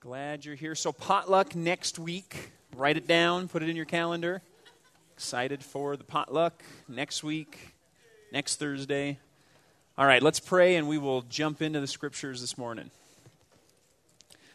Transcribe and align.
Glad 0.00 0.46
you're 0.46 0.54
here. 0.54 0.74
So, 0.74 0.92
potluck 0.92 1.54
next 1.54 1.98
week. 1.98 2.52
Write 2.74 2.96
it 2.96 3.06
down, 3.06 3.48
put 3.48 3.62
it 3.62 3.68
in 3.68 3.76
your 3.76 3.84
calendar. 3.84 4.40
Excited 5.12 5.62
for 5.62 5.94
the 5.94 6.04
potluck 6.04 6.62
next 6.88 7.22
week, 7.22 7.74
next 8.32 8.56
Thursday. 8.56 9.18
All 9.98 10.06
right, 10.06 10.22
let's 10.22 10.40
pray 10.40 10.76
and 10.76 10.88
we 10.88 10.96
will 10.96 11.20
jump 11.20 11.60
into 11.60 11.80
the 11.80 11.86
scriptures 11.86 12.40
this 12.40 12.56
morning. 12.56 12.90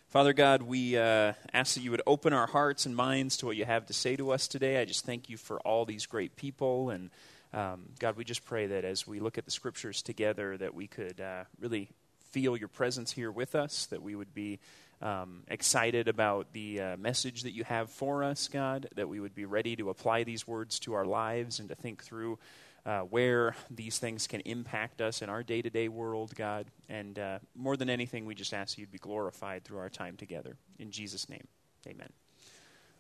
Father 0.10 0.34
God, 0.34 0.63
we 0.63 0.97
uh, 0.97 1.33
ask 1.53 1.75
that 1.75 1.81
you 1.81 1.91
would 1.91 2.01
open 2.07 2.33
our 2.33 2.47
hearts 2.47 2.87
and 2.87 2.96
minds 2.96 3.37
to 3.37 3.46
what 3.46 3.55
you 3.55 3.65
have 3.65 3.85
to 3.85 3.93
say 3.93 4.15
to 4.15 4.31
us 4.31 4.47
today. 4.47 4.81
I 4.81 4.85
just 4.85 5.05
thank 5.05 5.29
you 5.29 5.37
for 5.37 5.59
all 5.59 5.85
these 5.85 6.07
great 6.07 6.35
people. 6.35 6.89
And 6.89 7.12
um, 7.53 7.83
God, 7.99 8.17
we 8.17 8.23
just 8.23 8.46
pray 8.46 8.65
that 8.65 8.83
as 8.83 9.05
we 9.05 9.19
look 9.19 9.37
at 9.37 9.46
the 9.46 9.51
scriptures 9.51 10.01
together, 10.01 10.57
that 10.57 10.73
we 10.73 10.87
could 10.87 11.21
uh, 11.21 11.43
really 11.59 11.89
feel 12.31 12.57
your 12.57 12.67
presence 12.67 13.12
here 13.12 13.31
with 13.31 13.53
us, 13.53 13.85
that 13.85 14.01
we 14.01 14.15
would 14.15 14.33
be 14.33 14.59
um, 15.01 15.43
excited 15.47 16.07
about 16.07 16.53
the 16.53 16.81
uh, 16.81 16.98
message 16.98 17.44
that 17.44 17.53
you 17.53 17.63
have 17.63 17.90
for 17.90 18.23
us, 18.23 18.48
God, 18.48 18.88
that 18.95 19.09
we 19.09 19.20
would 19.20 19.36
be 19.36 19.45
ready 19.45 19.76
to 19.76 19.90
apply 19.90 20.23
these 20.23 20.48
words 20.48 20.80
to 20.81 20.94
our 20.94 21.05
lives 21.05 21.59
and 21.59 21.70
to 21.70 21.76
think 21.76 22.03
through 22.03 22.40
uh, 22.86 23.00
where 23.02 23.55
these 23.72 23.98
things 23.98 24.27
can 24.27 24.41
impact 24.41 25.02
us 25.02 25.22
in 25.22 25.30
our 25.30 25.44
day 25.44 25.62
to 25.62 25.70
day 25.70 25.88
world, 25.88 26.34
God. 26.36 26.67
And 26.88 27.17
uh, 27.17 27.39
more 27.55 27.76
than 27.77 27.89
anything, 27.89 28.26
we 28.26 28.36
just 28.36 28.53
ask 28.53 28.77
you 28.77 28.86
to 28.86 28.91
be 28.91 29.00
glorified 29.00 29.63
through 29.63 29.80
our 29.80 29.89
time 29.89 30.17
together. 30.17 30.55
In 30.77 30.91
Jesus' 30.91 31.27
name, 31.30 31.48
amen. 31.88 32.09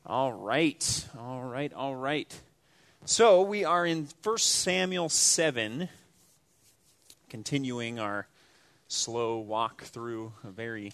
All 0.05 0.33
right, 0.33 1.05
all 1.19 1.43
right, 1.43 1.73
all 1.73 1.95
right. 1.95 2.41
So 3.05 3.41
we 3.41 3.63
are 3.63 3.85
in 3.85 4.07
1 4.23 4.37
Samuel 4.39 5.09
7, 5.09 5.89
continuing 7.29 7.99
our 7.99 8.27
slow 8.87 9.37
walk 9.37 9.83
through 9.83 10.33
a 10.43 10.49
very 10.49 10.93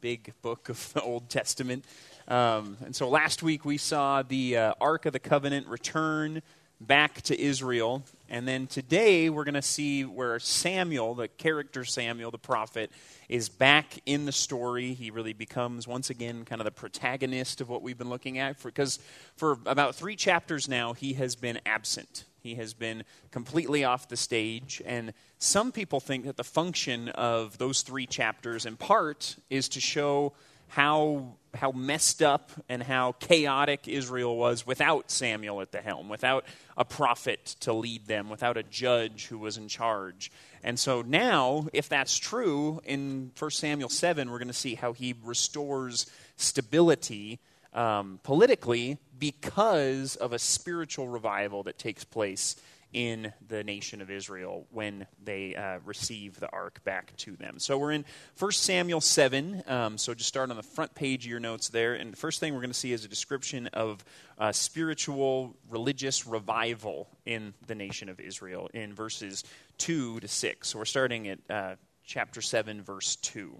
big 0.00 0.32
book 0.42 0.68
of 0.68 0.92
the 0.92 1.02
Old 1.02 1.28
Testament. 1.28 1.84
Um, 2.28 2.76
and 2.84 2.94
so 2.94 3.08
last 3.08 3.42
week 3.42 3.64
we 3.64 3.76
saw 3.76 4.22
the 4.22 4.56
uh, 4.56 4.74
Ark 4.80 5.06
of 5.06 5.12
the 5.12 5.18
Covenant 5.18 5.66
return 5.66 6.42
back 6.80 7.20
to 7.22 7.38
Israel. 7.38 8.02
And 8.30 8.48
then 8.48 8.66
today 8.66 9.28
we're 9.28 9.44
going 9.44 9.54
to 9.54 9.62
see 9.62 10.04
where 10.04 10.38
Samuel, 10.38 11.14
the 11.14 11.28
character 11.28 11.84
Samuel, 11.84 12.30
the 12.30 12.38
prophet, 12.38 12.90
is 13.28 13.48
back 13.48 14.00
in 14.06 14.24
the 14.24 14.32
story. 14.32 14.94
He 14.94 15.10
really 15.10 15.34
becomes, 15.34 15.86
once 15.86 16.08
again, 16.08 16.44
kind 16.44 16.60
of 16.60 16.64
the 16.64 16.70
protagonist 16.70 17.60
of 17.60 17.68
what 17.68 17.82
we've 17.82 17.98
been 17.98 18.08
looking 18.08 18.38
at. 18.38 18.62
Because 18.62 18.98
for, 19.36 19.56
for 19.56 19.70
about 19.70 19.94
three 19.94 20.16
chapters 20.16 20.68
now, 20.68 20.94
he 20.94 21.14
has 21.14 21.36
been 21.36 21.60
absent. 21.66 22.24
He 22.42 22.54
has 22.56 22.74
been 22.74 23.04
completely 23.30 23.84
off 23.84 24.08
the 24.08 24.16
stage. 24.16 24.82
And 24.84 25.12
some 25.38 25.72
people 25.72 26.00
think 26.00 26.24
that 26.26 26.36
the 26.36 26.44
function 26.44 27.08
of 27.10 27.58
those 27.58 27.82
three 27.82 28.06
chapters, 28.06 28.66
in 28.66 28.76
part, 28.76 29.36
is 29.48 29.68
to 29.70 29.80
show 29.80 30.32
how, 30.70 31.34
how 31.52 31.72
messed 31.72 32.22
up 32.22 32.52
and 32.68 32.82
how 32.82 33.12
chaotic 33.18 33.88
Israel 33.88 34.36
was 34.36 34.64
without 34.64 35.10
Samuel 35.10 35.60
at 35.60 35.72
the 35.72 35.80
helm, 35.80 36.08
without 36.08 36.44
a 36.76 36.84
prophet 36.84 37.56
to 37.60 37.72
lead 37.72 38.06
them, 38.06 38.30
without 38.30 38.56
a 38.56 38.62
judge 38.62 39.26
who 39.26 39.38
was 39.38 39.56
in 39.56 39.66
charge. 39.66 40.30
And 40.62 40.78
so 40.78 41.02
now, 41.02 41.66
if 41.72 41.88
that's 41.88 42.16
true, 42.16 42.80
in 42.84 43.32
1 43.36 43.50
Samuel 43.50 43.88
7, 43.88 44.30
we're 44.30 44.38
going 44.38 44.48
to 44.48 44.54
see 44.54 44.76
how 44.76 44.92
he 44.92 45.16
restores 45.24 46.06
stability 46.36 47.40
um, 47.72 48.20
politically 48.22 48.98
because 49.20 50.16
of 50.16 50.32
a 50.32 50.38
spiritual 50.38 51.06
revival 51.06 51.62
that 51.64 51.78
takes 51.78 52.02
place 52.02 52.56
in 52.92 53.32
the 53.46 53.62
nation 53.62 54.00
of 54.00 54.10
Israel 54.10 54.66
when 54.70 55.06
they 55.22 55.54
uh, 55.54 55.78
receive 55.84 56.40
the 56.40 56.50
ark 56.50 56.82
back 56.82 57.16
to 57.18 57.36
them. 57.36 57.58
So 57.58 57.78
we're 57.78 57.92
in 57.92 58.04
1 58.38 58.52
Samuel 58.52 59.00
7. 59.00 59.62
Um, 59.68 59.98
so 59.98 60.12
just 60.14 60.28
start 60.28 60.50
on 60.50 60.56
the 60.56 60.62
front 60.62 60.94
page 60.94 61.24
of 61.24 61.30
your 61.30 61.40
notes 61.40 61.68
there. 61.68 61.94
And 61.94 62.12
the 62.12 62.16
first 62.16 62.40
thing 62.40 62.52
we're 62.52 62.60
going 62.60 62.70
to 62.70 62.78
see 62.78 62.92
is 62.92 63.04
a 63.04 63.08
description 63.08 63.68
of 63.68 64.04
uh, 64.38 64.50
spiritual 64.50 65.56
religious 65.68 66.26
revival 66.26 67.08
in 67.24 67.54
the 67.66 67.76
nation 67.76 68.08
of 68.08 68.18
Israel 68.18 68.68
in 68.74 68.92
verses 68.92 69.44
2 69.78 70.20
to 70.20 70.28
6. 70.28 70.68
So 70.68 70.78
we're 70.78 70.84
starting 70.84 71.28
at 71.28 71.38
uh, 71.48 71.76
chapter 72.04 72.40
7, 72.40 72.82
verse 72.82 73.16
2. 73.16 73.52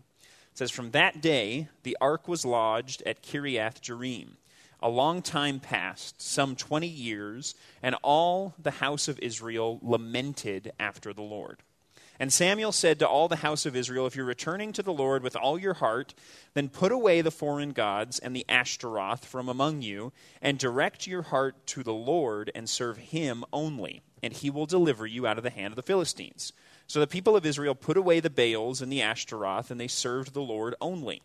It 0.51 0.59
says, 0.59 0.73
From 0.73 0.91
that 0.91 1.21
day 1.21 1.69
the 1.85 1.97
ark 2.01 2.27
was 2.27 2.45
lodged 2.45 3.03
at 3.07 3.23
Kiriath 3.23 3.81
Jearim 3.81 4.31
a 4.83 4.89
long 4.89 5.23
time 5.23 5.61
passed, 5.61 6.21
some 6.21 6.57
20 6.57 6.87
years, 6.87 7.55
and 7.83 7.95
all 8.03 8.55
the 8.59 8.71
house 8.71 9.09
of 9.09 9.19
Israel 9.21 9.79
lamented 9.83 10.73
after 10.79 11.13
the 11.13 11.23
Lord. 11.23 11.63
And 12.19 12.31
Samuel 12.31 12.73
said 12.73 12.99
to 12.99 13.09
all 13.09 13.29
the 13.29 13.37
house 13.37 13.65
of 13.65 13.75
Israel, 13.75 14.07
If 14.07 14.15
you're 14.15 14.27
returning 14.27 14.75
to 14.75 14.83
the 14.83 14.93
Lord 14.93 15.23
with 15.23 15.37
all 15.37 15.59
your 15.59 15.73
heart, 15.73 16.13
then 16.53 16.69
put 16.69 16.93
away 16.93 17.23
the 17.23 17.31
foreign 17.31 17.73
gods 17.73 18.19
and 18.19 18.37
the 18.37 18.45
Ashtaroth 18.47 19.25
from 19.25 19.49
among 19.49 19.81
you, 19.81 20.13
and 20.43 20.59
direct 20.59 21.07
your 21.07 21.23
heart 21.23 21.67
to 21.69 21.83
the 21.83 21.95
Lord 21.95 22.51
and 22.55 22.69
serve 22.69 22.99
him 22.99 23.43
only, 23.55 24.03
and 24.23 24.35
he 24.35 24.51
will 24.51 24.67
deliver 24.67 25.07
you 25.07 25.27
out 25.27 25.39
of 25.39 25.45
the 25.45 25.51
hand 25.51 25.73
of 25.73 25.77
the 25.77 25.83
Philistines. 25.83 26.53
So 26.87 27.01
the 27.01 27.07
people 27.07 27.37
of 27.37 27.47
Israel 27.47 27.75
put 27.75 27.97
away 27.97 28.21
the 28.21 28.29
Baals 28.29 28.83
and 28.83 28.93
the 28.93 29.01
Ashtaroth, 29.01 29.71
and 29.71 29.81
they 29.81 29.89
served 29.89 30.35
the 30.35 30.43
Lord 30.43 30.75
only. 30.79 31.23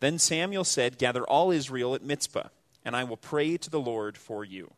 Then 0.00 0.18
Samuel 0.18 0.64
said, 0.64 0.98
Gather 0.98 1.22
all 1.22 1.52
Israel 1.52 1.94
at 1.94 2.02
Mizpah 2.02 2.48
and 2.84 2.94
I 2.94 3.04
will 3.04 3.16
pray 3.16 3.56
to 3.56 3.70
the 3.70 3.80
Lord 3.80 4.16
for 4.16 4.44
you. 4.44 4.72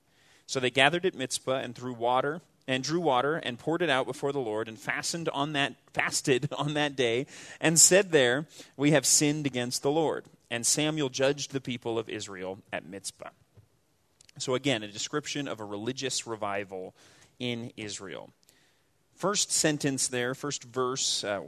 So 0.46 0.60
they 0.60 0.70
gathered 0.70 1.04
at 1.06 1.14
Mizpah 1.14 1.58
and 1.58 1.74
threw 1.74 1.92
water 1.92 2.40
and 2.68 2.82
drew 2.82 3.00
water 3.00 3.36
and 3.36 3.58
poured 3.58 3.82
it 3.82 3.90
out 3.90 4.06
before 4.06 4.32
the 4.32 4.40
Lord 4.40 4.68
and 4.68 4.78
fastened 4.78 5.28
on 5.28 5.52
that 5.52 5.74
fasted 5.92 6.48
on 6.58 6.74
that 6.74 6.96
day 6.96 7.26
and 7.60 7.78
said 7.78 8.12
there, 8.12 8.46
we 8.76 8.92
have 8.92 9.06
sinned 9.06 9.46
against 9.46 9.82
the 9.82 9.90
Lord. 9.90 10.24
And 10.50 10.64
Samuel 10.64 11.08
judged 11.08 11.52
the 11.52 11.60
people 11.60 11.98
of 11.98 12.08
Israel 12.08 12.58
at 12.72 12.88
Mizpah. 12.88 13.30
So 14.38 14.54
again, 14.54 14.82
a 14.82 14.88
description 14.88 15.48
of 15.48 15.60
a 15.60 15.64
religious 15.64 16.26
revival 16.26 16.94
in 17.38 17.72
Israel. 17.76 18.30
First 19.14 19.50
sentence 19.50 20.08
there, 20.08 20.34
first 20.34 20.64
verse, 20.64 21.24
uh, 21.24 21.40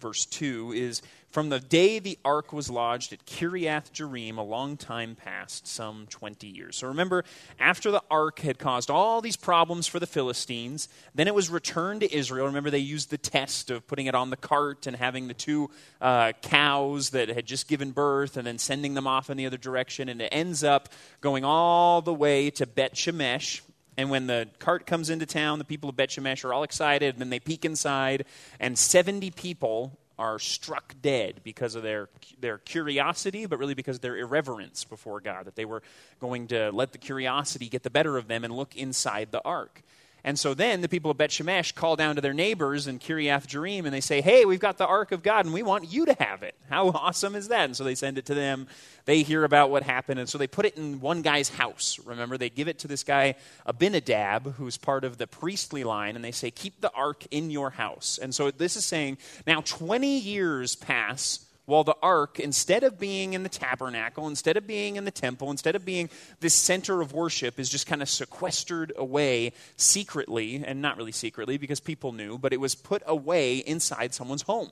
verse 0.00 0.24
2 0.26 0.72
is 0.72 1.02
from 1.30 1.50
the 1.50 1.60
day 1.60 1.98
the 1.98 2.18
ark 2.24 2.52
was 2.52 2.70
lodged 2.70 3.12
at 3.12 3.26
Kiriath 3.26 3.92
Jearim, 3.92 4.38
a 4.38 4.42
long 4.42 4.76
time 4.76 5.14
past, 5.14 5.66
some 5.66 6.06
20 6.08 6.46
years. 6.46 6.76
So 6.76 6.88
remember, 6.88 7.24
after 7.58 7.90
the 7.90 8.02
ark 8.10 8.40
had 8.40 8.58
caused 8.58 8.90
all 8.90 9.20
these 9.20 9.36
problems 9.36 9.86
for 9.86 10.00
the 10.00 10.06
Philistines, 10.06 10.88
then 11.14 11.28
it 11.28 11.34
was 11.34 11.50
returned 11.50 12.00
to 12.00 12.14
Israel. 12.14 12.46
Remember, 12.46 12.70
they 12.70 12.78
used 12.78 13.10
the 13.10 13.18
test 13.18 13.70
of 13.70 13.86
putting 13.86 14.06
it 14.06 14.14
on 14.14 14.30
the 14.30 14.36
cart 14.36 14.86
and 14.86 14.96
having 14.96 15.28
the 15.28 15.34
two 15.34 15.70
uh, 16.00 16.32
cows 16.40 17.10
that 17.10 17.28
had 17.28 17.44
just 17.44 17.68
given 17.68 17.90
birth 17.90 18.36
and 18.36 18.46
then 18.46 18.58
sending 18.58 18.94
them 18.94 19.06
off 19.06 19.28
in 19.28 19.36
the 19.36 19.46
other 19.46 19.58
direction. 19.58 20.08
And 20.08 20.22
it 20.22 20.30
ends 20.32 20.64
up 20.64 20.88
going 21.20 21.44
all 21.44 22.00
the 22.00 22.14
way 22.14 22.50
to 22.52 22.66
Bet 22.66 22.94
Shemesh, 22.94 23.60
and 23.98 24.10
when 24.10 24.28
the 24.28 24.48
cart 24.60 24.86
comes 24.86 25.10
into 25.10 25.26
town, 25.26 25.58
the 25.58 25.64
people 25.64 25.90
of 25.90 25.96
Bet 25.96 26.10
Shemesh 26.10 26.44
are 26.44 26.54
all 26.54 26.62
excited. 26.62 27.16
And 27.16 27.20
then 27.20 27.30
they 27.30 27.40
peek 27.40 27.64
inside, 27.64 28.24
and 28.60 28.78
70 28.78 29.32
people 29.32 29.98
are 30.18 30.38
struck 30.38 30.94
dead 31.00 31.40
because 31.44 31.74
of 31.74 31.82
their, 31.82 32.08
their 32.40 32.58
curiosity, 32.58 33.46
but 33.46 33.58
really 33.58 33.74
because 33.74 33.96
of 33.96 34.02
their 34.02 34.16
irreverence 34.16 34.84
before 34.84 35.20
God, 35.20 35.46
that 35.46 35.56
they 35.56 35.64
were 35.64 35.82
going 36.20 36.48
to 36.48 36.70
let 36.72 36.92
the 36.92 36.98
curiosity 36.98 37.68
get 37.68 37.82
the 37.82 37.90
better 37.90 38.16
of 38.16 38.28
them 38.28 38.44
and 38.44 38.54
look 38.54 38.76
inside 38.76 39.30
the 39.30 39.42
ark. 39.44 39.82
And 40.28 40.38
so 40.38 40.52
then 40.52 40.82
the 40.82 40.90
people 40.90 41.10
of 41.10 41.16
Bet 41.16 41.30
Shemesh 41.30 41.74
call 41.74 41.96
down 41.96 42.16
to 42.16 42.20
their 42.20 42.34
neighbors 42.34 42.86
in 42.86 42.98
Kiriath 42.98 43.46
Jearim 43.46 43.86
and 43.86 43.94
they 43.94 44.02
say, 44.02 44.20
Hey, 44.20 44.44
we've 44.44 44.60
got 44.60 44.76
the 44.76 44.86
Ark 44.86 45.10
of 45.10 45.22
God 45.22 45.46
and 45.46 45.54
we 45.54 45.62
want 45.62 45.90
you 45.90 46.04
to 46.04 46.14
have 46.20 46.42
it. 46.42 46.54
How 46.68 46.88
awesome 46.90 47.34
is 47.34 47.48
that? 47.48 47.64
And 47.64 47.74
so 47.74 47.82
they 47.82 47.94
send 47.94 48.18
it 48.18 48.26
to 48.26 48.34
them. 48.34 48.66
They 49.06 49.22
hear 49.22 49.42
about 49.42 49.70
what 49.70 49.84
happened. 49.84 50.20
And 50.20 50.28
so 50.28 50.36
they 50.36 50.46
put 50.46 50.66
it 50.66 50.76
in 50.76 51.00
one 51.00 51.22
guy's 51.22 51.48
house. 51.48 51.98
Remember, 52.04 52.36
they 52.36 52.50
give 52.50 52.68
it 52.68 52.80
to 52.80 52.88
this 52.88 53.04
guy, 53.04 53.36
Abinadab, 53.64 54.56
who's 54.56 54.76
part 54.76 55.04
of 55.04 55.16
the 55.16 55.26
priestly 55.26 55.82
line, 55.82 56.14
and 56.14 56.22
they 56.22 56.30
say, 56.30 56.50
Keep 56.50 56.82
the 56.82 56.92
Ark 56.92 57.24
in 57.30 57.48
your 57.50 57.70
house. 57.70 58.18
And 58.20 58.34
so 58.34 58.50
this 58.50 58.76
is 58.76 58.84
saying, 58.84 59.16
Now 59.46 59.62
20 59.62 60.18
years 60.18 60.76
pass 60.76 61.47
while 61.68 61.84
the 61.84 61.96
ark, 62.02 62.40
instead 62.40 62.82
of 62.82 62.98
being 62.98 63.34
in 63.34 63.42
the 63.42 63.48
tabernacle, 63.50 64.26
instead 64.26 64.56
of 64.56 64.66
being 64.66 64.96
in 64.96 65.04
the 65.04 65.10
temple, 65.10 65.50
instead 65.50 65.76
of 65.76 65.84
being 65.84 66.08
this 66.40 66.54
center 66.54 67.02
of 67.02 67.12
worship, 67.12 67.60
is 67.60 67.68
just 67.68 67.86
kind 67.86 68.00
of 68.00 68.08
sequestered 68.08 68.90
away 68.96 69.52
secretly, 69.76 70.64
and 70.64 70.80
not 70.80 70.96
really 70.96 71.12
secretly 71.12 71.58
because 71.58 71.78
people 71.78 72.12
knew, 72.12 72.38
but 72.38 72.54
it 72.54 72.56
was 72.56 72.74
put 72.74 73.02
away 73.06 73.58
inside 73.58 74.14
someone's 74.14 74.40
home. 74.42 74.70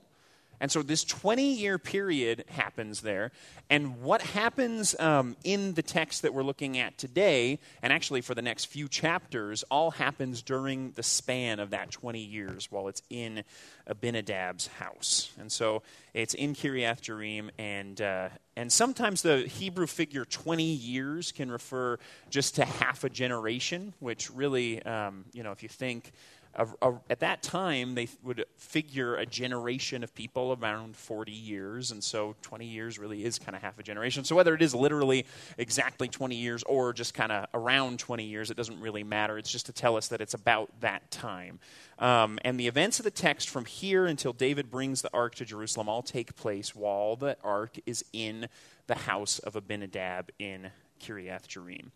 And 0.59 0.71
so 0.71 0.81
this 0.81 1.03
20 1.03 1.53
year 1.53 1.77
period 1.77 2.45
happens 2.49 3.01
there. 3.01 3.31
And 3.69 4.01
what 4.01 4.21
happens 4.21 4.97
um, 4.99 5.35
in 5.43 5.73
the 5.73 5.81
text 5.81 6.21
that 6.21 6.33
we're 6.33 6.43
looking 6.43 6.77
at 6.77 6.97
today, 6.97 7.59
and 7.81 7.91
actually 7.91 8.21
for 8.21 8.33
the 8.33 8.41
next 8.41 8.65
few 8.65 8.87
chapters, 8.87 9.63
all 9.69 9.91
happens 9.91 10.41
during 10.41 10.91
the 10.91 11.03
span 11.03 11.59
of 11.59 11.71
that 11.71 11.91
20 11.91 12.19
years 12.19 12.71
while 12.71 12.87
it's 12.87 13.01
in 13.09 13.43
Abinadab's 13.89 14.67
house. 14.67 15.31
And 15.39 15.51
so 15.51 15.83
it's 16.13 16.33
in 16.33 16.53
Kiriath 16.53 17.01
Jearim, 17.01 17.49
and, 17.57 18.01
uh, 18.01 18.29
and 18.55 18.71
sometimes 18.71 19.21
the 19.21 19.39
Hebrew 19.39 19.85
figure 19.85 20.25
20 20.25 20.63
years 20.63 21.31
can 21.31 21.51
refer 21.51 21.99
just 22.29 22.55
to 22.55 22.65
half 22.65 23.03
a 23.03 23.09
generation, 23.09 23.93
which 23.99 24.31
really, 24.31 24.81
um, 24.83 25.25
you 25.33 25.43
know, 25.43 25.51
if 25.51 25.61
you 25.61 25.69
think 25.69 26.11
a, 26.55 26.67
a, 26.81 26.93
at 27.09 27.19
that 27.19 27.43
time, 27.43 27.95
they 27.95 28.07
would 28.23 28.45
figure 28.55 29.15
a 29.15 29.25
generation 29.25 30.03
of 30.03 30.13
people 30.15 30.57
around 30.59 30.95
40 30.95 31.31
years, 31.31 31.91
and 31.91 32.03
so 32.03 32.35
20 32.41 32.65
years 32.65 32.97
really 32.97 33.23
is 33.23 33.37
kind 33.39 33.55
of 33.55 33.61
half 33.61 33.77
a 33.79 33.83
generation. 33.83 34.23
So 34.23 34.35
whether 34.35 34.53
it 34.55 34.61
is 34.61 34.73
literally 34.73 35.25
exactly 35.57 36.07
20 36.07 36.35
years 36.35 36.63
or 36.63 36.93
just 36.93 37.13
kind 37.13 37.31
of 37.31 37.45
around 37.53 37.99
20 37.99 38.23
years, 38.23 38.49
it 38.49 38.57
doesn't 38.57 38.79
really 38.79 39.03
matter. 39.03 39.37
It's 39.37 39.51
just 39.51 39.67
to 39.67 39.73
tell 39.73 39.97
us 39.97 40.07
that 40.07 40.21
it's 40.21 40.33
about 40.33 40.69
that 40.81 41.09
time. 41.11 41.59
Um, 41.99 42.39
and 42.43 42.59
the 42.59 42.67
events 42.67 42.99
of 42.99 43.03
the 43.03 43.11
text 43.11 43.49
from 43.49 43.65
here 43.65 44.05
until 44.05 44.33
David 44.33 44.69
brings 44.69 45.01
the 45.01 45.09
ark 45.13 45.35
to 45.35 45.45
Jerusalem 45.45 45.89
all 45.89 46.01
take 46.01 46.35
place 46.35 46.75
while 46.75 47.15
the 47.15 47.37
ark 47.43 47.77
is 47.85 48.05
in 48.13 48.47
the 48.87 48.95
house 48.95 49.39
of 49.39 49.55
Abinadab 49.55 50.29
in 50.39 50.71
Kiriath 50.99 51.47
Jearim. 51.47 51.91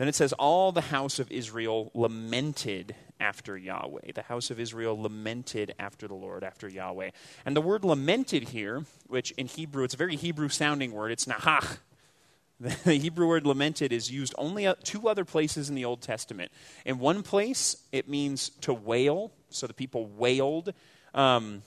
Then 0.00 0.08
it 0.08 0.14
says, 0.14 0.32
All 0.32 0.72
the 0.72 0.80
house 0.80 1.18
of 1.18 1.30
Israel 1.30 1.90
lamented 1.92 2.94
after 3.20 3.58
Yahweh. 3.58 4.12
The 4.14 4.22
house 4.22 4.50
of 4.50 4.58
Israel 4.58 4.98
lamented 4.98 5.74
after 5.78 6.08
the 6.08 6.14
Lord, 6.14 6.42
after 6.42 6.70
Yahweh. 6.70 7.10
And 7.44 7.54
the 7.54 7.60
word 7.60 7.84
lamented 7.84 8.44
here, 8.44 8.86
which 9.08 9.32
in 9.32 9.46
Hebrew, 9.46 9.84
it's 9.84 9.92
a 9.92 9.98
very 9.98 10.16
Hebrew 10.16 10.48
sounding 10.48 10.92
word, 10.92 11.12
it's 11.12 11.26
nahach. 11.26 11.80
The 12.60 12.94
Hebrew 12.94 13.26
word 13.26 13.46
lamented 13.46 13.92
is 13.92 14.10
used 14.10 14.34
only 14.38 14.70
two 14.84 15.06
other 15.06 15.26
places 15.26 15.68
in 15.68 15.74
the 15.74 15.84
Old 15.84 16.00
Testament. 16.00 16.50
In 16.86 16.98
one 16.98 17.22
place, 17.22 17.76
it 17.92 18.08
means 18.08 18.50
to 18.62 18.72
wail, 18.72 19.32
so 19.50 19.66
the 19.66 19.74
people 19.74 20.06
wailed. 20.06 20.72
Um, 21.14 21.62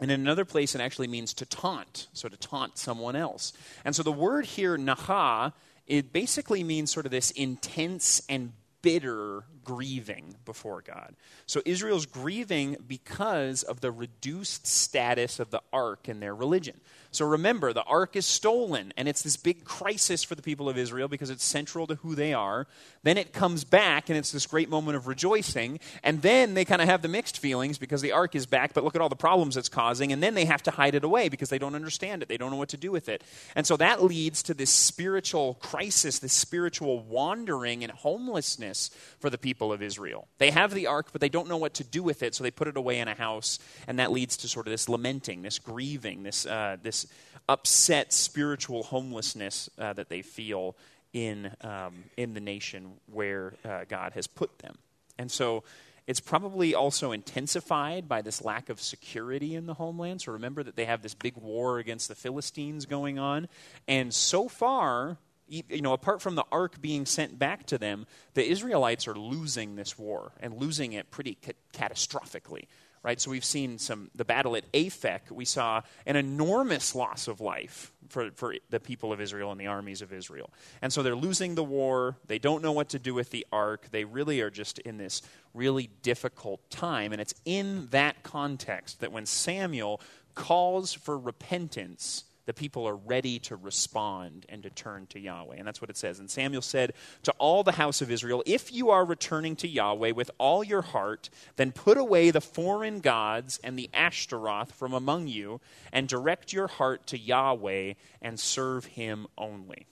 and 0.00 0.10
in 0.10 0.20
another 0.20 0.44
place, 0.44 0.74
it 0.74 0.80
actually 0.80 1.08
means 1.08 1.32
to 1.34 1.46
taunt, 1.46 2.08
so 2.12 2.28
to 2.28 2.36
taunt 2.36 2.76
someone 2.76 3.16
else. 3.16 3.54
And 3.84 3.96
so 3.96 4.02
the 4.02 4.12
word 4.12 4.44
here, 4.44 4.76
naha, 4.76 5.54
it 5.86 6.12
basically 6.12 6.64
means 6.64 6.90
sort 6.90 7.06
of 7.06 7.12
this 7.12 7.30
intense 7.32 8.22
and 8.28 8.52
bitter 8.82 9.44
grieving 9.66 10.36
before 10.44 10.80
God. 10.80 11.16
So 11.46 11.60
Israel's 11.66 12.06
grieving 12.06 12.76
because 12.86 13.64
of 13.64 13.80
the 13.80 13.90
reduced 13.90 14.66
status 14.66 15.40
of 15.40 15.50
the 15.50 15.60
ark 15.72 16.08
in 16.08 16.20
their 16.20 16.34
religion. 16.34 16.80
So 17.16 17.24
remember, 17.24 17.72
the 17.72 17.82
ark 17.84 18.14
is 18.14 18.26
stolen, 18.26 18.92
and 18.98 19.08
it's 19.08 19.22
this 19.22 19.38
big 19.38 19.64
crisis 19.64 20.22
for 20.22 20.34
the 20.34 20.42
people 20.42 20.68
of 20.68 20.76
Israel 20.76 21.08
because 21.08 21.30
it's 21.30 21.44
central 21.44 21.86
to 21.86 21.94
who 21.96 22.14
they 22.14 22.34
are. 22.34 22.66
Then 23.04 23.16
it 23.16 23.32
comes 23.32 23.64
back, 23.64 24.10
and 24.10 24.18
it's 24.18 24.32
this 24.32 24.46
great 24.46 24.68
moment 24.68 24.96
of 24.96 25.06
rejoicing. 25.06 25.80
And 26.02 26.20
then 26.20 26.52
they 26.52 26.66
kind 26.66 26.82
of 26.82 26.88
have 26.88 27.00
the 27.00 27.08
mixed 27.08 27.38
feelings 27.38 27.78
because 27.78 28.02
the 28.02 28.12
ark 28.12 28.34
is 28.34 28.44
back, 28.44 28.74
but 28.74 28.84
look 28.84 28.94
at 28.94 29.00
all 29.00 29.08
the 29.08 29.16
problems 29.16 29.56
it's 29.56 29.70
causing. 29.70 30.12
And 30.12 30.22
then 30.22 30.34
they 30.34 30.44
have 30.44 30.62
to 30.64 30.70
hide 30.70 30.94
it 30.94 31.04
away 31.04 31.30
because 31.30 31.48
they 31.48 31.58
don't 31.58 31.74
understand 31.74 32.22
it. 32.22 32.28
They 32.28 32.36
don't 32.36 32.50
know 32.50 32.58
what 32.58 32.68
to 32.70 32.76
do 32.76 32.92
with 32.92 33.08
it. 33.08 33.24
And 33.54 33.66
so 33.66 33.78
that 33.78 34.04
leads 34.04 34.42
to 34.44 34.54
this 34.54 34.70
spiritual 34.70 35.54
crisis, 35.54 36.18
this 36.18 36.34
spiritual 36.34 37.00
wandering 37.00 37.82
and 37.82 37.92
homelessness 37.92 38.90
for 39.20 39.30
the 39.30 39.38
people 39.38 39.55
of 39.60 39.82
Israel. 39.82 40.28
They 40.38 40.50
have 40.50 40.72
the 40.72 40.86
ark, 40.86 41.08
but 41.12 41.20
they 41.20 41.28
don't 41.28 41.48
know 41.48 41.56
what 41.56 41.74
to 41.74 41.84
do 41.84 42.02
with 42.02 42.22
it, 42.22 42.34
so 42.34 42.44
they 42.44 42.50
put 42.50 42.68
it 42.68 42.76
away 42.76 42.98
in 42.98 43.08
a 43.08 43.14
house. 43.14 43.58
And 43.86 43.98
that 43.98 44.12
leads 44.12 44.36
to 44.38 44.48
sort 44.48 44.66
of 44.66 44.70
this 44.70 44.88
lamenting, 44.88 45.42
this 45.42 45.58
grieving, 45.58 46.22
this, 46.22 46.46
uh, 46.46 46.76
this 46.82 47.06
upset 47.48 48.12
spiritual 48.12 48.82
homelessness 48.84 49.70
uh, 49.78 49.92
that 49.94 50.08
they 50.08 50.22
feel 50.22 50.76
in, 51.12 51.50
um, 51.62 52.04
in 52.16 52.34
the 52.34 52.40
nation 52.40 52.92
where 53.12 53.54
uh, 53.64 53.84
God 53.88 54.12
has 54.12 54.26
put 54.26 54.58
them. 54.58 54.76
And 55.18 55.30
so 55.30 55.64
it's 56.06 56.20
probably 56.20 56.74
also 56.74 57.10
intensified 57.10 58.08
by 58.08 58.22
this 58.22 58.44
lack 58.44 58.68
of 58.68 58.80
security 58.80 59.54
in 59.54 59.66
the 59.66 59.74
homeland. 59.74 60.20
So 60.22 60.32
remember 60.32 60.62
that 60.62 60.76
they 60.76 60.84
have 60.84 61.02
this 61.02 61.14
big 61.14 61.36
war 61.36 61.78
against 61.78 62.08
the 62.08 62.14
Philistines 62.14 62.86
going 62.86 63.18
on. 63.18 63.48
And 63.88 64.14
so 64.14 64.48
far, 64.48 65.18
you 65.48 65.82
know, 65.82 65.92
apart 65.92 66.20
from 66.20 66.34
the 66.34 66.44
ark 66.50 66.80
being 66.80 67.06
sent 67.06 67.38
back 67.38 67.66
to 67.66 67.78
them, 67.78 68.06
the 68.34 68.48
Israelites 68.48 69.06
are 69.06 69.14
losing 69.14 69.76
this 69.76 69.98
war 69.98 70.32
and 70.40 70.54
losing 70.54 70.92
it 70.92 71.10
pretty 71.10 71.36
ca- 71.42 71.52
catastrophically 71.72 72.64
right? 73.06 73.20
So 73.20 73.30
we've 73.30 73.44
seen 73.44 73.78
some 73.78 74.10
the 74.16 74.24
battle 74.24 74.56
at 74.56 74.70
Aphek. 74.72 75.30
We 75.30 75.44
saw 75.44 75.82
an 76.06 76.16
enormous 76.16 76.92
loss 76.92 77.28
of 77.28 77.40
life 77.40 77.92
for, 78.08 78.32
for 78.32 78.56
the 78.70 78.80
people 78.80 79.12
of 79.12 79.20
Israel 79.20 79.52
and 79.52 79.60
the 79.60 79.68
armies 79.68 80.02
of 80.02 80.12
Israel. 80.12 80.50
And 80.82 80.92
so 80.92 81.04
they're 81.04 81.14
losing 81.14 81.54
the 81.54 81.62
war. 81.62 82.16
They 82.26 82.40
don't 82.40 82.62
know 82.62 82.72
what 82.72 82.88
to 82.90 82.98
do 82.98 83.14
with 83.14 83.30
the 83.30 83.46
ark. 83.52 83.86
They 83.92 84.04
really 84.04 84.40
are 84.40 84.50
just 84.50 84.80
in 84.80 84.96
this 84.96 85.22
really 85.54 85.88
difficult 86.02 86.68
time. 86.68 87.12
And 87.12 87.20
it's 87.20 87.34
in 87.44 87.86
that 87.92 88.24
context 88.24 88.98
that 89.00 89.12
when 89.12 89.24
Samuel 89.24 90.00
calls 90.34 90.92
for 90.92 91.16
repentance, 91.16 92.24
the 92.46 92.54
people 92.54 92.86
are 92.88 92.96
ready 92.96 93.38
to 93.40 93.56
respond 93.56 94.46
and 94.48 94.62
to 94.62 94.70
turn 94.70 95.06
to 95.08 95.18
Yahweh. 95.18 95.56
And 95.58 95.66
that's 95.66 95.80
what 95.80 95.90
it 95.90 95.96
says. 95.96 96.20
And 96.20 96.30
Samuel 96.30 96.62
said 96.62 96.92
to 97.24 97.32
all 97.32 97.62
the 97.62 97.72
house 97.72 98.00
of 98.00 98.10
Israel, 98.10 98.42
If 98.46 98.72
you 98.72 98.90
are 98.90 99.04
returning 99.04 99.56
to 99.56 99.68
Yahweh 99.68 100.12
with 100.12 100.30
all 100.38 100.62
your 100.62 100.82
heart, 100.82 101.28
then 101.56 101.72
put 101.72 101.98
away 101.98 102.30
the 102.30 102.40
foreign 102.40 103.00
gods 103.00 103.60
and 103.62 103.78
the 103.78 103.90
Ashtaroth 103.92 104.72
from 104.72 104.94
among 104.94 105.26
you, 105.26 105.60
and 105.92 106.08
direct 106.08 106.52
your 106.52 106.68
heart 106.68 107.06
to 107.08 107.18
Yahweh 107.18 107.94
and 108.22 108.38
serve 108.38 108.84
him 108.86 109.26
only. 109.36 109.86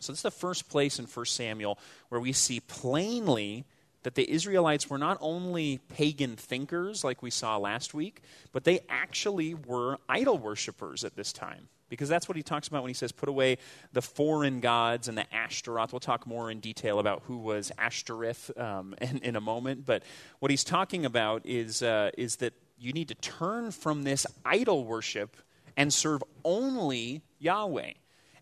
So, 0.00 0.12
this 0.12 0.18
is 0.18 0.22
the 0.22 0.30
first 0.30 0.68
place 0.68 0.98
in 0.98 1.06
1 1.06 1.26
Samuel 1.26 1.78
where 2.10 2.20
we 2.20 2.32
see 2.32 2.60
plainly 2.60 3.64
that 4.04 4.14
the 4.14 4.30
Israelites 4.30 4.88
were 4.88 4.98
not 4.98 5.18
only 5.20 5.78
pagan 5.88 6.36
thinkers 6.36 7.02
like 7.02 7.22
we 7.22 7.30
saw 7.30 7.56
last 7.56 7.92
week, 7.92 8.22
but 8.52 8.64
they 8.64 8.80
actually 8.88 9.54
were 9.54 9.98
idol 10.08 10.38
worshippers 10.38 11.04
at 11.04 11.16
this 11.16 11.32
time. 11.32 11.68
Because 11.88 12.08
that's 12.08 12.28
what 12.28 12.36
he 12.36 12.42
talks 12.42 12.66
about 12.68 12.82
when 12.82 12.90
he 12.90 12.94
says, 12.94 13.12
put 13.12 13.28
away 13.28 13.58
the 13.92 14.02
foreign 14.02 14.60
gods 14.60 15.06
and 15.08 15.16
the 15.16 15.32
Ashtaroth. 15.34 15.92
We'll 15.92 16.00
talk 16.00 16.26
more 16.26 16.50
in 16.50 16.60
detail 16.60 16.98
about 16.98 17.22
who 17.26 17.38
was 17.38 17.70
Ashtoreth 17.78 18.56
um, 18.58 18.94
in, 19.00 19.18
in, 19.18 19.36
a 19.36 19.40
moment. 19.40 19.84
But 19.84 20.02
what 20.38 20.50
he's 20.50 20.64
talking 20.64 21.04
about 21.04 21.42
is, 21.44 21.82
uh, 21.82 22.10
is 22.16 22.36
that 22.36 22.54
you 22.78 22.92
need 22.92 23.08
to 23.08 23.14
turn 23.14 23.70
from 23.70 24.02
this 24.02 24.26
idol 24.44 24.84
worship 24.84 25.36
and 25.76 25.92
serve 25.92 26.22
only 26.44 27.22
Yahweh. 27.38 27.92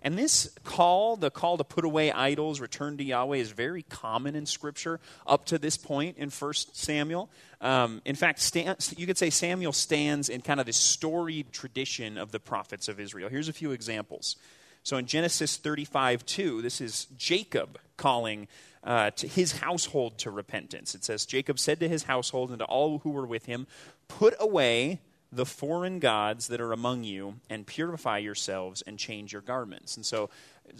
And 0.03 0.19
this 0.19 0.53
call, 0.65 1.17
the 1.17 1.31
call 1.31 1.57
to 1.59 1.65
put 1.65 1.85
away 1.85 2.11
idols, 2.11 2.61
return 2.61 2.97
to 2.99 3.05
Yahweh, 3.05 3.37
is 3.37 3.53
very 3.53 3.83
common 3.85 4.35
in 4.35 4.47
Scripture 4.47 5.01
up 5.27 5.47
to 5.47 5.59
this 5.59 5.77
point 5.77 6.19
in 6.19 6.29
1 6.29 6.53
Samuel. 6.73 7.31
Um, 7.61 8.03
in 8.05 8.17
fact, 8.17 8.41
Stan, 8.41 8.77
you 8.97 9.07
could 9.07 9.17
say 9.17 9.31
Samuel 9.31 9.73
stands 9.73 10.29
in 10.29 10.41
kind 10.41 10.59
of 10.59 10.67
the 10.67 10.73
storied 10.73 11.53
tradition 11.53 12.19
of 12.19 12.33
the 12.33 12.41
prophets 12.41 12.89
of 12.89 12.99
Israel. 12.99 13.29
Here's 13.29 13.49
a 13.49 13.53
few 13.53 13.71
examples. 13.71 14.37
So 14.83 14.97
in 14.97 15.07
Genesis 15.07 15.57
35 15.57 16.27
2, 16.27 16.63
this 16.63 16.81
is 16.81 17.07
Jacob 17.17 17.79
calling 17.97 18.49
uh, 18.83 19.11
to 19.13 19.29
his 19.29 19.59
household 19.59 20.19
to 20.19 20.31
repentance. 20.31 20.97
It 20.97 21.05
says, 21.05 21.25
Jacob 21.25 21.59
said 21.61 21.79
to 21.81 21.89
his 21.89 22.05
household 22.05 22.51
and 22.51 22.59
to 22.59 22.65
all 22.65 22.99
who 22.99 23.11
were 23.11 23.27
with 23.27 23.47
him, 23.47 23.69
Put 24.09 24.35
away 24.41 25.01
the 25.33 25.47
foreign 25.47 25.99
gods 25.99 26.49
that 26.49 26.61
are 26.61 26.73
among 26.73 27.05
you 27.05 27.35
and 27.49 27.67
purify 27.67 28.19
yourselves 28.19 28.83
and 28.87 28.99
change 28.99 29.33
your 29.33 29.41
garments. 29.41 29.97
And 29.97 30.05
so, 30.05 30.29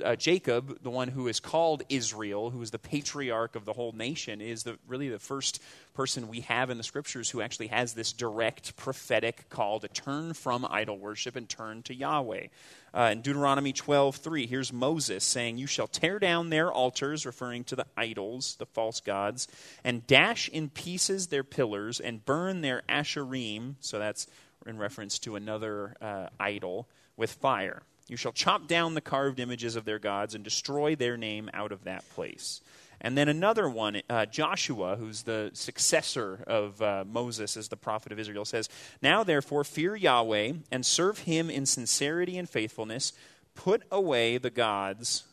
uh, 0.05 0.15
Jacob, 0.15 0.83
the 0.83 0.91
one 0.91 1.09
who 1.09 1.27
is 1.27 1.41
called 1.41 1.83
Israel, 1.89 2.51
who 2.51 2.61
is 2.61 2.71
the 2.71 2.79
patriarch 2.79 3.57
of 3.57 3.65
the 3.65 3.73
whole 3.73 3.93
nation, 3.93 4.43
is 4.43 4.63
the, 4.63 4.79
really 4.87 5.09
the 5.09 5.19
first 5.19 5.61
person 5.95 6.29
we 6.29 6.41
have 6.41 6.69
in 6.69 6.77
the 6.77 6.85
scriptures 6.85 7.31
who 7.31 7.41
actually 7.41 7.69
has 7.69 7.95
this 7.95 8.13
direct 8.13 8.77
prophetic 8.77 9.49
call 9.49 9.81
to 9.81 9.89
turn 9.89 10.35
from 10.35 10.67
idol 10.69 10.99
worship 10.99 11.35
and 11.35 11.49
turn 11.49 11.83
to 11.85 11.95
Yahweh. 11.95 12.49
Uh, 12.95 13.11
in 13.13 13.23
Deuteronomy 13.23 13.73
12:3, 13.73 14.47
here's 14.47 14.73
Moses 14.73 15.25
saying, 15.25 15.57
"You 15.57 15.67
shall 15.67 15.87
tear 15.87 16.19
down 16.19 16.51
their 16.51 16.71
altars, 16.71 17.25
referring 17.25 17.65
to 17.65 17.77
the 17.77 17.87
idols, 17.97 18.57
the 18.57 18.67
false 18.67 19.01
gods, 19.01 19.49
and 19.83 20.07
dash 20.07 20.49
in 20.49 20.69
pieces 20.69 21.29
their 21.29 21.45
pillars 21.45 22.01
and 22.01 22.25
burn 22.25 22.61
their 22.61 22.83
asherim." 22.89 23.77
So 23.81 23.99
that's 23.99 24.27
in 24.67 24.79
reference 24.79 25.19
to 25.21 25.37
another 25.37 25.97
uh, 26.01 26.29
idol 26.39 26.89
with 27.17 27.33
fire. 27.33 27.83
You 28.09 28.17
shall 28.17 28.33
chop 28.33 28.67
down 28.67 28.95
the 28.95 29.01
carved 29.01 29.41
images 29.41 29.77
of 29.77 29.85
their 29.85 29.99
gods 29.99 30.35
and 30.35 30.45
destroy 30.45 30.95
their 30.95 31.17
name 31.17 31.49
out 31.55 31.73
of 31.73 31.85
that 31.85 32.09
place. 32.11 32.61
And 33.05 33.19
then 33.19 33.29
another 33.29 33.69
one, 33.69 34.01
uh, 34.09 34.27
Joshua, 34.27 34.95
who's 34.95 35.25
the 35.25 35.51
successor 35.55 36.45
of 36.47 36.81
uh, 36.81 37.05
Moses 37.05 37.57
as 37.57 37.69
the 37.69 37.77
prophet 37.77 38.13
of 38.13 38.19
Israel, 38.21 38.45
says, 38.45 38.69
Now 39.03 39.25
therefore 39.25 39.65
fear 39.65 39.97
Yahweh 39.97 40.53
and 40.71 40.87
serve 40.87 41.19
him 41.19 41.51
in 41.51 41.67
sincerity 41.67 42.39
and 42.39 42.49
faithfulness. 42.49 43.13
Put 43.57 43.83
away 43.91 44.39
the 44.39 44.51
gods 44.51 45.25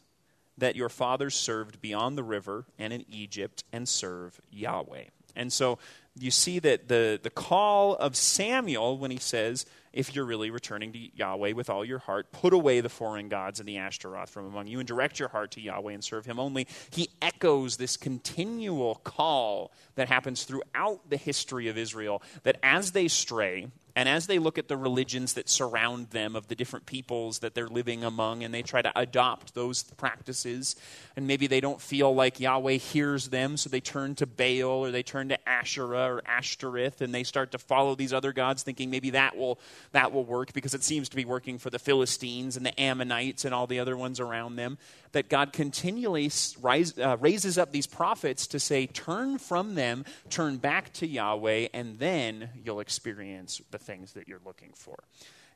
that 0.57 0.75
your 0.75 0.89
fathers 0.89 1.35
served 1.35 1.79
beyond 1.79 2.17
the 2.17 2.23
river 2.23 2.65
and 2.79 2.91
in 2.91 3.05
Egypt 3.07 3.63
and 3.71 3.87
serve 3.87 4.41
Yahweh. 4.49 5.05
And 5.39 5.51
so 5.51 5.79
you 6.19 6.31
see 6.31 6.59
that 6.59 6.87
the, 6.87 7.19
the 7.21 7.29
call 7.29 7.95
of 7.95 8.15
Samuel 8.15 8.97
when 8.97 9.09
he 9.09 9.17
says, 9.17 9.65
if 9.93 10.15
you're 10.15 10.25
really 10.25 10.51
returning 10.51 10.91
to 10.93 10.99
Yahweh 10.99 11.53
with 11.53 11.69
all 11.69 11.83
your 11.83 11.99
heart, 11.99 12.31
put 12.31 12.53
away 12.53 12.81
the 12.81 12.89
foreign 12.89 13.29
gods 13.29 13.59
and 13.59 13.67
the 13.67 13.77
Ashtaroth 13.77 14.29
from 14.29 14.45
among 14.45 14.67
you 14.67 14.79
and 14.79 14.87
direct 14.87 15.17
your 15.17 15.29
heart 15.29 15.51
to 15.51 15.61
Yahweh 15.61 15.93
and 15.93 16.03
serve 16.03 16.25
him 16.25 16.39
only. 16.39 16.67
He 16.91 17.09
echoes 17.21 17.77
this 17.77 17.97
continual 17.97 18.95
call 18.95 19.71
that 19.95 20.09
happens 20.09 20.43
throughout 20.43 21.09
the 21.09 21.17
history 21.17 21.69
of 21.69 21.77
Israel 21.77 22.21
that 22.43 22.57
as 22.61 22.91
they 22.91 23.07
stray, 23.07 23.69
And 23.99 24.07
as 24.07 24.27
they 24.27 24.39
look 24.39 24.57
at 24.57 24.69
the 24.69 24.77
religions 24.77 25.33
that 25.33 25.49
surround 25.49 26.11
them, 26.11 26.37
of 26.37 26.47
the 26.47 26.55
different 26.55 26.85
peoples 26.85 27.39
that 27.39 27.53
they're 27.53 27.67
living 27.67 28.05
among, 28.05 28.45
and 28.45 28.53
they 28.53 28.61
try 28.61 28.81
to 28.81 28.97
adopt 28.97 29.53
those 29.55 29.83
practices, 29.83 30.77
and 31.17 31.27
maybe 31.27 31.47
they 31.47 31.59
don't 31.59 31.81
feel 31.81 32.15
like 32.15 32.39
Yahweh 32.39 32.75
hears 32.75 33.27
them, 33.27 33.57
so 33.57 33.69
they 33.69 33.81
turn 33.81 34.15
to 34.15 34.25
Baal 34.25 34.85
or 34.85 34.91
they 34.91 35.03
turn 35.03 35.27
to 35.27 35.49
Asherah 35.49 36.13
or 36.13 36.21
Ashtoreth, 36.25 37.01
and 37.01 37.13
they 37.13 37.23
start 37.23 37.51
to 37.51 37.57
follow 37.57 37.93
these 37.93 38.13
other 38.13 38.31
gods, 38.31 38.63
thinking 38.63 38.89
maybe 38.89 39.09
that 39.09 39.35
will, 39.35 39.59
that 39.91 40.13
will 40.13 40.23
work 40.23 40.53
because 40.53 40.73
it 40.73 40.83
seems 40.83 41.09
to 41.09 41.17
be 41.17 41.25
working 41.25 41.57
for 41.57 41.69
the 41.69 41.77
Philistines 41.77 42.55
and 42.55 42.65
the 42.65 42.79
Ammonites 42.79 43.43
and 43.43 43.53
all 43.53 43.67
the 43.67 43.81
other 43.81 43.97
ones 43.97 44.21
around 44.21 44.55
them. 44.55 44.77
That 45.11 45.27
God 45.27 45.51
continually 45.51 46.31
rise, 46.61 46.97
uh, 46.97 47.17
raises 47.19 47.57
up 47.57 47.73
these 47.73 47.87
prophets 47.87 48.47
to 48.47 48.59
say, 48.61 48.85
turn 48.85 49.39
from 49.39 49.75
them, 49.75 50.05
turn 50.29 50.55
back 50.55 50.93
to 50.93 51.07
Yahweh, 51.07 51.67
and 51.73 51.99
then 51.99 52.49
you'll 52.63 52.79
experience 52.79 53.59
the 53.71 53.79
things 53.89 54.13
that 54.13 54.27
you're 54.27 54.41
looking 54.45 54.69
for. 54.75 55.03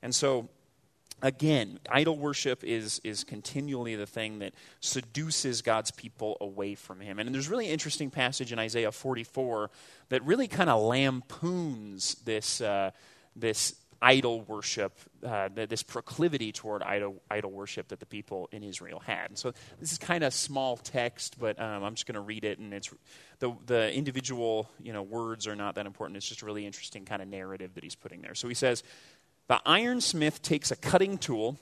And 0.02 0.14
so, 0.14 0.50
again, 1.22 1.80
idol 1.88 2.18
worship 2.18 2.64
is, 2.64 3.00
is 3.04 3.24
continually 3.24 3.96
the 3.96 4.08
thing 4.08 4.40
that 4.40 4.54
seduces 4.80 5.62
God's 5.62 5.92
people 5.92 6.36
away 6.42 6.74
from 6.74 7.00
Him. 7.00 7.20
And 7.20 7.32
there's 7.34 7.48
really 7.48 7.68
interesting 7.68 8.10
passage 8.10 8.52
in 8.52 8.58
Isaiah 8.58 8.92
44 8.92 9.70
that 10.10 10.24
really 10.24 10.48
kind 10.48 10.72
of 10.72 10.82
lampoons 10.82 12.16
this, 12.26 12.60
uh, 12.60 12.90
this 13.36 13.76
idol 14.04 14.42
worship, 14.42 15.00
uh, 15.26 15.48
this 15.54 15.82
proclivity 15.82 16.52
toward 16.52 16.84
idol, 16.84 17.22
idol 17.32 17.52
worship 17.52 17.88
that 17.88 18.02
the 18.02 18.06
people 18.06 18.50
in 18.52 18.62
Israel 18.62 19.00
had. 19.00 19.30
And 19.30 19.38
so 19.38 19.54
this 19.80 19.94
is 19.94 19.98
kind 19.98 20.26
of 20.26 20.34
small 20.34 20.76
text, 20.76 21.40
but 21.40 21.60
um, 21.60 21.84
I'm 21.84 21.96
just 21.96 22.06
going 22.06 22.16
to 22.16 22.22
read 22.22 22.44
it, 22.44 22.60
and 22.60 22.74
it's 22.74 22.94
the 23.40 23.56
the 23.66 23.94
individual 23.94 24.70
you 24.82 24.92
know 24.92 25.02
words 25.02 25.48
are 25.48 25.56
not 25.56 25.76
that 25.76 25.86
important. 25.86 26.18
It's 26.18 26.28
just 26.28 26.42
a 26.42 26.46
really 26.46 26.66
interesting 26.66 27.06
kind 27.06 27.22
of 27.22 27.30
narrative 27.30 27.76
that 27.76 27.84
he's 27.84 27.96
putting 27.96 28.22
there. 28.22 28.36
So 28.36 28.50
he 28.50 28.54
says, 28.54 28.84
the 29.48 29.62
ironsmith 29.66 30.42
takes 30.42 30.70
a 30.70 30.76
cutting 30.76 31.18
tool 31.18 31.58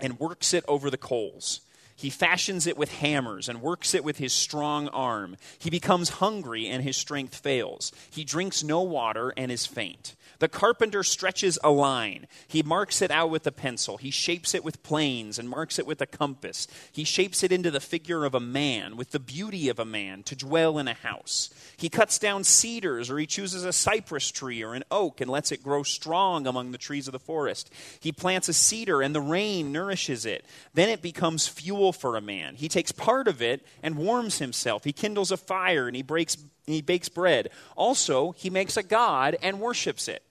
and 0.00 0.18
works 0.18 0.54
it 0.54 0.64
over 0.66 0.90
the 0.90 0.96
coals. 0.96 1.60
He 1.96 2.10
fashions 2.10 2.66
it 2.66 2.76
with 2.76 2.92
hammers 2.92 3.48
and 3.48 3.62
works 3.62 3.94
it 3.94 4.04
with 4.04 4.18
his 4.18 4.34
strong 4.34 4.88
arm. 4.88 5.36
He 5.58 5.70
becomes 5.70 6.10
hungry 6.10 6.68
and 6.68 6.82
his 6.82 6.96
strength 6.96 7.34
fails. 7.34 7.90
He 8.10 8.22
drinks 8.22 8.62
no 8.62 8.82
water 8.82 9.32
and 9.34 9.50
is 9.50 9.64
faint. 9.64 10.14
The 10.38 10.48
carpenter 10.48 11.02
stretches 11.02 11.58
a 11.64 11.70
line. 11.70 12.26
He 12.46 12.62
marks 12.62 13.00
it 13.00 13.10
out 13.10 13.30
with 13.30 13.46
a 13.46 13.52
pencil. 13.52 13.96
He 13.96 14.10
shapes 14.10 14.54
it 14.54 14.62
with 14.62 14.82
planes 14.82 15.38
and 15.38 15.48
marks 15.48 15.78
it 15.78 15.86
with 15.86 16.02
a 16.02 16.06
compass. 16.06 16.66
He 16.92 17.04
shapes 17.04 17.42
it 17.42 17.52
into 17.52 17.70
the 17.70 17.80
figure 17.80 18.26
of 18.26 18.34
a 18.34 18.40
man, 18.40 18.96
with 18.96 19.12
the 19.12 19.18
beauty 19.18 19.70
of 19.70 19.78
a 19.78 19.86
man, 19.86 20.22
to 20.24 20.36
dwell 20.36 20.78
in 20.78 20.88
a 20.88 20.94
house. 20.94 21.48
He 21.78 21.88
cuts 21.88 22.18
down 22.18 22.44
cedars, 22.44 23.10
or 23.10 23.18
he 23.18 23.26
chooses 23.26 23.64
a 23.64 23.72
cypress 23.72 24.30
tree 24.30 24.62
or 24.62 24.74
an 24.74 24.84
oak 24.90 25.22
and 25.22 25.30
lets 25.30 25.52
it 25.52 25.62
grow 25.62 25.82
strong 25.82 26.46
among 26.46 26.72
the 26.72 26.78
trees 26.78 27.08
of 27.08 27.12
the 27.12 27.18
forest. 27.18 27.72
He 28.00 28.12
plants 28.12 28.50
a 28.50 28.52
cedar, 28.52 29.00
and 29.00 29.14
the 29.14 29.22
rain 29.22 29.72
nourishes 29.72 30.26
it. 30.26 30.44
Then 30.74 30.90
it 30.90 31.00
becomes 31.00 31.48
fuel 31.48 31.85
for 31.92 32.16
a 32.16 32.20
man. 32.20 32.56
He 32.56 32.68
takes 32.68 32.92
part 32.92 33.28
of 33.28 33.40
it 33.40 33.64
and 33.82 33.96
warms 33.96 34.38
himself. 34.38 34.84
He 34.84 34.92
kindles 34.92 35.30
a 35.30 35.36
fire, 35.36 35.86
and 35.86 35.96
he 35.96 36.02
breaks 36.02 36.36
he 36.66 36.82
bakes 36.82 37.08
bread. 37.08 37.50
Also, 37.76 38.32
he 38.32 38.50
makes 38.50 38.76
a 38.76 38.82
god 38.82 39.36
and 39.40 39.60
worships 39.60 40.08
it. 40.08 40.22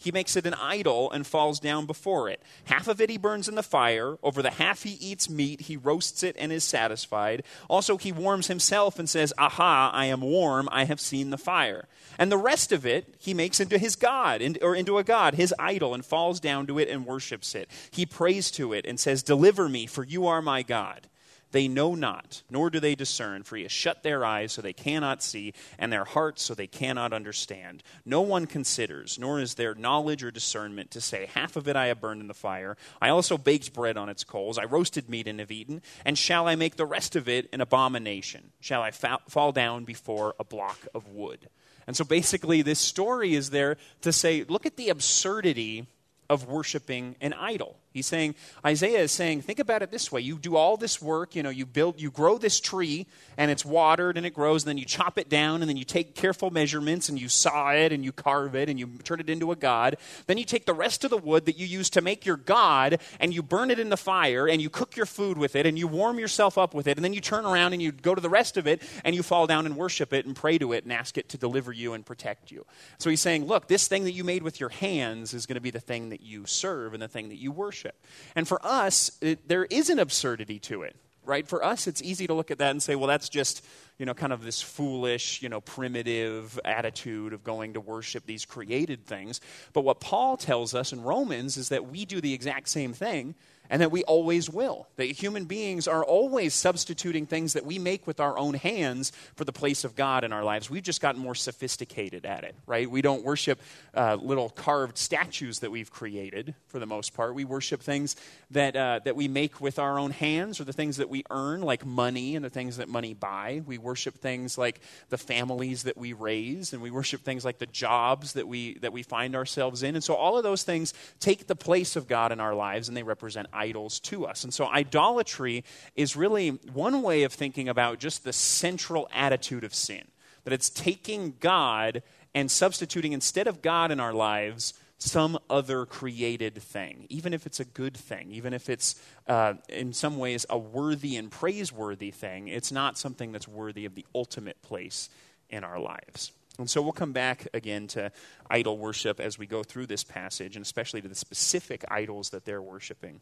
He 0.00 0.12
makes 0.12 0.36
it 0.36 0.46
an 0.46 0.54
idol 0.54 1.10
and 1.10 1.26
falls 1.26 1.58
down 1.58 1.84
before 1.84 2.28
it. 2.28 2.40
Half 2.66 2.86
of 2.86 3.00
it 3.00 3.10
he 3.10 3.18
burns 3.18 3.48
in 3.48 3.56
the 3.56 3.64
fire. 3.64 4.16
Over 4.22 4.42
the 4.42 4.52
half 4.52 4.84
he 4.84 4.92
eats 4.92 5.28
meat. 5.28 5.62
He 5.62 5.76
roasts 5.76 6.22
it 6.22 6.36
and 6.38 6.52
is 6.52 6.62
satisfied. 6.62 7.42
Also, 7.68 7.96
he 7.96 8.12
warms 8.12 8.46
himself 8.46 9.00
and 9.00 9.10
says, 9.10 9.32
Aha, 9.36 9.90
I 9.92 10.04
am 10.04 10.20
warm. 10.20 10.68
I 10.70 10.84
have 10.84 11.00
seen 11.00 11.30
the 11.30 11.36
fire. 11.36 11.88
And 12.16 12.30
the 12.30 12.36
rest 12.36 12.70
of 12.70 12.86
it 12.86 13.16
he 13.18 13.34
makes 13.34 13.58
into 13.58 13.76
his 13.76 13.96
God, 13.96 14.40
or 14.62 14.76
into 14.76 14.98
a 14.98 15.04
God, 15.04 15.34
his 15.34 15.52
idol, 15.58 15.94
and 15.94 16.04
falls 16.04 16.38
down 16.38 16.68
to 16.68 16.78
it 16.78 16.88
and 16.88 17.04
worships 17.04 17.56
it. 17.56 17.68
He 17.90 18.06
prays 18.06 18.52
to 18.52 18.72
it 18.72 18.86
and 18.86 19.00
says, 19.00 19.24
Deliver 19.24 19.68
me, 19.68 19.86
for 19.86 20.04
you 20.04 20.28
are 20.28 20.40
my 20.40 20.62
God. 20.62 21.08
They 21.50 21.68
know 21.68 21.94
not, 21.94 22.42
nor 22.50 22.70
do 22.70 22.78
they 22.80 22.94
discern, 22.94 23.42
for 23.42 23.56
he 23.56 23.62
has 23.62 23.72
shut 23.72 24.02
their 24.02 24.24
eyes 24.24 24.52
so 24.52 24.62
they 24.62 24.72
cannot 24.72 25.22
see, 25.22 25.54
and 25.78 25.92
their 25.92 26.04
hearts 26.04 26.42
so 26.42 26.54
they 26.54 26.66
cannot 26.66 27.12
understand. 27.12 27.82
No 28.04 28.20
one 28.20 28.46
considers, 28.46 29.18
nor 29.18 29.40
is 29.40 29.54
there 29.54 29.74
knowledge 29.74 30.22
or 30.22 30.30
discernment 30.30 30.90
to 30.90 31.00
say, 31.00 31.26
Half 31.26 31.56
of 31.56 31.66
it 31.68 31.76
I 31.76 31.86
have 31.86 32.00
burned 32.00 32.20
in 32.20 32.28
the 32.28 32.34
fire. 32.34 32.76
I 33.00 33.08
also 33.08 33.38
baked 33.38 33.72
bread 33.72 33.96
on 33.96 34.08
its 34.08 34.24
coals. 34.24 34.58
I 34.58 34.64
roasted 34.64 35.08
meat 35.08 35.26
and 35.26 35.40
have 35.40 35.50
eaten. 35.50 35.82
And 36.04 36.18
shall 36.18 36.46
I 36.46 36.54
make 36.54 36.76
the 36.76 36.86
rest 36.86 37.16
of 37.16 37.28
it 37.28 37.48
an 37.52 37.60
abomination? 37.60 38.52
Shall 38.60 38.82
I 38.82 38.90
fa- 38.90 39.20
fall 39.28 39.52
down 39.52 39.84
before 39.84 40.34
a 40.38 40.44
block 40.44 40.86
of 40.94 41.08
wood? 41.08 41.48
And 41.86 41.96
so 41.96 42.04
basically, 42.04 42.60
this 42.60 42.78
story 42.78 43.34
is 43.34 43.48
there 43.48 43.78
to 44.02 44.12
say, 44.12 44.44
look 44.44 44.66
at 44.66 44.76
the 44.76 44.90
absurdity 44.90 45.86
of 46.28 46.46
worshiping 46.46 47.16
an 47.20 47.32
idol. 47.32 47.78
He's 47.92 48.06
saying, 48.06 48.34
Isaiah 48.64 49.00
is 49.00 49.12
saying, 49.12 49.42
think 49.42 49.58
about 49.58 49.82
it 49.82 49.90
this 49.90 50.12
way. 50.12 50.20
You 50.20 50.36
do 50.36 50.56
all 50.56 50.76
this 50.76 51.00
work, 51.00 51.34
you 51.34 51.42
know, 51.42 51.50
you 51.50 51.64
build, 51.64 52.00
you 52.00 52.10
grow 52.10 52.36
this 52.36 52.60
tree, 52.60 53.06
and 53.38 53.50
it's 53.50 53.64
watered 53.64 54.18
and 54.18 54.26
it 54.26 54.34
grows, 54.34 54.62
and 54.62 54.68
then 54.68 54.76
you 54.76 54.84
chop 54.84 55.18
it 55.18 55.30
down, 55.30 55.62
and 55.62 55.68
then 55.68 55.78
you 55.78 55.84
take 55.84 56.14
careful 56.14 56.50
measurements, 56.50 57.08
and 57.08 57.18
you 57.18 57.30
saw 57.30 57.72
it, 57.72 57.90
and 57.90 58.04
you 58.04 58.12
carve 58.12 58.54
it, 58.54 58.68
and 58.68 58.78
you 58.78 58.86
turn 59.04 59.20
it 59.20 59.30
into 59.30 59.52
a 59.52 59.56
god. 59.56 59.96
Then 60.26 60.36
you 60.36 60.44
take 60.44 60.66
the 60.66 60.74
rest 60.74 61.02
of 61.02 61.10
the 61.10 61.16
wood 61.16 61.46
that 61.46 61.56
you 61.56 61.66
use 61.66 61.88
to 61.90 62.02
make 62.02 62.26
your 62.26 62.36
god, 62.36 63.00
and 63.20 63.32
you 63.32 63.42
burn 63.42 63.70
it 63.70 63.78
in 63.78 63.88
the 63.88 63.96
fire, 63.96 64.46
and 64.46 64.60
you 64.60 64.68
cook 64.68 64.94
your 64.94 65.06
food 65.06 65.38
with 65.38 65.56
it, 65.56 65.64
and 65.64 65.78
you 65.78 65.88
warm 65.88 66.18
yourself 66.18 66.58
up 66.58 66.74
with 66.74 66.86
it, 66.86 66.98
and 66.98 67.04
then 67.04 67.14
you 67.14 67.22
turn 67.22 67.46
around 67.46 67.72
and 67.72 67.80
you 67.80 67.90
go 67.90 68.14
to 68.14 68.20
the 68.20 68.28
rest 68.28 68.58
of 68.58 68.66
it, 68.66 68.82
and 69.02 69.16
you 69.16 69.22
fall 69.22 69.46
down 69.46 69.64
and 69.64 69.76
worship 69.76 70.12
it, 70.12 70.26
and 70.26 70.36
pray 70.36 70.58
to 70.58 70.74
it, 70.74 70.84
and 70.84 70.92
ask 70.92 71.16
it 71.16 71.30
to 71.30 71.38
deliver 71.38 71.72
you 71.72 71.94
and 71.94 72.04
protect 72.04 72.50
you. 72.50 72.66
So 72.98 73.08
he's 73.08 73.22
saying, 73.22 73.46
look, 73.46 73.66
this 73.66 73.88
thing 73.88 74.04
that 74.04 74.12
you 74.12 74.24
made 74.24 74.42
with 74.42 74.60
your 74.60 74.68
hands 74.68 75.32
is 75.32 75.46
going 75.46 75.54
to 75.54 75.60
be 75.60 75.70
the 75.70 75.80
thing 75.80 76.10
that 76.10 76.20
you 76.20 76.44
serve 76.44 76.92
and 76.92 77.02
the 77.02 77.08
thing 77.08 77.30
that 77.30 77.38
you 77.38 77.50
worship 77.50 77.77
worship. 77.78 78.04
And 78.34 78.46
for 78.46 78.64
us, 78.64 79.10
it, 79.20 79.48
there 79.48 79.64
is 79.64 79.90
an 79.90 79.98
absurdity 79.98 80.58
to 80.60 80.82
it, 80.82 80.96
right? 81.24 81.46
For 81.46 81.64
us, 81.64 81.86
it's 81.86 82.02
easy 82.02 82.26
to 82.26 82.34
look 82.34 82.50
at 82.50 82.58
that 82.58 82.70
and 82.70 82.82
say, 82.82 82.94
well, 82.94 83.06
that's 83.06 83.28
just, 83.28 83.64
you 83.98 84.06
know, 84.06 84.14
kind 84.14 84.32
of 84.32 84.42
this 84.42 84.60
foolish, 84.60 85.42
you 85.42 85.48
know, 85.48 85.60
primitive 85.60 86.58
attitude 86.64 87.32
of 87.32 87.44
going 87.44 87.74
to 87.74 87.80
worship 87.80 88.26
these 88.26 88.44
created 88.44 89.06
things. 89.06 89.40
But 89.72 89.82
what 89.82 90.00
Paul 90.00 90.36
tells 90.36 90.74
us 90.74 90.92
in 90.92 91.02
Romans 91.02 91.56
is 91.56 91.68
that 91.68 91.88
we 91.90 92.04
do 92.04 92.20
the 92.20 92.34
exact 92.34 92.68
same 92.68 92.92
thing 92.92 93.34
and 93.70 93.82
that 93.82 93.90
we 93.90 94.02
always 94.04 94.50
will. 94.50 94.88
That 94.96 95.04
human 95.06 95.44
beings 95.44 95.86
are 95.88 96.04
always 96.04 96.54
substituting 96.54 97.26
things 97.26 97.52
that 97.52 97.64
we 97.64 97.78
make 97.78 98.06
with 98.06 98.20
our 98.20 98.38
own 98.38 98.54
hands 98.54 99.12
for 99.34 99.44
the 99.44 99.52
place 99.52 99.84
of 99.84 99.96
God 99.96 100.24
in 100.24 100.32
our 100.32 100.44
lives. 100.44 100.70
We've 100.70 100.82
just 100.82 101.00
gotten 101.00 101.20
more 101.20 101.34
sophisticated 101.34 102.24
at 102.24 102.44
it, 102.44 102.54
right? 102.66 102.90
We 102.90 103.02
don't 103.02 103.24
worship 103.24 103.60
uh, 103.94 104.16
little 104.20 104.50
carved 104.50 104.98
statues 104.98 105.60
that 105.60 105.70
we've 105.70 105.90
created 105.90 106.54
for 106.68 106.78
the 106.78 106.86
most 106.86 107.14
part. 107.14 107.34
We 107.34 107.44
worship 107.44 107.82
things 107.82 108.16
that, 108.50 108.76
uh, 108.76 109.00
that 109.04 109.16
we 109.16 109.28
make 109.28 109.60
with 109.60 109.78
our 109.78 109.98
own 109.98 110.10
hands 110.10 110.60
or 110.60 110.64
the 110.64 110.72
things 110.72 110.96
that 110.98 111.08
we 111.08 111.24
earn, 111.30 111.60
like 111.62 111.84
money 111.84 112.36
and 112.36 112.44
the 112.44 112.50
things 112.50 112.78
that 112.78 112.88
money 112.88 113.14
buy. 113.14 113.62
We 113.66 113.78
worship 113.78 114.18
things 114.18 114.56
like 114.56 114.80
the 115.08 115.18
families 115.18 115.84
that 115.84 115.96
we 115.96 116.12
raise, 116.12 116.72
and 116.72 116.82
we 116.82 116.90
worship 116.90 117.22
things 117.22 117.44
like 117.44 117.58
the 117.58 117.66
jobs 117.66 118.32
that 118.34 118.48
we, 118.48 118.78
that 118.78 118.92
we 118.92 119.02
find 119.02 119.34
ourselves 119.36 119.82
in. 119.82 119.94
And 119.94 120.04
so 120.04 120.14
all 120.14 120.36
of 120.36 120.42
those 120.42 120.62
things 120.62 120.94
take 121.20 121.46
the 121.46 121.56
place 121.56 121.96
of 121.96 122.08
God 122.08 122.32
in 122.32 122.40
our 122.40 122.54
lives, 122.54 122.88
and 122.88 122.96
they 122.96 123.02
represent 123.02 123.48
idols 123.58 124.00
to 124.00 124.24
us. 124.24 124.44
And 124.44 124.54
so 124.54 124.66
idolatry 124.66 125.64
is 125.96 126.16
really 126.16 126.50
one 126.72 127.02
way 127.02 127.24
of 127.24 127.32
thinking 127.32 127.68
about 127.68 127.98
just 127.98 128.24
the 128.24 128.32
central 128.32 129.08
attitude 129.12 129.64
of 129.64 129.74
sin 129.74 130.04
that 130.44 130.54
it's 130.54 130.70
taking 130.70 131.34
God 131.40 132.02
and 132.34 132.50
substituting 132.50 133.12
instead 133.12 133.46
of 133.46 133.60
God 133.60 133.90
in 133.90 134.00
our 134.00 134.14
lives 134.14 134.74
some 134.98 135.38
other 135.48 135.86
created 135.86 136.54
thing, 136.54 137.06
even 137.08 137.32
if 137.32 137.46
it's 137.46 137.60
a 137.60 137.64
good 137.64 137.96
thing, 137.96 138.30
even 138.32 138.52
if 138.52 138.68
it's 138.68 139.00
uh, 139.28 139.54
in 139.68 139.92
some 139.92 140.18
ways 140.18 140.44
a 140.50 140.58
worthy 140.58 141.16
and 141.16 141.30
praiseworthy 141.30 142.10
thing, 142.10 142.48
it's 142.48 142.72
not 142.72 142.98
something 142.98 143.30
that's 143.30 143.46
worthy 143.46 143.84
of 143.84 143.94
the 143.94 144.04
ultimate 144.14 144.60
place 144.62 145.08
in 145.50 145.62
our 145.62 145.78
lives. 145.78 146.32
And 146.58 146.68
so 146.68 146.82
we'll 146.82 146.92
come 146.92 147.12
back 147.12 147.46
again 147.54 147.86
to 147.88 148.10
idol 148.50 148.76
worship 148.76 149.20
as 149.20 149.38
we 149.38 149.46
go 149.46 149.62
through 149.62 149.86
this 149.86 150.02
passage, 150.02 150.56
and 150.56 150.64
especially 150.64 151.00
to 151.00 151.08
the 151.08 151.14
specific 151.14 151.84
idols 151.88 152.30
that 152.30 152.44
they're 152.44 152.62
worshiping. 152.62 153.20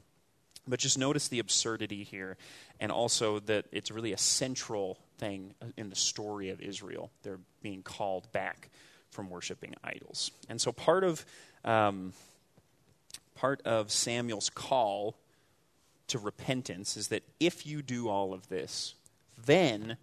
But 0.69 0.81
just 0.81 0.99
notice 0.99 1.29
the 1.29 1.39
absurdity 1.39 2.03
here, 2.03 2.37
and 2.81 2.91
also 2.91 3.39
that 3.41 3.67
it's 3.71 3.91
really 3.91 4.13
a 4.13 4.19
central 4.19 4.99
thing 5.19 5.55
in 5.77 5.91
the 5.91 5.97
story 5.97 6.51
of 6.51 6.61
Israel. 6.61 7.11
They're 7.23 7.41
being 7.63 7.83
called 7.83 8.31
back 8.33 8.69
from 9.11 9.31
worshiping 9.31 9.75
idols. 9.83 10.31
And 10.49 10.61
so 10.61 10.73
part 10.73 11.05
of, 11.05 11.25
um, 11.65 12.13
part 13.35 13.63
of 13.63 13.91
Samuel's 13.93 14.51
call 14.51 15.17
to 16.09 16.19
repentance 16.19 16.97
is 16.97 17.09
that 17.09 17.23
if 17.41 17.67
you 17.67 17.83
do 17.83 18.09
all 18.09 18.35
of 18.35 18.49
this, 18.49 18.95
then 19.45 19.97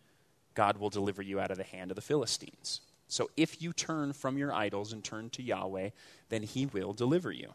God 0.53 0.77
will 0.77 0.89
deliver 0.89 1.21
you 1.21 1.39
out 1.39 1.51
of 1.51 1.57
the 1.57 1.63
hand 1.63 1.91
of 1.91 1.95
the 1.95 2.01
Philistines. 2.01 2.81
So 3.07 3.29
if 3.37 3.61
you 3.61 3.73
turn 3.73 4.13
from 4.13 4.37
your 4.37 4.53
idols 4.53 4.93
and 4.93 5.03
turn 5.03 5.29
to 5.31 5.43
Yahweh, 5.43 5.89
then 6.29 6.43
he 6.43 6.65
will 6.65 6.93
deliver 6.93 7.31
you. 7.31 7.53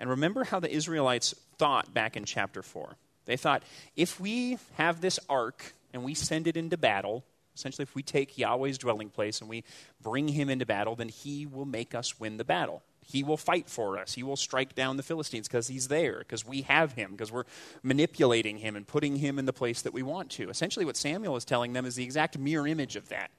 And 0.00 0.10
remember 0.10 0.44
how 0.44 0.58
the 0.58 0.74
Israelites 0.74 1.34
thought 1.58 1.94
back 1.94 2.16
in 2.16 2.24
chapter 2.24 2.62
4. 2.62 2.96
They 3.26 3.36
thought, 3.36 3.62
if 3.96 4.18
we 4.18 4.58
have 4.74 5.00
this 5.00 5.20
ark 5.28 5.74
and 5.92 6.02
we 6.02 6.14
send 6.14 6.46
it 6.48 6.56
into 6.56 6.78
battle, 6.78 7.22
essentially, 7.54 7.82
if 7.82 7.94
we 7.94 8.02
take 8.02 8.38
Yahweh's 8.38 8.78
dwelling 8.78 9.10
place 9.10 9.40
and 9.40 9.50
we 9.50 9.62
bring 10.02 10.26
him 10.28 10.48
into 10.48 10.64
battle, 10.64 10.96
then 10.96 11.10
he 11.10 11.44
will 11.44 11.66
make 11.66 11.94
us 11.94 12.18
win 12.18 12.38
the 12.38 12.44
battle. 12.44 12.82
He 13.04 13.22
will 13.22 13.36
fight 13.36 13.68
for 13.68 13.98
us. 13.98 14.14
He 14.14 14.22
will 14.22 14.36
strike 14.36 14.74
down 14.74 14.96
the 14.96 15.02
Philistines 15.02 15.48
because 15.48 15.68
he's 15.68 15.88
there, 15.88 16.20
because 16.20 16.46
we 16.46 16.62
have 16.62 16.92
him, 16.92 17.10
because 17.10 17.30
we're 17.30 17.44
manipulating 17.82 18.56
him 18.56 18.76
and 18.76 18.86
putting 18.86 19.16
him 19.16 19.38
in 19.38 19.44
the 19.44 19.52
place 19.52 19.82
that 19.82 19.92
we 19.92 20.02
want 20.02 20.30
to. 20.30 20.48
Essentially, 20.48 20.86
what 20.86 20.96
Samuel 20.96 21.36
is 21.36 21.44
telling 21.44 21.72
them 21.74 21.84
is 21.84 21.96
the 21.96 22.04
exact 22.04 22.38
mirror 22.38 22.66
image 22.66 22.96
of 22.96 23.08
that. 23.10 23.30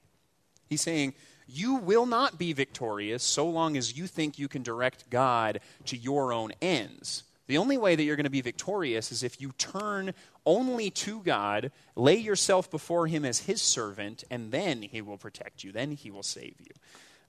He's 0.70 0.82
saying, 0.82 1.16
You 1.54 1.76
will 1.76 2.06
not 2.06 2.38
be 2.38 2.54
victorious 2.54 3.24
so 3.24 3.48
long 3.48 3.76
as 3.76 3.98
you 3.98 4.08
think 4.08 4.40
you 4.40 4.48
can 4.48 4.64
direct 4.64 5.10
God 5.10 5.60
to 5.86 5.98
your 5.98 6.32
own 6.32 6.54
ends. 6.62 7.24
The 7.48 7.58
only 7.58 7.78
way 7.78 7.96
that 7.96 8.04
you're 8.04 8.16
going 8.16 8.24
to 8.24 8.30
be 8.30 8.40
victorious 8.40 9.12
is 9.12 9.24
if 9.24 9.42
you 9.42 9.52
turn 9.58 10.14
only 10.46 10.90
to 10.92 11.22
God, 11.22 11.72
lay 11.98 12.16
yourself 12.16 12.72
before 12.72 13.08
Him 13.08 13.26
as 13.26 13.40
His 13.40 13.62
servant, 13.62 14.24
and 14.32 14.52
then 14.52 14.82
He 14.82 15.02
will 15.02 15.18
protect 15.18 15.64
you. 15.64 15.74
Then 15.74 15.92
He 15.92 16.10
will 16.10 16.24
save 16.24 16.56
you. 16.60 16.72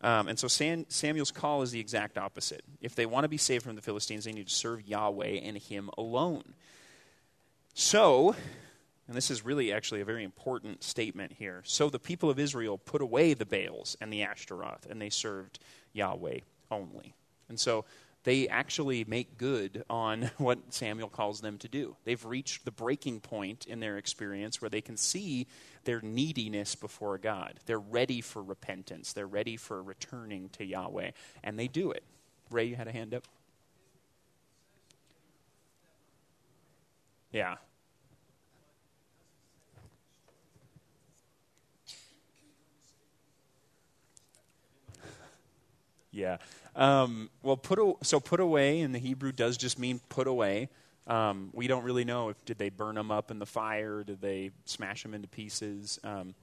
Um, 0.01 0.29
and 0.29 0.39
so 0.39 0.47
Sam, 0.47 0.87
Samuel's 0.89 1.33
call 1.33 1.63
is 1.63 1.73
the 1.73 1.81
exact 1.81 2.19
opposite. 2.19 2.63
If 2.81 2.95
they 2.95 3.07
want 3.07 3.25
to 3.25 3.29
be 3.29 3.37
saved 3.37 3.65
from 3.65 3.75
the 3.75 3.83
Philistines, 3.83 4.25
they 4.25 4.33
need 4.33 4.47
to 4.47 4.55
serve 4.55 4.87
Yahweh 4.87 5.41
and 5.43 5.59
Him 5.59 5.91
alone. 5.99 6.55
So, 7.75 8.37
and 9.09 9.17
this 9.17 9.31
is 9.31 9.45
really 9.45 9.73
actually 9.73 10.01
a 10.01 10.05
very 10.05 10.25
important 10.25 10.83
statement 10.83 11.33
here. 11.33 11.63
So 11.65 11.91
the 11.91 11.99
people 11.99 12.31
of 12.31 12.39
Israel 12.39 12.79
put 12.79 13.03
away 13.03 13.35
the 13.35 13.47
Baals 13.47 13.97
and 14.01 14.13
the 14.13 14.23
Ashtaroth, 14.23 14.87
and 14.89 15.01
they 15.01 15.11
served 15.11 15.59
Yahweh 15.93 16.41
only. 16.71 17.15
And 17.49 17.59
so 17.59 17.85
they 18.25 18.49
actually 18.49 19.05
make 19.05 19.37
good 19.37 19.85
on 19.91 20.31
what 20.39 20.59
Samuel 20.73 21.09
calls 21.09 21.41
them 21.41 21.59
to 21.59 21.69
do. 21.69 21.97
They've 22.05 22.25
reached 22.25 22.65
the 22.65 22.71
breaking 22.71 23.21
point 23.21 23.67
in 23.67 23.81
their 23.81 23.99
experience 23.99 24.63
where 24.63 24.71
they 24.71 24.81
can 24.81 24.97
see 24.97 25.49
their 25.85 26.01
neediness 26.01 26.75
before 26.75 27.19
God. 27.19 27.59
They're 27.67 27.79
ready 27.79 28.21
for 28.21 28.43
repentance, 28.43 29.13
they're 29.13 29.27
ready 29.27 29.57
for 29.57 29.83
returning 29.83 30.49
to 30.51 30.65
Yahweh, 30.65 31.11
and 31.43 31.59
they 31.59 31.69
do 31.69 31.91
it. 31.91 32.05
Ray, 32.51 32.67
you 32.67 32.77
had 32.77 32.89
a 32.89 32.93
hand 32.93 33.15
up? 33.15 33.25
Yeah. 37.33 37.57
Yeah. 46.13 46.37
Um, 46.77 47.31
well, 47.43 47.57
put 47.57 47.79
a, 47.79 47.95
so 48.03 48.21
put 48.21 48.41
away 48.41 48.81
in 48.81 48.93
the 48.93 48.99
Hebrew 48.99 49.33
does 49.33 49.57
just 49.57 49.79
mean 49.79 50.01
put 50.09 50.27
away. 50.27 50.69
Um, 51.07 51.51
we 51.53 51.67
don't 51.67 51.83
really 51.83 52.05
know 52.05 52.29
if 52.29 52.45
did 52.45 52.59
they 52.59 52.69
burn 52.69 52.95
them 52.95 53.11
up 53.11 53.31
in 53.31 53.39
the 53.39 53.47
fire, 53.47 54.05
did 54.05 54.21
they 54.21 54.51
smash 54.67 55.03
them 55.03 55.15
into 55.15 55.27
pieces. 55.27 55.99
Um, 56.05 56.35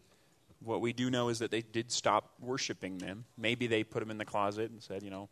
what 0.61 0.81
we 0.81 0.91
do 0.91 1.09
know 1.09 1.29
is 1.29 1.39
that 1.39 1.51
they 1.51 1.61
did 1.61 1.91
stop 1.91 2.31
worshiping 2.41 2.97
them. 2.97 3.23
Maybe 3.37 3.67
they 3.67 3.83
put 3.83 4.01
them 4.01 4.11
in 4.11 4.17
the 4.17 4.25
closet 4.25 4.71
and 4.71 4.81
said, 4.81 5.03
you 5.03 5.09
know, 5.09 5.29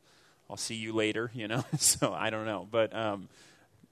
I'll 0.49 0.55
see 0.55 0.75
you 0.75 0.93
later. 0.93 1.29
You 1.37 1.47
know, 1.47 1.65
so 1.77 2.13
I 2.13 2.29
don't 2.29 2.45
know, 2.45 2.67
but 2.69 2.95
um, 2.95 3.27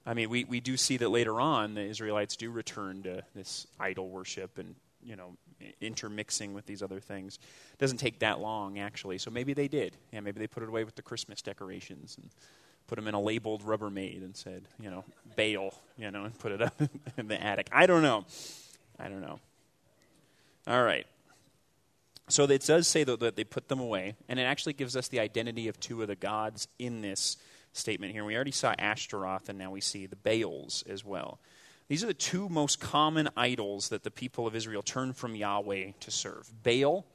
I 0.06 0.14
mean, 0.14 0.30
we 0.30 0.44
we 0.44 0.60
do 0.60 0.76
see 0.76 0.96
that 0.98 1.08
later 1.08 1.40
on 1.40 1.74
the 1.74 1.82
Israelites 1.82 2.36
do 2.36 2.50
return 2.50 3.02
to 3.02 3.22
this 3.34 3.66
idol 3.78 4.08
worship 4.08 4.58
and 4.58 4.74
you 5.02 5.16
know 5.16 5.36
intermixing 5.80 6.52
with 6.54 6.66
these 6.66 6.82
other 6.82 7.00
things. 7.00 7.38
It 7.72 7.78
doesn't 7.78 7.98
take 7.98 8.20
that 8.20 8.40
long, 8.40 8.78
actually. 8.78 9.18
So 9.18 9.30
maybe 9.30 9.54
they 9.54 9.68
did. 9.68 9.96
Yeah, 10.12 10.20
maybe 10.20 10.38
they 10.38 10.46
put 10.46 10.62
it 10.62 10.68
away 10.68 10.84
with 10.84 10.94
the 10.94 11.02
Christmas 11.02 11.42
decorations 11.42 12.16
and 12.20 12.30
put 12.86 12.96
them 12.96 13.08
in 13.08 13.14
a 13.14 13.20
labeled 13.20 13.62
Rubbermaid 13.64 14.22
and 14.22 14.36
said, 14.36 14.68
you 14.80 14.90
know, 14.90 15.04
Baal, 15.36 15.74
you 15.98 16.10
know, 16.10 16.24
and 16.24 16.38
put 16.38 16.52
it 16.52 16.62
up 16.62 16.80
in 17.16 17.28
the 17.28 17.42
attic. 17.42 17.68
I 17.72 17.86
don't 17.86 18.02
know. 18.02 18.24
I 18.98 19.08
don't 19.08 19.20
know. 19.20 19.40
All 20.66 20.82
right. 20.82 21.06
So 22.28 22.44
it 22.44 22.64
does 22.64 22.88
say 22.88 23.04
that 23.04 23.36
they 23.36 23.44
put 23.44 23.68
them 23.68 23.78
away, 23.78 24.16
and 24.28 24.40
it 24.40 24.42
actually 24.42 24.72
gives 24.72 24.96
us 24.96 25.06
the 25.08 25.20
identity 25.20 25.68
of 25.68 25.78
two 25.78 26.02
of 26.02 26.08
the 26.08 26.16
gods 26.16 26.66
in 26.78 27.00
this 27.00 27.36
statement 27.72 28.12
here. 28.12 28.24
We 28.24 28.34
already 28.34 28.50
saw 28.50 28.74
Ashtaroth, 28.78 29.48
and 29.48 29.58
now 29.58 29.70
we 29.70 29.80
see 29.80 30.06
the 30.06 30.16
Baals 30.16 30.82
as 30.88 31.04
well. 31.04 31.38
These 31.88 32.02
are 32.02 32.08
the 32.08 32.14
two 32.14 32.48
most 32.48 32.80
common 32.80 33.28
idols 33.36 33.90
that 33.90 34.02
the 34.02 34.10
people 34.10 34.46
of 34.46 34.56
Israel 34.56 34.82
turn 34.82 35.12
from 35.12 35.36
Yahweh 35.36 35.92
to 36.00 36.10
serve 36.10 36.50
Baal 36.64 37.06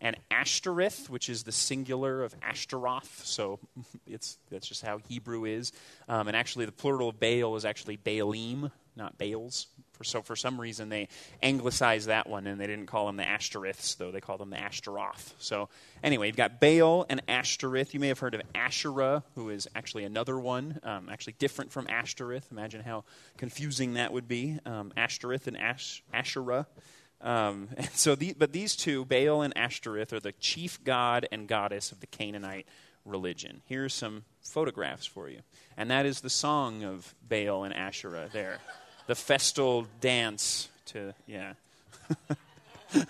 and 0.00 0.16
Ashtoreth, 0.30 1.08
which 1.10 1.28
is 1.28 1.42
the 1.42 1.52
singular 1.52 2.22
of 2.22 2.34
Ashtaroth. 2.42 3.22
So 3.24 3.58
it's, 4.06 4.38
that's 4.50 4.68
just 4.68 4.84
how 4.84 4.98
Hebrew 5.08 5.44
is. 5.46 5.72
Um, 6.08 6.28
and 6.28 6.36
actually, 6.36 6.66
the 6.66 6.72
plural 6.72 7.08
of 7.08 7.18
Baal 7.18 7.56
is 7.56 7.64
actually 7.64 7.96
Baalim, 7.96 8.70
not 8.94 9.18
Baals. 9.18 9.66
For, 9.94 10.04
so 10.04 10.22
for 10.22 10.34
some 10.34 10.60
reason 10.60 10.88
they 10.88 11.08
anglicized 11.42 12.08
that 12.08 12.28
one 12.28 12.46
and 12.46 12.60
they 12.60 12.66
didn't 12.66 12.86
call 12.86 13.06
them 13.06 13.16
the 13.16 13.24
Ashtoreths, 13.24 13.96
though 13.96 14.10
they 14.10 14.20
called 14.20 14.40
them 14.40 14.50
the 14.50 14.58
Ashtaroth. 14.58 15.34
So 15.38 15.68
anyway, 16.02 16.26
you've 16.26 16.36
got 16.36 16.60
Baal 16.60 17.06
and 17.08 17.22
Ashtoreth. 17.28 17.94
You 17.94 18.00
may 18.00 18.08
have 18.08 18.18
heard 18.18 18.34
of 18.34 18.42
Asherah, 18.54 19.22
who 19.36 19.50
is 19.50 19.68
actually 19.74 20.04
another 20.04 20.38
one, 20.38 20.80
um, 20.82 21.08
actually 21.08 21.34
different 21.38 21.70
from 21.70 21.86
Ashtoreth. 21.88 22.48
Imagine 22.50 22.82
how 22.82 23.04
confusing 23.36 23.94
that 23.94 24.12
would 24.12 24.26
be. 24.26 24.58
Um, 24.66 24.92
Ashtoreth 24.96 25.46
and 25.46 25.56
Ash- 25.56 26.02
Asherah. 26.12 26.66
Um, 27.20 27.68
and 27.76 27.90
so, 27.90 28.16
the, 28.16 28.34
but 28.36 28.52
these 28.52 28.74
two, 28.74 29.04
Baal 29.04 29.42
and 29.42 29.56
Ashtoreth, 29.56 30.12
are 30.12 30.20
the 30.20 30.32
chief 30.32 30.82
god 30.82 31.28
and 31.30 31.46
goddess 31.46 31.92
of 31.92 32.00
the 32.00 32.06
Canaanite 32.08 32.66
religion. 33.04 33.62
Here's 33.66 33.94
some 33.94 34.24
photographs 34.40 35.06
for 35.06 35.28
you, 35.28 35.40
and 35.76 35.90
that 35.90 36.04
is 36.04 36.20
the 36.20 36.30
song 36.30 36.82
of 36.82 37.14
Baal 37.26 37.64
and 37.64 37.74
Asherah 37.74 38.28
there 38.32 38.58
the 39.06 39.14
festal 39.14 39.86
dance 40.00 40.68
to, 40.86 41.14
yeah. 41.26 41.54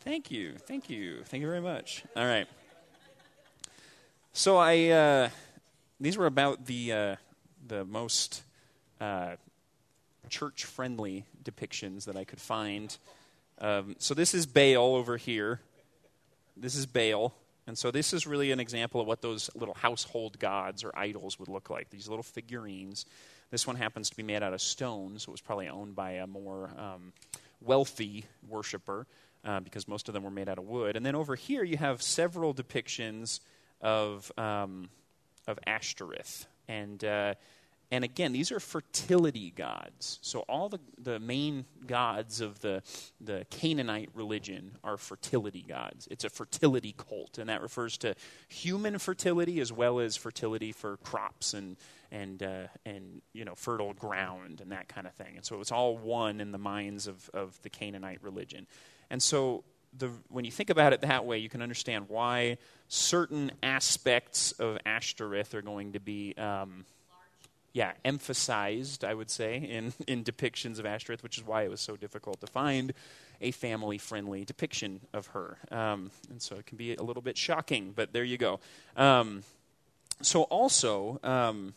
thank 0.00 0.30
you, 0.30 0.54
thank 0.66 0.88
you, 0.90 1.22
thank 1.24 1.40
you 1.40 1.46
very 1.48 1.60
much. 1.60 2.04
All 2.16 2.24
right. 2.24 2.46
So 4.32 4.56
I, 4.56 4.88
uh, 4.88 5.28
these 6.00 6.16
were 6.16 6.26
about 6.26 6.66
the 6.66 6.92
uh, 6.92 7.16
the 7.66 7.84
most 7.84 8.42
uh, 9.00 9.36
church 10.28 10.64
friendly 10.64 11.24
depictions 11.42 12.04
that 12.04 12.16
I 12.16 12.24
could 12.24 12.40
find. 12.40 12.96
Um, 13.60 13.96
so 13.98 14.14
this 14.14 14.34
is 14.34 14.46
Baal 14.46 14.94
over 14.94 15.16
here. 15.16 15.60
This 16.56 16.74
is 16.74 16.86
Baal. 16.86 17.34
And 17.66 17.76
so 17.76 17.90
this 17.90 18.14
is 18.14 18.26
really 18.26 18.50
an 18.50 18.60
example 18.60 19.00
of 19.00 19.06
what 19.06 19.20
those 19.20 19.50
little 19.54 19.74
household 19.74 20.38
gods 20.38 20.84
or 20.84 20.96
idols 20.96 21.38
would 21.38 21.48
look 21.48 21.68
like. 21.68 21.90
These 21.90 22.08
little 22.08 22.22
figurines. 22.22 23.04
This 23.50 23.66
one 23.66 23.76
happens 23.76 24.10
to 24.10 24.16
be 24.16 24.22
made 24.22 24.42
out 24.42 24.52
of 24.52 24.60
stone, 24.60 25.18
so 25.18 25.30
it 25.30 25.32
was 25.32 25.40
probably 25.40 25.68
owned 25.68 25.94
by 25.94 26.12
a 26.12 26.26
more 26.26 26.70
um, 26.76 27.12
wealthy 27.60 28.26
worshiper 28.46 29.06
uh, 29.44 29.60
because 29.60 29.88
most 29.88 30.08
of 30.08 30.14
them 30.14 30.22
were 30.22 30.30
made 30.30 30.48
out 30.48 30.58
of 30.58 30.64
wood. 30.64 30.96
And 30.96 31.04
then 31.04 31.14
over 31.14 31.34
here, 31.34 31.64
you 31.64 31.76
have 31.76 32.02
several 32.02 32.52
depictions 32.52 33.40
of 33.80 34.30
um, 34.36 34.90
of 35.46 35.58
Ashtoreth, 35.66 36.46
and 36.68 37.02
uh, 37.02 37.34
and 37.90 38.04
again, 38.04 38.32
these 38.32 38.52
are 38.52 38.60
fertility 38.60 39.50
gods. 39.50 40.18
So 40.20 40.40
all 40.40 40.68
the, 40.68 40.78
the 40.98 41.18
main 41.18 41.64
gods 41.86 42.42
of 42.42 42.60
the, 42.60 42.82
the 43.18 43.46
Canaanite 43.48 44.10
religion 44.12 44.72
are 44.84 44.98
fertility 44.98 45.64
gods. 45.66 46.06
It's 46.10 46.24
a 46.24 46.28
fertility 46.28 46.94
cult, 46.98 47.38
and 47.38 47.48
that 47.48 47.62
refers 47.62 47.96
to 47.98 48.14
human 48.48 48.98
fertility 48.98 49.58
as 49.60 49.72
well 49.72 50.00
as 50.00 50.16
fertility 50.16 50.72
for 50.72 50.98
crops 50.98 51.54
and, 51.54 51.76
and, 52.10 52.42
uh, 52.42 52.66
and 52.84 53.22
you 53.32 53.44
know, 53.44 53.54
fertile 53.54 53.94
ground 53.94 54.60
and 54.60 54.72
that 54.72 54.88
kind 54.88 55.06
of 55.06 55.14
thing. 55.14 55.36
And 55.36 55.44
so 55.44 55.60
it's 55.60 55.72
all 55.72 55.96
one 55.96 56.40
in 56.40 56.52
the 56.52 56.58
minds 56.58 57.06
of, 57.06 57.30
of 57.34 57.60
the 57.62 57.70
Canaanite 57.70 58.22
religion. 58.22 58.66
And 59.10 59.22
so 59.22 59.64
the, 59.96 60.10
when 60.28 60.44
you 60.44 60.50
think 60.50 60.70
about 60.70 60.92
it 60.92 61.00
that 61.02 61.24
way, 61.24 61.38
you 61.38 61.48
can 61.48 61.62
understand 61.62 62.06
why 62.08 62.58
certain 62.88 63.52
aspects 63.62 64.52
of 64.52 64.78
Ashtoreth 64.86 65.54
are 65.54 65.62
going 65.62 65.92
to 65.92 66.00
be... 66.00 66.34
Um, 66.36 66.84
yeah, 67.72 67.92
emphasized, 68.04 69.04
I 69.04 69.14
would 69.14 69.30
say, 69.30 69.56
in, 69.56 69.92
in 70.08 70.24
depictions 70.24 70.78
of 70.78 70.86
Ashtoreth, 70.86 71.22
which 71.22 71.38
is 71.38 71.46
why 71.46 71.62
it 71.62 71.70
was 71.70 71.80
so 71.80 71.96
difficult 71.96 72.40
to 72.40 72.46
find 72.46 72.92
a 73.40 73.52
family 73.52 73.98
friendly 73.98 74.44
depiction 74.44 75.00
of 75.12 75.28
her. 75.28 75.58
Um, 75.70 76.10
and 76.28 76.42
so 76.42 76.56
it 76.56 76.66
can 76.66 76.76
be 76.76 76.94
a 76.94 77.02
little 77.02 77.22
bit 77.22 77.36
shocking, 77.36 77.92
but 77.94 78.12
there 78.12 78.24
you 78.24 78.36
go. 78.36 78.58
Um, 78.96 79.44
so, 80.22 80.42
also, 80.44 81.20
um, 81.22 81.74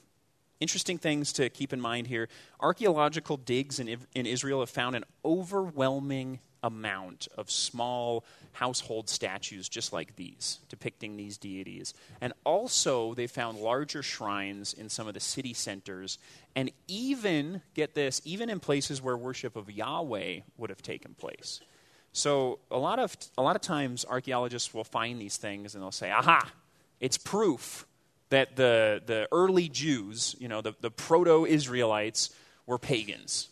interesting 0.62 0.98
things 0.98 1.34
to 1.34 1.50
keep 1.50 1.74
in 1.74 1.82
mind 1.82 2.08
here 2.08 2.30
archaeological 2.62 3.36
digs 3.36 3.80
in, 3.80 3.98
in 4.16 4.26
Israel 4.26 4.62
have 4.62 4.70
found 4.70 4.96
an 4.96 5.04
overwhelming 5.26 6.40
amount 6.64 7.28
of 7.38 7.50
small 7.50 8.24
household 8.54 9.10
statues 9.10 9.68
just 9.68 9.92
like 9.92 10.16
these, 10.16 10.60
depicting 10.70 11.18
these 11.18 11.38
deities. 11.38 11.94
And 12.22 12.34
also, 12.44 13.14
they 13.16 13.28
found 13.28 13.58
larger 13.58 14.04
shrines 14.04 14.74
in 14.74 14.88
some 14.88 15.08
of 15.08 15.14
the 15.14 15.20
city 15.20 15.54
centers, 15.54 16.20
and 16.56 16.72
even, 16.88 17.62
get 17.74 17.96
this, 17.96 18.22
even 18.26 18.50
in 18.50 18.60
places 18.60 19.02
where 19.02 19.18
worship 19.18 19.56
of 19.56 19.72
Yahweh 19.72 20.42
would 20.58 20.70
have 20.70 20.82
taken 20.82 21.16
place. 21.16 21.62
So, 22.14 22.60
a 22.70 22.78
lot 22.78 23.00
of, 23.00 23.16
a 23.38 23.42
lot 23.42 23.56
of 23.56 23.62
times, 23.62 24.06
archaeologists 24.08 24.74
will 24.74 24.84
find 24.84 25.20
these 25.20 25.38
things 25.38 25.74
and 25.74 25.84
they'll 25.84 25.92
say, 25.92 26.12
aha, 26.12 26.52
it's 27.00 27.18
proof 27.18 27.88
that 28.32 28.56
the, 28.56 29.02
the 29.06 29.28
early 29.32 29.70
Jews, 29.70 30.36
you 30.40 30.48
know, 30.48 30.62
the, 30.62 30.74
the 30.82 30.90
proto 30.90 31.46
Israelites, 31.46 32.32
were 32.66 32.80
pagans. 32.80 33.50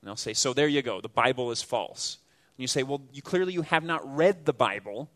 And 0.00 0.08
they'll 0.08 0.16
say, 0.16 0.34
so 0.34 0.52
there 0.52 0.68
you 0.68 0.82
go, 0.82 1.00
the 1.00 1.08
Bible 1.08 1.50
is 1.50 1.62
false. 1.62 2.18
And 2.56 2.62
you 2.62 2.66
say, 2.66 2.82
well, 2.82 3.02
you, 3.12 3.22
clearly 3.22 3.52
you 3.52 3.62
have 3.62 3.84
not 3.84 4.16
read 4.16 4.44
the 4.46 4.52
Bible 4.52 5.10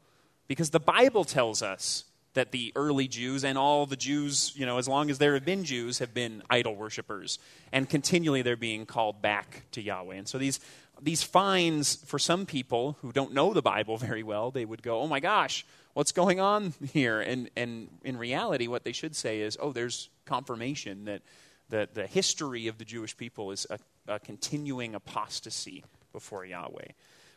because 0.48 0.70
the 0.70 0.80
Bible 0.80 1.24
tells 1.24 1.62
us 1.62 2.04
that 2.34 2.52
the 2.52 2.72
early 2.76 3.08
Jews 3.08 3.42
and 3.42 3.56
all 3.56 3.86
the 3.86 3.96
Jews, 3.96 4.52
you 4.54 4.66
know, 4.66 4.76
as 4.76 4.86
long 4.86 5.10
as 5.10 5.16
there 5.16 5.32
have 5.34 5.46
been 5.46 5.64
Jews, 5.64 5.98
have 5.98 6.12
been 6.12 6.42
idol 6.50 6.76
worshippers. 6.76 7.38
And 7.72 7.88
continually 7.88 8.42
they're 8.42 8.56
being 8.56 8.84
called 8.84 9.22
back 9.22 9.62
to 9.72 9.82
Yahweh. 9.82 10.16
And 10.16 10.28
so 10.28 10.36
these, 10.36 10.60
these 11.00 11.22
fines, 11.22 11.96
for 12.04 12.18
some 12.18 12.44
people 12.44 12.98
who 13.00 13.12
don't 13.12 13.32
know 13.32 13.54
the 13.54 13.62
Bible 13.62 13.96
very 14.08 14.22
well, 14.22 14.50
they 14.50 14.66
would 14.66 14.82
go, 14.82 15.00
oh 15.00 15.08
my 15.08 15.20
gosh, 15.20 15.64
what's 15.96 16.12
going 16.12 16.40
on 16.40 16.74
here? 16.92 17.22
And, 17.22 17.48
and 17.56 17.88
in 18.04 18.18
reality, 18.18 18.66
what 18.66 18.84
they 18.84 18.92
should 18.92 19.16
say 19.16 19.40
is, 19.40 19.56
oh, 19.58 19.72
there's 19.72 20.10
confirmation 20.26 21.06
that 21.06 21.22
the, 21.70 21.88
the 21.94 22.06
history 22.06 22.66
of 22.66 22.76
the 22.76 22.84
Jewish 22.84 23.16
people 23.16 23.50
is 23.50 23.66
a, 23.70 23.78
a 24.06 24.18
continuing 24.18 24.94
apostasy 24.94 25.84
before 26.12 26.44
Yahweh. 26.44 26.88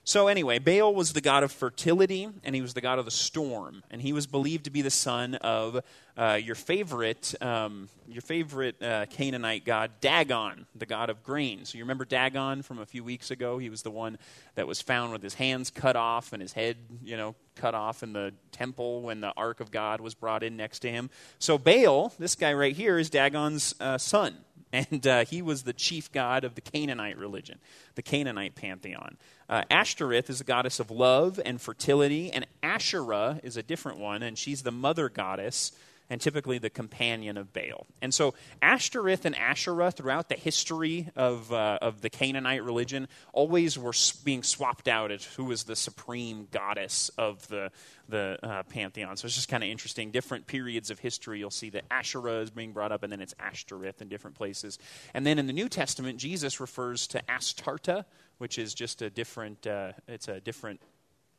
So, 0.05 0.27
anyway, 0.27 0.57
Baal 0.57 0.95
was 0.95 1.13
the 1.13 1.21
god 1.21 1.43
of 1.43 1.51
fertility, 1.51 2.27
and 2.43 2.55
he 2.55 2.61
was 2.61 2.73
the 2.73 2.81
god 2.81 2.97
of 2.97 3.05
the 3.05 3.11
storm, 3.11 3.83
and 3.91 4.01
he 4.01 4.11
was 4.11 4.25
believed 4.25 4.63
to 4.63 4.71
be 4.71 4.81
the 4.81 4.89
son 4.89 5.35
of 5.35 5.83
uh, 6.17 6.39
your 6.41 6.55
favorite, 6.55 7.35
um, 7.41 7.89
your 8.07 8.21
favorite 8.21 8.81
uh, 8.81 9.05
Canaanite 9.07 9.65
god, 9.65 9.91
Dagon, 10.01 10.65
the 10.73 10.87
god 10.87 11.09
of 11.09 11.21
grain. 11.21 11.63
So, 11.65 11.77
you 11.77 11.83
remember 11.83 12.05
Dagon 12.05 12.63
from 12.63 12.79
a 12.79 12.85
few 12.85 13.03
weeks 13.03 13.29
ago? 13.29 13.59
He 13.59 13.69
was 13.69 13.83
the 13.83 13.91
one 13.91 14.17
that 14.55 14.67
was 14.67 14.81
found 14.81 15.11
with 15.11 15.21
his 15.21 15.35
hands 15.35 15.69
cut 15.69 15.95
off 15.95 16.33
and 16.33 16.41
his 16.41 16.53
head, 16.53 16.77
you 17.03 17.15
know, 17.15 17.35
cut 17.55 17.75
off 17.75 18.01
in 18.01 18.13
the 18.13 18.33
temple 18.51 19.01
when 19.01 19.21
the 19.21 19.33
ark 19.37 19.59
of 19.59 19.69
God 19.69 20.01
was 20.01 20.15
brought 20.15 20.43
in 20.43 20.57
next 20.57 20.79
to 20.79 20.89
him. 20.89 21.09
So, 21.37 21.57
Baal, 21.57 22.13
this 22.17 22.35
guy 22.35 22.53
right 22.53 22.75
here, 22.75 22.97
is 22.97 23.11
Dagon's 23.11 23.75
uh, 23.79 23.97
son 23.97 24.37
and 24.71 25.05
uh, 25.05 25.25
he 25.25 25.41
was 25.41 25.63
the 25.63 25.73
chief 25.73 26.11
god 26.11 26.43
of 26.43 26.55
the 26.55 26.61
Canaanite 26.61 27.17
religion, 27.17 27.59
the 27.95 28.01
Canaanite 28.01 28.55
pantheon. 28.55 29.17
Uh, 29.47 29.63
Ashtoreth 29.69 30.29
is 30.29 30.41
a 30.41 30.43
goddess 30.43 30.79
of 30.79 30.91
love 30.91 31.39
and 31.43 31.59
fertility, 31.59 32.31
and 32.31 32.45
Asherah 32.61 33.39
is 33.43 33.57
a 33.57 33.63
different 33.63 33.97
one, 33.97 34.21
and 34.21 34.37
she's 34.37 34.63
the 34.63 34.71
mother 34.71 35.09
goddess 35.09 35.71
and 36.09 36.19
typically 36.19 36.57
the 36.57 36.69
companion 36.69 37.37
of 37.37 37.53
Baal. 37.53 37.85
And 38.01 38.13
so 38.13 38.33
Ashtoreth 38.61 39.25
and 39.25 39.35
Asherah 39.35 39.91
throughout 39.91 40.29
the 40.29 40.35
history 40.35 41.09
of, 41.15 41.53
uh, 41.53 41.79
of 41.81 42.01
the 42.01 42.09
Canaanite 42.09 42.63
religion 42.63 43.07
always 43.31 43.77
were 43.77 43.93
being 44.23 44.43
swapped 44.43 44.87
out 44.87 45.11
as 45.11 45.23
who 45.23 45.45
was 45.45 45.63
the 45.63 45.75
supreme 45.75 46.47
goddess 46.51 47.09
of 47.17 47.47
the, 47.47 47.71
the 48.07 48.39
uh, 48.41 48.63
pantheon. 48.63 49.17
So 49.17 49.25
it's 49.25 49.35
just 49.35 49.49
kind 49.49 49.63
of 49.63 49.69
interesting. 49.69 50.11
Different 50.11 50.47
periods 50.47 50.89
of 50.89 50.99
history, 50.99 51.39
you'll 51.39 51.51
see 51.51 51.69
that 51.71 51.85
Asherah 51.91 52.41
is 52.41 52.49
being 52.49 52.73
brought 52.73 52.91
up, 52.91 53.03
and 53.03 53.11
then 53.11 53.21
it's 53.21 53.35
Ashtoreth 53.39 54.01
in 54.01 54.09
different 54.09 54.35
places. 54.35 54.79
And 55.13 55.25
then 55.25 55.37
in 55.37 55.47
the 55.47 55.53
New 55.53 55.69
Testament, 55.69 56.17
Jesus 56.17 56.59
refers 56.59 57.07
to 57.07 57.21
Astarta, 57.29 58.05
which 58.39 58.57
is 58.57 58.73
just 58.73 59.01
a 59.01 59.09
different, 59.09 59.67
uh, 59.67 59.91
it's 60.07 60.27
a 60.27 60.39
different 60.39 60.81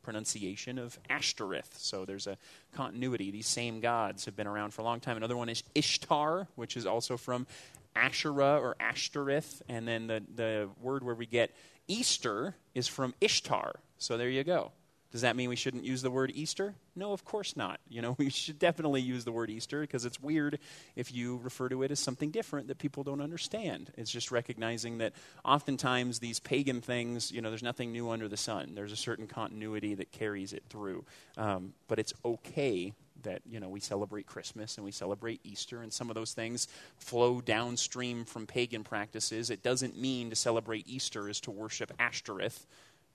pronunciation 0.02 0.78
of 0.78 0.98
Ashtoreth. 1.08 1.76
So 1.78 2.04
there's 2.04 2.26
a 2.26 2.36
continuity. 2.72 3.30
These 3.30 3.46
same 3.46 3.80
gods 3.80 4.24
have 4.24 4.36
been 4.36 4.46
around 4.46 4.72
for 4.72 4.82
a 4.82 4.84
long 4.84 5.00
time. 5.00 5.16
Another 5.16 5.36
one 5.36 5.48
is 5.48 5.62
Ishtar, 5.74 6.48
which 6.56 6.76
is 6.76 6.86
also 6.86 7.16
from 7.16 7.46
Asherah 7.94 8.58
or 8.60 8.76
Ashtoreth. 8.80 9.62
And 9.68 9.86
then 9.86 10.06
the, 10.06 10.22
the 10.34 10.68
word 10.80 11.04
where 11.04 11.14
we 11.14 11.26
get 11.26 11.54
Easter 11.88 12.56
is 12.74 12.88
from 12.88 13.14
Ishtar. 13.20 13.80
So 13.98 14.16
there 14.16 14.28
you 14.28 14.44
go. 14.44 14.72
Does 15.10 15.22
that 15.22 15.34
mean 15.34 15.48
we 15.48 15.56
shouldn't 15.56 15.84
use 15.84 16.02
the 16.02 16.10
word 16.10 16.30
Easter? 16.34 16.74
No, 16.94 17.12
of 17.12 17.24
course 17.24 17.56
not. 17.56 17.80
You 17.88 18.00
know, 18.00 18.14
we 18.18 18.30
should 18.30 18.58
definitely 18.58 19.00
use 19.00 19.24
the 19.24 19.32
word 19.32 19.50
Easter 19.50 19.80
because 19.80 20.04
it's 20.04 20.20
weird 20.20 20.58
if 20.94 21.12
you 21.12 21.40
refer 21.42 21.68
to 21.68 21.82
it 21.82 21.90
as 21.90 21.98
something 21.98 22.30
different 22.30 22.68
that 22.68 22.78
people 22.78 23.02
don't 23.02 23.20
understand. 23.20 23.92
It's 23.96 24.10
just 24.10 24.30
recognizing 24.30 24.98
that 24.98 25.12
oftentimes 25.44 26.20
these 26.20 26.38
pagan 26.38 26.80
things, 26.80 27.32
you 27.32 27.40
know, 27.40 27.50
there's 27.50 27.62
nothing 27.62 27.92
new 27.92 28.10
under 28.10 28.28
the 28.28 28.36
sun. 28.36 28.72
There's 28.74 28.92
a 28.92 28.96
certain 28.96 29.26
continuity 29.26 29.94
that 29.94 30.12
carries 30.12 30.52
it 30.52 30.62
through. 30.68 31.04
Um, 31.36 31.74
but 31.88 31.98
it's 31.98 32.12
okay 32.24 32.92
that 33.22 33.42
you 33.46 33.60
know 33.60 33.68
we 33.68 33.80
celebrate 33.80 34.26
Christmas 34.26 34.76
and 34.76 34.84
we 34.84 34.92
celebrate 34.92 35.40
Easter, 35.44 35.82
and 35.82 35.92
some 35.92 36.08
of 36.08 36.14
those 36.14 36.32
things 36.32 36.68
flow 36.96 37.40
downstream 37.40 38.24
from 38.24 38.46
pagan 38.46 38.82
practices. 38.84 39.50
It 39.50 39.62
doesn't 39.62 39.98
mean 39.98 40.30
to 40.30 40.36
celebrate 40.36 40.88
Easter 40.88 41.28
is 41.28 41.40
to 41.40 41.50
worship 41.50 41.92
Ashtoreth, 41.98 42.66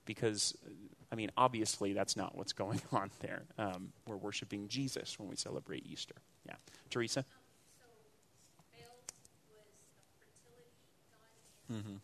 because 0.06 0.56
I 1.12 1.16
mean, 1.16 1.32
obviously, 1.38 1.94
that's 1.94 2.18
not 2.18 2.38
what's 2.38 2.54
going 2.54 2.82
on 2.92 3.12
there. 3.20 3.44
Um, 3.58 3.94
we're 4.08 4.18
worshiping 4.18 4.68
Jesus 4.68 5.18
when 5.20 5.30
we 5.30 5.36
celebrate 5.36 5.86
Easter. 5.86 6.16
Yeah. 6.46 6.56
Teresa? 6.90 7.26
Mm-hmm. 11.72 11.96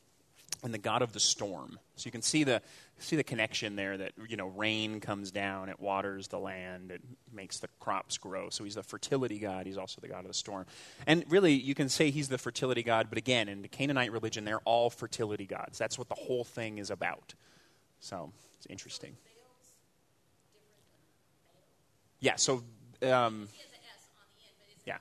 And 0.64 0.74
the 0.74 0.80
God 0.80 1.02
of 1.02 1.14
the 1.14 1.20
storm. 1.20 1.80
So 1.96 2.06
you 2.06 2.12
can 2.12 2.22
see 2.22 2.44
the 2.44 2.62
see 3.00 3.16
the 3.16 3.24
connection 3.24 3.76
there. 3.76 3.98
That 3.98 4.12
you 4.28 4.38
know, 4.38 4.48
rain 4.48 5.00
comes 5.00 5.32
down, 5.32 5.70
it 5.70 5.80
waters 5.80 6.28
the 6.28 6.38
land, 6.38 6.92
it 6.92 7.02
makes 7.34 7.60
the 7.60 7.68
crops 7.80 8.18
grow. 8.20 8.50
So 8.50 8.64
he's 8.64 8.76
the 8.76 8.84
fertility 8.84 9.40
God. 9.40 9.66
He's 9.66 9.78
also 9.78 10.02
the 10.02 10.08
God 10.08 10.20
of 10.20 10.28
the 10.28 10.36
storm. 10.36 10.68
And 11.08 11.26
really, 11.30 11.54
you 11.54 11.74
can 11.74 11.90
say 11.90 12.12
he's 12.12 12.30
the 12.30 12.38
fertility 12.38 12.84
God. 12.84 13.08
But 13.10 13.18
again, 13.18 13.50
in 13.50 13.64
the 13.64 13.68
Canaanite 13.68 14.12
religion, 14.12 14.46
they're 14.46 14.60
all 14.60 14.92
fertility 14.92 15.48
gods. 15.48 15.80
That's 15.80 15.98
what 15.98 16.10
the 16.10 16.16
whole 16.16 16.44
thing 16.44 16.78
is 16.78 16.92
about. 16.92 17.34
So 18.02 18.32
it's 18.58 18.66
interesting. 18.66 19.16
Yeah, 22.20 22.36
so. 22.36 22.64
Um, 23.02 23.48
yeah. 24.86 24.98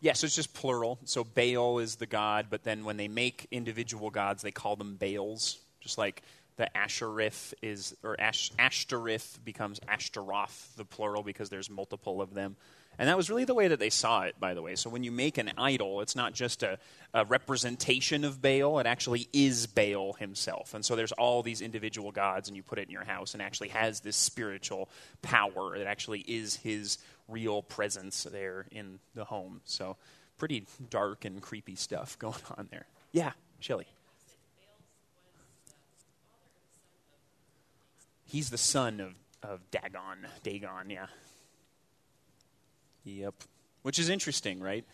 Yeah, 0.00 0.12
so 0.12 0.26
it's 0.26 0.36
just 0.36 0.52
plural. 0.54 0.98
So 1.04 1.24
Baal 1.24 1.78
is 1.78 1.96
the 1.96 2.06
god, 2.06 2.46
but 2.50 2.62
then 2.62 2.84
when 2.84 2.96
they 2.96 3.08
make 3.08 3.46
individual 3.50 4.10
gods, 4.10 4.42
they 4.42 4.52
call 4.52 4.76
them 4.76 4.96
Baals. 4.96 5.58
Just 5.80 5.98
like 5.98 6.22
the 6.56 6.74
Asherith 6.76 7.54
is, 7.62 7.96
or 8.02 8.20
Ash, 8.20 8.52
Ashtoreth 8.58 9.38
becomes 9.44 9.80
Ashtaroth, 9.88 10.76
the 10.76 10.84
plural, 10.84 11.22
because 11.22 11.48
there's 11.48 11.68
multiple 11.70 12.22
of 12.22 12.34
them. 12.34 12.56
And 12.98 13.08
that 13.08 13.16
was 13.16 13.28
really 13.28 13.44
the 13.44 13.54
way 13.54 13.68
that 13.68 13.78
they 13.78 13.90
saw 13.90 14.22
it, 14.22 14.38
by 14.38 14.54
the 14.54 14.62
way. 14.62 14.76
So 14.76 14.88
when 14.90 15.02
you 15.02 15.10
make 15.10 15.38
an 15.38 15.50
idol, 15.58 16.00
it's 16.00 16.14
not 16.14 16.32
just 16.32 16.62
a, 16.62 16.78
a, 17.12 17.24
representation 17.24 18.24
of 18.24 18.40
Baal, 18.40 18.78
it 18.78 18.86
actually 18.86 19.28
is 19.32 19.66
Baal 19.66 20.12
himself. 20.14 20.74
And 20.74 20.84
so 20.84 20.94
there's 20.94 21.12
all 21.12 21.42
these 21.42 21.60
individual 21.60 22.12
gods, 22.12 22.48
and 22.48 22.56
you 22.56 22.62
put 22.62 22.78
it 22.78 22.82
in 22.82 22.90
your 22.90 23.04
house 23.04 23.34
and 23.34 23.42
actually 23.42 23.68
has 23.68 24.00
this 24.00 24.16
spiritual 24.16 24.88
power 25.22 25.76
that 25.78 25.86
actually 25.86 26.20
is 26.20 26.56
his 26.56 26.98
real 27.28 27.62
presence 27.62 28.24
there 28.24 28.66
in 28.70 28.98
the 29.14 29.24
home. 29.24 29.60
So 29.64 29.96
pretty 30.38 30.66
dark 30.90 31.24
and 31.24 31.40
creepy 31.40 31.76
stuff 31.76 32.18
going 32.20 32.40
on 32.56 32.68
there. 32.70 32.86
Yeah, 33.12 33.32
Shelly. 33.60 33.86
He's 38.26 38.50
the 38.50 38.58
son 38.58 39.00
of, 39.00 39.14
of 39.48 39.60
Dagon. 39.70 40.26
Dagon, 40.42 40.90
yeah. 40.90 41.06
Yep. 43.04 43.34
Which 43.82 43.98
is 43.98 44.08
interesting, 44.08 44.60
right? 44.60 44.84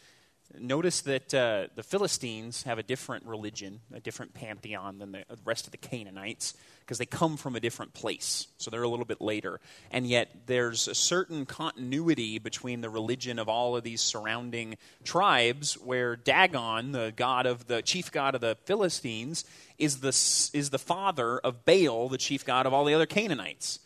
Notice 0.58 1.02
that 1.02 1.32
uh, 1.32 1.68
the 1.76 1.84
Philistines 1.84 2.64
have 2.64 2.78
a 2.78 2.82
different 2.82 3.24
religion, 3.24 3.80
a 3.94 4.00
different 4.00 4.34
pantheon 4.34 4.98
than 4.98 5.12
the 5.12 5.24
rest 5.44 5.66
of 5.66 5.70
the 5.70 5.76
Canaanites, 5.76 6.54
because 6.80 6.98
they 6.98 7.06
come 7.06 7.36
from 7.36 7.54
a 7.54 7.60
different 7.60 7.94
place. 7.94 8.48
So 8.58 8.68
they're 8.68 8.82
a 8.82 8.88
little 8.88 9.04
bit 9.04 9.20
later. 9.20 9.60
And 9.92 10.04
yet 10.08 10.28
there's 10.46 10.88
a 10.88 10.94
certain 10.94 11.46
continuity 11.46 12.40
between 12.40 12.80
the 12.80 12.90
religion 12.90 13.38
of 13.38 13.48
all 13.48 13.76
of 13.76 13.84
these 13.84 14.00
surrounding 14.00 14.76
tribes, 15.04 15.74
where 15.74 16.16
Dagon, 16.16 16.90
the 16.90 17.12
god 17.14 17.46
of 17.46 17.68
the 17.68 17.80
chief 17.80 18.10
god 18.10 18.34
of 18.34 18.40
the 18.40 18.56
Philistines, 18.64 19.44
is 19.78 20.00
the, 20.00 20.08
is 20.08 20.70
the 20.70 20.80
father 20.80 21.38
of 21.38 21.64
Baal, 21.64 22.08
the 22.08 22.18
chief 22.18 22.44
god 22.44 22.66
of 22.66 22.74
all 22.74 22.84
the 22.84 22.94
other 22.94 23.06
Canaanites 23.06 23.78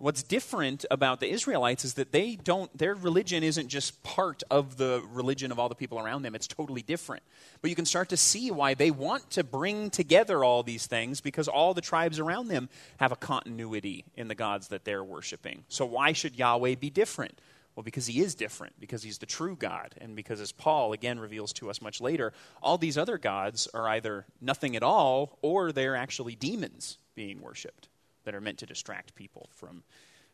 what's 0.00 0.22
different 0.22 0.86
about 0.90 1.20
the 1.20 1.28
Israelites 1.28 1.84
is 1.84 1.94
that 1.94 2.10
they 2.10 2.34
don't, 2.36 2.76
their 2.76 2.94
religion 2.94 3.42
isn't 3.42 3.68
just 3.68 4.02
part 4.02 4.42
of 4.50 4.78
the 4.78 5.02
religion 5.12 5.52
of 5.52 5.58
all 5.58 5.68
the 5.68 5.74
people 5.74 5.98
around 5.98 6.22
them. 6.22 6.34
It's 6.34 6.46
totally 6.46 6.82
different. 6.82 7.22
But 7.60 7.68
you 7.68 7.76
can 7.76 7.84
start 7.84 8.08
to 8.08 8.16
see 8.16 8.50
why 8.50 8.74
they 8.74 8.90
want 8.90 9.28
to 9.30 9.44
bring 9.44 9.90
together 9.90 10.42
all 10.42 10.62
these 10.62 10.86
things 10.86 11.20
because 11.20 11.48
all 11.48 11.74
the 11.74 11.82
tribes 11.82 12.18
around 12.18 12.48
them 12.48 12.70
have 12.96 13.12
a 13.12 13.16
continuity 13.16 14.04
in 14.16 14.28
the 14.28 14.34
gods 14.34 14.68
that 14.68 14.84
they're 14.84 15.04
worshiping. 15.04 15.64
So 15.68 15.84
why 15.84 16.12
should 16.12 16.34
Yahweh 16.34 16.76
be 16.76 16.88
different? 16.88 17.38
Well, 17.76 17.84
because 17.84 18.06
he 18.06 18.20
is 18.20 18.34
different, 18.34 18.74
because 18.80 19.02
he's 19.02 19.18
the 19.18 19.26
true 19.26 19.54
God, 19.54 19.94
and 20.00 20.16
because, 20.16 20.40
as 20.40 20.50
Paul 20.50 20.92
again 20.92 21.20
reveals 21.20 21.52
to 21.54 21.70
us 21.70 21.80
much 21.80 22.00
later, 22.00 22.32
all 22.60 22.78
these 22.78 22.98
other 22.98 23.16
gods 23.16 23.68
are 23.72 23.88
either 23.88 24.26
nothing 24.40 24.74
at 24.74 24.82
all 24.82 25.38
or 25.40 25.70
they're 25.70 25.94
actually 25.94 26.34
demons 26.34 26.98
being 27.14 27.40
worshiped 27.40 27.88
that 28.30 28.36
are 28.36 28.40
meant 28.40 28.58
to 28.58 28.66
distract 28.66 29.16
people 29.16 29.48
from, 29.56 29.82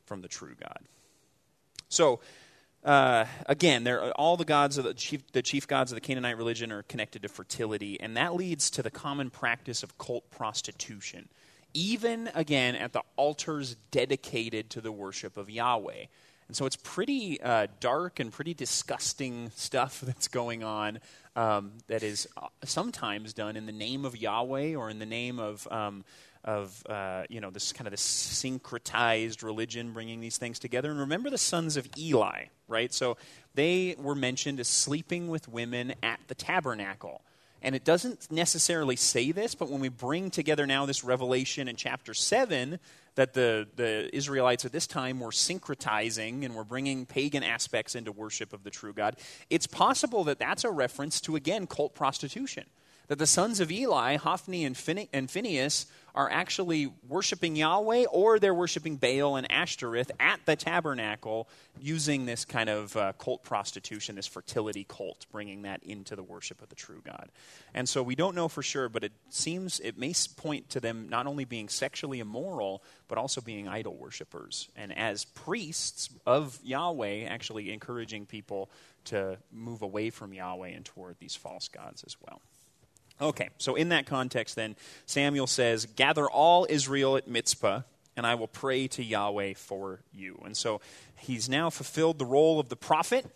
from 0.05 0.21
the 0.21 0.29
true 0.29 0.55
God. 0.61 0.81
So, 1.89 2.21
uh, 2.85 3.25
again, 3.47 3.89
all 4.17 4.37
the 4.37 4.45
gods 4.45 4.77
of 4.77 4.85
the 4.85 4.93
chief, 4.93 5.33
the 5.33 5.41
chief 5.41 5.67
gods 5.67 5.93
of 5.93 5.97
the 5.97 6.03
Canaanite 6.03 6.37
religion 6.37 6.71
are 6.73 6.83
connected 6.83 7.23
to 7.23 7.29
fertility, 7.29 7.99
and 7.99 8.15
that 8.19 8.35
leads 8.35 8.69
to 8.73 8.83
the 8.83 8.91
common 8.91 9.31
practice 9.31 9.83
of 9.83 9.97
cult 9.97 10.31
prostitution, 10.31 11.31
even 11.73 12.31
again 12.35 12.77
at 12.77 12.93
the 12.93 13.03
altars 13.17 13.77
dedicated 13.91 14.69
to 14.71 14.83
the 14.83 14.93
worship 14.93 15.39
of 15.39 15.49
Yahweh. 15.49 16.05
And 16.49 16.57
so 16.57 16.67
it's 16.67 16.77
pretty 16.77 17.41
uh, 17.41 17.69
dark 17.81 18.21
and 18.21 18.31
pretty 18.31 18.53
disgusting 18.53 19.51
stuff 19.57 20.01
that's 20.05 20.29
going 20.29 20.63
on 20.63 20.99
um, 21.35 21.73
that 21.87 22.03
is 22.03 22.29
uh, 22.37 22.49
sometimes 22.63 23.33
done 23.33 23.57
in 23.57 23.65
the 23.65 23.73
name 23.73 24.05
of 24.05 24.21
Yahweh 24.21 24.75
or 24.75 24.91
in 24.91 24.99
the 24.99 25.07
name 25.07 25.39
of. 25.39 25.67
Um, 25.71 26.05
of 26.47 26.83
uh, 26.89 27.25
you 27.29 27.41
know 27.41 27.51
this 27.51 27.73
kind 27.73 27.87
of 27.87 27.91
this 27.91 28.03
syncretized 28.03 29.43
religion 29.43 29.93
bringing 29.93 30.21
these 30.21 30.39
things 30.39 30.59
together. 30.59 30.91
And 30.91 31.01
remember 31.01 31.29
the 31.29 31.39
sons 31.39 31.77
of 31.77 31.89
eli 31.99 32.47
right? 32.69 32.93
So 32.93 33.17
they 33.55 33.97
were 33.99 34.15
mentioned 34.15 34.61
as 34.61 34.69
sleeping 34.69 35.29
with 35.29 35.49
women 35.49 35.95
at 36.03 36.21
the 36.29 36.35
tabernacle. 36.35 37.23
And 37.63 37.75
it 37.75 37.85
doesn't 37.85 38.31
necessarily 38.31 38.97
say 38.97 39.33
this 39.33 39.55
but 39.55 39.71
when 39.71 39.81
we 39.81 39.89
bring 39.89 40.31
together 40.31 40.67
now 40.67 40.87
this 40.87 41.03
revelation 41.03 41.69
in 41.69 41.77
chapter 41.77 42.15
7 42.15 42.79
that 43.15 43.33
the, 43.33 43.67
the 43.77 44.15
Israelites 44.15 44.67
at 44.67 44.73
this 44.73 44.87
time 44.87 45.21
were 45.21 45.31
syncretizing 45.31 46.45
and 46.45 46.55
were 46.55 46.65
bringing 46.65 47.07
pagan 47.07 47.43
aspects 47.43 47.95
into 47.95 48.13
worship 48.13 48.53
of 48.53 48.63
the 48.63 48.71
true 48.71 48.93
God, 48.93 49.17
it's 49.49 49.67
possible 49.67 50.25
that 50.25 50.39
that's 50.39 50.65
a 50.65 50.71
reference 50.71 51.21
to, 51.23 51.35
again, 51.35 51.67
cult 51.67 51.95
prostitution. 51.95 52.65
That 53.09 53.19
the 53.19 53.27
sons 53.27 53.61
of 53.61 53.73
Eli, 53.73 54.17
Hophni 54.17 54.67
and, 54.67 54.77
Phinehas, 54.77 55.87
are 56.17 56.31
actually 56.31 56.91
worshiping 57.07 57.55
Yahweh 57.55 58.07
or 58.11 58.39
they're 58.39 58.55
worshiping 58.55 58.97
Baal 58.97 59.37
and 59.37 59.51
Ashtoreth 59.53 60.11
at 60.19 60.41
the 60.47 60.57
tabernacle 60.57 61.47
using 61.79 62.25
this 62.25 62.47
kind 62.47 62.71
of 62.71 62.97
uh, 62.97 63.13
cult 63.19 63.45
prostitution, 63.45 64.17
this 64.17 64.27
fertility 64.27 64.87
cult, 64.89 65.27
bringing 65.31 65.63
that 65.63 65.83
into 65.83 66.17
the 66.17 66.23
worship 66.23 66.63
of 66.63 66.71
the 66.71 66.75
true 66.75 67.03
God. 67.05 67.29
And 67.75 67.87
so 67.87 68.03
we 68.03 68.15
don't 68.15 68.35
know 68.35 68.49
for 68.49 68.63
sure, 68.63 68.89
but 68.89 69.05
it 69.05 69.13
seems 69.29 69.79
it 69.81 69.99
may 69.99 70.15
point 70.37 70.71
to 70.71 70.81
them 70.81 71.09
not 71.11 71.27
only 71.27 71.45
being 71.45 71.69
sexually 71.69 72.21
immoral, 72.21 72.83
but 73.09 73.19
also 73.19 73.43
being 73.43 73.69
idol 73.69 73.95
worshippers. 73.95 74.71
And 74.75 74.97
as 74.97 75.27
priests 75.27 76.09
of 76.25 76.59
Yahweh, 76.65 77.25
actually 77.25 77.71
encouraging 77.73 78.25
people 78.25 78.71
to 79.05 79.37
move 79.53 79.83
away 79.83 80.09
from 80.09 80.33
Yahweh 80.33 80.69
and 80.69 80.85
toward 80.85 81.19
these 81.19 81.37
false 81.37 81.69
gods 81.69 82.03
as 82.05 82.17
well. 82.21 82.41
Okay, 83.21 83.49
so 83.57 83.75
in 83.75 83.89
that 83.91 84.07
context, 84.07 84.57
then, 84.57 84.77
Samuel 85.07 85.47
says, 85.47 85.87
Gather 85.87 86.29
all 86.29 86.67
Israel 86.69 87.17
at 87.17 87.27
Mizpah, 87.27 87.83
and 88.17 88.27
I 88.27 88.35
will 88.35 88.49
pray 88.49 88.89
to 88.89 89.03
Yahweh 89.03 89.55
for 89.55 90.01
you. 90.13 90.41
And 90.45 90.57
so 90.57 90.81
he's 91.17 91.49
now 91.49 91.71
fulfilled 91.71 92.19
the 92.19 92.27
role 92.27 92.61
of 92.61 92.69
the 92.69 92.77
prophet. 92.77 93.27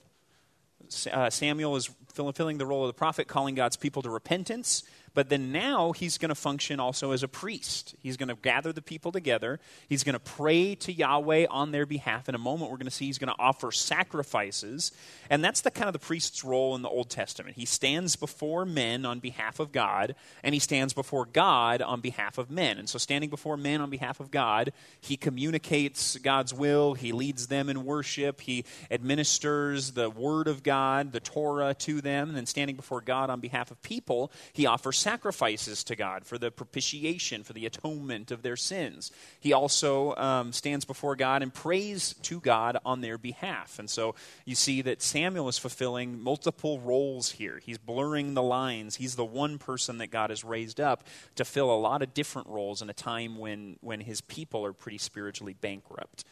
Uh, 1.11 1.31
Samuel 1.31 1.77
is 1.77 1.90
fulfilling 2.12 2.59
the 2.59 2.66
role 2.66 2.83
of 2.83 2.88
the 2.88 2.99
prophet, 2.99 3.27
calling 3.27 3.55
God's 3.55 3.77
people 3.77 4.03
to 4.03 4.11
repentance. 4.11 4.83
But 5.12 5.29
then 5.29 5.51
now 5.51 5.92
he's 5.92 6.18
going 6.18 6.29
to 6.29 6.35
function 6.35 6.79
also 6.79 7.11
as 7.11 7.23
a 7.23 7.29
priest. 7.29 7.94
He's 8.01 8.16
going 8.16 8.29
to 8.29 8.37
gather 8.37 8.73
the 8.73 8.83
people 8.83 9.11
together. 9.11 9.59
He's 9.88 10.05
going 10.05 10.14
to 10.14 10.20
pray 10.20 10.77
to 10.77 10.92
Yahweh 10.92 11.46
on 11.51 11.73
their 11.73 11.85
behalf. 11.85 12.29
In 12.29 12.35
a 12.35 12.38
moment, 12.38 12.70
we're 12.70 12.77
going 12.77 12.87
to 12.87 12.92
see 12.92 13.07
he's 13.07 13.18
going 13.18 13.33
to 13.33 13.40
offer 13.40 13.73
sacrifices. 13.73 14.92
And 15.29 15.42
that's 15.42 15.62
the 15.62 15.70
kind 15.70 15.88
of 15.88 15.94
the 15.94 15.99
priest's 15.99 16.44
role 16.44 16.77
in 16.77 16.83
the 16.83 16.88
Old 16.88 17.11
Testament. 17.11 17.57
He 17.57 17.64
stands 17.64 18.14
before 18.14 18.64
men 18.64 19.05
on 19.05 19.18
behalf 19.18 19.59
of 19.59 19.73
God, 19.73 20.14
and 20.44 20.55
he 20.55 20.61
stands 20.61 20.92
before 20.92 21.27
God 21.27 21.83
on 21.83 22.01
behalf 22.01 22.38
of 22.38 22.51
men. 22.51 22.79
And 22.79 22.88
so, 22.88 22.99
standing 22.99 23.31
before 23.31 23.57
men 23.57 23.81
on 23.81 23.90
behalf 23.90 24.20
of 24.20 24.31
God, 24.31 24.73
he 25.01 25.16
communicates 25.16 26.16
God's 26.18 26.55
will, 26.55 26.94
he 26.94 27.11
leads 27.12 27.49
them 27.49 27.68
in 27.68 27.85
worship, 27.85 28.40
he 28.40 28.64
administers 28.90 29.92
the 29.92 30.09
word 30.09 30.46
of 30.46 30.62
God, 30.62 31.12
the 31.12 31.20
Torah, 31.20 31.75
to 31.75 32.01
them. 32.01 32.29
And 32.29 32.37
then, 32.37 32.46
standing 32.46 32.77
before 32.77 33.01
God 33.01 33.29
on 33.29 33.40
behalf 33.40 33.70
of 33.73 33.83
people, 33.83 34.31
he 34.53 34.66
offers 34.66 34.99
sacrifices 35.00 35.82
to 35.84 35.96
God 35.96 36.26
for 36.26 36.38
the 36.38 36.50
propitiation, 36.50 37.42
for 37.42 37.52
the 37.52 37.66
atonement 37.66 38.30
of 38.30 38.42
their 38.42 38.56
sins. 38.56 39.10
He 39.40 39.52
also 39.52 40.14
um, 40.16 40.52
stands 40.52 40.84
before 40.84 41.16
God 41.16 41.42
and 41.42 41.52
prays 41.52 42.14
to 42.22 42.40
God 42.40 42.78
on 42.84 43.00
their 43.00 43.18
behalf. 43.18 43.78
And 43.78 43.88
so 43.88 44.14
you 44.44 44.54
see 44.54 44.82
that 44.82 45.02
Samuel 45.02 45.48
is 45.48 45.58
fulfilling 45.58 46.20
multiple 46.20 46.78
roles 46.80 47.32
here. 47.32 47.60
He's 47.64 47.78
blurring 47.78 48.34
the 48.34 48.42
lines. 48.42 48.96
He's 48.96 49.16
the 49.16 49.24
one 49.24 49.58
person 49.58 49.98
that 49.98 50.08
God 50.08 50.30
has 50.30 50.44
raised 50.44 50.80
up 50.80 51.04
to 51.36 51.44
fill 51.44 51.72
a 51.72 51.76
lot 51.80 52.02
of 52.02 52.14
different 52.14 52.48
roles 52.48 52.82
in 52.82 52.90
a 52.90 52.94
time 52.94 53.38
when, 53.38 53.76
when 53.80 54.00
his 54.00 54.20
people 54.20 54.64
are 54.64 54.72
pretty 54.72 54.98
spiritually 54.98 55.54
bankrupt. 55.60 56.24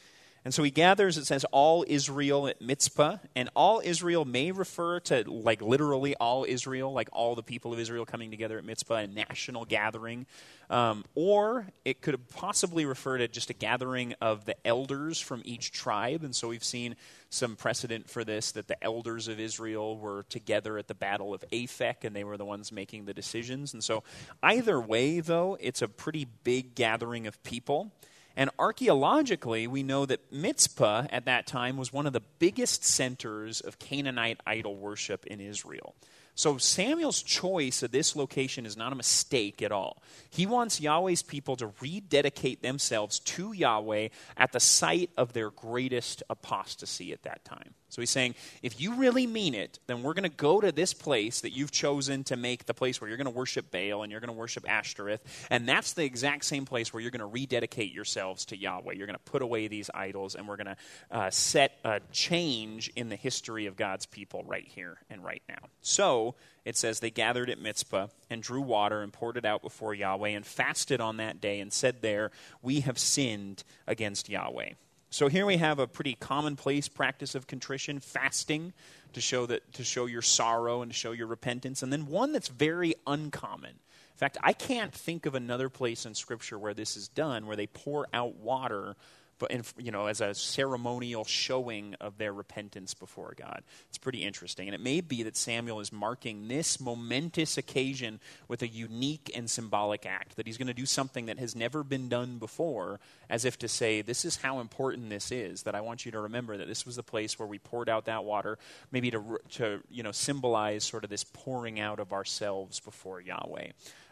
And 0.45 0.55
so 0.55 0.63
he 0.63 0.71
gathers, 0.71 1.19
it 1.19 1.27
says, 1.27 1.45
all 1.53 1.85
Israel 1.87 2.49
at 2.49 2.61
Mizpah. 2.61 3.19
And 3.35 3.51
all 3.55 3.83
Israel 3.85 4.25
may 4.25 4.53
refer 4.53 5.01
to, 5.01 5.29
like, 5.31 5.61
literally 5.61 6.15
all 6.17 6.45
Israel, 6.49 6.93
like 6.93 7.09
all 7.13 7.35
the 7.35 7.43
people 7.43 7.73
of 7.73 7.79
Israel 7.79 8.07
coming 8.07 8.31
together 8.31 8.59
at 8.59 8.65
Mizpah, 8.65 8.95
a 8.95 9.07
national 9.07 9.65
gathering. 9.65 10.27
Um, 10.71 11.05
or 11.15 11.67
it 11.85 12.03
could 12.03 12.29
possibly 12.29 12.85
refer 12.85 13.19
to 13.19 13.29
just 13.29 13.51
a 13.51 13.55
gathering 13.55 14.15
of 14.21 14.45
the 14.45 14.55
elders 14.67 15.19
from 15.21 15.43
each 15.45 15.73
tribe. 15.73 16.23
And 16.25 16.35
so 16.35 16.49
we've 16.49 16.65
seen 16.65 16.95
some 17.31 17.57
precedent 17.57 18.09
for 18.09 18.25
this 18.25 18.53
that 18.53 18.69
the 18.69 18.83
elders 18.83 19.29
of 19.29 19.41
Israel 19.41 19.99
were 19.99 20.25
together 20.29 20.79
at 20.79 20.89
the 20.89 20.95
Battle 20.95 21.35
of 21.35 21.45
Aphek, 21.53 22.05
and 22.05 22.15
they 22.15 22.25
were 22.25 22.37
the 22.37 22.45
ones 22.45 22.73
making 22.73 23.05
the 23.05 23.15
decisions. 23.15 23.75
And 23.75 23.83
so, 23.83 24.03
either 24.43 24.81
way, 24.81 25.21
though, 25.21 25.57
it's 25.61 25.83
a 25.83 25.89
pretty 25.89 26.27
big 26.45 26.75
gathering 26.75 27.27
of 27.27 27.43
people. 27.43 27.93
And 28.39 28.51
archaeologically, 28.57 29.67
we 29.67 29.83
know 29.83 30.07
that 30.07 30.33
Mizpah 30.33 31.09
at 31.11 31.25
that 31.25 31.49
time 31.49 31.77
was 31.77 31.93
one 31.93 32.07
of 32.07 32.13
the 32.13 32.23
biggest 32.39 32.85
centers 32.85 33.61
of 33.61 33.81
Canaanite 33.81 34.39
idol 34.47 34.77
worship 34.77 35.27
in 35.27 35.41
Israel. 35.41 35.97
So 36.37 36.57
Samuel's 36.57 37.21
choice 37.21 37.83
of 37.83 37.91
this 37.91 38.15
location 38.15 38.65
is 38.65 38.77
not 38.77 38.93
a 38.93 38.95
mistake 38.95 39.61
at 39.61 39.73
all. 39.73 40.05
He 40.31 40.47
wants 40.47 40.81
Yahweh's 40.81 41.25
people 41.25 41.57
to 41.57 41.73
rededicate 41.81 42.63
themselves 42.63 43.19
to 43.19 43.53
Yahweh 43.53 44.11
at 44.37 44.53
the 44.53 44.61
site 44.61 45.11
of 45.17 45.33
their 45.33 45.51
greatest 45.51 46.23
apostasy 46.31 47.13
at 47.13 47.25
that 47.25 47.45
time. 47.45 47.75
So 47.91 48.03
he's 48.03 48.11
saying, 48.11 48.35
if 48.63 48.81
you 48.81 48.95
really 48.95 49.27
mean 49.27 49.55
it, 49.55 49.79
then 49.87 50.03
we're 50.03 50.13
going 50.15 50.29
to 50.29 50.37
go 50.37 50.61
to 50.61 50.71
this 50.73 50.93
place 50.93 51.41
that 51.41 51.53
you've 51.53 51.71
chosen 51.71 52.23
to 52.25 52.37
make 52.37 52.67
the 52.67 52.75
place 52.75 53.01
where 53.01 53.09
you're 53.09 53.17
going 53.17 53.25
to 53.25 53.31
worship 53.31 53.71
Baal 53.71 54.03
and 54.03 54.13
you're 54.13 54.21
going 54.21 54.29
to 54.29 54.39
worship 54.39 54.69
Ashtoreth. 54.69 55.23
And 55.51 55.67
that's 55.67 55.95
the 55.95 56.05
exact 56.05 56.45
same 56.45 56.67
place 56.67 56.93
where 56.93 57.01
you're 57.01 57.11
going 57.11 57.21
to 57.21 57.27
rededicate 57.27 57.93
yourselves 57.93 58.45
to 58.47 58.57
Yahweh. 58.57 58.93
You're 58.93 59.07
going 59.07 59.19
to 59.19 59.31
put 59.31 59.41
away 59.41 59.69
these 59.69 59.91
idols, 59.95 60.35
and 60.35 60.47
we're 60.47 60.57
going 60.57 60.67
to 60.67 60.77
uh, 61.11 61.31
set 61.31 61.79
a 61.85 62.01
change 62.13 62.91
in 62.95 63.09
the 63.09 63.17
history 63.17 63.67
of 63.67 63.77
God's 63.77 64.05
people 64.07 64.45
right 64.45 64.67
here 64.67 64.99
and 65.09 65.25
right 65.25 65.43
now. 65.49 65.69
So 65.81 66.35
it 66.65 66.77
says, 66.77 67.01
They 67.01 67.11
gathered 67.11 67.49
at 67.49 67.59
Mizpah 67.59 68.09
and 68.29 68.43
drew 68.43 68.61
water 68.61 69.01
and 69.01 69.13
poured 69.13 69.39
it 69.39 69.47
out 69.47 69.63
before 69.63 69.95
Yahweh 69.95 70.29
and 70.29 70.45
fasted 70.45 71.01
on 71.01 71.17
that 71.17 71.41
day 71.41 71.61
and 71.61 71.73
said 71.73 72.03
there, 72.03 72.31
We 72.61 72.81
have 72.81 72.99
sinned 72.99 73.65
against 73.87 74.29
Yahweh. 74.29 74.73
So 75.11 75.29
here 75.29 75.47
we 75.47 75.57
have 75.57 75.79
a 75.79 75.87
pretty 75.87 76.15
commonplace 76.15 76.89
practice 76.89 77.35
of 77.35 77.47
contrition, 77.47 77.99
fasting 77.99 78.75
to 79.15 79.21
show 79.21 79.47
that 79.47 79.73
to 79.73 79.85
show 79.85 80.07
your 80.07 80.23
sorrow 80.23 80.83
and 80.83 80.91
to 80.91 80.97
show 80.97 81.13
your 81.13 81.27
repentance, 81.27 81.83
and 81.83 81.93
then 81.93 82.07
one 82.07 82.33
that's 82.33 82.49
very 82.49 82.95
uncommon. 83.07 83.71
In 83.71 84.19
fact, 84.19 84.37
I 84.43 84.53
can't 84.53 84.93
think 84.93 85.27
of 85.27 85.35
another 85.35 85.69
place 85.69 86.05
in 86.05 86.15
Scripture 86.15 86.59
where 86.59 86.75
this 86.75 86.97
is 86.97 87.09
done, 87.09 87.47
where 87.47 87.57
they 87.57 87.69
pour 87.69 88.07
out 88.13 88.35
water 88.35 88.97
in, 89.47 89.63
you 89.79 89.91
know, 89.91 90.07
as 90.07 90.21
a 90.21 90.35
ceremonial 90.35 91.25
showing 91.25 91.95
of 92.01 92.19
their 92.19 92.33
repentance 92.33 92.95
before 92.95 93.35
God. 93.37 93.63
It's 93.89 93.99
pretty 93.99 94.25
interesting. 94.25 94.69
And 94.69 94.75
it 94.75 94.81
may 94.81 95.01
be 95.01 95.23
that 95.23 95.37
Samuel 95.37 95.81
is 95.81 95.93
marking 95.93 96.49
this 96.49 96.81
momentous 96.81 97.57
occasion 97.57 98.21
with 98.49 98.63
a 98.63 98.69
unique 98.69 99.31
and 99.35 99.49
symbolic 99.49 100.07
act, 100.07 100.37
that 100.37 100.47
he's 100.47 100.59
going 100.59 100.69
to 100.69 100.75
do 100.75 100.87
something 100.87 101.27
that 101.27 101.39
has 101.39 101.55
never 101.55 101.85
been 101.85 102.09
done 102.09 102.39
before, 102.39 103.01
as 103.31 103.45
if 103.45 103.59
to 103.61 103.69
say, 103.69 104.03
This 104.03 104.25
is 104.25 104.37
how 104.37 104.61
important 104.61 105.09
this 105.11 105.31
is, 105.31 105.63
that 105.63 105.75
I 105.75 105.81
want 105.81 106.05
you 106.05 106.13
to 106.13 106.21
remember 106.21 106.57
that 106.57 106.69
this 106.69 106.85
was 106.85 106.97
the 106.97 107.03
place 107.03 107.39
where 107.39 107.49
we 107.49 107.59
poured 107.59 107.89
out 107.89 108.07
that 108.07 108.25
water, 108.25 108.59
maybe 108.91 109.11
to, 109.11 109.39
to 109.51 109.81
you 109.91 110.03
know, 110.03 110.13
symbolize 110.13 110.85
sort 110.85 111.05
of 111.05 111.11
this 111.11 111.25
pouring 111.25 111.79
out 111.81 112.01
of 112.01 112.13
ourselves 112.13 112.81
before 112.81 113.21
Yahweh. 113.21 113.69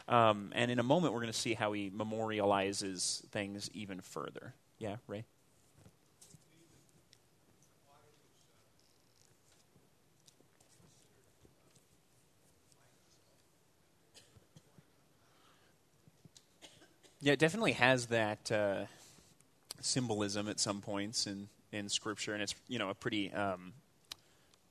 Um, 0.08 0.52
and 0.54 0.70
in 0.70 0.78
a 0.78 0.84
moment, 0.84 1.12
we're 1.12 1.20
going 1.20 1.32
to 1.32 1.38
see 1.38 1.54
how 1.54 1.72
he 1.72 1.90
memorializes 1.90 3.24
things 3.30 3.68
even 3.74 4.00
further. 4.00 4.54
Yeah, 4.78 4.96
Ray? 5.06 5.24
Yeah, 17.20 17.32
it 17.32 17.38
definitely 17.38 17.72
has 17.72 18.06
that 18.06 18.52
uh, 18.52 18.84
symbolism 19.80 20.48
at 20.48 20.60
some 20.60 20.80
points 20.80 21.26
in, 21.26 21.48
in 21.72 21.88
Scripture, 21.88 22.34
and 22.34 22.42
it's 22.42 22.54
you 22.68 22.78
know 22.78 22.90
a 22.90 22.94
pretty 22.94 23.32
um, 23.32 23.72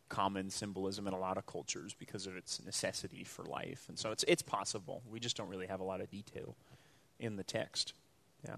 common 0.09 0.49
symbolism 0.49 1.07
in 1.07 1.13
a 1.13 1.19
lot 1.19 1.37
of 1.37 1.45
cultures 1.45 1.93
because 1.93 2.27
of 2.27 2.35
its 2.37 2.63
necessity 2.65 3.23
for 3.23 3.43
life, 3.45 3.85
and 3.89 3.97
so 3.97 4.11
it's 4.11 4.23
it's 4.27 4.41
possible. 4.43 5.01
We 5.09 5.19
just 5.19 5.37
don't 5.37 5.49
really 5.49 5.67
have 5.67 5.79
a 5.79 5.83
lot 5.83 6.01
of 6.01 6.09
detail 6.11 6.55
in 7.19 7.35
the 7.35 7.43
text. 7.43 7.93
Yeah. 8.45 8.57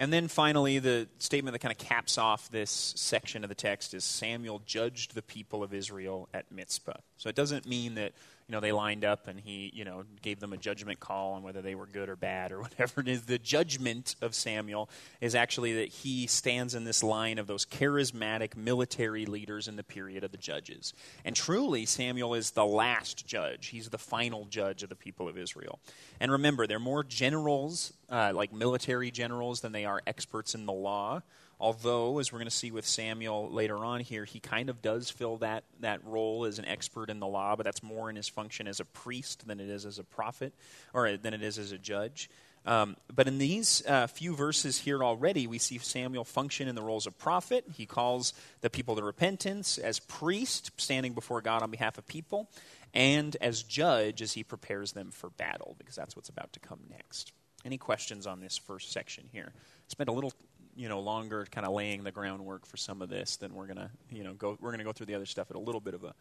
And 0.00 0.12
then 0.12 0.28
finally, 0.28 0.78
the 0.78 1.08
statement 1.18 1.54
that 1.54 1.58
kind 1.58 1.72
of 1.72 1.78
caps 1.78 2.18
off 2.18 2.48
this 2.50 2.94
section 2.96 3.42
of 3.42 3.48
the 3.48 3.56
text 3.56 3.94
is 3.94 4.04
Samuel 4.04 4.62
judged 4.64 5.16
the 5.16 5.22
people 5.22 5.64
of 5.64 5.74
Israel 5.74 6.28
at 6.32 6.52
Mizpah. 6.52 6.98
So 7.16 7.28
it 7.28 7.34
doesn't 7.34 7.66
mean 7.66 7.96
that 7.96 8.12
you 8.48 8.52
know, 8.52 8.60
they 8.60 8.72
lined 8.72 9.04
up 9.04 9.28
and 9.28 9.38
he, 9.38 9.70
you 9.74 9.84
know, 9.84 10.04
gave 10.22 10.40
them 10.40 10.54
a 10.54 10.56
judgment 10.56 10.98
call 10.98 11.34
on 11.34 11.42
whether 11.42 11.60
they 11.60 11.74
were 11.74 11.84
good 11.84 12.08
or 12.08 12.16
bad 12.16 12.50
or 12.50 12.60
whatever 12.62 13.02
it 13.02 13.08
is. 13.08 13.22
The 13.26 13.38
judgment 13.38 14.16
of 14.22 14.34
Samuel 14.34 14.88
is 15.20 15.34
actually 15.34 15.74
that 15.74 15.88
he 15.88 16.26
stands 16.26 16.74
in 16.74 16.84
this 16.84 17.02
line 17.02 17.38
of 17.38 17.46
those 17.46 17.66
charismatic 17.66 18.56
military 18.56 19.26
leaders 19.26 19.68
in 19.68 19.76
the 19.76 19.82
period 19.82 20.24
of 20.24 20.32
the 20.32 20.38
judges. 20.38 20.94
And 21.26 21.36
truly, 21.36 21.84
Samuel 21.84 22.32
is 22.32 22.52
the 22.52 22.64
last 22.64 23.26
judge. 23.26 23.66
He's 23.66 23.90
the 23.90 23.98
final 23.98 24.46
judge 24.46 24.82
of 24.82 24.88
the 24.88 24.96
people 24.96 25.28
of 25.28 25.36
Israel. 25.36 25.78
And 26.18 26.32
remember, 26.32 26.66
they're 26.66 26.78
more 26.78 27.04
generals, 27.04 27.92
uh, 28.08 28.32
like 28.34 28.50
military 28.50 29.10
generals, 29.10 29.60
than 29.60 29.72
they 29.72 29.84
are 29.84 30.00
experts 30.06 30.54
in 30.54 30.64
the 30.64 30.72
law. 30.72 31.20
Although, 31.60 32.20
as 32.20 32.32
we're 32.32 32.38
going 32.38 32.50
to 32.50 32.54
see 32.54 32.70
with 32.70 32.86
Samuel 32.86 33.50
later 33.50 33.76
on 33.76 34.00
here, 34.00 34.24
he 34.24 34.38
kind 34.38 34.70
of 34.70 34.80
does 34.80 35.10
fill 35.10 35.38
that, 35.38 35.64
that 35.80 36.04
role 36.04 36.44
as 36.44 36.60
an 36.60 36.64
expert 36.64 37.10
in 37.10 37.18
the 37.18 37.26
law, 37.26 37.56
but 37.56 37.64
that's 37.64 37.82
more 37.82 38.08
in 38.08 38.14
his 38.16 38.28
function 38.28 38.68
as 38.68 38.78
a 38.78 38.84
priest 38.84 39.46
than 39.46 39.58
it 39.58 39.68
is 39.68 39.84
as 39.84 39.98
a 39.98 40.04
prophet, 40.04 40.54
or 40.94 41.16
than 41.16 41.34
it 41.34 41.42
is 41.42 41.58
as 41.58 41.72
a 41.72 41.78
judge. 41.78 42.30
Um, 42.64 42.96
but 43.12 43.26
in 43.26 43.38
these 43.38 43.82
uh, 43.86 44.06
few 44.06 44.36
verses 44.36 44.78
here 44.78 45.02
already, 45.02 45.46
we 45.46 45.58
see 45.58 45.78
Samuel 45.78 46.24
function 46.24 46.68
in 46.68 46.74
the 46.74 46.82
roles 46.82 47.06
of 47.06 47.18
prophet. 47.18 47.64
He 47.74 47.86
calls 47.86 48.34
the 48.60 48.70
people 48.70 48.94
to 48.96 49.02
repentance, 49.02 49.78
as 49.78 49.98
priest, 49.98 50.70
standing 50.76 51.12
before 51.12 51.40
God 51.40 51.62
on 51.62 51.70
behalf 51.70 51.98
of 51.98 52.06
people, 52.06 52.48
and 52.94 53.36
as 53.40 53.62
judge 53.62 54.22
as 54.22 54.32
he 54.32 54.44
prepares 54.44 54.92
them 54.92 55.10
for 55.10 55.30
battle, 55.30 55.74
because 55.78 55.96
that's 55.96 56.14
what's 56.14 56.28
about 56.28 56.52
to 56.52 56.60
come 56.60 56.80
next. 56.90 57.32
Any 57.64 57.78
questions 57.78 58.26
on 58.26 58.40
this 58.40 58.56
first 58.56 58.92
section 58.92 59.24
here? 59.32 59.52
Spend 59.88 60.08
a 60.08 60.12
little 60.12 60.32
you 60.78 60.88
know 60.88 61.00
longer 61.00 61.46
kind 61.50 61.66
of 61.66 61.74
laying 61.74 62.04
the 62.04 62.12
groundwork 62.12 62.64
for 62.64 62.78
some 62.78 63.02
of 63.02 63.10
this 63.10 63.36
then 63.36 63.52
we're 63.52 63.66
to 63.66 63.90
you 64.10 64.24
know 64.24 64.32
go 64.32 64.56
we're 64.60 64.74
to 64.74 64.84
go 64.84 64.92
through 64.92 65.06
the 65.06 65.14
other 65.14 65.26
stuff 65.26 65.50
at 65.50 65.56
a 65.56 65.60
little 65.60 65.80
bit 65.80 65.92
of 65.92 66.04
a 66.04 66.14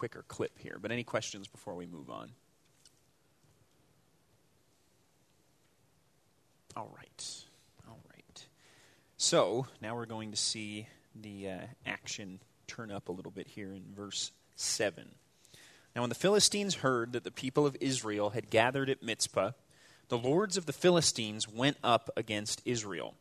quicker 0.00 0.24
clip 0.28 0.58
here. 0.58 0.78
But 0.80 0.92
any 0.92 1.04
questions 1.04 1.46
before 1.46 1.74
we 1.74 1.84
move 1.84 2.08
on? 2.08 2.30
All 6.74 6.90
right. 6.96 7.44
All 7.86 8.00
right. 8.10 8.46
So 9.18 9.66
now 9.82 9.94
we're 9.94 10.06
going 10.06 10.30
to 10.30 10.38
see 10.38 10.86
the 11.14 11.50
uh, 11.50 11.58
action 11.84 12.40
turn 12.66 12.90
up 12.90 13.10
a 13.10 13.12
little 13.12 13.30
bit 13.30 13.46
here 13.46 13.74
in 13.74 13.82
verse 13.94 14.32
7 14.56 15.10
now 15.94 16.02
when 16.02 16.08
the 16.08 16.14
philistines 16.14 16.76
heard 16.76 17.12
that 17.12 17.24
the 17.24 17.32
people 17.32 17.66
of 17.66 17.76
israel 17.80 18.30
had 18.30 18.48
gathered 18.48 18.88
at 18.88 19.02
mizpah 19.02 19.50
the 20.08 20.16
lords 20.16 20.56
of 20.56 20.66
the 20.66 20.72
philistines 20.72 21.48
went 21.48 21.76
up 21.82 22.10
against 22.16 22.62
israel 22.64 23.16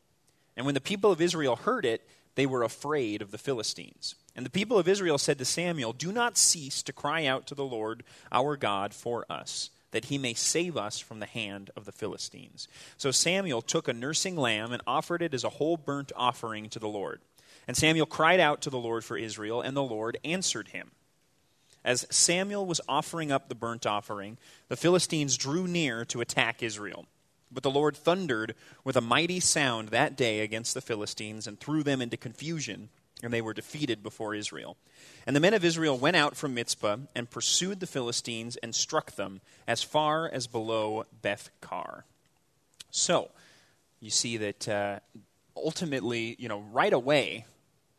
and 0.60 0.66
when 0.66 0.76
the 0.76 0.82
people 0.82 1.10
of 1.10 1.22
Israel 1.22 1.56
heard 1.56 1.86
it, 1.86 2.06
they 2.36 2.46
were 2.46 2.64
afraid 2.64 3.22
of 3.22 3.32
the 3.32 3.38
Philistines. 3.38 4.16
And 4.36 4.46
the 4.46 4.50
people 4.50 4.78
of 4.78 4.90
Israel 4.90 5.18
said 5.18 5.38
to 5.38 5.46
Samuel, 5.46 5.94
Do 5.94 6.12
not 6.12 6.38
cease 6.38 6.84
to 6.84 6.92
cry 6.92 7.26
out 7.26 7.48
to 7.48 7.56
the 7.56 7.64
Lord 7.64 8.04
our 8.30 8.58
God 8.58 8.94
for 8.94 9.26
us, 9.30 9.70
that 9.92 10.06
he 10.06 10.18
may 10.18 10.34
save 10.34 10.76
us 10.76 11.00
from 11.00 11.22
the 11.22 11.26
hand 11.28 11.72
of 11.78 11.86
the 11.86 11.94
Philistines. 11.94 12.68
So 12.98 13.10
Samuel 13.10 13.62
took 13.62 13.88
a 13.88 13.94
nursing 13.94 14.36
lamb 14.36 14.74
and 14.74 14.82
offered 14.86 15.22
it 15.22 15.34
as 15.34 15.46
a 15.46 15.50
whole 15.50 15.78
burnt 15.78 16.12
offering 16.14 16.68
to 16.72 16.80
the 16.80 16.90
Lord. 16.90 17.22
And 17.66 17.78
Samuel 17.78 18.06
cried 18.06 18.42
out 18.42 18.60
to 18.64 18.70
the 18.70 18.78
Lord 18.78 19.06
for 19.06 19.16
Israel, 19.16 19.62
and 19.62 19.78
the 19.78 19.82
Lord 19.82 20.18
answered 20.26 20.68
him. 20.68 20.92
As 21.86 22.06
Samuel 22.10 22.66
was 22.66 22.82
offering 22.90 23.32
up 23.32 23.48
the 23.48 23.56
burnt 23.56 23.86
offering, 23.86 24.38
the 24.68 24.76
Philistines 24.76 25.38
drew 25.38 25.70
near 25.70 26.04
to 26.04 26.20
attack 26.20 26.62
Israel. 26.62 27.06
But 27.52 27.64
the 27.64 27.72
Lord 27.72 27.98
thundered 27.98 28.56
with 28.84 28.96
a 28.96 29.02
mighty 29.02 29.40
sound 29.40 29.90
that 29.90 30.16
day 30.16 30.42
against 30.42 30.74
the 30.74 30.82
Philistines 30.82 31.48
and 31.48 31.60
threw 31.60 31.84
them 31.84 32.02
into 32.02 32.18
confusion, 32.18 32.90
and 33.24 33.34
they 33.34 33.42
were 33.42 33.54
defeated 33.54 34.04
before 34.04 34.36
Israel. 34.36 34.78
And 35.26 35.36
the 35.36 35.40
men 35.40 35.54
of 35.54 35.66
Israel 35.66 35.98
went 35.98 36.16
out 36.16 36.36
from 36.38 36.54
Mizpah 36.54 36.98
and 37.16 37.30
pursued 37.30 37.80
the 37.80 37.88
Philistines 37.88 38.56
and 38.58 38.76
struck 38.76 39.12
them 39.12 39.42
as 39.68 39.82
far 39.82 40.30
as 40.30 40.48
below 40.48 41.06
Beth 41.22 41.50
Kar. 41.62 42.06
So, 42.92 43.30
you 44.00 44.10
see 44.10 44.38
that 44.38 44.68
uh, 44.68 45.00
ultimately, 45.56 46.36
you 46.40 46.48
know, 46.48 46.62
right 46.72 46.94
away, 46.94 47.46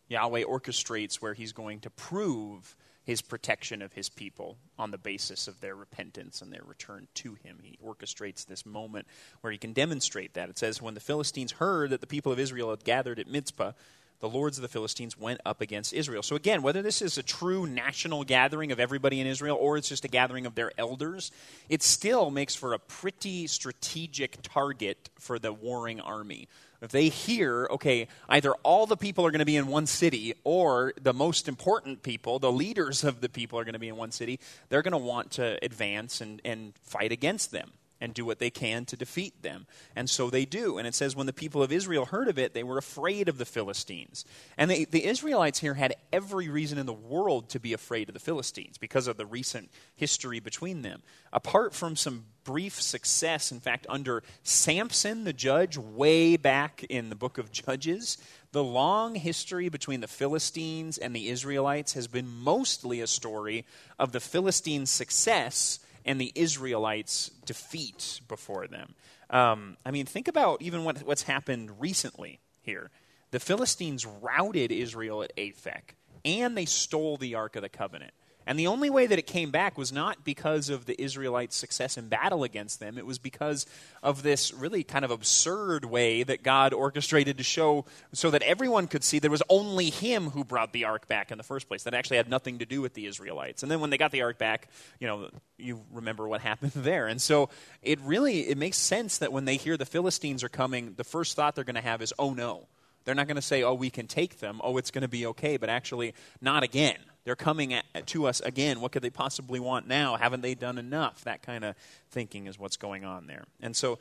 Yahweh 0.08 0.42
orchestrates 0.42 1.16
where 1.16 1.34
he's 1.34 1.52
going 1.52 1.80
to 1.80 1.90
prove 1.90 2.76
his 3.04 3.22
protection 3.22 3.82
of 3.82 3.92
his 3.92 4.08
people 4.08 4.56
on 4.78 4.90
the 4.90 4.98
basis 4.98 5.48
of 5.48 5.60
their 5.60 5.74
repentance 5.74 6.42
and 6.42 6.52
their 6.52 6.64
return 6.64 7.08
to 7.14 7.34
him. 7.34 7.58
He 7.62 7.78
orchestrates 7.84 8.46
this 8.46 8.66
moment 8.66 9.06
where 9.40 9.52
he 9.52 9.58
can 9.58 9.72
demonstrate 9.72 10.34
that. 10.34 10.50
It 10.50 10.58
says, 10.58 10.82
When 10.82 10.94
the 10.94 11.00
Philistines 11.00 11.52
heard 11.52 11.90
that 11.90 12.00
the 12.00 12.06
people 12.06 12.32
of 12.32 12.38
Israel 12.38 12.70
had 12.70 12.84
gathered 12.84 13.18
at 13.18 13.28
Mizpah, 13.28 13.72
the 14.20 14.28
lords 14.28 14.58
of 14.58 14.62
the 14.62 14.68
Philistines 14.68 15.18
went 15.18 15.40
up 15.46 15.62
against 15.62 15.94
Israel. 15.94 16.22
So, 16.22 16.36
again, 16.36 16.60
whether 16.60 16.82
this 16.82 17.00
is 17.00 17.16
a 17.16 17.22
true 17.22 17.66
national 17.66 18.24
gathering 18.24 18.70
of 18.70 18.78
everybody 18.78 19.18
in 19.18 19.26
Israel 19.26 19.56
or 19.58 19.78
it's 19.78 19.88
just 19.88 20.04
a 20.04 20.08
gathering 20.08 20.44
of 20.44 20.54
their 20.54 20.72
elders, 20.76 21.32
it 21.70 21.82
still 21.82 22.30
makes 22.30 22.54
for 22.54 22.74
a 22.74 22.78
pretty 22.78 23.46
strategic 23.46 24.36
target 24.42 25.08
for 25.18 25.38
the 25.38 25.54
warring 25.54 26.00
army 26.00 26.48
if 26.82 26.90
they 26.90 27.08
hear, 27.08 27.68
okay, 27.70 28.08
either 28.28 28.52
all 28.62 28.86
the 28.86 28.96
people 28.96 29.26
are 29.26 29.30
going 29.30 29.40
to 29.40 29.44
be 29.44 29.56
in 29.56 29.66
one 29.66 29.86
city 29.86 30.34
or 30.44 30.94
the 31.00 31.12
most 31.12 31.48
important 31.48 32.02
people, 32.02 32.38
the 32.38 32.52
leaders 32.52 33.04
of 33.04 33.20
the 33.20 33.28
people 33.28 33.58
are 33.58 33.64
going 33.64 33.74
to 33.74 33.78
be 33.78 33.88
in 33.88 33.96
one 33.96 34.12
city, 34.12 34.40
they're 34.68 34.82
going 34.82 34.92
to 34.92 34.98
want 34.98 35.32
to 35.32 35.58
advance 35.62 36.20
and, 36.20 36.40
and 36.44 36.72
fight 36.82 37.12
against 37.12 37.50
them 37.50 37.72
and 38.00 38.14
do 38.14 38.24
what 38.24 38.38
they 38.38 38.50
can 38.50 38.84
to 38.86 38.96
defeat 38.96 39.42
them. 39.42 39.66
And 39.94 40.08
so 40.08 40.30
they 40.30 40.44
do. 40.44 40.78
And 40.78 40.88
it 40.88 40.94
says, 40.94 41.14
when 41.14 41.26
the 41.26 41.32
people 41.32 41.62
of 41.62 41.70
Israel 41.70 42.06
heard 42.06 42.28
of 42.28 42.38
it, 42.38 42.54
they 42.54 42.62
were 42.62 42.78
afraid 42.78 43.28
of 43.28 43.36
the 43.36 43.44
Philistines. 43.44 44.24
And 44.56 44.70
they, 44.70 44.84
the 44.84 45.04
Israelites 45.04 45.58
here 45.58 45.74
had 45.74 45.94
every 46.12 46.48
reason 46.48 46.78
in 46.78 46.86
the 46.86 46.92
world 46.94 47.50
to 47.50 47.60
be 47.60 47.72
afraid 47.72 48.08
of 48.08 48.14
the 48.14 48.20
Philistines 48.20 48.78
because 48.78 49.06
of 49.06 49.18
the 49.18 49.26
recent 49.26 49.70
history 49.94 50.40
between 50.40 50.82
them. 50.82 51.02
Apart 51.32 51.74
from 51.74 51.94
some 51.94 52.24
brief 52.50 52.82
success, 52.82 53.52
in 53.52 53.60
fact, 53.60 53.86
under 53.88 54.24
Samson, 54.42 55.22
the 55.22 55.32
judge, 55.32 55.78
way 55.78 56.36
back 56.36 56.82
in 56.88 57.08
the 57.08 57.14
book 57.14 57.38
of 57.38 57.52
Judges, 57.52 58.18
the 58.50 58.64
long 58.64 59.14
history 59.14 59.68
between 59.68 60.00
the 60.00 60.08
Philistines 60.08 60.98
and 60.98 61.14
the 61.14 61.28
Israelites 61.28 61.92
has 61.92 62.08
been 62.08 62.26
mostly 62.26 63.00
a 63.00 63.06
story 63.06 63.64
of 64.00 64.10
the 64.10 64.18
Philistines' 64.18 64.90
success 64.90 65.78
and 66.04 66.20
the 66.20 66.32
Israelites' 66.34 67.30
defeat 67.46 68.20
before 68.26 68.66
them. 68.66 68.96
Um, 69.30 69.76
I 69.86 69.92
mean, 69.92 70.06
think 70.06 70.26
about 70.26 70.60
even 70.60 70.82
what, 70.82 71.04
what's 71.04 71.22
happened 71.22 71.80
recently 71.80 72.40
here. 72.62 72.90
The 73.30 73.38
Philistines 73.38 74.04
routed 74.04 74.72
Israel 74.72 75.22
at 75.22 75.36
Aphek, 75.36 75.94
and 76.24 76.56
they 76.56 76.64
stole 76.64 77.16
the 77.16 77.36
Ark 77.36 77.54
of 77.54 77.62
the 77.62 77.68
Covenant. 77.68 78.12
And 78.46 78.58
the 78.58 78.66
only 78.66 78.90
way 78.90 79.06
that 79.06 79.18
it 79.18 79.26
came 79.26 79.50
back 79.50 79.76
was 79.76 79.92
not 79.92 80.24
because 80.24 80.70
of 80.70 80.86
the 80.86 81.00
Israelites' 81.00 81.56
success 81.56 81.96
in 81.96 82.08
battle 82.08 82.42
against 82.42 82.80
them. 82.80 82.96
It 82.96 83.06
was 83.06 83.18
because 83.18 83.66
of 84.02 84.22
this 84.22 84.52
really 84.52 84.82
kind 84.82 85.04
of 85.04 85.10
absurd 85.10 85.84
way 85.84 86.22
that 86.22 86.42
God 86.42 86.72
orchestrated 86.72 87.38
to 87.38 87.44
show 87.44 87.84
so 88.12 88.30
that 88.30 88.42
everyone 88.42 88.86
could 88.86 89.04
see 89.04 89.18
there 89.18 89.30
was 89.30 89.42
only 89.48 89.90
Him 89.90 90.30
who 90.30 90.42
brought 90.44 90.72
the 90.72 90.84
ark 90.84 91.06
back 91.06 91.30
in 91.30 91.38
the 91.38 91.44
first 91.44 91.68
place. 91.68 91.84
That 91.84 91.94
actually 91.94 92.16
had 92.16 92.28
nothing 92.28 92.58
to 92.58 92.66
do 92.66 92.80
with 92.80 92.94
the 92.94 93.06
Israelites. 93.06 93.62
And 93.62 93.70
then 93.70 93.80
when 93.80 93.90
they 93.90 93.98
got 93.98 94.10
the 94.10 94.22
ark 94.22 94.38
back, 94.38 94.68
you 94.98 95.06
know, 95.06 95.28
you 95.58 95.82
remember 95.92 96.26
what 96.26 96.40
happened 96.50 96.72
there. 96.72 97.06
And 97.06 97.20
so 97.20 97.50
it 97.82 98.00
really 98.00 98.48
it 98.48 98.56
makes 98.56 98.78
sense 98.78 99.18
that 99.18 99.32
when 99.32 99.44
they 99.44 99.56
hear 99.56 99.76
the 99.76 99.86
Philistines 99.86 100.42
are 100.42 100.48
coming, 100.48 100.94
the 100.96 101.04
first 101.04 101.36
thought 101.36 101.54
they're 101.54 101.64
going 101.64 101.74
to 101.74 101.80
have 101.80 102.02
is, 102.02 102.12
"Oh 102.18 102.32
no." 102.34 102.66
They're 103.04 103.14
not 103.14 103.26
going 103.26 103.36
to 103.36 103.42
say, 103.42 103.62
"Oh, 103.62 103.72
we 103.72 103.88
can 103.88 104.06
take 104.06 104.40
them. 104.40 104.60
Oh, 104.62 104.76
it's 104.76 104.90
going 104.90 105.02
to 105.02 105.08
be 105.08 105.24
okay," 105.28 105.56
but 105.56 105.70
actually, 105.70 106.14
not 106.42 106.62
again 106.62 106.98
they're 107.24 107.36
coming 107.36 107.74
at, 107.74 107.84
to 108.08 108.26
us 108.26 108.40
again. 108.40 108.80
What 108.80 108.92
could 108.92 109.02
they 109.02 109.10
possibly 109.10 109.60
want 109.60 109.86
now? 109.86 110.16
Haven't 110.16 110.40
they 110.40 110.54
done 110.54 110.78
enough? 110.78 111.24
That 111.24 111.42
kind 111.42 111.64
of 111.64 111.74
thinking 112.10 112.46
is 112.46 112.58
what's 112.58 112.76
going 112.76 113.04
on 113.04 113.26
there. 113.26 113.44
And 113.60 113.76
so, 113.76 113.98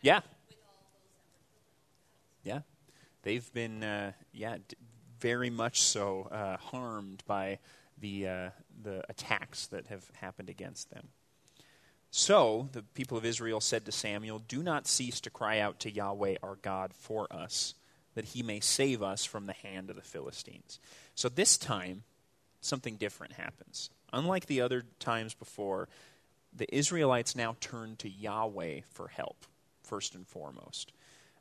yeah. 0.00 0.20
Yeah. 2.44 2.60
They've 3.22 3.52
been, 3.52 3.82
uh, 3.82 4.12
yeah, 4.32 4.58
d- 4.68 4.76
very 5.18 5.50
much 5.50 5.80
so 5.80 6.28
uh, 6.30 6.56
harmed 6.56 7.24
by 7.26 7.58
the, 8.00 8.28
uh, 8.28 8.50
the 8.82 9.02
attacks 9.08 9.66
that 9.68 9.88
have 9.88 10.08
happened 10.20 10.48
against 10.48 10.90
them. 10.90 11.08
So 12.10 12.68
the 12.72 12.82
people 12.82 13.18
of 13.18 13.24
Israel 13.24 13.60
said 13.60 13.84
to 13.84 13.92
Samuel, 13.92 14.38
Do 14.38 14.62
not 14.62 14.86
cease 14.86 15.20
to 15.20 15.30
cry 15.30 15.58
out 15.58 15.80
to 15.80 15.90
Yahweh 15.90 16.36
our 16.42 16.56
God 16.56 16.94
for 16.94 17.30
us 17.32 17.74
that 18.14 18.26
he 18.26 18.42
may 18.42 18.60
save 18.60 19.02
us 19.02 19.24
from 19.24 19.46
the 19.46 19.52
hand 19.52 19.90
of 19.90 19.96
the 19.96 20.02
Philistines. 20.02 20.80
So 21.14 21.28
this 21.28 21.56
time, 21.56 22.04
something 22.60 22.96
different 22.96 23.34
happens. 23.34 23.90
Unlike 24.12 24.46
the 24.46 24.60
other 24.60 24.84
times 24.98 25.34
before, 25.34 25.88
the 26.54 26.72
Israelites 26.74 27.36
now 27.36 27.56
turn 27.60 27.96
to 27.96 28.08
Yahweh 28.08 28.80
for 28.90 29.08
help, 29.08 29.44
first 29.82 30.14
and 30.14 30.26
foremost. 30.26 30.92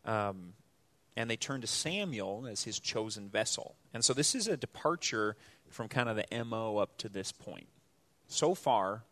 Um, 0.06 0.54
and 1.16 1.30
they 1.30 1.36
turn 1.36 1.62
to 1.62 1.68
Samuel 1.68 2.46
as 2.48 2.64
his 2.64 2.80
chosen 2.80 3.28
vessel. 3.28 3.76
And 3.94 4.06
so 4.06 4.14
this 4.14 4.36
is 4.36 4.48
a 4.48 4.56
departure 4.56 5.36
from 5.70 5.88
kind 5.88 6.10
of 6.10 6.16
the 6.16 6.44
MO 6.44 6.78
up 6.78 6.98
to 7.00 7.10
this 7.10 7.32
point. 7.32 7.68
So 8.28 8.54
far 8.54 9.04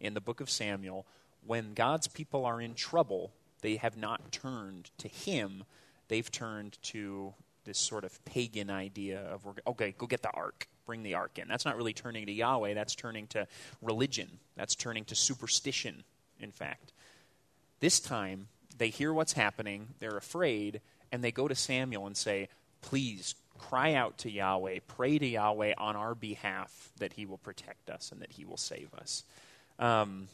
in 0.00 0.14
the 0.14 0.20
book 0.20 0.40
of 0.40 0.50
Samuel, 0.50 1.06
when 1.46 1.74
God's 1.74 2.08
people 2.08 2.44
are 2.44 2.60
in 2.60 2.74
trouble, 2.74 3.32
they 3.60 3.76
have 3.76 3.96
not 3.96 4.32
turned 4.32 4.90
to 4.98 5.08
him 5.08 5.64
they've 6.08 6.30
turned 6.30 6.78
to 6.82 7.34
this 7.64 7.78
sort 7.78 8.04
of 8.04 8.24
pagan 8.24 8.70
idea 8.70 9.20
of 9.20 9.46
okay, 9.66 9.94
go 9.96 10.06
get 10.06 10.22
the 10.22 10.30
ark. 10.30 10.68
bring 10.84 11.02
the 11.02 11.14
ark 11.14 11.38
in. 11.38 11.48
That's 11.48 11.64
not 11.64 11.76
really 11.76 11.92
turning 11.92 12.26
to 12.26 12.32
Yahweh, 12.32 12.74
that's 12.74 12.94
turning 12.94 13.28
to 13.28 13.46
religion, 13.80 14.28
that's 14.56 14.74
turning 14.74 15.04
to 15.06 15.14
superstition, 15.14 16.02
in 16.40 16.50
fact. 16.50 16.92
This 17.80 18.00
time, 18.00 18.48
they 18.78 18.88
hear 18.88 19.12
what's 19.12 19.32
happening, 19.32 19.88
they're 20.00 20.16
afraid, 20.16 20.80
and 21.12 21.22
they 21.22 21.30
go 21.30 21.46
to 21.46 21.54
Samuel 21.54 22.06
and 22.06 22.16
say, 22.16 22.48
Please 22.80 23.36
cry 23.58 23.94
out 23.94 24.18
to 24.18 24.30
Yahweh, 24.30 24.80
pray 24.88 25.18
to 25.18 25.26
Yahweh 25.26 25.74
on 25.78 25.94
our 25.94 26.16
behalf 26.16 26.90
that 26.98 27.12
he 27.12 27.26
will 27.26 27.38
protect 27.38 27.90
us 27.90 28.10
and 28.10 28.20
that 28.20 28.32
he 28.32 28.44
will 28.44 28.56
save 28.56 28.92
us. 28.94 29.22
Um, 29.78 30.26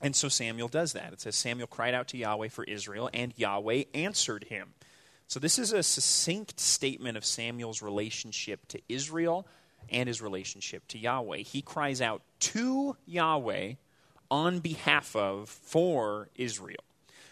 and 0.00 0.14
so 0.14 0.28
Samuel 0.28 0.68
does 0.68 0.92
that. 0.92 1.12
It 1.12 1.20
says, 1.20 1.36
Samuel 1.36 1.66
cried 1.66 1.94
out 1.94 2.08
to 2.08 2.16
Yahweh 2.16 2.48
for 2.48 2.64
Israel, 2.64 3.10
and 3.12 3.32
Yahweh 3.36 3.84
answered 3.94 4.44
him. 4.44 4.74
So 5.26 5.40
this 5.40 5.58
is 5.58 5.72
a 5.72 5.82
succinct 5.82 6.60
statement 6.60 7.16
of 7.16 7.24
Samuel's 7.24 7.82
relationship 7.82 8.66
to 8.68 8.80
Israel 8.88 9.46
and 9.90 10.06
his 10.06 10.20
relationship 10.20 10.86
to 10.88 10.98
Yahweh. 10.98 11.38
He 11.38 11.62
cries 11.62 12.00
out 12.00 12.22
to 12.40 12.96
Yahweh 13.06 13.74
on 14.30 14.60
behalf 14.60 15.14
of, 15.16 15.48
for 15.48 16.28
Israel. 16.34 16.84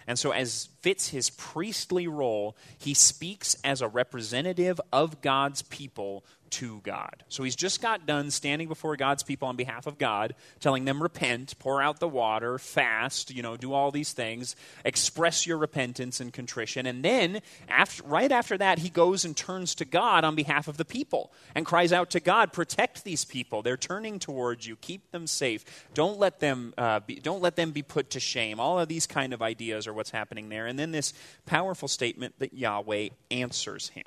And 0.06 0.18
so, 0.18 0.32
as 0.32 0.68
fits 0.80 1.08
his 1.08 1.30
priestly 1.30 2.08
role, 2.08 2.56
he 2.76 2.92
speaks 2.92 3.56
as 3.62 3.80
a 3.80 3.88
representative 3.88 4.80
of 4.92 5.20
God's 5.20 5.62
people 5.62 6.24
to 6.52 6.80
God. 6.84 7.24
So 7.28 7.42
he's 7.42 7.56
just 7.56 7.80
got 7.80 8.06
done 8.06 8.30
standing 8.30 8.68
before 8.68 8.96
God's 8.96 9.22
people 9.22 9.48
on 9.48 9.56
behalf 9.56 9.86
of 9.86 9.98
God, 9.98 10.34
telling 10.60 10.84
them, 10.84 11.02
repent, 11.02 11.58
pour 11.58 11.82
out 11.82 11.98
the 11.98 12.08
water, 12.08 12.58
fast, 12.58 13.34
you 13.34 13.42
know, 13.42 13.56
do 13.56 13.72
all 13.72 13.90
these 13.90 14.12
things, 14.12 14.54
express 14.84 15.46
your 15.46 15.56
repentance 15.56 16.20
and 16.20 16.32
contrition. 16.32 16.86
And 16.86 17.02
then, 17.02 17.40
after, 17.68 18.02
right 18.04 18.30
after 18.30 18.58
that, 18.58 18.78
he 18.78 18.90
goes 18.90 19.24
and 19.24 19.36
turns 19.36 19.74
to 19.76 19.84
God 19.84 20.24
on 20.24 20.34
behalf 20.34 20.68
of 20.68 20.76
the 20.76 20.84
people 20.84 21.32
and 21.54 21.64
cries 21.64 21.92
out 21.92 22.10
to 22.10 22.20
God, 22.20 22.52
protect 22.52 23.02
these 23.02 23.24
people. 23.24 23.62
They're 23.62 23.76
turning 23.76 24.18
towards 24.18 24.66
you. 24.66 24.76
Keep 24.76 25.10
them 25.10 25.26
safe. 25.26 25.64
Don't 25.94 26.18
let 26.18 26.40
them, 26.40 26.74
uh, 26.76 27.00
be, 27.00 27.16
don't 27.16 27.40
let 27.40 27.56
them 27.56 27.70
be 27.70 27.82
put 27.82 28.10
to 28.10 28.20
shame. 28.20 28.60
All 28.60 28.78
of 28.78 28.88
these 28.88 29.06
kind 29.06 29.32
of 29.32 29.40
ideas 29.40 29.86
are 29.86 29.94
what's 29.94 30.10
happening 30.10 30.50
there. 30.50 30.66
And 30.66 30.78
then 30.78 30.92
this 30.92 31.14
powerful 31.46 31.88
statement 31.88 32.38
that 32.40 32.52
Yahweh 32.52 33.08
answers 33.30 33.88
him. 33.88 34.04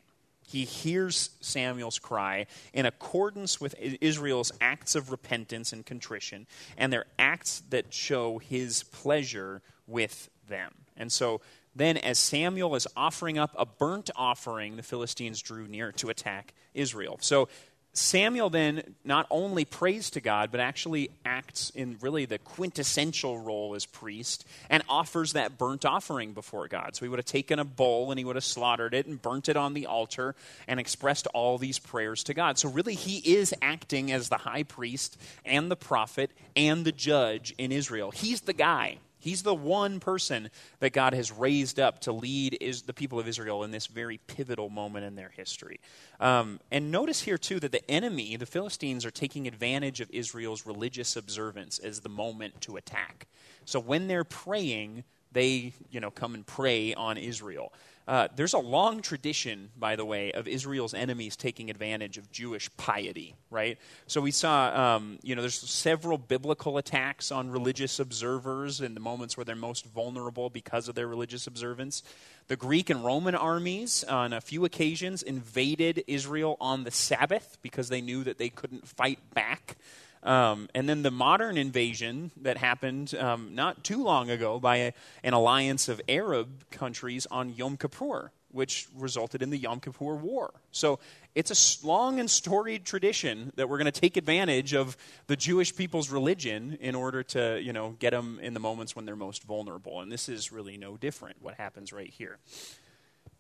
He 0.47 0.65
hears 0.65 1.31
Samuel's 1.41 1.99
cry 1.99 2.45
in 2.73 2.85
accordance 2.85 3.59
with 3.59 3.75
Israel's 3.79 4.51
acts 4.61 4.95
of 4.95 5.11
repentance 5.11 5.73
and 5.73 5.85
contrition, 5.85 6.47
and 6.77 6.93
their 6.93 7.05
acts 7.17 7.63
that 7.69 7.93
show 7.93 8.37
his 8.37 8.83
pleasure 8.83 9.61
with 9.87 10.29
them. 10.47 10.71
And 10.97 11.11
so 11.11 11.41
then, 11.75 11.97
as 11.97 12.17
Samuel 12.17 12.75
is 12.75 12.87
offering 12.95 13.37
up 13.37 13.53
a 13.57 13.65
burnt 13.65 14.09
offering, 14.15 14.77
the 14.77 14.83
Philistines 14.83 15.41
drew 15.41 15.67
near 15.67 15.91
to 15.93 16.09
attack 16.09 16.53
Israel. 16.73 17.17
So 17.19 17.49
Samuel 17.97 18.49
then 18.49 18.95
not 19.05 19.25
only 19.31 19.63
prays 19.63 20.09
to 20.11 20.21
God, 20.21 20.51
but 20.51 20.59
actually 20.59 21.11
acts 21.23 21.69
in 21.69 21.97
really 22.01 22.25
the 22.25 22.37
quintessential 22.37 23.39
role 23.39 23.73
as 23.73 23.85
priest 23.85 24.45
and 24.69 24.83
offers 24.89 25.31
that 25.33 25.57
burnt 25.57 25.85
offering 25.85 26.33
before 26.33 26.67
God. 26.67 26.93
So 26.93 27.05
he 27.05 27.09
would 27.09 27.19
have 27.19 27.25
taken 27.25 27.57
a 27.57 27.63
bull 27.63 28.11
and 28.11 28.19
he 28.19 28.25
would 28.25 28.35
have 28.35 28.43
slaughtered 28.43 28.93
it 28.93 29.05
and 29.05 29.21
burnt 29.21 29.47
it 29.47 29.55
on 29.55 29.73
the 29.73 29.85
altar 29.85 30.35
and 30.67 30.77
expressed 30.77 31.25
all 31.27 31.57
these 31.57 31.79
prayers 31.79 32.25
to 32.25 32.33
God. 32.33 32.57
So 32.57 32.67
really, 32.69 32.95
he 32.95 33.19
is 33.33 33.53
acting 33.61 34.11
as 34.11 34.27
the 34.27 34.39
high 34.39 34.63
priest 34.63 35.17
and 35.45 35.71
the 35.71 35.77
prophet 35.77 36.31
and 36.53 36.83
the 36.83 36.91
judge 36.91 37.55
in 37.57 37.71
Israel. 37.71 38.11
He's 38.11 38.41
the 38.41 38.53
guy 38.53 38.97
He's 39.25 39.41
the 39.41 39.55
one 39.55 39.99
person 39.99 40.51
that 40.81 40.93
God 40.93 41.15
has 41.15 41.31
raised 41.31 41.79
up 41.79 41.99
to 42.01 42.11
lead 42.11 42.59
is 42.61 42.83
the 42.83 42.93
people 42.93 43.19
of 43.19 43.27
Israel 43.27 43.63
in 43.63 43.71
this 43.71 43.87
very 43.87 44.19
pivotal 44.27 44.69
moment 44.69 45.03
in 45.03 45.15
their 45.15 45.29
history. 45.29 45.79
Um, 46.19 46.59
and 46.71 46.91
notice 46.91 47.23
here, 47.23 47.39
too, 47.39 47.59
that 47.61 47.71
the 47.71 47.89
enemy, 47.89 48.35
the 48.35 48.45
Philistines, 48.45 49.03
are 49.03 49.09
taking 49.09 49.47
advantage 49.47 49.99
of 49.99 50.11
Israel's 50.11 50.67
religious 50.67 51.15
observance 51.15 51.79
as 51.79 52.01
the 52.01 52.09
moment 52.09 52.61
to 52.61 52.75
attack. 52.75 53.25
So 53.65 53.79
when 53.79 54.07
they're 54.07 54.23
praying, 54.23 55.03
they 55.31 55.73
you 55.89 55.99
know, 55.99 56.11
come 56.11 56.35
and 56.35 56.45
pray 56.45 56.93
on 56.93 57.17
Israel. 57.17 57.73
Uh, 58.07 58.27
there's 58.35 58.53
a 58.53 58.59
long 58.59 59.01
tradition, 59.01 59.69
by 59.77 59.95
the 59.95 60.05
way, 60.05 60.31
of 60.31 60.47
Israel's 60.47 60.93
enemies 60.93 61.35
taking 61.35 61.71
advantage 61.71 62.19
of 62.19 62.31
Jewish 62.31 62.69
piety, 62.77 63.35
right? 63.49 63.79
So 64.05 64.21
we 64.21 64.29
saw, 64.29 64.95
um, 64.95 65.17
you 65.23 65.35
know, 65.35 65.41
there's 65.41 65.57
several 65.57 66.19
biblical 66.19 66.77
attacks 66.77 67.31
on 67.31 67.49
religious 67.49 67.99
observers 67.99 68.79
in 68.79 68.93
the 68.93 68.99
moments 68.99 69.37
where 69.37 69.43
they're 69.43 69.55
most 69.55 69.85
vulnerable 69.85 70.51
because 70.51 70.87
of 70.87 70.93
their 70.93 71.07
religious 71.07 71.47
observance. 71.47 72.03
The 72.47 72.55
Greek 72.55 72.91
and 72.91 73.03
Roman 73.03 73.33
armies, 73.33 74.03
on 74.03 74.33
a 74.33 74.41
few 74.41 74.65
occasions, 74.65 75.23
invaded 75.23 76.03
Israel 76.05 76.57
on 76.61 76.83
the 76.83 76.91
Sabbath 76.91 77.57
because 77.63 77.89
they 77.89 78.01
knew 78.01 78.23
that 78.23 78.37
they 78.37 78.49
couldn't 78.49 78.87
fight 78.87 79.17
back. 79.33 79.77
Um, 80.25 80.69
and 80.73 80.89
then 80.89 81.03
the 81.03 81.11
modern 81.11 81.55
invasion 81.55 82.31
that 82.41 82.57
happened 82.57 83.13
um, 83.15 83.53
not 83.53 83.83
too 83.83 84.03
long 84.03 84.31
ago 84.31 84.59
by 84.59 84.77
a, 84.77 84.93
an 85.23 85.33
alliance 85.33 85.87
of 85.87 86.01
Arab 86.09 86.69
countries 86.71 87.27
on 87.29 87.53
Yom 87.55 87.77
Kippur, 87.77 88.31
which 88.51 88.87
resulted 88.95 89.43
in 89.43 89.51
the 89.51 89.57
Yom 89.57 89.79
Kippur 89.79 90.15
War. 90.15 90.51
So 90.71 90.99
it's 91.35 91.51
a 91.51 91.87
long 91.87 92.19
and 92.19 92.29
storied 92.29 92.85
tradition 92.85 93.51
that 93.55 93.69
we're 93.69 93.77
going 93.77 93.91
to 93.91 94.01
take 94.01 94.17
advantage 94.17 94.73
of 94.73 94.97
the 95.27 95.35
Jewish 95.35 95.75
people's 95.75 96.09
religion 96.09 96.77
in 96.81 96.95
order 96.95 97.21
to, 97.23 97.61
you 97.61 97.71
know, 97.71 97.95
get 97.99 98.11
them 98.11 98.39
in 98.41 98.55
the 98.55 98.59
moments 98.59 98.95
when 98.95 99.05
they're 99.05 99.15
most 99.15 99.43
vulnerable. 99.43 100.01
And 100.01 100.11
this 100.11 100.27
is 100.27 100.51
really 100.51 100.77
no 100.77 100.97
different. 100.97 101.35
What 101.39 101.55
happens 101.55 101.93
right 101.93 102.09
here. 102.09 102.39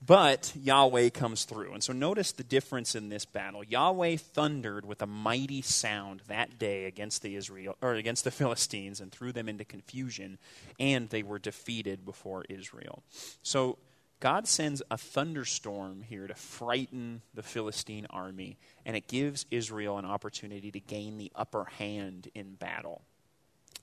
But 0.05 0.53
Yahweh 0.55 1.09
comes 1.09 1.45
through. 1.45 1.73
And 1.73 1.83
so 1.83 1.93
notice 1.93 2.31
the 2.31 2.43
difference 2.43 2.95
in 2.95 3.09
this 3.09 3.25
battle. 3.25 3.63
Yahweh 3.63 4.17
thundered 4.17 4.85
with 4.85 5.01
a 5.01 5.07
mighty 5.07 5.61
sound 5.61 6.21
that 6.27 6.59
day 6.59 6.85
against 6.85 7.21
the 7.21 7.35
Israel 7.35 7.75
or 7.81 7.93
against 7.93 8.23
the 8.23 8.31
Philistines 8.45 8.99
and 8.99 9.11
threw 9.11 9.31
them 9.31 9.49
into 9.49 9.65
confusion, 9.65 10.37
and 10.79 11.09
they 11.09 11.23
were 11.23 11.39
defeated 11.39 12.05
before 12.05 12.45
Israel. 12.49 13.03
So 13.41 13.77
God 14.19 14.47
sends 14.47 14.81
a 14.91 14.97
thunderstorm 14.97 16.01
here 16.01 16.27
to 16.27 16.35
frighten 16.35 17.21
the 17.33 17.43
Philistine 17.43 18.05
army, 18.09 18.57
and 18.85 18.95
it 18.95 19.07
gives 19.07 19.45
Israel 19.49 19.97
an 19.97 20.05
opportunity 20.05 20.71
to 20.71 20.79
gain 20.79 21.17
the 21.17 21.31
upper 21.35 21.65
hand 21.65 22.29
in 22.35 22.55
battle. 22.55 23.01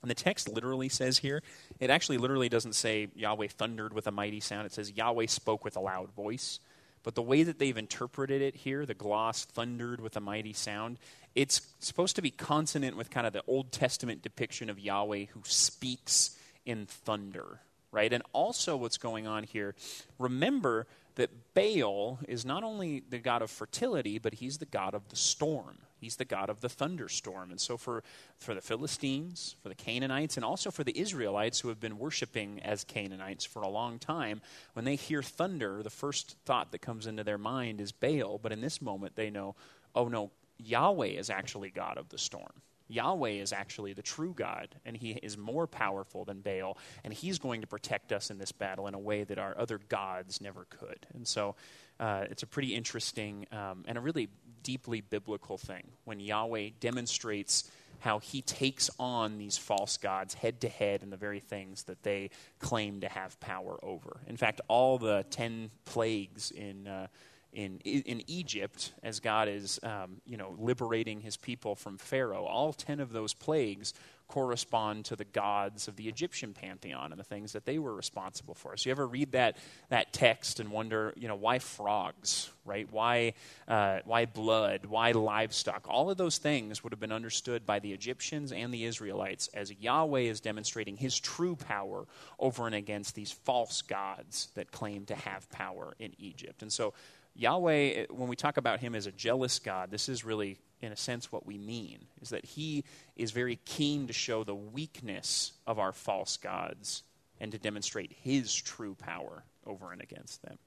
And 0.03 0.11
the 0.11 0.15
text 0.15 0.49
literally 0.49 0.89
says 0.89 1.17
here, 1.17 1.41
it 1.79 1.89
actually 1.89 2.17
literally 2.17 2.49
doesn't 2.49 2.73
say 2.73 3.07
Yahweh 3.15 3.47
thundered 3.47 3.93
with 3.93 4.05
a 4.05 4.11
mighty 4.11 4.41
sound. 4.41 4.65
It 4.65 4.73
says 4.73 4.91
Yahweh 4.91 5.27
spoke 5.27 5.63
with 5.63 5.77
a 5.77 5.79
loud 5.79 6.11
voice. 6.11 6.59
But 7.03 7.15
the 7.15 7.21
way 7.21 7.43
that 7.43 7.57
they've 7.57 7.77
interpreted 7.77 8.41
it 8.41 8.55
here, 8.55 8.85
the 8.85 8.93
gloss 8.93 9.45
thundered 9.45 10.01
with 10.01 10.17
a 10.17 10.19
mighty 10.19 10.51
sound, 10.53 10.99
it's 11.35 11.61
supposed 11.79 12.17
to 12.17 12.21
be 12.21 12.31
consonant 12.31 12.97
with 12.97 13.09
kind 13.09 13.25
of 13.25 13.33
the 13.33 13.43
Old 13.47 13.71
Testament 13.71 14.21
depiction 14.21 14.69
of 14.69 14.77
Yahweh 14.77 15.25
who 15.31 15.39
speaks 15.43 16.37
in 16.65 16.85
thunder, 16.85 17.61
right? 17.91 18.11
And 18.11 18.23
also 18.33 18.75
what's 18.75 18.97
going 18.97 19.25
on 19.25 19.43
here, 19.43 19.73
remember 20.19 20.85
that 21.15 21.53
Baal 21.53 22.19
is 22.27 22.45
not 22.45 22.63
only 22.63 23.03
the 23.09 23.19
god 23.19 23.41
of 23.41 23.49
fertility, 23.49 24.19
but 24.19 24.35
he's 24.35 24.57
the 24.57 24.65
god 24.65 24.93
of 24.93 25.07
the 25.09 25.15
storm. 25.15 25.77
He's 26.03 26.17
the 26.17 26.25
God 26.25 26.49
of 26.49 26.61
the 26.61 26.69
thunderstorm. 26.69 27.51
And 27.51 27.59
so, 27.59 27.77
for, 27.77 28.03
for 28.37 28.53
the 28.53 28.61
Philistines, 28.61 29.55
for 29.61 29.69
the 29.69 29.75
Canaanites, 29.75 30.35
and 30.35 30.45
also 30.45 30.69
for 30.69 30.83
the 30.83 30.97
Israelites 30.97 31.59
who 31.59 31.69
have 31.69 31.79
been 31.79 31.97
worshiping 31.97 32.59
as 32.61 32.83
Canaanites 32.83 33.45
for 33.45 33.61
a 33.61 33.69
long 33.69 33.99
time, 33.99 34.41
when 34.73 34.85
they 34.85 34.95
hear 34.95 35.23
thunder, 35.23 35.81
the 35.81 35.89
first 35.89 36.35
thought 36.45 36.71
that 36.71 36.81
comes 36.81 37.07
into 37.07 37.23
their 37.23 37.37
mind 37.37 37.81
is 37.81 37.91
Baal. 37.91 38.39
But 38.41 38.51
in 38.51 38.61
this 38.61 38.81
moment, 38.81 39.15
they 39.15 39.29
know, 39.29 39.55
oh 39.95 40.07
no, 40.07 40.31
Yahweh 40.57 41.07
is 41.07 41.29
actually 41.29 41.69
God 41.69 41.97
of 41.97 42.09
the 42.09 42.17
storm. 42.17 42.61
Yahweh 42.87 43.31
is 43.31 43.53
actually 43.53 43.93
the 43.93 44.01
true 44.01 44.33
God, 44.35 44.75
and 44.85 44.95
He 44.95 45.11
is 45.11 45.37
more 45.37 45.67
powerful 45.67 46.25
than 46.25 46.41
Baal, 46.41 46.77
and 47.03 47.13
He's 47.13 47.39
going 47.39 47.61
to 47.61 47.67
protect 47.67 48.11
us 48.11 48.29
in 48.29 48.37
this 48.37 48.51
battle 48.51 48.87
in 48.87 48.93
a 48.93 48.99
way 48.99 49.23
that 49.23 49.37
our 49.37 49.57
other 49.57 49.79
gods 49.89 50.41
never 50.41 50.65
could. 50.69 51.05
And 51.13 51.27
so 51.27 51.55
uh, 51.99 52.25
it's 52.29 52.43
a 52.43 52.47
pretty 52.47 52.75
interesting 52.75 53.47
um, 53.51 53.85
and 53.87 53.97
a 53.97 54.01
really 54.01 54.29
deeply 54.63 55.01
biblical 55.01 55.57
thing 55.57 55.83
when 56.05 56.19
Yahweh 56.19 56.69
demonstrates 56.79 57.69
how 57.99 58.19
he 58.19 58.41
takes 58.41 58.89
on 58.99 59.37
these 59.37 59.57
false 59.57 59.97
gods 59.97 60.33
head 60.33 60.59
to 60.61 60.67
head 60.67 61.03
in 61.03 61.09
the 61.09 61.17
very 61.17 61.39
things 61.39 61.83
that 61.83 62.03
they 62.03 62.29
claim 62.59 62.99
to 62.99 63.07
have 63.07 63.39
power 63.39 63.79
over. 63.83 64.17
In 64.27 64.35
fact, 64.35 64.59
all 64.67 64.97
the 64.97 65.25
ten 65.29 65.71
plagues 65.85 66.51
in. 66.51 66.87
Uh, 66.87 67.07
in, 67.55 67.77
in 67.83 68.23
Egypt, 68.25 68.93
as 69.03 69.19
God 69.19 69.47
is, 69.47 69.79
um, 69.83 70.21
you 70.25 70.37
know, 70.37 70.55
liberating 70.57 71.21
his 71.21 71.37
people 71.37 71.75
from 71.75 71.99
Pharaoh, 71.99 72.45
all 72.45 72.73
ten 72.73 72.99
of 72.99 73.13
those 73.13 73.35
plagues 73.35 73.93
correspond 74.33 75.05
to 75.05 75.15
the 75.15 75.25
gods 75.25 75.87
of 75.87 75.95
the 75.95 76.07
Egyptian 76.09 76.53
pantheon 76.53 77.11
and 77.11 77.19
the 77.19 77.23
things 77.23 77.53
that 77.53 77.65
they 77.65 77.77
were 77.77 77.93
responsible 77.93 78.55
for. 78.55 78.75
So 78.75 78.89
you 78.89 78.91
ever 78.91 79.05
read 79.05 79.33
that 79.33 79.57
that 79.89 80.11
text 80.11 80.59
and 80.59 80.71
wonder, 80.71 81.13
you 81.15 81.27
know, 81.27 81.35
why 81.35 81.59
frogs, 81.59 82.49
right? 82.65 82.87
Why 82.91 83.33
uh, 83.67 83.99
why 84.05 84.25
blood? 84.25 84.87
Why 84.87 85.11
livestock? 85.11 85.85
All 85.87 86.09
of 86.09 86.17
those 86.17 86.39
things 86.39 86.83
would 86.83 86.91
have 86.91 86.99
been 86.99 87.11
understood 87.11 87.63
by 87.67 87.77
the 87.77 87.93
Egyptians 87.93 88.51
and 88.51 88.73
the 88.73 88.85
Israelites 88.85 89.49
as 89.53 89.71
Yahweh 89.71 90.21
is 90.21 90.39
demonstrating 90.39 90.97
His 90.97 91.19
true 91.19 91.55
power 91.55 92.07
over 92.39 92.65
and 92.65 92.73
against 92.73 93.13
these 93.13 93.31
false 93.31 93.83
gods 93.83 94.47
that 94.55 94.71
claim 94.71 95.05
to 95.05 95.15
have 95.15 95.47
power 95.51 95.93
in 95.99 96.11
Egypt. 96.17 96.63
And 96.63 96.73
so 96.73 96.95
Yahweh, 97.35 98.05
when 98.09 98.27
we 98.27 98.35
talk 98.35 98.57
about 98.57 98.79
him 98.79 98.95
as 98.95 99.07
a 99.07 99.11
jealous 99.11 99.59
God, 99.59 99.89
this 99.89 100.07
is 100.07 100.23
really, 100.23 100.59
in 100.81 100.91
a 100.91 100.95
sense, 100.95 101.31
what 101.31 101.45
we 101.45 101.57
mean 101.57 102.05
is 102.21 102.29
that 102.29 102.45
he 102.45 102.83
is 103.15 103.31
very 103.31 103.59
keen 103.65 104.07
to 104.07 104.13
show 104.13 104.43
the 104.43 104.55
weakness 104.55 105.53
of 105.65 105.79
our 105.79 105.91
false 105.91 106.37
gods 106.37 107.03
and 107.39 107.51
to 107.51 107.57
demonstrate 107.57 108.13
his 108.21 108.53
true 108.53 108.95
power 108.95 109.43
over 109.65 109.91
and 109.91 110.01
against 110.01 110.41
them. 110.43 110.57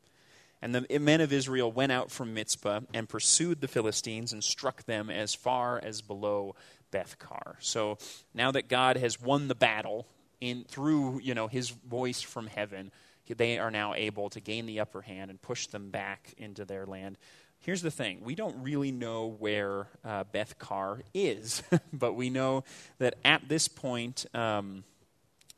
And 0.63 0.75
the 0.75 0.99
men 0.99 1.21
of 1.21 1.33
Israel 1.33 1.71
went 1.71 1.93
out 1.93 2.11
from 2.11 2.35
Mizpah 2.35 2.81
and 2.95 3.09
pursued 3.09 3.61
the 3.61 3.69
Philistines 3.69 4.33
and 4.33 4.43
struck 4.43 4.85
them 4.85 5.11
as 5.11 5.35
far 5.35 5.79
as 5.83 6.01
below 6.01 6.57
Bethkar. 6.91 7.57
So 7.61 7.99
now 8.35 8.51
that 8.53 8.69
God 8.69 8.97
has 8.97 9.21
won 9.21 9.49
the 9.49 9.55
battle 9.55 10.07
in 10.41 10.65
through 10.65 11.21
you 11.21 11.35
know 11.35 11.47
his 11.47 11.71
voice 11.71 12.23
from 12.23 12.47
heaven, 12.47 12.91
they 13.35 13.59
are 13.59 13.71
now 13.71 13.95
able 13.95 14.31
to 14.31 14.41
gain 14.41 14.67
the 14.67 14.81
upper 14.81 15.03
hand 15.03 15.31
and 15.31 15.41
push 15.41 15.67
them 15.67 15.91
back 15.91 16.35
into 16.39 16.65
their 16.65 16.87
land. 16.87 17.19
Here's 17.59 17.83
the 17.83 17.91
thing: 17.91 18.21
we 18.23 18.35
don't 18.35 18.63
really 18.63 18.93
know 18.93 19.27
where 19.27 19.89
uh, 20.05 20.25
Bethkar 20.25 21.03
is, 21.15 21.63
but 21.93 22.15
we 22.15 22.31
know 22.31 22.65
that 22.99 23.15
at 23.25 23.49
this 23.49 23.69
point. 23.69 24.27
Um, 24.35 24.85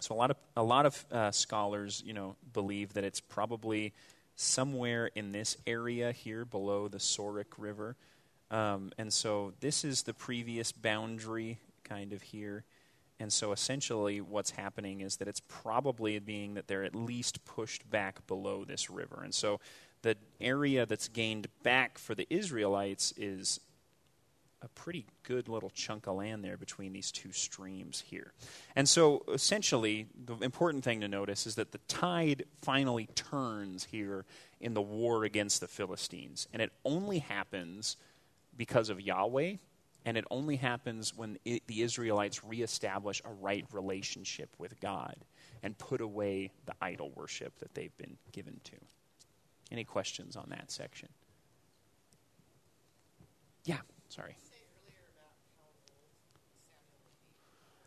so 0.00 0.14
a 0.14 0.16
lot 0.16 0.30
of 0.30 0.36
a 0.56 0.62
lot 0.62 0.86
of 0.86 1.06
uh, 1.10 1.30
scholars, 1.32 2.02
you 2.06 2.12
know, 2.12 2.36
believe 2.52 2.94
that 2.94 3.04
it's 3.04 3.20
probably 3.20 3.92
somewhere 4.36 5.10
in 5.16 5.32
this 5.32 5.56
area 5.66 6.12
here 6.12 6.44
below 6.44 6.86
the 6.86 6.98
Sorek 6.98 7.58
River. 7.58 7.96
Um, 8.50 8.92
and 8.96 9.12
so 9.12 9.52
this 9.60 9.84
is 9.84 10.04
the 10.04 10.14
previous 10.14 10.70
boundary 10.70 11.58
kind 11.84 12.12
of 12.12 12.22
here. 12.22 12.64
And 13.20 13.32
so 13.32 13.52
essentially 13.52 14.20
what's 14.20 14.50
happening 14.50 15.00
is 15.00 15.16
that 15.16 15.28
it's 15.28 15.42
probably 15.48 16.18
being 16.18 16.54
that 16.54 16.68
they're 16.68 16.84
at 16.84 16.94
least 16.94 17.44
pushed 17.44 17.88
back 17.90 18.26
below 18.26 18.64
this 18.64 18.88
river. 18.88 19.22
And 19.24 19.34
so 19.34 19.60
the 20.02 20.16
area 20.40 20.86
that's 20.86 21.08
gained 21.08 21.48
back 21.62 21.98
for 21.98 22.14
the 22.14 22.26
Israelites 22.30 23.12
is 23.16 23.60
a 24.62 24.68
pretty 24.68 25.06
good 25.22 25.48
little 25.48 25.70
chunk 25.70 26.06
of 26.06 26.16
land 26.16 26.44
there 26.44 26.56
between 26.56 26.92
these 26.92 27.12
two 27.12 27.32
streams 27.32 28.02
here. 28.08 28.32
And 28.74 28.88
so 28.88 29.24
essentially, 29.32 30.06
the 30.24 30.36
important 30.38 30.84
thing 30.84 31.00
to 31.00 31.08
notice 31.08 31.46
is 31.46 31.54
that 31.56 31.72
the 31.72 31.78
tide 31.86 32.44
finally 32.62 33.08
turns 33.14 33.84
here 33.84 34.24
in 34.60 34.74
the 34.74 34.82
war 34.82 35.24
against 35.24 35.60
the 35.60 35.68
Philistines. 35.68 36.48
And 36.52 36.60
it 36.60 36.72
only 36.84 37.20
happens 37.20 37.96
because 38.56 38.90
of 38.90 39.00
Yahweh, 39.00 39.54
and 40.04 40.16
it 40.16 40.24
only 40.30 40.56
happens 40.56 41.16
when 41.16 41.38
it, 41.44 41.66
the 41.66 41.82
Israelites 41.82 42.44
reestablish 42.44 43.20
a 43.24 43.32
right 43.32 43.66
relationship 43.72 44.50
with 44.58 44.80
God 44.80 45.16
and 45.62 45.76
put 45.76 46.00
away 46.00 46.52
the 46.66 46.74
idol 46.80 47.10
worship 47.14 47.58
that 47.58 47.74
they've 47.74 47.96
been 47.98 48.16
given 48.32 48.60
to. 48.64 48.76
Any 49.70 49.84
questions 49.84 50.36
on 50.36 50.46
that 50.50 50.70
section? 50.70 51.08
Yeah, 53.64 53.78
sorry. 54.08 54.36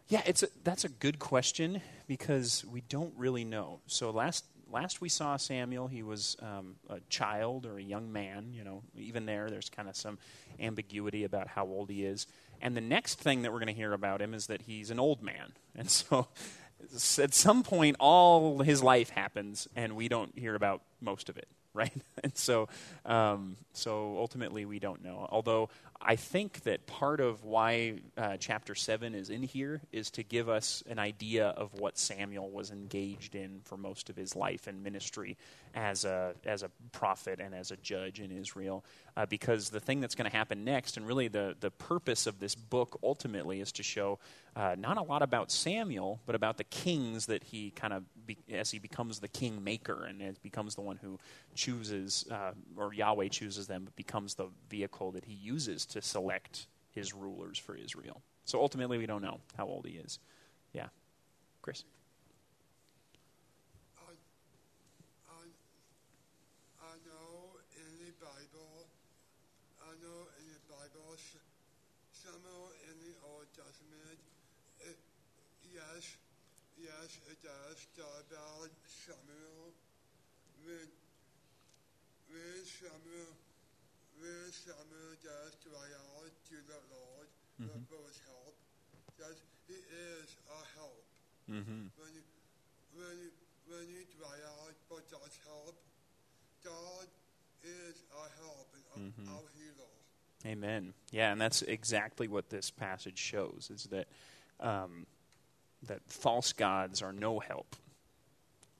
Yeah, 0.09 0.21
it's 0.25 0.43
a, 0.43 0.47
that's 0.65 0.83
a 0.83 0.89
good 0.89 1.19
question 1.19 1.81
because 2.05 2.65
we 2.69 2.81
don't 2.89 3.13
really 3.15 3.45
know. 3.45 3.79
So 3.87 4.11
last 4.11 4.43
last 4.71 5.01
we 5.01 5.09
saw 5.09 5.37
Samuel, 5.37 5.87
he 5.87 6.03
was 6.03 6.37
um, 6.41 6.75
a 6.89 6.99
child 7.09 7.65
or 7.65 7.77
a 7.77 7.83
young 7.83 8.11
man. 8.11 8.53
You 8.53 8.63
know, 8.63 8.83
even 8.97 9.25
there, 9.25 9.49
there's 9.49 9.69
kind 9.69 9.89
of 9.89 9.95
some 9.95 10.17
ambiguity 10.59 11.23
about 11.23 11.47
how 11.47 11.65
old 11.65 11.89
he 11.89 12.05
is. 12.05 12.27
And 12.61 12.75
the 12.75 12.81
next 12.81 13.19
thing 13.19 13.41
that 13.41 13.51
we're 13.51 13.59
going 13.59 13.67
to 13.67 13.73
hear 13.73 13.93
about 13.93 14.21
him 14.21 14.33
is 14.33 14.47
that 14.47 14.63
he's 14.63 14.91
an 14.91 14.99
old 14.99 15.21
man. 15.21 15.53
And 15.73 15.89
so, 15.89 16.27
at 17.23 17.33
some 17.33 17.63
point, 17.63 17.95
all 17.97 18.59
his 18.59 18.83
life 18.83 19.09
happens, 19.09 19.69
and 19.73 19.95
we 19.95 20.09
don't 20.09 20.37
hear 20.37 20.53
about 20.53 20.81
most 20.99 21.29
of 21.29 21.37
it 21.37 21.47
right? 21.73 21.93
and 22.23 22.35
so, 22.35 22.67
um, 23.05 23.55
so 23.71 24.17
ultimately, 24.17 24.65
we 24.65 24.79
don't 24.79 25.03
know. 25.03 25.25
Although 25.29 25.69
I 26.03 26.15
think 26.15 26.61
that 26.63 26.87
part 26.87 27.19
of 27.19 27.43
why 27.43 27.99
uh, 28.17 28.37
chapter 28.39 28.73
7 28.73 29.13
is 29.13 29.29
in 29.29 29.43
here 29.43 29.81
is 29.91 30.09
to 30.11 30.23
give 30.23 30.49
us 30.49 30.83
an 30.89 30.97
idea 30.97 31.49
of 31.49 31.73
what 31.79 31.97
Samuel 31.97 32.49
was 32.49 32.71
engaged 32.71 33.35
in 33.35 33.61
for 33.65 33.77
most 33.77 34.09
of 34.09 34.15
his 34.15 34.35
life 34.35 34.65
and 34.65 34.83
ministry 34.83 35.37
as 35.75 36.03
a, 36.03 36.33
as 36.43 36.63
a 36.63 36.71
prophet 36.91 37.39
and 37.39 37.53
as 37.53 37.69
a 37.69 37.77
judge 37.77 38.19
in 38.19 38.31
Israel. 38.31 38.83
Uh, 39.15 39.25
because 39.27 39.69
the 39.69 39.79
thing 39.79 39.99
that's 39.99 40.15
going 40.15 40.29
to 40.29 40.35
happen 40.35 40.63
next, 40.63 40.97
and 40.97 41.05
really 41.05 41.27
the, 41.27 41.55
the 41.59 41.69
purpose 41.69 42.25
of 42.25 42.39
this 42.39 42.55
book 42.55 42.97
ultimately, 43.03 43.59
is 43.61 43.71
to 43.73 43.83
show 43.83 44.17
uh, 44.55 44.75
not 44.77 44.97
a 44.97 45.03
lot 45.03 45.21
about 45.21 45.51
Samuel, 45.51 46.19
but 46.25 46.33
about 46.33 46.57
the 46.57 46.63
kings 46.63 47.27
that 47.27 47.43
he 47.43 47.71
kind 47.71 47.93
of, 47.93 48.03
as 48.51 48.71
he 48.71 48.79
becomes 48.79 49.19
the 49.19 49.27
king 49.27 49.63
maker 49.63 50.05
and 50.05 50.41
becomes 50.41 50.75
the 50.75 50.81
one 50.81 50.97
who 50.97 51.19
chooses, 51.55 52.25
uh, 52.31 52.51
or 52.77 52.93
Yahweh 52.93 53.29
chooses 53.29 53.67
them, 53.67 53.83
but 53.85 53.95
becomes 53.95 54.35
the 54.35 54.47
vehicle 54.69 55.11
that 55.11 55.25
he 55.25 55.33
uses 55.33 55.85
to 55.87 56.01
select 56.01 56.67
his 56.91 57.13
rulers 57.13 57.57
for 57.57 57.75
Israel. 57.75 58.21
So 58.45 58.59
ultimately, 58.59 58.97
we 58.97 59.05
don't 59.05 59.21
know 59.21 59.39
how 59.57 59.65
old 59.65 59.85
he 59.85 59.93
is. 59.93 60.19
Yeah. 60.73 60.87
Chris? 61.61 61.83
Samuel 78.87 79.73
when, 80.63 80.87
when 82.29 82.63
when 84.21 84.51
the 86.67 86.79
Lord 86.93 87.27
mm-hmm. 87.59 87.83
help, 88.27 88.55
he 89.67 89.73
is 89.73 90.37
help. 90.77 91.03
When 91.97 92.13
you 92.13 92.23
when 92.95 93.17
you 93.19 93.31
when 93.67 93.85
you 93.89 94.03
cry 94.19 94.37
out 94.45 94.73
for 94.87 95.01
God's 95.11 95.39
help, 95.45 95.75
God 96.63 97.07
is 97.63 98.03
our 98.15 98.29
help 98.39 98.67
and 98.95 99.13
mm-hmm. 99.13 99.33
our 99.33 99.43
hero. 99.57 99.87
Amen. 100.45 100.93
Yeah, 101.11 101.31
and 101.31 101.41
that's 101.41 101.61
exactly 101.61 102.27
what 102.27 102.49
this 102.49 102.71
passage 102.71 103.17
shows: 103.17 103.69
is 103.73 103.85
that 103.85 104.07
um, 104.59 105.05
that 105.87 106.01
false 106.07 106.53
gods 106.53 107.01
are 107.01 107.13
no 107.13 107.39
help. 107.39 107.75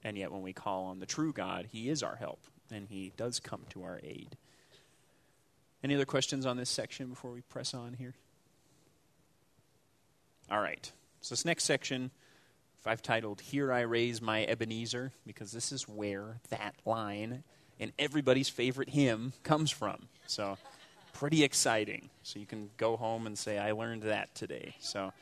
And 0.04 0.16
yet, 0.16 0.32
when 0.32 0.42
we 0.42 0.52
call 0.52 0.86
on 0.86 0.98
the 0.98 1.06
true 1.06 1.32
God, 1.32 1.66
He 1.70 1.88
is 1.88 2.02
our 2.02 2.16
help, 2.16 2.40
and 2.70 2.88
He 2.88 3.12
does 3.16 3.40
come 3.40 3.62
to 3.70 3.84
our 3.84 4.00
aid. 4.02 4.36
Any 5.84 5.94
other 5.94 6.04
questions 6.04 6.46
on 6.46 6.56
this 6.56 6.70
section 6.70 7.08
before 7.08 7.32
we 7.32 7.40
press 7.42 7.74
on 7.74 7.94
here? 7.94 8.14
All 10.50 10.60
right. 10.60 10.90
So, 11.20 11.32
this 11.34 11.44
next 11.44 11.64
section, 11.64 12.10
if 12.80 12.86
I've 12.86 13.02
titled 13.02 13.40
Here 13.40 13.72
I 13.72 13.80
Raise 13.80 14.20
My 14.20 14.44
Ebenezer, 14.44 15.12
because 15.26 15.52
this 15.52 15.70
is 15.72 15.88
where 15.88 16.40
that 16.50 16.74
line 16.84 17.44
in 17.78 17.92
everybody's 17.98 18.48
favorite 18.48 18.90
hymn 18.90 19.32
comes 19.44 19.70
from. 19.70 20.08
So, 20.26 20.58
pretty 21.12 21.44
exciting. 21.44 22.10
So, 22.24 22.40
you 22.40 22.46
can 22.46 22.70
go 22.76 22.96
home 22.96 23.26
and 23.26 23.38
say, 23.38 23.58
I 23.58 23.72
learned 23.72 24.02
that 24.02 24.34
today. 24.34 24.74
So, 24.80 25.12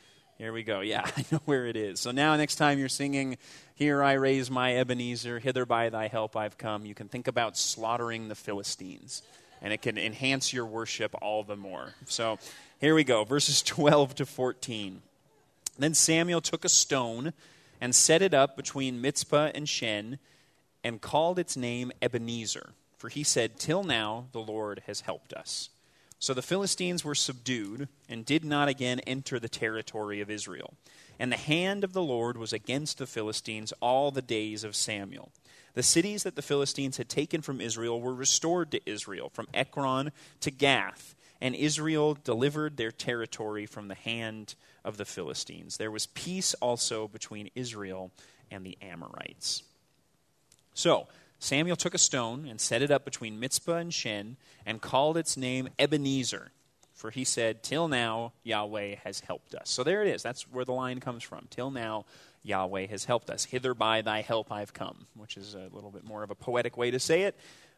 here 0.40 0.54
we 0.54 0.62
go. 0.62 0.80
Yeah, 0.80 1.02
I 1.16 1.24
know 1.30 1.42
where 1.44 1.66
it 1.66 1.76
is. 1.76 2.00
So 2.00 2.12
now, 2.12 2.34
next 2.34 2.56
time 2.56 2.78
you're 2.78 2.88
singing, 2.88 3.36
Here 3.74 4.02
I 4.02 4.14
raise 4.14 4.50
my 4.50 4.74
Ebenezer, 4.74 5.38
hither 5.38 5.66
by 5.66 5.90
thy 5.90 6.08
help 6.08 6.34
I've 6.34 6.56
come, 6.56 6.86
you 6.86 6.94
can 6.94 7.08
think 7.08 7.28
about 7.28 7.58
slaughtering 7.58 8.28
the 8.28 8.34
Philistines. 8.34 9.22
And 9.60 9.74
it 9.74 9.82
can 9.82 9.98
enhance 9.98 10.54
your 10.54 10.64
worship 10.64 11.14
all 11.20 11.44
the 11.44 11.56
more. 11.56 11.92
So 12.06 12.38
here 12.80 12.94
we 12.94 13.04
go, 13.04 13.24
verses 13.24 13.60
12 13.62 14.14
to 14.14 14.26
14. 14.26 15.02
Then 15.78 15.92
Samuel 15.92 16.40
took 16.40 16.64
a 16.64 16.70
stone 16.70 17.34
and 17.78 17.94
set 17.94 18.22
it 18.22 18.32
up 18.32 18.56
between 18.56 19.02
Mizpah 19.02 19.50
and 19.54 19.68
Shen 19.68 20.18
and 20.82 21.02
called 21.02 21.38
its 21.38 21.54
name 21.54 21.92
Ebenezer. 22.00 22.70
For 22.96 23.10
he 23.10 23.24
said, 23.24 23.58
Till 23.58 23.84
now 23.84 24.28
the 24.32 24.40
Lord 24.40 24.82
has 24.86 25.02
helped 25.02 25.34
us. 25.34 25.68
So 26.20 26.34
the 26.34 26.42
Philistines 26.42 27.02
were 27.02 27.14
subdued 27.14 27.88
and 28.06 28.26
did 28.26 28.44
not 28.44 28.68
again 28.68 29.00
enter 29.00 29.40
the 29.40 29.48
territory 29.48 30.20
of 30.20 30.30
Israel. 30.30 30.74
And 31.18 31.32
the 31.32 31.36
hand 31.36 31.82
of 31.82 31.94
the 31.94 32.02
Lord 32.02 32.36
was 32.36 32.52
against 32.52 32.98
the 32.98 33.06
Philistines 33.06 33.72
all 33.80 34.10
the 34.10 34.22
days 34.22 34.62
of 34.62 34.76
Samuel. 34.76 35.32
The 35.72 35.82
cities 35.82 36.22
that 36.24 36.36
the 36.36 36.42
Philistines 36.42 36.98
had 36.98 37.08
taken 37.08 37.40
from 37.40 37.60
Israel 37.60 38.02
were 38.02 38.14
restored 38.14 38.70
to 38.72 38.90
Israel, 38.90 39.30
from 39.30 39.48
Ekron 39.54 40.12
to 40.40 40.50
Gath, 40.50 41.14
and 41.40 41.54
Israel 41.54 42.18
delivered 42.22 42.76
their 42.76 42.90
territory 42.90 43.64
from 43.64 43.88
the 43.88 43.94
hand 43.94 44.56
of 44.84 44.98
the 44.98 45.06
Philistines. 45.06 45.78
There 45.78 45.90
was 45.90 46.06
peace 46.08 46.52
also 46.54 47.08
between 47.08 47.50
Israel 47.54 48.10
and 48.50 48.64
the 48.64 48.76
Amorites. 48.82 49.62
So, 50.74 51.08
Samuel 51.40 51.76
took 51.76 51.94
a 51.94 51.98
stone 51.98 52.46
and 52.46 52.60
set 52.60 52.82
it 52.82 52.90
up 52.90 53.04
between 53.04 53.40
Mizpah 53.40 53.76
and 53.76 53.92
Shen 53.92 54.36
and 54.66 54.80
called 54.82 55.16
its 55.16 55.38
name 55.38 55.70
Ebenezer. 55.78 56.52
For 56.92 57.10
he 57.10 57.24
said, 57.24 57.62
Till 57.62 57.88
now, 57.88 58.34
Yahweh 58.42 58.96
has 59.04 59.20
helped 59.20 59.54
us. 59.54 59.70
So 59.70 59.82
there 59.82 60.02
it 60.02 60.14
is. 60.14 60.22
That's 60.22 60.42
where 60.42 60.66
the 60.66 60.72
line 60.72 61.00
comes 61.00 61.22
from. 61.24 61.46
Till 61.48 61.70
now, 61.70 62.04
Yahweh 62.42 62.86
has 62.88 63.06
helped 63.06 63.30
us. 63.30 63.46
Hither 63.46 63.72
by 63.72 64.02
thy 64.02 64.20
help 64.20 64.52
I've 64.52 64.74
come, 64.74 65.06
which 65.16 65.38
is 65.38 65.54
a 65.54 65.70
little 65.72 65.90
bit 65.90 66.04
more 66.04 66.22
of 66.22 66.30
a 66.30 66.34
poetic 66.34 66.76
way 66.76 66.90
to 66.90 67.00
say 67.00 67.22
it. 67.22 67.34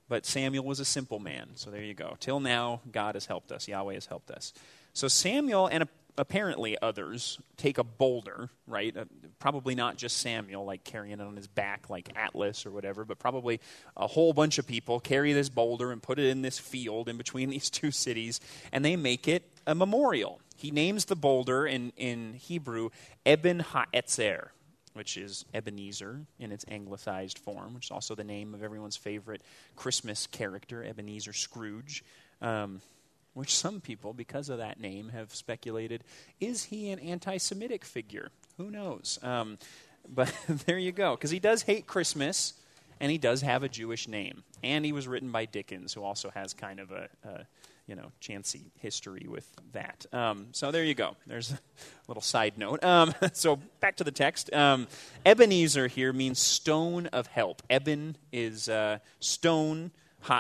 but 0.09 0.27
Samuel 0.27 0.65
was 0.65 0.81
a 0.81 0.85
simple 0.85 1.21
man. 1.21 1.51
So 1.55 1.71
there 1.71 1.85
you 1.85 1.95
go. 1.95 2.17
Till 2.19 2.41
now, 2.41 2.81
God 2.91 3.15
has 3.15 3.27
helped 3.27 3.53
us. 3.53 3.69
Yahweh 3.69 3.95
has 3.95 4.07
helped 4.07 4.33
us. 4.33 4.53
So 4.93 5.07
Samuel 5.07 5.69
and 5.69 5.85
apparently 6.19 6.77
others 6.81 7.39
take 7.57 7.79
a 7.79 7.85
boulder, 7.85 8.51
right? 8.67 8.97
Uh, 8.97 9.05
probably 9.39 9.75
not 9.75 9.97
just 9.97 10.19
Samuel, 10.19 10.65
like 10.65 10.85
carrying 10.85 11.21
it 11.21 11.21
on 11.21 11.37
his 11.37 11.47
back, 11.47 11.89
like 11.89 12.11
Atlas 12.17 12.67
or 12.67 12.71
whatever, 12.71 13.05
but 13.05 13.19
probably 13.19 13.61
a 13.97 14.07
whole 14.07 14.33
bunch 14.33 14.59
of 14.59 14.67
people 14.67 15.01
carry 15.01 15.33
this 15.33 15.49
boulder 15.49 15.91
and 15.91 16.03
put 16.03 16.19
it 16.19 16.27
in 16.27 16.43
this 16.43 16.59
field 16.59 17.09
in 17.09 17.17
between 17.17 17.51
these 17.51 17.71
two 17.71 17.91
cities, 17.91 18.41
and 18.73 18.85
they 18.85 18.97
make 18.97 19.27
it 19.29 19.45
a 19.67 19.75
memorial. 19.75 20.41
He 20.57 20.71
names 20.71 21.07
the 21.07 21.17
boulder 21.17 21.67
in, 21.67 21.93
in 21.97 22.35
Hebrew 22.35 22.91
Eben 23.25 23.61
Ha'etzer, 23.61 24.49
which 24.93 25.17
is 25.17 25.45
Ebenezer 25.55 26.21
in 26.39 26.53
its 26.53 26.65
anglicized 26.69 27.39
form, 27.39 27.75
which 27.75 27.87
is 27.87 27.91
also 27.91 28.15
the 28.15 28.25
name 28.25 28.55
of 28.55 28.63
everyone's 28.63 28.97
favorite 28.97 29.43
Christmas 29.77 30.27
character, 30.27 30.85
Ebenezer 30.85 31.33
Scrooge. 31.33 32.05
Um, 32.41 32.83
which 33.35 33.57
some 33.57 33.81
people, 33.81 34.13
because 34.13 34.49
of 34.49 34.59
that 34.59 34.81
name, 34.81 35.11
have 35.11 35.35
speculated 35.35 36.05
is 36.41 36.65
he 36.65 36.91
an 36.91 36.99
anti 36.99 37.37
Semitic 37.39 37.85
figure? 37.85 38.31
Who 38.57 38.71
knows? 38.71 39.19
Um, 39.23 39.59
but 40.09 40.35
there 40.67 40.79
you 40.79 40.93
go, 40.93 41.15
because 41.17 41.31
he 41.31 41.39
does 41.39 41.63
hate 41.63 41.87
Christmas, 41.87 42.55
and 43.01 43.11
he 43.11 43.19
does 43.19 43.43
have 43.43 43.63
a 43.63 43.69
Jewish 43.69 44.09
name. 44.09 44.45
And 44.63 44.85
he 44.85 44.93
was 44.93 45.09
written 45.09 45.31
by 45.31 45.47
Dickens, 45.47 45.93
who 45.93 46.03
also 46.03 46.31
has 46.31 46.55
kind 46.55 46.79
of 46.79 46.93
a, 46.93 47.09
a 47.25 47.47
you 47.87 47.97
know, 47.97 48.13
chancy 48.21 48.71
history 48.79 49.27
with 49.29 49.49
that. 49.73 50.07
Um, 50.13 50.49
so 50.53 50.71
there 50.71 50.85
you 50.85 50.95
go. 50.95 51.17
There's 51.27 51.53
a 51.53 51.59
little 52.09 52.23
side 52.23 52.57
note. 52.57 52.83
Um, 52.85 53.15
so 53.33 53.57
back 53.81 53.97
to 53.97 54.05
the 54.05 54.13
text. 54.13 54.53
Um, 54.53 54.87
Ebenezer 55.27 55.89
here 55.89 56.13
means 56.13 56.39
stone 56.39 57.07
of 57.09 57.27
help. 57.27 57.63
Eben 57.69 58.17
is 58.33 58.69
uh, 58.69 58.99
stone. 59.21 59.91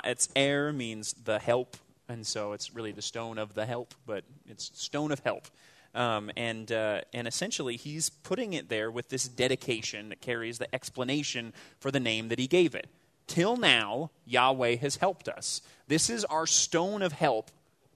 It's 0.04 0.28
air 0.36 0.72
means 0.72 1.14
the 1.24 1.40
help 1.40 1.76
and 2.12 2.26
so 2.26 2.52
it's 2.52 2.74
really 2.74 2.92
the 2.92 3.02
stone 3.02 3.38
of 3.38 3.54
the 3.54 3.66
help, 3.66 3.94
but 4.06 4.24
it's 4.48 4.70
stone 4.74 5.12
of 5.12 5.20
help. 5.20 5.46
Um, 5.94 6.30
and 6.36 6.70
uh, 6.72 7.00
and 7.12 7.28
essentially, 7.28 7.76
he's 7.76 8.10
putting 8.10 8.54
it 8.54 8.68
there 8.68 8.90
with 8.90 9.08
this 9.08 9.28
dedication 9.28 10.08
that 10.08 10.20
carries 10.20 10.58
the 10.58 10.74
explanation 10.74 11.52
for 11.80 11.90
the 11.90 12.00
name 12.00 12.28
that 12.28 12.38
he 12.38 12.46
gave 12.46 12.74
it. 12.74 12.88
Till 13.26 13.56
now, 13.56 14.10
Yahweh 14.24 14.76
has 14.76 14.96
helped 14.96 15.28
us. 15.28 15.62
This 15.88 16.10
is 16.10 16.24
our 16.24 16.46
stone 16.46 17.02
of 17.02 17.12
help 17.12 17.50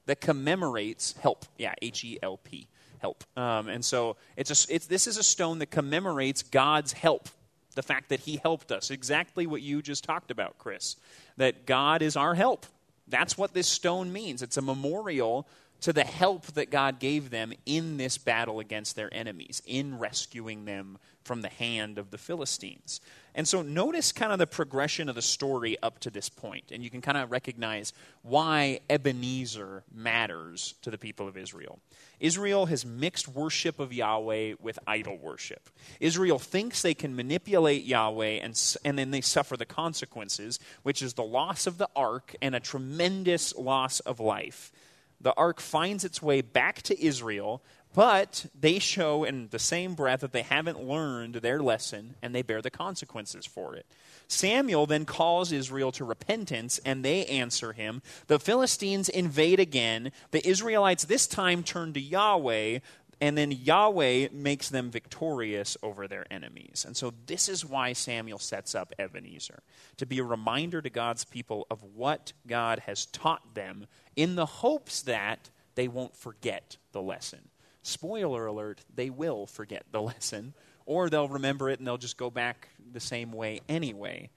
that 0.07 0.21
commemorates 0.21 1.15
help. 1.21 1.47
Yeah, 1.59 1.75
H 1.81 2.05
E 2.05 2.19
L 2.23 2.37
P, 2.37 2.69
help. 3.01 3.25
Um, 3.37 3.69
and 3.69 3.85
so 3.85 4.17
it's 4.37 4.51
a, 4.51 4.75
it's, 4.75 4.87
this 4.87 5.07
is 5.07 5.17
a 5.17 5.23
stone 5.23 5.59
that 5.61 5.71
commemorates 5.71 6.43
God's 6.43 6.93
help, 6.93 7.29
the 7.75 7.83
fact 7.83 8.11
that 8.11 8.21
He 8.21 8.41
helped 8.43 8.73
us. 8.73 8.91
Exactly 8.91 9.47
what 9.47 9.63
you 9.63 9.83
just 9.83 10.05
talked 10.05 10.31
about, 10.31 10.59
Chris. 10.59 10.97
That 11.39 11.67
God 11.67 12.03
is 12.03 12.17
our 12.17 12.35
help. 12.35 12.67
That's 13.09 13.39
what 13.39 13.55
this 13.55 13.69
stone 13.69 14.13
means. 14.13 14.43
It's 14.43 14.57
a 14.57 14.63
memorial 14.63 15.47
to 15.83 15.93
the 15.93 16.05
help 16.05 16.47
that 16.47 16.71
God 16.71 16.99
gave 16.99 17.31
them 17.31 17.53
in 17.67 17.97
this 17.97 18.19
battle 18.19 18.61
against 18.61 18.97
their 18.97 19.13
enemies, 19.13 19.63
in 19.67 19.99
rescuing 19.99 20.65
them 20.65 20.99
from 21.27 21.43
the 21.43 21.49
hand 21.49 21.99
of 21.99 22.11
the 22.11 22.19
Philistines. 22.19 23.01
And 23.35 23.47
so 23.47 23.61
notice 23.61 24.13
kind 24.13 24.33
of 24.33 24.39
the 24.39 24.47
progression 24.47 25.11
of 25.11 25.15
the 25.15 25.23
story 25.23 25.77
up 25.83 25.99
to 26.01 26.11
this 26.11 26.31
point, 26.31 26.71
and 26.71 26.83
you 26.83 26.89
can 26.89 27.03
kind 27.03 27.19
of 27.19 27.31
recognize 27.31 27.93
why 28.23 28.81
Ebenezer 28.89 29.83
matters 29.93 30.75
to 30.83 30.91
the 30.91 30.97
people 30.97 31.29
of 31.29 31.37
Israel. 31.37 31.81
Israel 32.19 32.65
has 32.67 32.87
mixed 32.87 33.29
worship 33.29 33.79
of 33.79 33.93
Yahweh 33.93 34.55
with 34.61 34.79
idol 34.87 35.19
worship. 35.19 35.69
Israel 36.01 36.39
thinks 36.39 36.81
they 36.81 36.95
can 36.95 37.15
manipulate 37.15 37.85
Yahweh, 37.85 38.39
and, 38.43 38.59
and 38.85 38.99
then 38.99 39.11
they 39.11 39.21
suffer 39.21 39.57
the 39.57 39.67
consequences, 39.67 40.59
which 40.83 41.03
is 41.03 41.13
the 41.15 41.23
loss 41.23 41.67
of 41.67 41.77
the 41.77 41.91
ark 41.95 42.35
and 42.41 42.55
a 42.55 42.61
tremendous 42.61 43.55
loss 43.57 44.01
of 44.01 44.21
life. 44.21 44.73
The 45.21 45.35
ark 45.35 45.61
finds 45.61 46.05
its 46.05 46.23
way 46.23 46.41
back 46.41 46.83
to 46.83 47.05
Israel, 47.05 47.63
but 47.97 48.45
they 48.55 48.79
show 48.79 49.25
in 49.25 49.49
the 49.49 49.59
same 49.59 49.95
breath 49.95 50.21
that 50.21 50.33
they 50.33 50.43
haven't 50.43 50.85
learned 50.85 51.37
their 51.37 51.63
lesson 51.63 52.15
and 52.21 52.35
they 52.35 52.43
bear 52.43 52.61
the 52.61 52.71
consequences 52.71 53.47
for 53.47 53.75
it. 53.75 53.87
Samuel 54.29 54.85
then 54.85 55.07
calls 55.07 55.51
Israel 55.51 55.91
to 55.93 56.05
repentance 56.05 56.79
and 56.85 57.03
they 57.03 57.25
answer 57.25 57.73
him. 57.73 58.03
The 58.27 58.39
Philistines 58.39 59.09
invade 59.09 59.61
again. 59.61 60.13
The 60.31 60.47
Israelites 60.47 61.07
this 61.07 61.27
time 61.27 61.63
turn 61.63 61.95
to 61.95 62.01
Yahweh, 62.01 62.81
and 63.23 63.39
then 63.39 63.51
Yahweh 63.51 64.29
makes 64.31 64.69
them 64.69 64.91
victorious 64.91 65.79
over 65.83 66.07
their 66.07 66.31
enemies. 66.31 66.85
And 66.87 66.95
so 66.95 67.15
this 67.25 67.49
is 67.49 67.65
why 67.65 67.95
Samuel 67.95 68.39
sets 68.39 68.75
up 68.75 68.93
Ebenezer 68.99 69.63
to 69.97 70.05
be 70.05 70.19
a 70.19 70.25
reminder 70.25 70.83
to 70.83 70.91
God's 70.91 71.25
people 71.25 71.67
of 71.71 71.83
what 71.83 72.35
God 72.47 72.81
has 72.81 73.07
taught 73.07 73.55
them 73.55 73.87
in 74.17 74.35
the 74.35 74.45
hopes 74.45 75.01
that 75.01 75.49
they 75.77 75.89
won't 75.89 76.15
forget 76.15 76.77
the 76.93 77.01
lesson 77.01 77.49
spoiler 77.87 78.47
alert, 78.47 78.81
they 78.95 79.11
will 79.11 79.47
forget 79.47 79.85
the 79.91 80.03
lesson, 80.03 80.55
or 80.85 81.09
they'll 81.09 81.29
remember 81.29 81.71
it 81.71 81.79
and 81.79 81.87
they'll 81.87 81.99
just 81.99 82.17
go 82.17 82.31
back 82.31 82.69
the 82.93 83.01
same 83.01 83.33
way 83.33 83.61
anyway. 83.69 84.31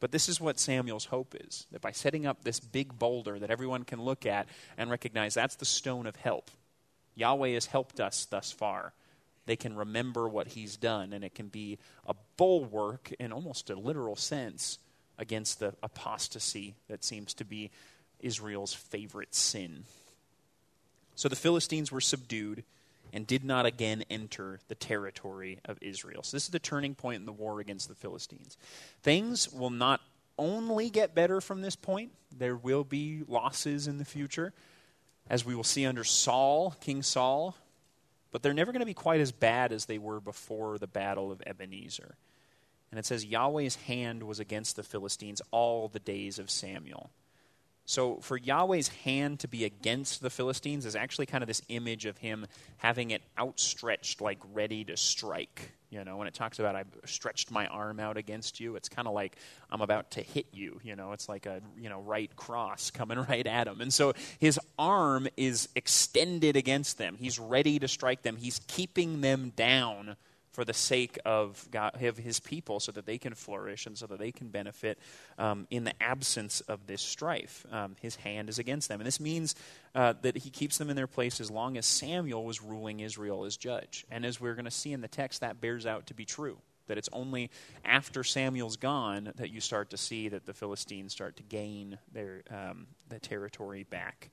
But 0.00 0.12
this 0.12 0.28
is 0.28 0.40
what 0.40 0.60
Samuel's 0.60 1.06
hope 1.06 1.34
is 1.34 1.66
that 1.72 1.80
by 1.80 1.90
setting 1.90 2.24
up 2.24 2.44
this 2.44 2.60
big 2.60 2.98
boulder 2.98 3.38
that 3.38 3.50
everyone 3.50 3.84
can 3.84 4.00
look 4.00 4.26
at 4.26 4.48
and 4.76 4.90
recognize 4.90 5.34
that's 5.34 5.56
the 5.56 5.64
stone 5.64 6.06
of 6.06 6.16
help. 6.16 6.50
Yahweh 7.16 7.50
has 7.50 7.66
helped 7.66 7.98
us 7.98 8.24
thus 8.26 8.52
far. 8.52 8.92
They 9.46 9.56
can 9.56 9.74
remember 9.74 10.28
what 10.28 10.48
he's 10.48 10.76
done, 10.76 11.12
and 11.12 11.24
it 11.24 11.34
can 11.34 11.48
be 11.48 11.78
a 12.06 12.14
bulwark 12.36 13.12
in 13.18 13.32
almost 13.32 13.70
a 13.70 13.74
literal 13.74 14.14
sense 14.14 14.78
against 15.18 15.58
the 15.58 15.74
apostasy 15.82 16.76
that 16.88 17.02
seems 17.02 17.34
to 17.34 17.44
be 17.44 17.70
Israel's 18.20 18.74
favorite 18.74 19.34
sin. 19.34 19.84
So 21.16 21.28
the 21.28 21.34
Philistines 21.34 21.90
were 21.90 22.00
subdued 22.00 22.62
and 23.12 23.26
did 23.26 23.44
not 23.44 23.66
again 23.66 24.04
enter 24.10 24.60
the 24.68 24.74
territory 24.74 25.58
of 25.64 25.78
Israel. 25.80 26.22
So, 26.22 26.36
this 26.36 26.44
is 26.44 26.50
the 26.50 26.58
turning 26.58 26.94
point 26.94 27.20
in 27.20 27.26
the 27.26 27.32
war 27.32 27.60
against 27.60 27.88
the 27.88 27.94
Philistines. 27.94 28.56
Things 29.02 29.52
will 29.52 29.70
not 29.70 30.00
only 30.38 30.88
get 30.88 31.14
better 31.14 31.40
from 31.40 31.62
this 31.62 31.76
point, 31.76 32.12
there 32.36 32.56
will 32.56 32.84
be 32.84 33.22
losses 33.26 33.86
in 33.86 33.98
the 33.98 34.04
future, 34.04 34.52
as 35.28 35.44
we 35.44 35.54
will 35.54 35.64
see 35.64 35.84
under 35.84 36.04
Saul, 36.04 36.76
King 36.80 37.02
Saul, 37.02 37.56
but 38.30 38.42
they're 38.42 38.54
never 38.54 38.72
going 38.72 38.80
to 38.80 38.86
be 38.86 38.94
quite 38.94 39.20
as 39.20 39.32
bad 39.32 39.72
as 39.72 39.86
they 39.86 39.98
were 39.98 40.20
before 40.20 40.78
the 40.78 40.86
battle 40.86 41.32
of 41.32 41.42
Ebenezer. 41.46 42.16
And 42.90 42.98
it 42.98 43.06
says, 43.06 43.24
Yahweh's 43.24 43.76
hand 43.76 44.22
was 44.22 44.40
against 44.40 44.76
the 44.76 44.82
Philistines 44.82 45.42
all 45.50 45.88
the 45.88 45.98
days 45.98 46.38
of 46.38 46.50
Samuel. 46.50 47.10
So, 47.88 48.16
for 48.16 48.38
Yahweh's 48.38 48.88
hand 48.88 49.40
to 49.40 49.48
be 49.48 49.64
against 49.64 50.20
the 50.20 50.28
Philistines 50.28 50.84
is 50.84 50.94
actually 50.94 51.24
kind 51.24 51.42
of 51.42 51.48
this 51.48 51.62
image 51.70 52.04
of 52.04 52.18
him 52.18 52.46
having 52.76 53.12
it 53.12 53.22
outstretched, 53.38 54.20
like 54.20 54.36
ready 54.52 54.84
to 54.84 54.96
strike. 54.98 55.72
You 55.88 56.04
know, 56.04 56.18
when 56.18 56.28
it 56.28 56.34
talks 56.34 56.58
about 56.58 56.76
I've 56.76 56.94
stretched 57.06 57.50
my 57.50 57.66
arm 57.66 57.98
out 57.98 58.18
against 58.18 58.60
you, 58.60 58.76
it's 58.76 58.90
kind 58.90 59.08
of 59.08 59.14
like 59.14 59.36
I'm 59.70 59.80
about 59.80 60.10
to 60.12 60.20
hit 60.20 60.48
you. 60.52 60.78
You 60.84 60.96
know, 60.96 61.12
it's 61.12 61.30
like 61.30 61.46
a 61.46 61.62
you 61.80 61.88
know 61.88 62.02
right 62.02 62.30
cross 62.36 62.90
coming 62.94 63.20
right 63.26 63.46
at 63.46 63.66
him, 63.66 63.80
and 63.80 63.92
so 63.92 64.12
his 64.38 64.60
arm 64.78 65.26
is 65.38 65.70
extended 65.74 66.56
against 66.56 66.98
them. 66.98 67.16
He's 67.18 67.38
ready 67.38 67.78
to 67.78 67.88
strike 67.88 68.20
them. 68.20 68.36
He's 68.36 68.60
keeping 68.66 69.22
them 69.22 69.54
down 69.56 70.16
for 70.58 70.64
the 70.64 70.74
sake 70.74 71.20
of, 71.24 71.68
God, 71.70 72.02
of 72.02 72.16
his 72.16 72.40
people 72.40 72.80
so 72.80 72.90
that 72.90 73.06
they 73.06 73.16
can 73.16 73.32
flourish 73.32 73.86
and 73.86 73.96
so 73.96 74.08
that 74.08 74.18
they 74.18 74.32
can 74.32 74.48
benefit 74.48 74.98
um, 75.38 75.68
in 75.70 75.84
the 75.84 75.92
absence 76.02 76.62
of 76.62 76.84
this 76.88 77.00
strife. 77.00 77.64
Um, 77.70 77.94
his 78.00 78.16
hand 78.16 78.48
is 78.48 78.58
against 78.58 78.88
them. 78.88 78.98
And 78.98 79.06
this 79.06 79.20
means 79.20 79.54
uh, 79.94 80.14
that 80.22 80.38
he 80.38 80.50
keeps 80.50 80.76
them 80.76 80.90
in 80.90 80.96
their 80.96 81.06
place 81.06 81.40
as 81.40 81.48
long 81.48 81.76
as 81.76 81.86
Samuel 81.86 82.44
was 82.44 82.60
ruling 82.60 82.98
Israel 82.98 83.44
as 83.44 83.56
judge. 83.56 84.04
And 84.10 84.26
as 84.26 84.40
we're 84.40 84.54
going 84.54 84.64
to 84.64 84.70
see 84.72 84.92
in 84.92 85.00
the 85.00 85.06
text, 85.06 85.42
that 85.42 85.60
bears 85.60 85.86
out 85.86 86.08
to 86.08 86.14
be 86.14 86.24
true. 86.24 86.58
That 86.88 86.98
it's 86.98 87.10
only 87.12 87.52
after 87.84 88.24
Samuel's 88.24 88.76
gone 88.76 89.32
that 89.36 89.50
you 89.50 89.60
start 89.60 89.90
to 89.90 89.96
see 89.96 90.28
that 90.30 90.44
the 90.44 90.54
Philistines 90.54 91.12
start 91.12 91.36
to 91.36 91.44
gain 91.44 91.98
their 92.12 92.42
um, 92.50 92.88
the 93.08 93.20
territory 93.20 93.84
back. 93.84 94.30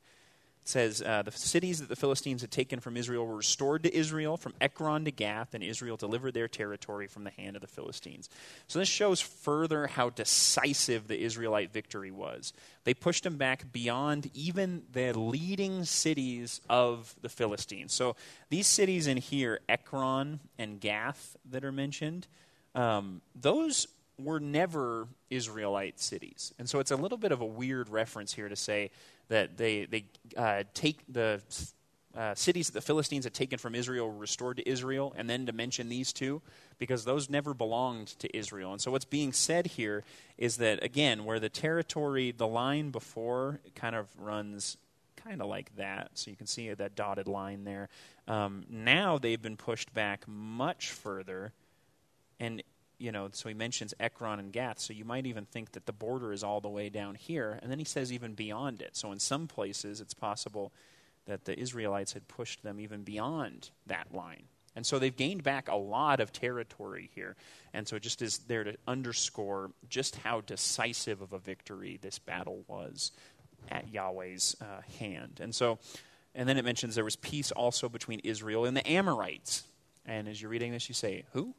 It 0.65 0.69
says 0.69 1.03
uh, 1.03 1.21
the 1.21 1.31
cities 1.31 1.79
that 1.79 1.89
the 1.89 1.95
Philistines 1.95 2.41
had 2.41 2.49
taken 2.49 2.79
from 2.79 2.97
Israel 2.97 3.27
were 3.27 3.35
restored 3.35 3.83
to 3.83 3.95
Israel 3.95 4.35
from 4.35 4.55
Ekron 4.59 5.05
to 5.05 5.11
Gath, 5.11 5.53
and 5.53 5.63
Israel 5.63 5.95
delivered 5.95 6.33
their 6.33 6.47
territory 6.47 7.05
from 7.05 7.23
the 7.23 7.29
hand 7.29 7.55
of 7.55 7.61
the 7.61 7.67
Philistines. 7.67 8.31
So 8.67 8.79
this 8.79 8.87
shows 8.87 9.21
further 9.21 9.85
how 9.85 10.09
decisive 10.09 11.07
the 11.07 11.21
Israelite 11.21 11.71
victory 11.71 12.09
was. 12.09 12.51
They 12.83 12.95
pushed 12.95 13.25
them 13.25 13.37
back 13.37 13.71
beyond 13.71 14.31
even 14.33 14.81
the 14.91 15.13
leading 15.13 15.83
cities 15.83 16.61
of 16.67 17.13
the 17.21 17.29
Philistines. 17.29 17.93
So 17.93 18.15
these 18.49 18.65
cities 18.65 19.05
in 19.05 19.17
here, 19.17 19.59
Ekron 19.69 20.39
and 20.57 20.81
Gath, 20.81 21.37
that 21.51 21.63
are 21.63 21.71
mentioned, 21.71 22.25
um, 22.73 23.21
those 23.39 23.87
were 24.17 24.39
never 24.39 25.09
Israelite 25.29 25.99
cities. 25.99 26.53
And 26.57 26.67
so 26.67 26.79
it's 26.79 26.89
a 26.89 26.95
little 26.95 27.19
bit 27.19 27.31
of 27.31 27.41
a 27.41 27.45
weird 27.45 27.89
reference 27.89 28.33
here 28.33 28.49
to 28.49 28.55
say 28.55 28.89
that 29.27 29.57
they, 29.57 29.85
they 29.85 30.05
uh, 30.37 30.63
take 30.73 30.99
the 31.07 31.41
uh, 32.15 32.33
cities 32.35 32.67
that 32.67 32.73
the 32.73 32.81
Philistines 32.81 33.25
had 33.25 33.33
taken 33.33 33.59
from 33.59 33.75
Israel 33.75 34.07
were 34.07 34.17
restored 34.17 34.57
to 34.57 34.69
Israel, 34.69 35.13
and 35.17 35.29
then 35.29 35.45
to 35.45 35.51
mention 35.51 35.89
these 35.89 36.13
two, 36.13 36.41
because 36.79 37.03
those 37.03 37.29
never 37.29 37.53
belonged 37.53 38.07
to 38.19 38.37
Israel. 38.37 38.71
And 38.71 38.81
so 38.81 38.91
what's 38.91 39.05
being 39.05 39.33
said 39.33 39.67
here 39.67 40.03
is 40.37 40.57
that, 40.57 40.83
again, 40.83 41.25
where 41.25 41.39
the 41.39 41.49
territory, 41.49 42.31
the 42.31 42.47
line 42.47 42.91
before 42.91 43.59
kind 43.75 43.95
of 43.95 44.07
runs 44.17 44.77
kind 45.17 45.41
of 45.41 45.47
like 45.47 45.75
that, 45.75 46.11
so 46.13 46.29
you 46.29 46.37
can 46.37 46.47
see 46.47 46.71
that 46.71 46.95
dotted 46.95 47.27
line 47.27 47.63
there. 47.63 47.89
Um, 48.27 48.63
now 48.69 49.17
they've 49.17 49.41
been 49.41 49.57
pushed 49.57 49.93
back 49.93 50.27
much 50.27 50.91
further, 50.91 51.51
and 52.39 52.61
you 52.97 53.11
know, 53.11 53.29
so 53.31 53.49
he 53.49 53.55
mentions 53.55 53.93
Ekron 53.99 54.39
and 54.39 54.51
Gath, 54.51 54.79
so 54.79 54.93
you 54.93 55.05
might 55.05 55.25
even 55.25 55.45
think 55.45 55.71
that 55.73 55.85
the 55.85 55.93
border 55.93 56.31
is 56.31 56.43
all 56.43 56.61
the 56.61 56.69
way 56.69 56.89
down 56.89 57.15
here, 57.15 57.59
and 57.61 57.71
then 57.71 57.79
he 57.79 57.85
says 57.85 58.11
even 58.11 58.33
beyond 58.33 58.81
it. 58.81 58.95
So 58.95 59.11
in 59.11 59.19
some 59.19 59.47
places, 59.47 60.01
it's 60.01 60.13
possible 60.13 60.71
that 61.25 61.45
the 61.45 61.59
Israelites 61.59 62.13
had 62.13 62.27
pushed 62.27 62.63
them 62.63 62.79
even 62.79 63.03
beyond 63.03 63.71
that 63.87 64.13
line. 64.13 64.43
And 64.75 64.85
so 64.85 64.99
they've 64.99 65.15
gained 65.15 65.43
back 65.43 65.69
a 65.69 65.75
lot 65.75 66.19
of 66.19 66.33
territory 66.33 67.09
here. 67.15 67.35
And 67.73 67.87
so 67.87 67.95
it 67.95 68.01
just 68.01 68.21
is 68.21 68.39
there 68.39 68.63
to 68.63 68.75
underscore 68.87 69.71
just 69.89 70.17
how 70.17 70.41
decisive 70.41 71.21
of 71.21 71.33
a 71.33 71.39
victory 71.39 71.97
this 72.01 72.19
battle 72.19 72.63
was 72.67 73.11
at 73.69 73.91
Yahweh's 73.91 74.55
uh, 74.61 74.81
hand. 74.99 75.39
And 75.41 75.55
so, 75.55 75.79
and 76.35 76.47
then 76.47 76.57
it 76.57 76.65
mentions 76.65 76.95
there 76.95 77.05
was 77.05 77.15
peace 77.15 77.51
also 77.51 77.87
between 77.87 78.19
Israel 78.19 78.65
and 78.65 78.75
the 78.75 78.87
Amorites. 78.87 79.63
And 80.05 80.27
as 80.27 80.41
you're 80.41 80.51
reading 80.51 80.73
this, 80.73 80.89
you 80.89 80.93
say, 80.93 81.23
Who? 81.31 81.55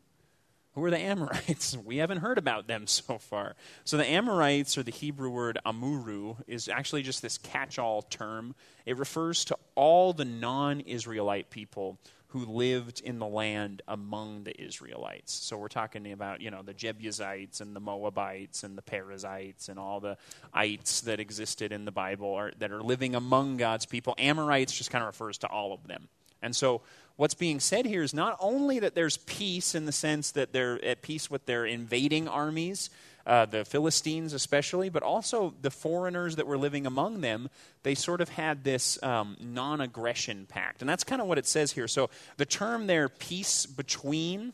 Who 0.76 0.84
are 0.84 0.90
the 0.90 0.98
Amorites? 0.98 1.74
We 1.84 1.96
haven't 1.96 2.18
heard 2.18 2.36
about 2.36 2.66
them 2.66 2.86
so 2.86 3.18
far. 3.18 3.56
So 3.84 3.96
the 3.96 4.06
Amorites, 4.06 4.76
or 4.76 4.82
the 4.82 4.92
Hebrew 4.92 5.30
word 5.30 5.58
amuru, 5.64 6.36
is 6.46 6.68
actually 6.68 7.02
just 7.02 7.22
this 7.22 7.38
catch 7.38 7.78
all 7.78 8.02
term. 8.02 8.54
It 8.84 8.98
refers 8.98 9.46
to 9.46 9.56
all 9.74 10.12
the 10.12 10.26
non 10.26 10.80
Israelite 10.80 11.48
people 11.48 11.98
who 12.28 12.44
lived 12.44 13.00
in 13.00 13.18
the 13.18 13.26
land 13.26 13.80
among 13.88 14.44
the 14.44 14.60
Israelites. 14.60 15.32
So 15.32 15.56
we're 15.56 15.68
talking 15.68 16.12
about, 16.12 16.42
you 16.42 16.50
know, 16.50 16.60
the 16.62 16.74
Jebusites 16.74 17.62
and 17.62 17.74
the 17.74 17.80
Moabites 17.80 18.62
and 18.62 18.76
the 18.76 18.82
Perizzites 18.82 19.70
and 19.70 19.78
all 19.78 20.00
the 20.00 20.18
ites 20.52 21.00
that 21.02 21.20
existed 21.20 21.72
in 21.72 21.86
the 21.86 21.92
Bible 21.92 22.34
are, 22.34 22.52
that 22.58 22.70
are 22.70 22.82
living 22.82 23.14
among 23.14 23.56
God's 23.56 23.86
people. 23.86 24.14
Amorites 24.18 24.76
just 24.76 24.90
kind 24.90 25.02
of 25.02 25.06
refers 25.06 25.38
to 25.38 25.46
all 25.46 25.72
of 25.72 25.86
them. 25.86 26.08
And 26.42 26.54
so 26.54 26.82
what's 27.16 27.34
being 27.34 27.60
said 27.60 27.86
here 27.86 28.02
is 28.02 28.14
not 28.14 28.36
only 28.40 28.78
that 28.78 28.94
there's 28.94 29.16
peace 29.16 29.74
in 29.74 29.86
the 29.86 29.92
sense 29.92 30.30
that 30.32 30.52
they're 30.52 30.82
at 30.84 31.02
peace 31.02 31.30
with 31.30 31.46
their 31.46 31.66
invading 31.66 32.28
armies, 32.28 32.90
uh, 33.26 33.44
the 33.44 33.64
Philistines 33.64 34.32
especially, 34.32 34.88
but 34.88 35.02
also 35.02 35.52
the 35.60 35.70
foreigners 35.70 36.36
that 36.36 36.46
were 36.46 36.56
living 36.58 36.86
among 36.86 37.20
them, 37.22 37.48
they 37.82 37.94
sort 37.94 38.20
of 38.20 38.28
had 38.28 38.62
this 38.62 39.02
um, 39.02 39.36
non 39.40 39.80
aggression 39.80 40.46
pact. 40.48 40.80
And 40.80 40.88
that's 40.88 41.04
kind 41.04 41.20
of 41.20 41.26
what 41.26 41.38
it 41.38 41.46
says 41.46 41.72
here. 41.72 41.88
So 41.88 42.08
the 42.36 42.46
term 42.46 42.86
there, 42.86 43.08
peace 43.08 43.66
between, 43.66 44.52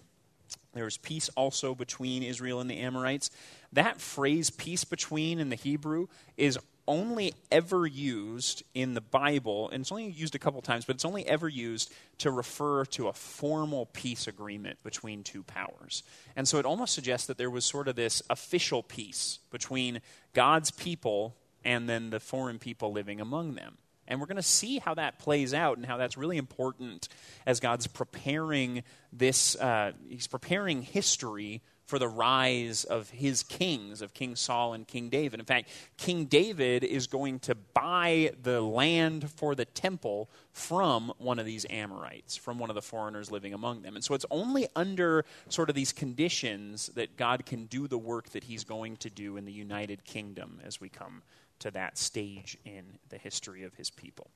there's 0.73 0.97
peace 0.97 1.29
also 1.37 1.75
between 1.75 2.23
Israel 2.23 2.61
and 2.61 2.71
the 2.71 2.79
Amorites. 2.79 3.31
That 3.75 4.01
phrase, 4.01 4.49
peace 4.51 4.85
between, 4.85 5.39
in 5.39 5.51
the 5.51 5.57
Hebrew, 5.57 6.07
is 6.37 6.59
only 6.93 7.33
ever 7.51 7.87
used 7.87 8.63
in 8.75 8.93
the 8.93 9.01
Bible, 9.01 9.71
and 9.71 9.81
it's 9.81 9.91
only 9.91 10.11
used 10.11 10.35
a 10.35 10.39
couple 10.39 10.61
times, 10.61 10.85
but 10.85 10.95
it's 10.95 11.07
only 11.07 11.27
ever 11.27 11.49
used 11.49 11.91
to 12.19 12.31
refer 12.31 12.85
to 12.85 13.09
a 13.09 13.15
formal 13.15 13.87
peace 13.87 14.27
agreement 14.27 14.79
between 14.85 15.23
two 15.23 15.43
powers. 15.43 16.03
And 16.37 16.47
so 16.47 16.59
it 16.59 16.67
almost 16.67 16.93
suggests 16.93 17.27
that 17.29 17.39
there 17.39 17.49
was 17.49 17.65
sort 17.65 17.89
of 17.89 17.97
this 17.97 18.23
official 18.29 18.83
peace 18.83 19.39
between 19.51 20.03
God's 20.35 20.71
people 20.71 21.35
and 21.65 21.89
then 21.89 22.11
the 22.11 22.21
foreign 22.21 22.59
people 22.59 22.93
living 22.93 23.23
among 23.23 23.55
them. 23.55 23.79
And 24.07 24.21
we're 24.21 24.27
going 24.27 24.37
to 24.37 24.43
see 24.43 24.79
how 24.79 24.95
that 24.95 25.19
plays 25.19 25.55
out 25.55 25.79
and 25.79 25.87
how 25.87 25.97
that's 25.97 26.19
really 26.19 26.37
important 26.37 27.09
as 27.47 27.61
God's 27.61 27.87
preparing 27.87 28.83
this, 29.13 29.57
uh, 29.57 29.93
He's 30.09 30.27
preparing 30.27 30.83
history 30.83 31.63
for 31.85 31.99
the 31.99 32.09
rise 32.09 32.85
of 32.85 33.11
his 33.11 33.43
kings, 33.43 34.03
of 34.03 34.15
King 34.15 34.37
Saul 34.37 34.73
and 34.73 34.87
King 34.87 35.09
David. 35.09 35.41
In 35.41 35.47
fact, 35.47 35.69
King 35.97 36.27
David 36.27 36.85
is 36.85 37.07
going 37.07 37.39
to 37.41 37.55
buy 37.55 38.33
the 38.43 38.61
land 38.61 39.31
for 39.31 39.55
the 39.55 39.65
temple 39.65 40.31
from 40.53 41.13
one 41.19 41.39
of 41.39 41.47
these 41.47 41.67
Amorites, 41.69 42.37
from 42.37 42.59
one 42.59 42.71
of 42.71 42.75
the 42.75 42.83
foreigners 42.83 43.31
living 43.31 43.53
among 43.53 43.83
them. 43.83 43.95
And 43.95 44.05
so 44.05 44.15
it's 44.15 44.27
only 44.31 44.69
under 44.77 45.25
sort 45.49 45.69
of 45.69 45.75
these 45.75 45.93
conditions 45.93 46.89
that 46.95 47.17
God 47.17 47.45
can 47.47 47.67
do 47.67 47.89
the 47.89 47.99
work 47.99 48.31
that 48.31 48.45
he's 48.45 48.65
going 48.65 48.97
to 48.99 49.11
do 49.11 49.37
in 49.37 49.45
the 49.45 49.53
United 49.53 50.05
Kingdom 50.05 50.61
as 50.65 50.81
we 50.81 50.89
come 50.89 51.23
to 51.59 51.71
that 51.71 51.97
stage 51.97 52.57
in 52.65 52.85
the 53.09 53.19
history 53.19 53.63
of 53.65 53.75
his 53.75 53.91
people. 53.91 54.29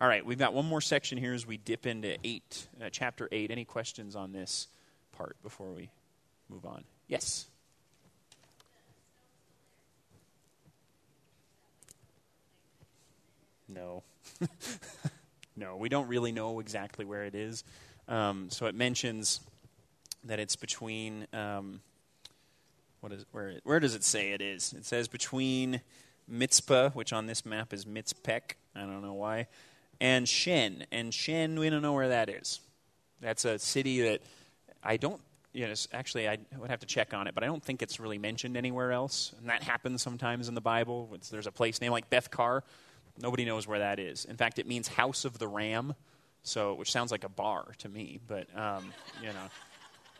All 0.00 0.08
right, 0.08 0.24
we've 0.24 0.38
got 0.38 0.52
one 0.52 0.66
more 0.66 0.80
section 0.80 1.16
here 1.16 1.32
as 1.32 1.46
we 1.46 1.56
dip 1.56 1.86
into 1.86 2.16
8, 2.24 2.68
uh, 2.82 2.88
chapter 2.90 3.28
8. 3.30 3.50
Any 3.50 3.64
questions 3.64 4.16
on 4.16 4.32
this 4.32 4.68
part 5.12 5.36
before 5.42 5.72
we 5.72 5.90
move 6.48 6.66
on? 6.66 6.84
Yes. 7.08 7.46
No. 13.68 14.02
no, 15.56 15.76
we 15.76 15.88
don't 15.88 16.08
really 16.08 16.32
know 16.32 16.60
exactly 16.60 17.04
where 17.04 17.24
it 17.24 17.34
is. 17.34 17.64
Um, 18.08 18.48
so 18.50 18.66
it 18.66 18.74
mentions 18.74 19.40
that 20.24 20.38
it's 20.38 20.56
between. 20.56 21.26
Um, 21.32 21.80
what 23.00 23.12
is 23.12 23.24
where? 23.32 23.60
Where 23.64 23.80
does 23.80 23.94
it 23.94 24.04
say 24.04 24.32
it 24.32 24.40
is? 24.40 24.72
It 24.72 24.84
says 24.86 25.08
between 25.08 25.80
Mitzpah, 26.30 26.94
which 26.94 27.12
on 27.12 27.26
this 27.26 27.44
map 27.44 27.72
is 27.72 27.84
Mitzpek. 27.84 28.54
I 28.74 28.80
don't 28.80 29.02
know 29.02 29.14
why, 29.14 29.48
and 30.00 30.28
Shen. 30.28 30.86
And 30.90 31.12
Shen, 31.12 31.58
we 31.58 31.68
don't 31.68 31.82
know 31.82 31.92
where 31.92 32.08
that 32.08 32.28
is. 32.28 32.60
That's 33.20 33.44
a 33.44 33.58
city 33.58 34.00
that 34.02 34.22
I 34.82 34.96
don't 34.96 35.20
you 35.54 35.66
know, 35.66 35.74
actually, 35.92 36.28
I 36.28 36.38
would 36.58 36.68
have 36.68 36.80
to 36.80 36.86
check 36.86 37.14
on 37.14 37.28
it, 37.28 37.34
but 37.34 37.44
I 37.44 37.46
don't 37.46 37.62
think 37.62 37.80
it's 37.80 38.00
really 38.00 38.18
mentioned 38.18 38.56
anywhere 38.56 38.92
else. 38.92 39.32
And 39.38 39.48
that 39.48 39.62
happens 39.62 40.02
sometimes 40.02 40.48
in 40.48 40.54
the 40.54 40.60
Bible. 40.60 41.08
It's, 41.14 41.30
there's 41.30 41.46
a 41.46 41.52
place 41.52 41.80
named 41.80 41.92
like 41.92 42.10
Beth-car. 42.10 42.64
Nobody 43.18 43.44
knows 43.44 43.66
where 43.66 43.78
that 43.78 44.00
is. 44.00 44.24
In 44.24 44.36
fact, 44.36 44.58
it 44.58 44.66
means 44.66 44.88
house 44.88 45.24
of 45.24 45.38
the 45.38 45.46
ram, 45.46 45.94
so 46.42 46.74
which 46.74 46.90
sounds 46.90 47.12
like 47.12 47.22
a 47.22 47.28
bar 47.28 47.72
to 47.78 47.88
me, 47.88 48.18
but 48.26 48.48
um, 48.58 48.92
you 49.22 49.28
know, 49.28 49.48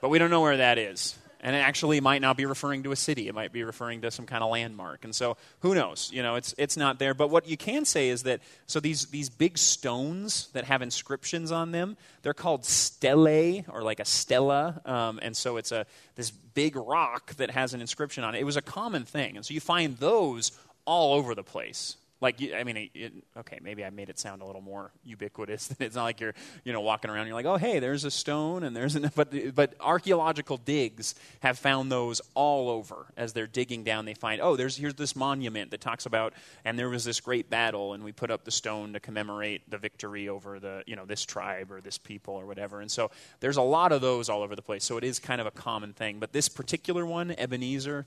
but 0.00 0.08
we 0.08 0.18
don't 0.18 0.30
know 0.30 0.40
where 0.40 0.58
that 0.58 0.78
is. 0.78 1.18
And 1.44 1.54
it 1.54 1.58
actually 1.58 2.00
might 2.00 2.22
not 2.22 2.38
be 2.38 2.46
referring 2.46 2.84
to 2.84 2.92
a 2.92 2.96
city. 2.96 3.28
It 3.28 3.34
might 3.34 3.52
be 3.52 3.64
referring 3.64 4.00
to 4.00 4.10
some 4.10 4.24
kind 4.24 4.42
of 4.42 4.50
landmark. 4.50 5.04
And 5.04 5.14
so 5.14 5.36
who 5.60 5.74
knows? 5.74 6.10
You 6.10 6.22
know, 6.22 6.36
it's, 6.36 6.54
it's 6.56 6.76
not 6.78 6.98
there. 6.98 7.12
But 7.12 7.28
what 7.28 7.46
you 7.46 7.58
can 7.58 7.84
say 7.84 8.08
is 8.08 8.22
that, 8.22 8.40
so 8.66 8.80
these, 8.80 9.06
these 9.06 9.28
big 9.28 9.58
stones 9.58 10.48
that 10.54 10.64
have 10.64 10.80
inscriptions 10.80 11.52
on 11.52 11.70
them, 11.70 11.98
they're 12.22 12.32
called 12.32 12.64
stelae 12.64 13.66
or 13.68 13.82
like 13.82 14.00
a 14.00 14.06
stela. 14.06 14.80
Um, 14.86 15.20
and 15.22 15.36
so 15.36 15.58
it's 15.58 15.70
a, 15.70 15.84
this 16.16 16.30
big 16.30 16.76
rock 16.76 17.34
that 17.34 17.50
has 17.50 17.74
an 17.74 17.82
inscription 17.82 18.24
on 18.24 18.34
it. 18.34 18.40
It 18.40 18.44
was 18.44 18.56
a 18.56 18.62
common 18.62 19.04
thing. 19.04 19.36
And 19.36 19.44
so 19.44 19.52
you 19.52 19.60
find 19.60 19.98
those 19.98 20.50
all 20.86 21.12
over 21.14 21.34
the 21.34 21.44
place 21.44 21.98
like 22.20 22.40
I 22.54 22.64
mean, 22.64 22.76
it, 22.76 22.90
it, 22.94 23.12
okay, 23.38 23.58
maybe 23.62 23.84
I 23.84 23.90
made 23.90 24.08
it 24.08 24.18
sound 24.18 24.42
a 24.42 24.46
little 24.46 24.60
more 24.60 24.92
ubiquitous. 25.04 25.74
it's 25.80 25.96
not 25.96 26.04
like 26.04 26.20
you're 26.20 26.34
you 26.64 26.72
know 26.72 26.80
walking 26.80 27.10
around. 27.10 27.26
You're 27.26 27.34
like, 27.34 27.46
oh 27.46 27.56
hey, 27.56 27.78
there's 27.78 28.04
a 28.04 28.10
stone 28.10 28.62
and 28.62 28.74
there's 28.74 28.96
an 28.96 29.10
but 29.14 29.54
but 29.54 29.74
archaeological 29.80 30.56
digs 30.56 31.14
have 31.40 31.58
found 31.58 31.90
those 31.92 32.20
all 32.34 32.70
over 32.70 33.06
as 33.16 33.32
they're 33.32 33.46
digging 33.46 33.84
down. 33.84 34.04
They 34.04 34.14
find 34.14 34.40
oh 34.40 34.56
there's 34.56 34.76
here's 34.76 34.94
this 34.94 35.14
monument 35.14 35.70
that 35.72 35.80
talks 35.80 36.06
about 36.06 36.34
and 36.64 36.78
there 36.78 36.88
was 36.88 37.04
this 37.04 37.20
great 37.20 37.50
battle 37.50 37.92
and 37.92 38.04
we 38.04 38.12
put 38.12 38.30
up 38.30 38.44
the 38.44 38.50
stone 38.50 38.92
to 38.94 39.00
commemorate 39.00 39.68
the 39.70 39.78
victory 39.78 40.28
over 40.28 40.58
the 40.58 40.82
you 40.86 40.96
know 40.96 41.04
this 41.04 41.24
tribe 41.24 41.70
or 41.70 41.80
this 41.80 41.98
people 41.98 42.34
or 42.34 42.46
whatever. 42.46 42.80
And 42.80 42.90
so 42.90 43.10
there's 43.40 43.56
a 43.56 43.62
lot 43.62 43.92
of 43.92 44.00
those 44.00 44.28
all 44.28 44.42
over 44.42 44.56
the 44.56 44.62
place. 44.62 44.84
So 44.84 44.96
it 44.96 45.04
is 45.04 45.18
kind 45.18 45.40
of 45.40 45.46
a 45.46 45.50
common 45.50 45.92
thing. 45.92 46.18
But 46.18 46.32
this 46.32 46.48
particular 46.48 47.04
one, 47.04 47.32
Ebenezer, 47.32 48.06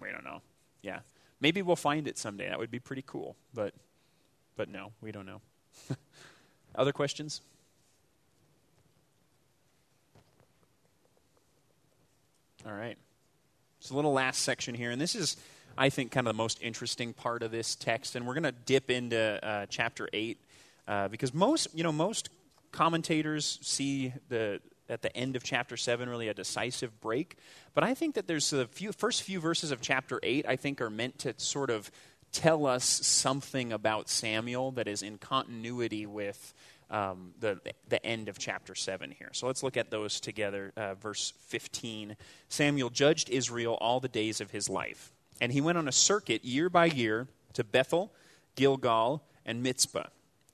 we 0.00 0.10
don't 0.10 0.24
know. 0.24 0.40
Yeah. 0.82 1.00
Maybe 1.40 1.62
we'll 1.62 1.76
find 1.76 2.08
it 2.08 2.18
someday. 2.18 2.48
That 2.48 2.58
would 2.58 2.70
be 2.70 2.80
pretty 2.80 3.04
cool. 3.06 3.36
But, 3.54 3.74
but 4.56 4.68
no, 4.68 4.92
we 5.00 5.12
don't 5.12 5.26
know. 5.26 5.40
Other 6.74 6.92
questions? 6.92 7.40
All 12.66 12.72
right. 12.72 12.98
So, 13.80 13.94
a 13.94 13.96
little 13.96 14.12
last 14.12 14.42
section 14.42 14.74
here. 14.74 14.90
And 14.90 15.00
this 15.00 15.14
is, 15.14 15.36
I 15.76 15.88
think, 15.90 16.10
kind 16.10 16.26
of 16.26 16.34
the 16.34 16.36
most 16.36 16.60
interesting 16.60 17.12
part 17.12 17.42
of 17.42 17.52
this 17.52 17.76
text. 17.76 18.16
And 18.16 18.26
we're 18.26 18.34
going 18.34 18.42
to 18.42 18.52
dip 18.52 18.90
into 18.90 19.38
uh, 19.42 19.66
chapter 19.68 20.08
8 20.12 20.38
uh, 20.88 21.08
because 21.08 21.32
most, 21.32 21.68
you 21.74 21.84
know, 21.84 21.92
most 21.92 22.30
commentators 22.72 23.58
see 23.62 24.12
the 24.28 24.60
at 24.88 25.02
the 25.02 25.14
end 25.16 25.36
of 25.36 25.42
chapter 25.42 25.76
7 25.76 26.08
really 26.08 26.28
a 26.28 26.34
decisive 26.34 27.00
break. 27.00 27.36
But 27.74 27.84
I 27.84 27.94
think 27.94 28.14
that 28.14 28.26
there's 28.26 28.50
the 28.50 28.66
few, 28.66 28.92
first 28.92 29.22
few 29.22 29.40
verses 29.40 29.70
of 29.70 29.80
chapter 29.80 30.20
8, 30.22 30.46
I 30.48 30.56
think, 30.56 30.80
are 30.80 30.90
meant 30.90 31.18
to 31.20 31.34
sort 31.36 31.70
of 31.70 31.90
tell 32.32 32.66
us 32.66 32.84
something 32.84 33.72
about 33.72 34.08
Samuel 34.08 34.72
that 34.72 34.88
is 34.88 35.02
in 35.02 35.18
continuity 35.18 36.06
with 36.06 36.52
um, 36.90 37.32
the, 37.38 37.60
the 37.88 38.04
end 38.04 38.28
of 38.28 38.38
chapter 38.38 38.74
7 38.74 39.10
here. 39.10 39.30
So 39.32 39.46
let's 39.46 39.62
look 39.62 39.76
at 39.76 39.90
those 39.90 40.20
together. 40.20 40.72
Uh, 40.76 40.94
verse 40.94 41.32
15 41.46 42.16
Samuel 42.48 42.90
judged 42.90 43.30
Israel 43.30 43.78
all 43.80 44.00
the 44.00 44.08
days 44.08 44.40
of 44.40 44.50
his 44.50 44.68
life, 44.68 45.12
and 45.40 45.52
he 45.52 45.60
went 45.60 45.78
on 45.78 45.88
a 45.88 45.92
circuit 45.92 46.44
year 46.44 46.70
by 46.70 46.86
year 46.86 47.28
to 47.54 47.64
Bethel, 47.64 48.12
Gilgal, 48.56 49.22
and 49.44 49.62
Mitzpah 49.62 50.08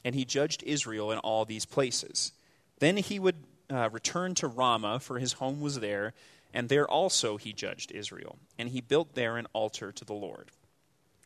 and 0.05 0.14
he 0.14 0.24
judged 0.24 0.62
Israel 0.64 1.11
in 1.11 1.18
all 1.18 1.45
these 1.45 1.64
places. 1.64 2.32
Then 2.78 2.99
he 2.99 3.18
would 3.18 3.37
uh, 3.70 3.88
return 3.92 4.34
to 4.36 4.46
Ramah, 4.46 5.00
for 5.00 5.18
his 5.18 5.34
home 5.34 5.60
was 5.60 5.80
there, 5.80 6.14
and 6.52 6.68
there 6.68 6.88
also 6.88 7.36
he 7.36 7.52
judged 7.52 7.92
Israel. 7.92 8.38
And 8.58 8.70
he 8.70 8.80
built 8.80 9.14
there 9.14 9.36
an 9.36 9.46
altar 9.52 9.92
to 9.92 10.04
the 10.04 10.14
Lord. 10.14 10.50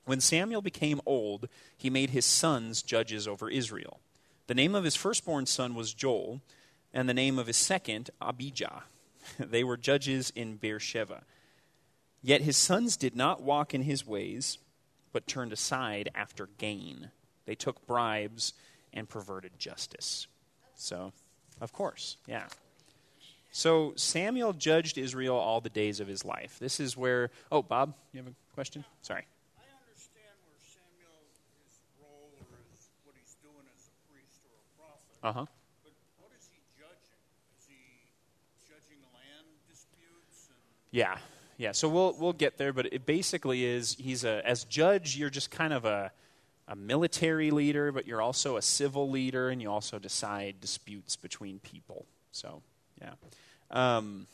When 0.05 0.21
Samuel 0.21 0.63
became 0.63 1.03
old, 1.05 1.49
he 1.77 1.91
made 1.91 2.11
his 2.11 2.25
sons 2.25 2.83
judges 2.83 3.29
over 3.29 3.51
Israel. 3.51 4.01
The 4.47 4.55
name 4.55 4.75
of 4.75 4.85
his 4.85 4.97
firstborn 4.97 5.45
son 5.45 5.75
was 5.75 5.93
Joel, 5.93 6.41
and 6.95 7.09
the 7.09 7.15
name 7.15 7.39
of 7.39 7.47
his 7.47 7.59
second, 7.59 8.11
Abijah. 8.21 8.85
they 9.39 9.63
were 9.63 9.77
judges 9.77 10.33
in 10.35 10.57
Beersheba. 10.57 11.25
Yet 12.23 12.41
his 12.41 12.57
sons 12.57 12.97
did 12.97 13.15
not 13.15 13.43
walk 13.43 13.75
in 13.75 13.83
his 13.83 14.07
ways, 14.07 14.59
but 15.13 15.27
turned 15.27 15.53
aside 15.53 16.09
after 16.15 16.49
gain. 16.59 17.11
They 17.45 17.55
took 17.55 17.87
bribes 17.87 18.55
and 18.93 19.09
perverted 19.09 19.59
justice. 19.59 20.27
So, 20.75 21.13
of 21.61 21.73
course, 21.73 22.17
yeah. 22.27 22.47
So 23.51 23.93
Samuel 23.97 24.53
judged 24.53 24.99
Israel 24.99 25.37
all 25.37 25.61
the 25.61 25.71
days 25.71 26.01
of 26.01 26.07
his 26.07 26.25
life. 26.25 26.59
This 26.61 26.81
is 26.81 26.97
where. 26.97 27.31
Oh, 27.51 27.63
Bob, 27.63 27.95
you 28.13 28.19
have 28.19 28.29
a 28.29 28.35
question? 28.55 28.85
Sorry. 29.03 29.27
I 29.59 29.65
understand 29.83 30.37
where 30.45 30.61
Samuel, 30.63 31.19
his 31.65 31.81
role 31.99 32.31
or 32.39 32.59
his, 32.71 32.87
what 33.05 33.17
he's 33.19 33.35
doing 33.43 33.67
as 33.75 33.89
a 33.89 34.13
priest 34.13 34.45
or 34.47 34.55
a 34.55 34.67
prophet. 34.79 35.17
Uh 35.23 35.33
huh. 35.33 35.47
But 35.83 35.93
what 36.21 36.31
is 36.39 36.49
he 36.53 36.61
judging? 36.79 37.19
Is 37.59 37.67
he 37.67 38.13
judging 38.69 39.01
land 39.17 39.49
disputes? 39.67 40.53
And 40.53 40.61
Yeah, 40.93 41.17
yeah. 41.57 41.73
So 41.73 41.89
we'll 41.89 42.15
we'll 42.21 42.35
get 42.35 42.59
there, 42.59 42.73
but 42.73 42.93
it 42.93 43.07
basically 43.07 43.65
is 43.65 43.97
he's 43.99 44.25
a 44.25 44.47
as 44.47 44.65
judge. 44.65 45.17
You're 45.17 45.31
just 45.31 45.51
kind 45.51 45.73
of 45.73 45.85
a 45.85 46.13
a 46.69 46.77
military 46.77 47.51
leader, 47.51 47.91
but 47.91 48.07
you're 48.07 48.23
also 48.23 48.57
a 48.57 48.63
civil 48.63 49.11
leader, 49.11 49.49
and 49.49 49.61
you 49.61 49.71
also 49.71 49.99
decide 49.99 50.61
disputes 50.61 51.17
between 51.17 51.59
people. 51.59 52.07
So 52.31 52.63
yeah. 53.01 53.15
Um, 53.71 54.27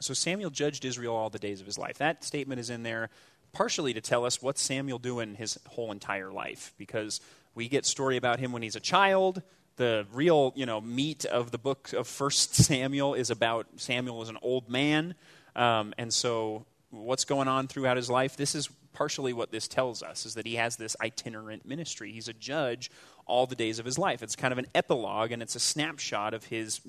so 0.00 0.14
Samuel 0.14 0.50
judged 0.50 0.84
Israel 0.84 1.14
all 1.14 1.30
the 1.30 1.38
days 1.38 1.60
of 1.60 1.66
his 1.66 1.78
life. 1.78 1.98
That 1.98 2.24
statement 2.24 2.60
is 2.60 2.70
in 2.70 2.82
there 2.82 3.10
partially 3.52 3.92
to 3.94 4.00
tell 4.00 4.24
us 4.24 4.42
what 4.42 4.58
Samuel 4.58 4.98
doing 4.98 5.34
his 5.34 5.58
whole 5.68 5.90
entire 5.90 6.30
life, 6.30 6.72
because 6.78 7.20
we 7.54 7.68
get 7.68 7.86
story 7.86 8.16
about 8.16 8.38
him 8.38 8.52
when 8.52 8.62
he's 8.62 8.76
a 8.76 8.80
child. 8.80 9.42
The 9.76 10.06
real, 10.12 10.52
you 10.54 10.66
know, 10.66 10.80
meat 10.80 11.24
of 11.24 11.50
the 11.50 11.58
book 11.58 11.92
of 11.92 12.06
First 12.06 12.54
Samuel 12.54 13.14
is 13.14 13.30
about 13.30 13.66
Samuel 13.76 14.22
as 14.22 14.28
an 14.28 14.38
old 14.42 14.68
man, 14.68 15.14
um, 15.56 15.94
and 15.98 16.12
so 16.12 16.66
what's 16.90 17.24
going 17.24 17.48
on 17.48 17.68
throughout 17.68 17.96
his 17.96 18.10
life. 18.10 18.36
This 18.36 18.54
is 18.54 18.68
partially 18.98 19.32
what 19.32 19.52
this 19.52 19.68
tells 19.68 20.02
us: 20.02 20.26
is 20.26 20.34
that 20.34 20.46
he 20.46 20.56
has 20.56 20.76
this 20.76 20.96
itinerant 21.00 21.64
ministry. 21.64 22.10
He's 22.10 22.28
a 22.28 22.32
judge 22.32 22.90
all 23.26 23.46
the 23.46 23.54
days 23.54 23.78
of 23.78 23.86
his 23.86 23.98
life. 23.98 24.22
It's 24.22 24.36
kind 24.36 24.52
of 24.52 24.58
an 24.58 24.66
epilogue, 24.74 25.30
and 25.32 25.40
it's 25.42 25.54
a 25.54 25.60
snapshot 25.60 26.34
of 26.34 26.44
his 26.44 26.80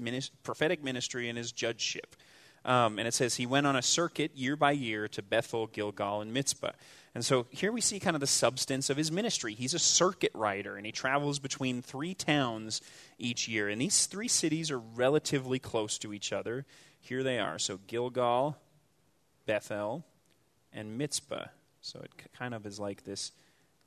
prophetic 0.44 0.84
ministry 0.84 1.30
and 1.30 1.38
his 1.38 1.52
judgeship. 1.52 2.16
Um, 2.66 3.00
and 3.00 3.08
it 3.08 3.14
says 3.14 3.36
he 3.36 3.46
went 3.46 3.68
on 3.68 3.76
a 3.76 3.82
circuit 3.82 4.32
year 4.36 4.56
by 4.56 4.72
year 4.72 5.08
to 5.10 5.22
Bethel, 5.22 5.68
Gilgal, 5.68 6.22
and 6.22 6.34
Mitzpah. 6.34 6.74
And 7.16 7.24
so 7.24 7.46
here 7.50 7.72
we 7.72 7.82
see 7.82 8.00
kind 8.00 8.16
of 8.16 8.20
the 8.20 8.28
substance 8.28 8.90
of 8.90 8.98
his 8.98 9.12
ministry. 9.12 9.54
He's 9.54 9.74
a 9.74 9.80
circuit 9.80 10.32
rider, 10.34 10.76
and 10.76 10.86
he 10.86 10.92
travels 10.92 11.40
between 11.40 11.82
three 11.82 12.14
towns 12.14 12.82
each 13.18 13.48
year. 13.48 13.70
And 13.70 13.82
these 13.82 14.08
three 14.08 14.28
cities 14.28 14.72
are 14.72 14.80
relatively 14.80 15.60
close 15.60 15.98
to 16.00 16.14
each 16.14 16.34
other. 16.34 16.66
Here 17.00 17.24
they 17.24 17.40
are. 17.40 17.60
So 17.60 17.80
Gilgal, 17.88 18.58
Bethel, 19.46 20.04
and 20.74 21.00
Mitzpah. 21.00 21.50
So 21.82 22.00
it 22.00 22.12
kind 22.38 22.54
of 22.54 22.66
is 22.66 22.80
like 22.80 23.04
this 23.04 23.32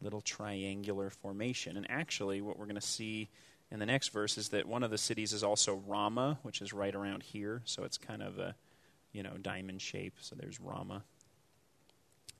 little 0.01 0.21
triangular 0.21 1.11
formation. 1.11 1.77
And 1.77 1.91
actually, 1.91 2.41
what 2.41 2.59
we're 2.59 2.67
going 2.67 2.75
to 2.75 2.81
see 2.81 3.29
in 3.71 3.79
the 3.79 3.87
next 3.87 4.09
verse 4.09 4.37
is 4.37 4.51
that 4.51 4.67
one 4.67 4.83
of 4.83 4.91
the 4.91 4.99
cities 4.99 5.33
is 5.33 5.43
also 5.43 5.83
Ramah, 5.87 6.39
which 6.43 6.61
is 6.61 6.73
right 6.73 6.95
around 6.95 7.23
here. 7.23 7.63
So 7.65 7.85
it's 7.85 7.99
kind 7.99 8.23
of 8.23 8.39
a, 8.39 8.55
you 9.13 9.23
know, 9.23 9.33
diamond 9.41 9.81
shape. 9.81 10.15
So 10.21 10.37
there's 10.37 10.61
Ramah. 10.61 11.03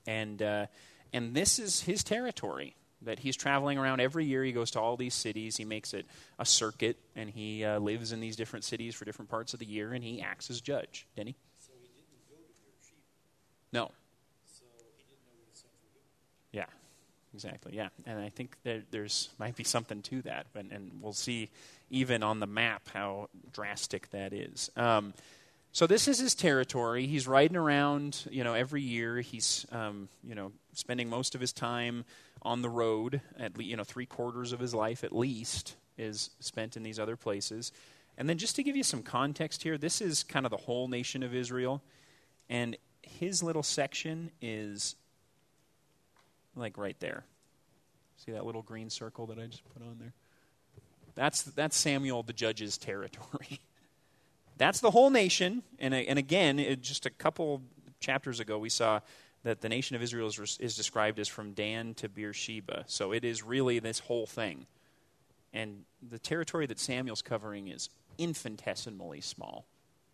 And, 0.05 0.41
uh, 0.41 0.65
and 1.11 1.33
this 1.33 1.59
is 1.59 1.81
his 1.81 2.03
territory 2.03 2.75
that 3.01 3.19
he's 3.19 3.35
traveling 3.35 3.77
around 3.77 3.99
every 3.99 4.25
year. 4.25 4.43
He 4.43 4.51
goes 4.51 4.71
to 4.71 4.79
all 4.79 4.95
these 4.95 5.13
cities. 5.13 5.57
He 5.57 5.65
makes 5.65 5.93
it 5.93 6.05
a 6.39 6.45
circuit, 6.45 6.97
and 7.15 7.29
he 7.29 7.63
uh, 7.63 7.79
lives 7.79 8.11
in 8.11 8.19
these 8.19 8.35
different 8.35 8.63
cities 8.63 8.95
for 8.95 9.05
different 9.05 9.29
parts 9.29 9.53
of 9.53 9.59
the 9.59 9.65
year, 9.65 9.93
and 9.93 10.03
he 10.03 10.21
acts 10.21 10.49
as 10.49 10.61
judge. 10.61 11.07
Denny? 11.15 11.35
So 11.59 11.71
he 11.81 11.87
didn't 11.87 12.29
go 12.29 12.35
to 12.35 12.53
Beersheba. 12.61 13.01
No. 13.71 13.91
So 14.45 14.63
he 14.77 15.03
didn't 15.03 15.23
know 15.25 15.33
what 15.35 15.49
his 15.49 15.59
sons 15.59 15.73
were 15.81 15.91
doing. 15.93 16.05
Yeah, 16.51 16.67
exactly. 17.33 17.75
Yeah, 17.75 17.89
and 18.05 18.19
I 18.19 18.29
think 18.29 18.55
that 18.63 18.91
there's 18.91 19.29
might 19.39 19.55
be 19.55 19.63
something 19.63 20.01
to 20.03 20.21
that, 20.23 20.47
and, 20.55 20.71
and 20.71 20.91
we'll 21.01 21.13
see 21.13 21.49
even 21.89 22.23
on 22.23 22.39
the 22.39 22.47
map 22.47 22.89
how 22.93 23.29
drastic 23.51 24.09
that 24.11 24.33
is. 24.33 24.69
Um, 24.75 25.13
so 25.71 25.87
this 25.87 26.07
is 26.07 26.19
his 26.19 26.35
territory. 26.35 27.07
He's 27.07 27.27
riding 27.27 27.57
around, 27.57 28.27
you 28.29 28.43
know, 28.43 28.53
every 28.53 28.83
year. 28.83 29.21
He's, 29.21 29.65
um, 29.71 30.07
you 30.23 30.35
know, 30.35 30.51
spending 30.73 31.09
most 31.09 31.33
of 31.33 31.41
his 31.41 31.51
time 31.51 32.05
on 32.43 32.61
the 32.61 32.69
road. 32.69 33.21
At 33.39 33.57
le- 33.57 33.63
you 33.63 33.75
know, 33.75 33.83
three 33.83 34.05
quarters 34.05 34.53
of 34.53 34.59
his 34.59 34.75
life 34.75 35.03
at 35.03 35.15
least 35.15 35.75
is 35.97 36.29
spent 36.39 36.77
in 36.77 36.83
these 36.83 36.99
other 36.99 37.15
places. 37.15 37.71
And 38.17 38.29
then 38.29 38.37
just 38.37 38.55
to 38.57 38.63
give 38.63 38.75
you 38.75 38.83
some 38.83 39.01
context 39.01 39.63
here, 39.63 39.77
this 39.77 39.99
is 39.99 40.23
kind 40.23 40.45
of 40.45 40.51
the 40.51 40.57
whole 40.57 40.87
nation 40.87 41.23
of 41.23 41.33
Israel, 41.33 41.81
and 42.49 42.77
his 43.01 43.41
little 43.41 43.63
section 43.63 44.29
is 44.41 44.95
like 46.55 46.77
right 46.77 46.99
there. 46.99 47.25
See 48.17 48.31
that 48.31 48.45
little 48.45 48.61
green 48.61 48.89
circle 48.89 49.27
that 49.27 49.39
I 49.39 49.47
just 49.47 49.63
put 49.73 49.81
on 49.81 49.97
there? 49.99 50.13
That's 51.15 51.43
that's 51.43 51.77
Samuel 51.77 52.23
the 52.23 52.33
judge's 52.33 52.77
territory. 52.77 53.59
that's 54.57 54.79
the 54.79 54.91
whole 54.91 55.09
nation, 55.09 55.63
and 55.79 55.93
and 55.93 56.17
again, 56.17 56.59
it, 56.59 56.81
just 56.81 57.05
a 57.05 57.09
couple 57.09 57.61
chapters 57.99 58.39
ago, 58.39 58.57
we 58.57 58.69
saw 58.69 58.99
that 59.43 59.61
the 59.61 59.69
nation 59.69 59.95
of 59.95 60.01
Israel 60.01 60.27
is, 60.27 60.57
is 60.59 60.75
described 60.75 61.19
as 61.19 61.27
from 61.27 61.51
Dan 61.51 61.93
to 61.95 62.07
Beersheba. 62.07 62.85
So 62.87 63.11
it 63.11 63.25
is 63.25 63.43
really 63.43 63.79
this 63.79 63.99
whole 63.99 64.25
thing, 64.25 64.65
and 65.53 65.83
the 66.07 66.19
territory 66.19 66.65
that 66.67 66.79
Samuel's 66.79 67.21
covering 67.21 67.67
is 67.67 67.89
infinitesimally 68.17 69.21
small. 69.21 69.65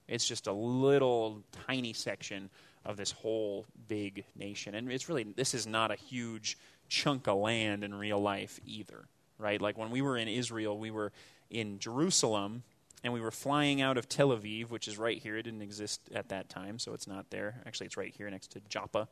It's 0.08 0.28
just 0.28 0.48
a 0.48 0.54
little 0.54 1.44
tiny 1.68 1.94
section 1.94 2.50
of 2.90 2.98
this 2.98 3.12
whole 3.12 3.68
big 3.88 4.26
nation. 4.36 4.74
And 4.74 4.92
it's 4.92 5.08
really, 5.08 5.24
this 5.24 5.54
is 5.54 5.68
not 5.68 5.92
a 5.92 5.96
huge 5.96 6.58
chunk 6.90 7.28
of 7.28 7.38
land 7.38 7.84
in 7.84 7.94
real 7.94 8.20
life 8.20 8.60
either, 8.66 9.06
right? 9.38 9.62
Like 9.62 9.78
when 9.78 9.92
we 9.92 10.02
were 10.02 10.18
in 10.18 10.28
Israel, 10.28 10.76
we 10.76 10.90
were 10.90 11.12
in 11.52 11.78
Jerusalem 11.78 12.64
and 13.04 13.14
we 13.14 13.22
were 13.22 13.30
flying 13.30 13.80
out 13.80 14.00
of 14.00 14.10
Tel 14.10 14.30
Aviv, 14.30 14.72
which 14.72 14.88
is 14.88 14.98
right 14.98 15.20
here. 15.20 15.38
It 15.38 15.44
didn't 15.44 15.62
exist 15.62 16.02
at 16.16 16.30
that 16.30 16.50
time, 16.50 16.80
so 16.80 16.96
it's 16.96 17.08
not 17.08 17.30
there. 17.30 17.62
Actually, 17.68 17.86
it's 17.86 17.96
right 17.96 18.14
here 18.18 18.28
next 18.28 18.54
to 18.54 18.60
Joppa. 18.68 19.08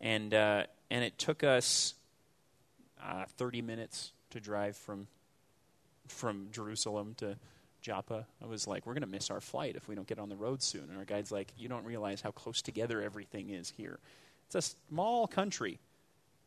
And, 0.00 0.32
uh, 0.32 0.64
and 0.90 1.04
it 1.04 1.18
took 1.18 1.44
us 1.44 1.92
uh, 3.04 3.26
30 3.36 3.60
minutes 3.60 4.12
to 4.30 4.40
drive 4.40 4.74
from, 4.74 5.06
from 6.08 6.48
Jerusalem 6.50 7.14
to 7.18 7.36
Joppa. 7.80 8.26
I 8.42 8.46
was 8.46 8.66
like, 8.66 8.86
we're 8.86 8.94
going 8.94 9.02
to 9.02 9.08
miss 9.08 9.30
our 9.30 9.40
flight 9.40 9.76
if 9.76 9.88
we 9.88 9.94
don't 9.94 10.06
get 10.06 10.18
on 10.18 10.28
the 10.28 10.36
road 10.36 10.62
soon. 10.62 10.84
And 10.88 10.98
our 10.98 11.04
guide's 11.04 11.32
like, 11.32 11.52
you 11.56 11.68
don't 11.68 11.84
realize 11.84 12.20
how 12.20 12.30
close 12.30 12.62
together 12.62 13.02
everything 13.02 13.50
is 13.50 13.70
here. 13.70 13.98
It's 14.46 14.54
a 14.54 14.62
small 14.62 15.26
country. 15.26 15.78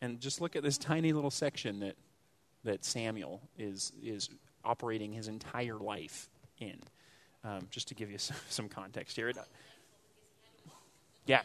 And 0.00 0.20
just 0.20 0.40
look 0.40 0.56
at 0.56 0.62
this 0.62 0.78
tiny 0.78 1.12
little 1.12 1.30
section 1.30 1.80
that, 1.80 1.96
that 2.64 2.84
Samuel 2.84 3.40
is, 3.58 3.92
is 4.02 4.28
operating 4.64 5.12
his 5.12 5.28
entire 5.28 5.76
life 5.76 6.28
in. 6.58 6.78
Um, 7.44 7.66
just 7.70 7.88
to 7.88 7.94
give 7.94 8.10
you 8.10 8.18
some, 8.18 8.36
some 8.48 8.68
context 8.68 9.16
here. 9.16 9.28
It, 9.28 9.38
yeah. 11.26 11.42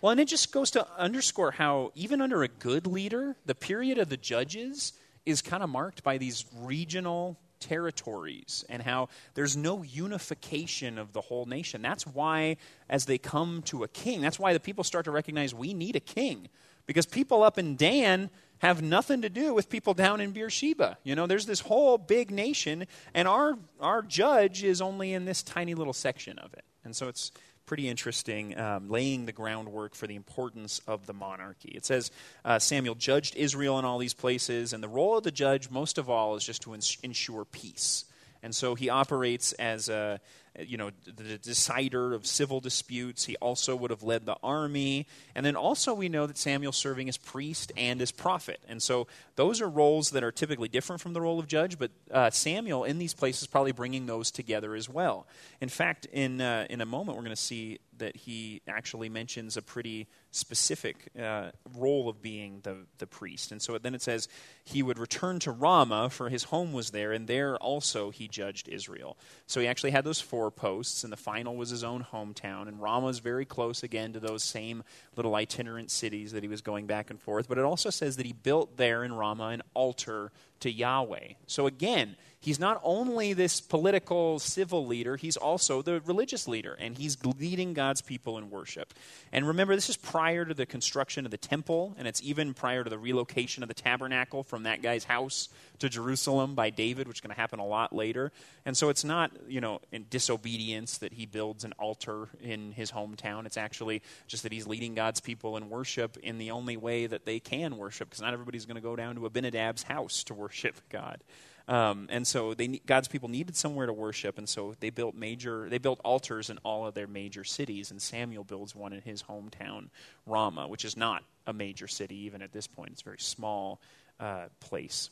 Well, 0.00 0.12
and 0.12 0.20
it 0.20 0.28
just 0.28 0.52
goes 0.52 0.70
to 0.72 0.86
underscore 0.98 1.50
how, 1.52 1.92
even 1.94 2.20
under 2.20 2.42
a 2.42 2.48
good 2.48 2.86
leader, 2.86 3.36
the 3.46 3.54
period 3.54 3.98
of 3.98 4.08
the 4.08 4.16
judges 4.16 4.92
is 5.24 5.42
kind 5.42 5.62
of 5.62 5.70
marked 5.70 6.04
by 6.04 6.18
these 6.18 6.44
regional 6.60 7.38
territories 7.60 8.64
and 8.68 8.82
how 8.82 9.08
there's 9.34 9.56
no 9.56 9.82
unification 9.82 10.98
of 10.98 11.12
the 11.12 11.20
whole 11.20 11.46
nation. 11.46 11.82
That's 11.82 12.06
why, 12.06 12.56
as 12.88 13.06
they 13.06 13.18
come 13.18 13.62
to 13.62 13.84
a 13.84 13.88
king, 13.88 14.20
that's 14.20 14.38
why 14.38 14.52
the 14.52 14.60
people 14.60 14.84
start 14.84 15.04
to 15.04 15.10
recognize 15.10 15.54
we 15.54 15.74
need 15.74 15.96
a 15.96 16.00
king. 16.00 16.48
Because 16.86 17.06
people 17.06 17.42
up 17.42 17.58
in 17.58 17.76
Dan 17.76 18.30
have 18.58 18.80
nothing 18.82 19.22
to 19.22 19.28
do 19.28 19.52
with 19.52 19.68
people 19.68 19.92
down 19.92 20.20
in 20.20 20.30
Beersheba. 20.30 20.98
You 21.04 21.14
know, 21.14 21.26
there's 21.26 21.46
this 21.46 21.60
whole 21.60 21.98
big 21.98 22.30
nation, 22.30 22.86
and 23.12 23.28
our, 23.28 23.58
our 23.80 24.02
judge 24.02 24.64
is 24.64 24.80
only 24.80 25.12
in 25.12 25.24
this 25.24 25.42
tiny 25.42 25.74
little 25.74 25.92
section 25.92 26.38
of 26.38 26.54
it. 26.54 26.64
And 26.84 26.94
so 26.94 27.08
it's 27.08 27.32
pretty 27.66 27.88
interesting, 27.88 28.56
um, 28.58 28.88
laying 28.88 29.26
the 29.26 29.32
groundwork 29.32 29.94
for 29.94 30.06
the 30.06 30.14
importance 30.14 30.80
of 30.86 31.06
the 31.06 31.12
monarchy. 31.12 31.70
It 31.70 31.84
says 31.84 32.10
uh, 32.44 32.58
Samuel 32.58 32.94
judged 32.94 33.34
Israel 33.36 33.78
in 33.78 33.84
all 33.84 33.98
these 33.98 34.14
places, 34.14 34.72
and 34.72 34.82
the 34.82 34.88
role 34.88 35.18
of 35.18 35.24
the 35.24 35.32
judge, 35.32 35.68
most 35.70 35.98
of 35.98 36.08
all, 36.08 36.36
is 36.36 36.44
just 36.44 36.62
to 36.62 36.74
ins- 36.74 36.98
ensure 37.02 37.44
peace. 37.44 38.04
And 38.42 38.54
so 38.54 38.76
he 38.76 38.88
operates 38.88 39.52
as 39.54 39.88
a, 39.88 40.20
you 40.60 40.76
know, 40.76 40.90
the 41.04 41.38
decider 41.38 42.14
of 42.14 42.26
civil 42.26 42.60
disputes. 42.60 43.24
He 43.24 43.36
also 43.36 43.74
would 43.76 43.90
have 43.90 44.02
led 44.02 44.26
the 44.26 44.36
army. 44.42 45.06
And 45.34 45.44
then 45.44 45.56
also, 45.56 45.94
we 45.94 46.08
know 46.08 46.26
that 46.26 46.38
Samuel 46.38 46.72
serving 46.72 47.08
as 47.08 47.16
priest 47.16 47.72
and 47.76 48.00
as 48.00 48.10
prophet. 48.12 48.60
And 48.68 48.82
so, 48.82 49.06
those 49.36 49.60
are 49.60 49.68
roles 49.68 50.10
that 50.10 50.24
are 50.24 50.32
typically 50.32 50.68
different 50.68 51.02
from 51.02 51.12
the 51.12 51.20
role 51.20 51.38
of 51.38 51.46
judge, 51.46 51.78
but 51.78 51.90
uh, 52.10 52.30
Samuel 52.30 52.84
in 52.84 52.98
these 52.98 53.14
places 53.14 53.46
probably 53.46 53.72
bringing 53.72 54.06
those 54.06 54.30
together 54.30 54.74
as 54.74 54.88
well. 54.88 55.26
In 55.60 55.68
fact, 55.68 56.06
in, 56.12 56.40
uh, 56.40 56.66
in 56.70 56.80
a 56.80 56.86
moment, 56.86 57.16
we're 57.16 57.24
going 57.24 57.36
to 57.36 57.42
see 57.42 57.78
that 57.98 58.16
he 58.16 58.62
actually 58.68 59.08
mentions 59.08 59.56
a 59.56 59.62
pretty 59.62 60.06
specific 60.30 61.08
uh, 61.20 61.50
role 61.76 62.08
of 62.08 62.20
being 62.20 62.60
the, 62.62 62.76
the 62.98 63.06
priest. 63.06 63.52
And 63.52 63.60
so 63.60 63.78
then 63.78 63.94
it 63.94 64.02
says 64.02 64.28
he 64.64 64.82
would 64.82 64.98
return 64.98 65.38
to 65.40 65.50
Ramah, 65.50 66.10
for 66.10 66.28
his 66.28 66.44
home 66.44 66.72
was 66.72 66.90
there, 66.90 67.12
and 67.12 67.26
there 67.26 67.56
also 67.56 68.10
he 68.10 68.28
judged 68.28 68.68
Israel. 68.68 69.16
So 69.46 69.60
he 69.60 69.66
actually 69.66 69.92
had 69.92 70.04
those 70.04 70.20
four 70.20 70.50
posts, 70.50 71.04
and 71.04 71.12
the 71.12 71.16
final 71.16 71.56
was 71.56 71.70
his 71.70 71.84
own 71.84 72.04
hometown. 72.12 72.68
And 72.68 72.80
Ramah 72.80 73.08
is 73.08 73.18
very 73.18 73.44
close 73.44 73.82
again 73.82 74.12
to 74.12 74.20
those 74.20 74.44
same 74.44 74.82
little 75.16 75.34
itinerant 75.34 75.90
cities 75.90 76.32
that 76.32 76.42
he 76.42 76.48
was 76.48 76.60
going 76.60 76.86
back 76.86 77.10
and 77.10 77.20
forth. 77.20 77.48
But 77.48 77.58
it 77.58 77.64
also 77.64 77.90
says 77.90 78.16
that 78.16 78.26
he 78.26 78.32
built 78.32 78.76
there 78.76 79.04
in 79.04 79.12
Ramah 79.12 79.48
an 79.48 79.62
altar 79.74 80.32
to 80.60 80.70
Yahweh. 80.70 81.34
So 81.46 81.66
again, 81.66 82.16
he's 82.40 82.60
not 82.60 82.80
only 82.82 83.32
this 83.32 83.60
political 83.60 84.38
civil 84.38 84.86
leader, 84.86 85.16
he's 85.16 85.36
also 85.36 85.82
the 85.82 86.00
religious 86.00 86.46
leader, 86.46 86.74
and 86.74 86.96
he's 86.96 87.16
leading 87.24 87.74
God's 87.74 88.00
people 88.00 88.38
in 88.38 88.50
worship. 88.50 88.94
And 89.32 89.46
remember, 89.46 89.74
this 89.74 89.88
is 89.88 89.96
prior 89.96 90.44
to 90.44 90.54
the 90.54 90.66
construction 90.66 91.24
of 91.24 91.30
the 91.30 91.38
temple, 91.38 91.94
and 91.98 92.06
it's 92.06 92.22
even 92.22 92.54
prior 92.54 92.84
to 92.84 92.90
the 92.90 92.98
relocation 92.98 93.62
of 93.62 93.68
the 93.68 93.74
tabernacle 93.74 94.42
from 94.42 94.64
that 94.64 94.82
guy's 94.82 95.04
house 95.04 95.48
to 95.78 95.88
Jerusalem 95.88 96.54
by 96.54 96.70
David, 96.70 97.08
which 97.08 97.18
is 97.18 97.20
going 97.20 97.34
to 97.34 97.40
happen 97.40 97.58
a 97.58 97.66
lot 97.66 97.94
later. 97.94 98.32
And 98.64 98.76
so 98.76 98.88
it's 98.88 99.04
not, 99.04 99.30
you 99.48 99.60
know, 99.60 99.80
in 99.92 100.06
disobedience 100.08 100.98
that 100.98 101.12
he 101.12 101.26
builds 101.26 101.64
an 101.64 101.72
altar 101.78 102.28
in 102.40 102.72
his 102.72 102.92
hometown. 102.92 103.46
It's 103.46 103.56
actually 103.56 104.02
just 104.26 104.42
that 104.44 104.52
he's 104.52 104.66
leading 104.66 104.94
God's 104.94 105.20
people 105.20 105.56
in 105.56 105.68
worship 105.68 106.16
in 106.18 106.38
the 106.38 106.50
only 106.50 106.76
way 106.76 107.06
that 107.06 107.24
they 107.24 107.40
can 107.40 107.76
worship, 107.76 108.08
because 108.08 108.22
not 108.22 108.32
everybody's 108.32 108.66
going 108.66 108.76
to 108.76 108.80
go 108.80 108.96
down 108.96 109.16
to 109.16 109.22
Abinadab's 109.22 109.82
house 109.82 110.24
to 110.24 110.34
worship 110.34 110.76
God. 110.90 111.20
Um, 111.68 112.06
and 112.10 112.24
so 112.26 112.54
they, 112.54 112.68
God's 112.86 113.08
people 113.08 113.28
needed 113.28 113.56
somewhere 113.56 113.86
to 113.86 113.92
worship, 113.92 114.38
and 114.38 114.48
so 114.48 114.74
they 114.78 114.90
built 114.90 115.16
major 115.16 115.68
they 115.68 115.78
built 115.78 116.00
altars 116.04 116.48
in 116.48 116.58
all 116.58 116.86
of 116.86 116.94
their 116.94 117.08
major 117.08 117.42
cities. 117.42 117.90
And 117.90 118.00
Samuel 118.00 118.44
builds 118.44 118.74
one 118.74 118.92
in 118.92 119.00
his 119.00 119.22
hometown, 119.24 119.88
Ramah, 120.26 120.68
which 120.68 120.84
is 120.84 120.96
not 120.96 121.24
a 121.46 121.52
major 121.52 121.88
city 121.88 122.16
even 122.18 122.40
at 122.40 122.52
this 122.52 122.66
point. 122.66 122.90
It's 122.92 123.02
a 123.02 123.04
very 123.04 123.18
small 123.18 123.80
uh, 124.20 124.46
place. 124.60 125.10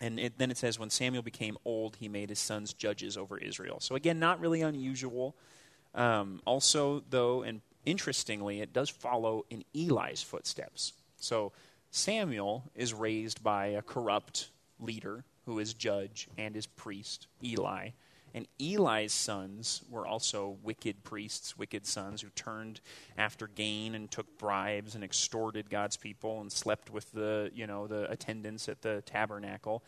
And 0.00 0.18
it, 0.18 0.38
then 0.38 0.50
it 0.50 0.56
says, 0.56 0.78
when 0.78 0.90
Samuel 0.90 1.22
became 1.22 1.56
old, 1.64 1.96
he 1.96 2.08
made 2.08 2.30
his 2.30 2.38
sons 2.38 2.72
judges 2.72 3.16
over 3.16 3.38
Israel. 3.38 3.78
So 3.78 3.94
again, 3.94 4.18
not 4.18 4.40
really 4.40 4.62
unusual. 4.62 5.36
Um, 5.94 6.40
also, 6.44 7.04
though, 7.10 7.42
and 7.42 7.60
interestingly, 7.84 8.60
it 8.60 8.72
does 8.72 8.88
follow 8.88 9.44
in 9.50 9.64
Eli's 9.74 10.22
footsteps. 10.22 10.94
So 11.18 11.52
Samuel 11.90 12.64
is 12.74 12.94
raised 12.94 13.44
by 13.44 13.66
a 13.66 13.82
corrupt 13.82 14.48
leader 14.80 15.24
who 15.46 15.58
is 15.58 15.74
judge 15.74 16.28
and 16.38 16.56
is 16.56 16.66
priest, 16.66 17.26
Eli. 17.42 17.90
And 18.34 18.46
Eli's 18.58 19.12
sons 19.12 19.82
were 19.90 20.06
also 20.06 20.56
wicked 20.62 21.04
priests, 21.04 21.58
wicked 21.58 21.86
sons 21.86 22.22
who 22.22 22.28
turned 22.30 22.80
after 23.18 23.46
gain 23.46 23.94
and 23.94 24.10
took 24.10 24.38
bribes 24.38 24.94
and 24.94 25.04
extorted 25.04 25.68
God's 25.68 25.96
people 25.96 26.40
and 26.40 26.50
slept 26.50 26.90
with 26.90 27.12
the, 27.12 27.50
you 27.54 27.66
know, 27.66 27.86
the 27.86 28.10
attendants 28.10 28.68
at 28.68 28.80
the 28.80 29.02
tabernacle. 29.04 29.82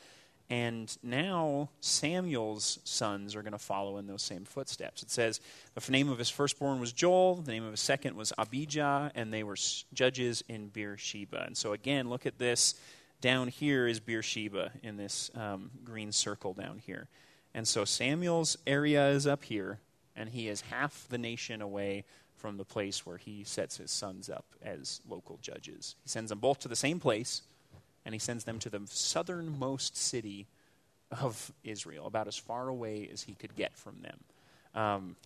And 0.51 0.95
now 1.03 1.71
Samuel's 1.81 2.79
sons 2.85 3.35
are 3.35 3.43
going 3.43 3.53
to 3.53 3.59
follow 3.59 3.97
in 3.97 4.07
those 4.07 4.23
same 4.23 4.45
footsteps. 4.45 5.03
It 5.03 5.11
says 5.11 5.41
the 5.75 5.91
name 5.91 6.11
of 6.11 6.19
his 6.19 6.29
firstborn 6.29 6.81
was 6.81 6.93
Joel, 6.93 7.37
the 7.37 7.53
name 7.53 7.65
of 7.65 7.71
his 7.71 7.81
second 7.81 8.15
was 8.15 8.31
Abijah, 8.37 9.11
and 9.15 9.33
they 9.33 9.43
were 9.43 9.57
judges 9.95 10.45
in 10.47 10.69
Beersheba. 10.69 11.45
And 11.47 11.57
so 11.57 11.73
again, 11.73 12.11
look 12.11 12.27
at 12.27 12.39
this. 12.39 12.75
Down 13.25 13.49
here 13.49 13.87
is 13.87 14.01
Beersheba 14.01 14.71
in 14.83 14.99
this 14.99 15.31
um, 15.35 15.71
green 15.83 16.13
circle 16.13 16.53
down 16.53 16.77
here. 16.77 17.09
And 17.55 17.67
so 17.67 17.87
Samuel's 17.87 18.59
area 18.67 19.09
is 19.09 19.27
up 19.27 19.45
here, 19.45 19.79
and 20.15 20.29
he 20.29 20.47
is 20.47 20.61
half 20.61 21.09
the 21.09 21.17
nation 21.17 21.63
away 21.63 22.05
from 22.37 22.59
the 22.59 22.67
place 22.67 23.07
where 23.07 23.17
he 23.17 23.43
sets 23.43 23.79
his 23.79 23.91
sons 23.91 24.29
up 24.29 24.45
as 24.63 25.01
local 25.09 25.39
judges. 25.41 25.97
He 26.03 26.11
sends 26.11 26.29
them 26.29 26.39
both 26.39 26.59
to 26.59 26.69
the 26.69 26.77
same 26.77 27.01
place, 27.01 27.41
and 28.05 28.15
he 28.15 28.19
sends 28.19 28.45
them 28.45 28.59
to 28.59 28.69
the 28.69 28.83
southernmost 28.85 29.97
city 29.97 30.47
of 31.11 31.51
Israel, 31.65 32.07
about 32.07 32.29
as 32.29 32.37
far 32.37 32.69
away 32.69 33.09
as 33.11 33.23
he 33.23 33.33
could 33.33 33.57
get 33.57 33.75
from 33.75 34.03
them. 34.03 34.19
Um, 34.75 35.17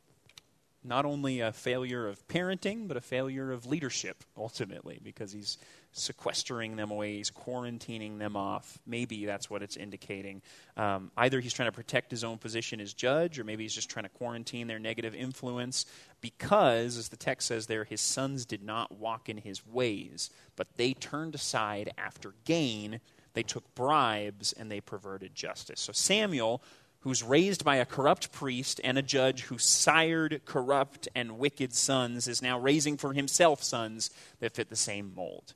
not 0.89 1.05
only 1.05 1.41
a 1.41 1.53
failure 1.53 2.09
of 2.09 2.27
parenting, 2.27 2.89
but 2.89 2.97
a 2.97 3.01
failure 3.01 3.53
of 3.53 3.67
leadership, 3.67 4.25
ultimately, 4.37 4.99
because 5.03 5.33
he's 5.33 5.59
sequestering 5.93 6.77
them 6.77 6.91
away, 6.91 7.17
he's 7.17 7.31
quarantining 7.31 8.19
them 8.19 8.37
off. 8.37 8.79
Maybe 8.87 9.27
that's 9.27 9.49
what 9.51 9.63
it's 9.63 9.77
indicating. 9.77 10.43
Um, 10.77 11.11
either 11.17 11.41
he's 11.41 11.53
trying 11.53 11.69
to 11.69 11.73
protect 11.73 12.11
his 12.11 12.25
own 12.25 12.39
position 12.39 12.81
as 12.81 12.93
judge, 12.95 13.39
or 13.39 13.45
maybe 13.45 13.65
he's 13.65 13.75
just 13.75 13.91
trying 13.91 14.05
to 14.05 14.11
quarantine 14.11 14.67
their 14.67 14.79
negative 14.79 15.15
influence, 15.15 15.87
because, 16.21 16.97
as 16.97 17.09
the 17.09 17.17
text 17.17 17.49
says 17.49 17.67
there, 17.67 17.85
his 17.85 18.01
sons 18.01 18.45
did 18.45 18.63
not 18.63 18.93
walk 18.99 19.29
in 19.29 19.39
his 19.39 19.67
ways, 19.67 20.31
but 20.57 20.77
they 20.77 20.93
turned 20.93 21.35
aside 21.35 21.93
after 21.97 22.35
gain. 22.45 23.01
They 23.35 23.43
took 23.43 23.75
bribes 23.75 24.53
and 24.53 24.71
they 24.71 24.81
perverted 24.81 25.35
justice. 25.35 25.81
So 25.81 25.93
Samuel 25.93 26.63
who's 27.01 27.23
raised 27.23 27.65
by 27.65 27.77
a 27.77 27.87
corrupt 27.87 28.33
priest 28.33 28.81
and 28.83 28.99
a 28.99 29.03
judge 29.03 29.43
who 29.43 29.59
sired 29.59 30.43
corrupt 30.45 31.09
and 31.15 31.39
wicked 31.39 31.73
sons, 31.73 32.27
is 32.27 32.43
now 32.43 32.59
raising 32.59 32.97
for 32.97 33.13
himself 33.13 33.63
sons 33.63 34.11
that 34.41 34.55
fit 34.55 34.69
the 34.69 34.77
same 34.77 35.13
mold. 35.15 35.55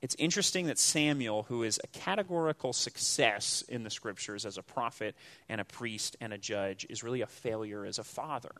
It's 0.00 0.16
interesting 0.18 0.66
that 0.66 0.78
Samuel, 0.78 1.42
who 1.44 1.62
is 1.62 1.78
a 1.84 1.98
categorical 1.98 2.72
success 2.72 3.62
in 3.68 3.84
the 3.84 3.90
scriptures 3.90 4.46
as 4.46 4.56
a 4.56 4.62
prophet 4.62 5.14
and 5.48 5.60
a 5.60 5.64
priest 5.64 6.16
and 6.20 6.32
a 6.32 6.38
judge, 6.38 6.86
is 6.88 7.04
really 7.04 7.20
a 7.20 7.26
failure 7.26 7.84
as 7.84 7.98
a 7.98 8.04
father, 8.04 8.52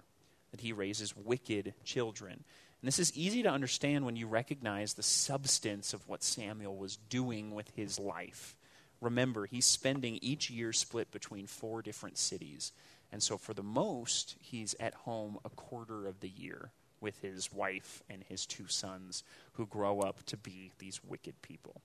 that 0.51 0.61
he 0.61 0.73
raises 0.75 1.17
wicked 1.17 1.73
children. 1.85 2.33
And 2.33 2.87
this 2.87 2.99
is 2.99 3.17
easy 3.17 3.43
to 3.43 3.51
understand 3.51 4.05
when 4.05 4.17
you 4.17 4.27
recognize 4.27 4.93
the 4.93 5.03
substance 5.03 5.95
of 5.95 6.07
what 6.07 6.23
Samuel 6.23 6.77
was 6.77 6.97
doing 6.97 7.55
with 7.55 7.71
his 7.75 7.99
life 7.99 8.55
remember, 9.01 9.47
he's 9.47 9.67
spending 9.67 10.19
each 10.23 10.51
year 10.51 10.73
split 10.73 11.11
between 11.11 11.47
four 11.47 11.83
different 11.83 12.19
cities. 12.19 12.73
And 13.13 13.23
so, 13.23 13.37
for 13.37 13.55
the 13.55 13.63
most, 13.63 14.37
he's 14.41 14.75
at 14.79 14.95
home 14.95 15.39
a 15.45 15.51
quarter 15.51 16.07
of 16.07 16.21
the 16.21 16.29
year 16.29 16.71
with 17.01 17.21
his 17.21 17.53
wife 17.53 18.03
and 18.09 18.23
his 18.23 18.47
two 18.47 18.69
sons, 18.69 19.25
who 19.55 19.67
grow 19.67 20.01
up 20.01 20.23
to 20.27 20.37
be 20.37 20.71
these 20.79 21.01
wicked 21.03 21.41
people. 21.43 21.81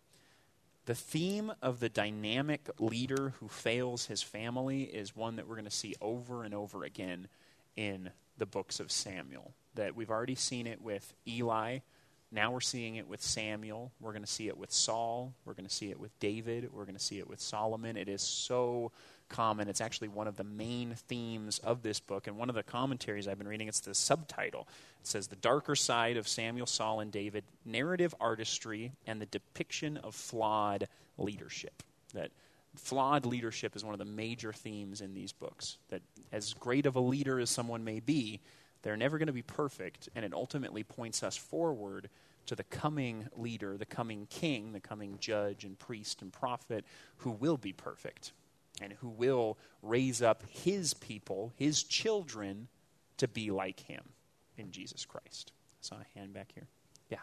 The 0.85 0.95
theme 0.95 1.51
of 1.61 1.79
the 1.79 1.89
dynamic 1.89 2.69
leader 2.79 3.33
who 3.39 3.47
fails 3.47 4.05
his 4.05 4.21
family 4.21 4.83
is 4.83 5.15
one 5.15 5.37
that 5.37 5.47
we're 5.47 5.55
going 5.55 5.65
to 5.65 5.71
see 5.71 5.95
over 5.99 6.43
and 6.43 6.53
over 6.53 6.83
again 6.83 7.27
in 7.75 8.11
the 8.37 8.45
books 8.45 8.79
of 8.79 8.91
Samuel. 8.91 9.53
That 9.73 9.95
we've 9.95 10.11
already 10.11 10.35
seen 10.35 10.67
it 10.67 10.81
with 10.81 11.13
Eli 11.27 11.79
now 12.35 12.51
we're 12.51 12.59
seeing 12.59 12.97
it 12.97 13.07
with 13.07 13.21
Samuel. 13.21 13.91
We're 13.99 14.11
going 14.11 14.23
to 14.23 14.31
see 14.31 14.47
it 14.47 14.57
with 14.57 14.71
Saul. 14.71 15.33
We're 15.45 15.53
going 15.53 15.67
to 15.67 15.73
see 15.73 15.89
it 15.89 15.99
with 15.99 16.17
David. 16.19 16.69
We're 16.71 16.83
going 16.83 16.97
to 16.97 17.03
see 17.03 17.17
it 17.17 17.27
with 17.27 17.39
Solomon. 17.39 17.97
It 17.97 18.09
is 18.09 18.21
so 18.21 18.91
common. 19.29 19.69
It's 19.69 19.81
actually 19.81 20.09
one 20.09 20.27
of 20.27 20.35
the 20.35 20.43
main 20.43 20.95
themes 21.07 21.59
of 21.59 21.81
this 21.81 21.99
book. 21.99 22.27
And 22.27 22.37
one 22.37 22.49
of 22.49 22.55
the 22.55 22.63
commentaries 22.63 23.27
I've 23.27 23.37
been 23.37 23.47
reading, 23.47 23.67
it's 23.67 23.79
the 23.79 23.95
subtitle. 23.95 24.67
It 24.99 25.07
says, 25.07 25.27
The 25.27 25.37
Darker 25.37 25.75
Side 25.75 26.17
of 26.17 26.27
Samuel, 26.27 26.67
Saul, 26.67 26.99
and 26.99 27.11
David 27.11 27.45
Narrative 27.65 28.13
Artistry 28.19 28.91
and 29.07 29.21
the 29.21 29.25
Depiction 29.27 29.97
of 29.97 30.13
Flawed 30.13 30.87
Leadership. 31.17 31.83
That 32.13 32.31
flawed 32.75 33.25
leadership 33.25 33.75
is 33.75 33.83
one 33.85 33.93
of 33.93 33.99
the 33.99 34.05
major 34.05 34.51
themes 34.51 35.01
in 35.01 35.13
these 35.13 35.31
books. 35.31 35.77
That 35.89 36.01
as 36.31 36.53
great 36.53 36.85
of 36.85 36.95
a 36.95 37.01
leader 37.01 37.39
as 37.39 37.49
someone 37.49 37.83
may 37.83 38.01
be, 38.01 38.41
they're 38.81 38.97
never 38.97 39.17
going 39.17 39.27
to 39.27 39.33
be 39.33 39.41
perfect, 39.41 40.09
and 40.15 40.23
it 40.23 40.33
ultimately 40.33 40.83
points 40.83 41.23
us 41.23 41.35
forward 41.35 42.09
to 42.47 42.55
the 42.55 42.63
coming 42.63 43.27
leader, 43.35 43.77
the 43.77 43.85
coming 43.85 44.27
king, 44.29 44.73
the 44.73 44.79
coming 44.79 45.17
judge 45.19 45.63
and 45.63 45.77
priest 45.77 46.21
and 46.21 46.31
prophet 46.31 46.85
who 47.17 47.31
will 47.31 47.57
be 47.57 47.73
perfect 47.73 48.31
and 48.81 48.93
who 48.93 49.09
will 49.09 49.57
raise 49.81 50.21
up 50.21 50.43
his 50.49 50.93
people, 50.93 51.53
his 51.55 51.83
children, 51.83 52.67
to 53.17 53.27
be 53.27 53.51
like 53.51 53.79
him 53.81 54.01
in 54.57 54.71
Jesus 54.71 55.05
Christ. 55.05 55.51
I 55.55 55.81
saw 55.81 55.95
a 55.95 56.19
hand 56.19 56.33
back 56.33 56.51
here. 56.53 56.67
Yeah. 57.09 57.17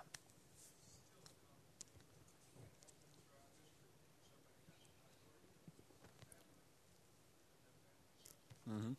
Mm-hmm. 8.71 8.93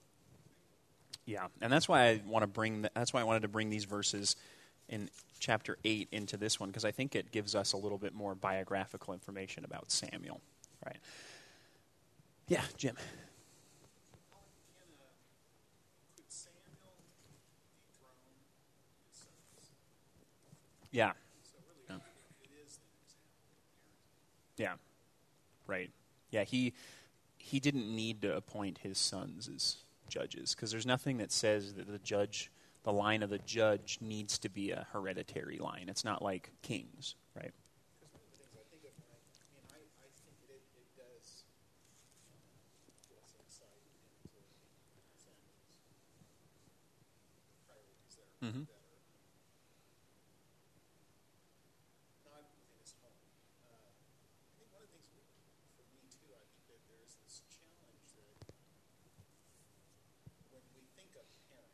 Yeah, 1.26 1.48
and 1.62 1.72
that's 1.72 1.88
why 1.88 2.10
I 2.10 2.22
want 2.28 2.44
to 2.44 2.48
bring. 2.48 2.82
The, 2.82 2.92
that's 2.94 3.14
why 3.14 3.22
I 3.22 3.24
wanted 3.24 3.44
to 3.44 3.48
bring 3.48 3.70
these 3.70 3.86
verses 3.86 4.36
in 4.90 5.10
chapter 5.40 5.78
8 5.84 6.08
into 6.12 6.38
this 6.38 6.60
one 6.60 6.70
because 6.70 6.86
I 6.86 6.92
think 6.92 7.16
it 7.16 7.32
gives 7.32 7.56
us 7.56 7.74
a 7.74 7.78
little 7.78 7.98
bit 7.98 8.14
more 8.14 8.36
biographical 8.36 9.14
information 9.14 9.66
about 9.66 9.92
Samuel. 9.92 10.42
Right. 10.86 10.98
Yeah, 12.48 12.62
Jim. 12.78 12.96
Yeah. 20.92 21.14
yeah. 24.58 24.74
Right. 25.66 25.90
Yeah, 26.30 26.44
he 26.44 26.74
he 27.38 27.60
didn't 27.60 27.94
need 27.94 28.22
to 28.22 28.36
appoint 28.36 28.78
his 28.78 28.98
sons 28.98 29.50
as 29.54 29.78
judges 30.08 30.54
because 30.54 30.70
there's 30.72 30.86
nothing 30.86 31.18
that 31.18 31.32
says 31.32 31.74
that 31.74 31.88
the 31.88 32.00
judge– 32.00 32.52
the 32.84 32.92
line 32.94 33.24
of 33.24 33.30
the 33.30 33.40
judge 33.40 33.98
needs 34.02 34.38
to 34.40 34.50
be 34.50 34.72
a 34.72 34.86
hereditary 34.92 35.58
line. 35.58 35.86
It's 35.88 36.04
not 36.04 36.22
like 36.22 36.52
kings, 36.62 37.16
right? 37.36 37.54
Because 38.02 38.12
one 38.12 38.22
of 38.22 38.30
the 38.30 38.40
things 38.44 38.56
I 38.60 38.64
think 38.70 38.84
of 38.84 38.94
when 39.00 39.10
I, 39.10 39.20
I 39.24 39.46
mean, 39.56 39.66
I, 39.72 39.80
I 40.04 40.10
think 40.20 40.36
it, 40.52 40.62
it 40.76 40.88
does 41.00 41.44
give 43.08 43.18
us 43.24 43.32
insight 43.40 43.84
into 43.88 44.44
Samuel's 45.16 45.64
priorities 47.68 48.16
there 48.20 48.28
Mhm. 48.44 48.68
better. 48.68 49.00
Not 52.28 52.44
in 52.52 52.68
his 52.84 52.92
home. 53.00 53.16
Uh, 53.64 53.88
I 53.88 54.60
think 54.60 54.68
one 54.76 54.84
of 54.84 54.92
the 54.92 55.00
things 55.00 55.08
we, 55.16 55.24
for 55.80 55.88
me 55.96 56.04
too, 56.12 56.28
I 56.36 56.44
think 56.52 56.68
that 56.68 56.84
there's 56.92 57.16
this 57.24 57.48
challenge 57.48 58.12
that 58.20 58.52
when 60.52 60.64
we 60.76 60.84
think 61.00 61.16
of 61.16 61.24
parent, 61.48 61.72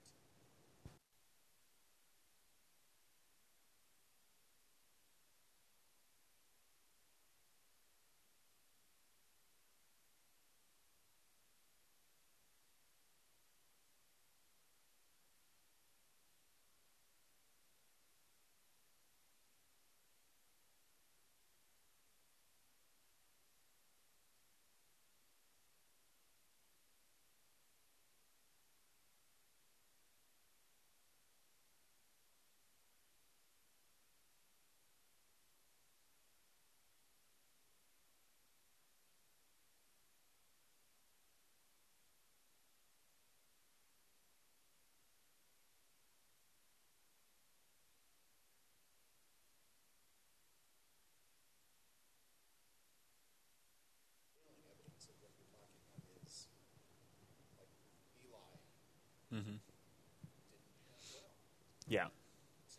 feeling 54.40 54.62
evidence 54.70 55.06
of 55.10 55.16
what 55.22 55.32
you're 55.38 55.52
talking 55.54 55.82
about 55.94 56.04
is 56.26 56.48
like 57.58 57.72
Eli 58.26 58.56
Mm-hmm. 59.30 59.58
didn't 60.50 60.74
parent 60.82 61.06
well. 61.14 61.30
Yeah. 61.88 62.10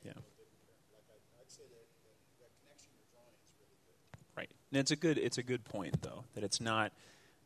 Yeah. 0.03 0.19
Samuel 0.19 0.35
didn't 0.37 0.59
parent. 0.67 0.83
Like 0.91 1.07
I, 1.11 1.19
I'd 1.41 1.51
say 1.53 1.67
that, 1.71 1.87
that 2.05 2.17
that 2.43 2.51
connection 2.61 2.91
you're 2.99 3.11
drawing 3.15 3.35
is 3.39 3.55
really 3.63 3.79
good. 3.87 3.99
Right. 4.37 4.51
And 4.71 4.81
it's 4.81 4.91
a 4.91 4.97
good 4.97 5.19
it's 5.19 5.39
a 5.39 5.43
good 5.43 5.65
point 5.65 6.03
though 6.03 6.25
that 6.35 6.45
it's 6.45 6.61
not 6.61 6.93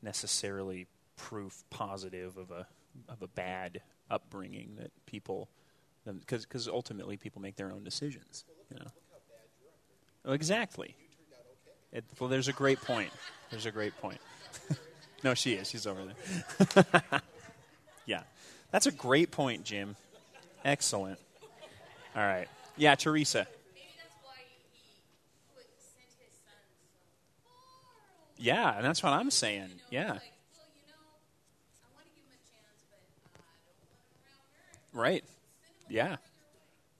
necessarily 0.02 0.86
proof 1.16 1.64
positive 1.70 2.36
of 2.36 2.50
a 2.50 2.66
of 3.08 3.22
a 3.22 3.28
bad 3.28 3.80
upbringing 4.10 4.76
that 4.78 4.90
people 5.06 5.48
because 6.04 6.44
because 6.44 6.68
ultimately 6.68 7.16
people 7.16 7.40
make 7.40 7.56
their 7.56 7.72
own 7.72 7.84
decisions. 7.84 8.44
You 8.70 8.78
know. 8.78 10.32
Exactly. 10.32 10.96
It, 11.92 12.04
well, 12.18 12.28
there's 12.28 12.48
a 12.48 12.52
great 12.52 12.80
point. 12.80 13.10
There's 13.50 13.66
a 13.66 13.70
great 13.70 13.96
point. 14.00 14.18
no, 15.24 15.34
she 15.34 15.54
is. 15.54 15.70
She's 15.70 15.86
over 15.86 16.00
there. 16.04 17.20
yeah. 18.06 18.22
That's 18.72 18.86
a 18.86 18.92
great 18.92 19.30
point, 19.30 19.64
Jim. 19.64 19.94
Excellent. 20.64 21.20
All 22.16 22.22
right. 22.22 22.48
Yeah, 22.76 22.96
Teresa. 22.96 23.46
Maybe 23.72 23.86
that's 23.96 24.14
why 24.24 24.42
he 24.48 24.56
put, 25.54 25.62
sent 25.78 26.08
his 26.18 26.34
son 26.42 26.58
so 26.74 27.30
far 27.44 27.54
away. 27.54 28.23
Yeah, 28.36 28.76
and 28.76 28.84
that's 28.84 29.02
what 29.02 29.12
I'm 29.12 29.30
saying. 29.30 29.70
Yeah. 29.90 30.00
Like, 30.00 30.08
well, 30.08 30.66
you 30.76 30.88
know, 30.88 30.98
I 31.82 31.88
want 31.94 32.06
to 32.06 32.14
give 32.14 32.24
him 32.24 32.32
a 32.32 32.40
chance, 32.50 32.84
but 33.32 33.40
uh, 33.40 33.46
I 33.46 34.28
don't 34.28 34.44
want 34.44 34.54
him 34.88 34.94
around 34.94 34.94
her. 34.94 35.00
Right. 35.00 35.24
Yeah. 35.88 36.16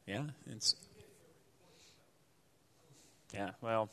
Yeah. 0.07 0.55
It's. 0.55 0.77
Yeah. 3.33 3.51
Well, 3.61 3.91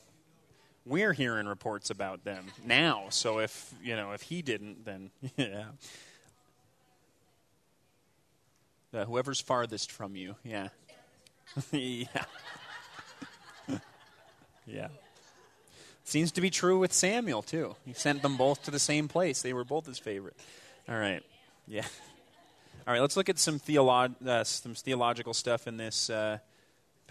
we're 0.86 1.14
hearing 1.14 1.48
reports 1.48 1.89
about 1.89 2.24
them 2.24 2.46
now. 2.66 3.06
So 3.10 3.39
if 3.39 3.74
you 3.84 3.96
know 3.96 4.12
if 4.12 4.22
he 4.22 4.42
didn't, 4.42 4.86
then 4.86 5.12
yeah. 5.38 5.66
Uh, 8.94 9.06
whoever's 9.06 9.39
farthest 9.39 9.92
from 9.92 10.16
you. 10.16 10.36
Yeah. 10.44 10.68
yeah. 11.72 12.06
yeah. 14.66 14.88
Seems 16.04 16.32
to 16.34 16.41
be 16.41 16.49
true 16.49 16.80
with 16.80 16.93
Samuel 16.93 17.41
too. 17.41 17.76
He 17.86 17.93
sent 17.93 18.22
them 18.22 18.38
both 18.38 18.64
to 18.64 18.72
the 18.72 18.80
same 18.80 19.08
place. 19.08 19.41
They 19.41 19.54
were 19.54 19.64
both 19.64 19.86
his 19.86 19.99
favorite. 19.99 20.36
All 20.89 20.97
right. 20.97 21.24
Yeah. 21.68 21.86
All 22.88 22.93
right. 22.93 23.02
Let's 23.02 23.16
look 23.16 23.30
at 23.30 23.39
some 23.39 23.60
theolo- 23.60 24.28
uh, 24.28 24.43
some 24.43 24.74
theological 24.74 25.34
stuff 25.34 25.68
in 25.68 25.78
this 25.78 26.10
uh, 26.10 26.39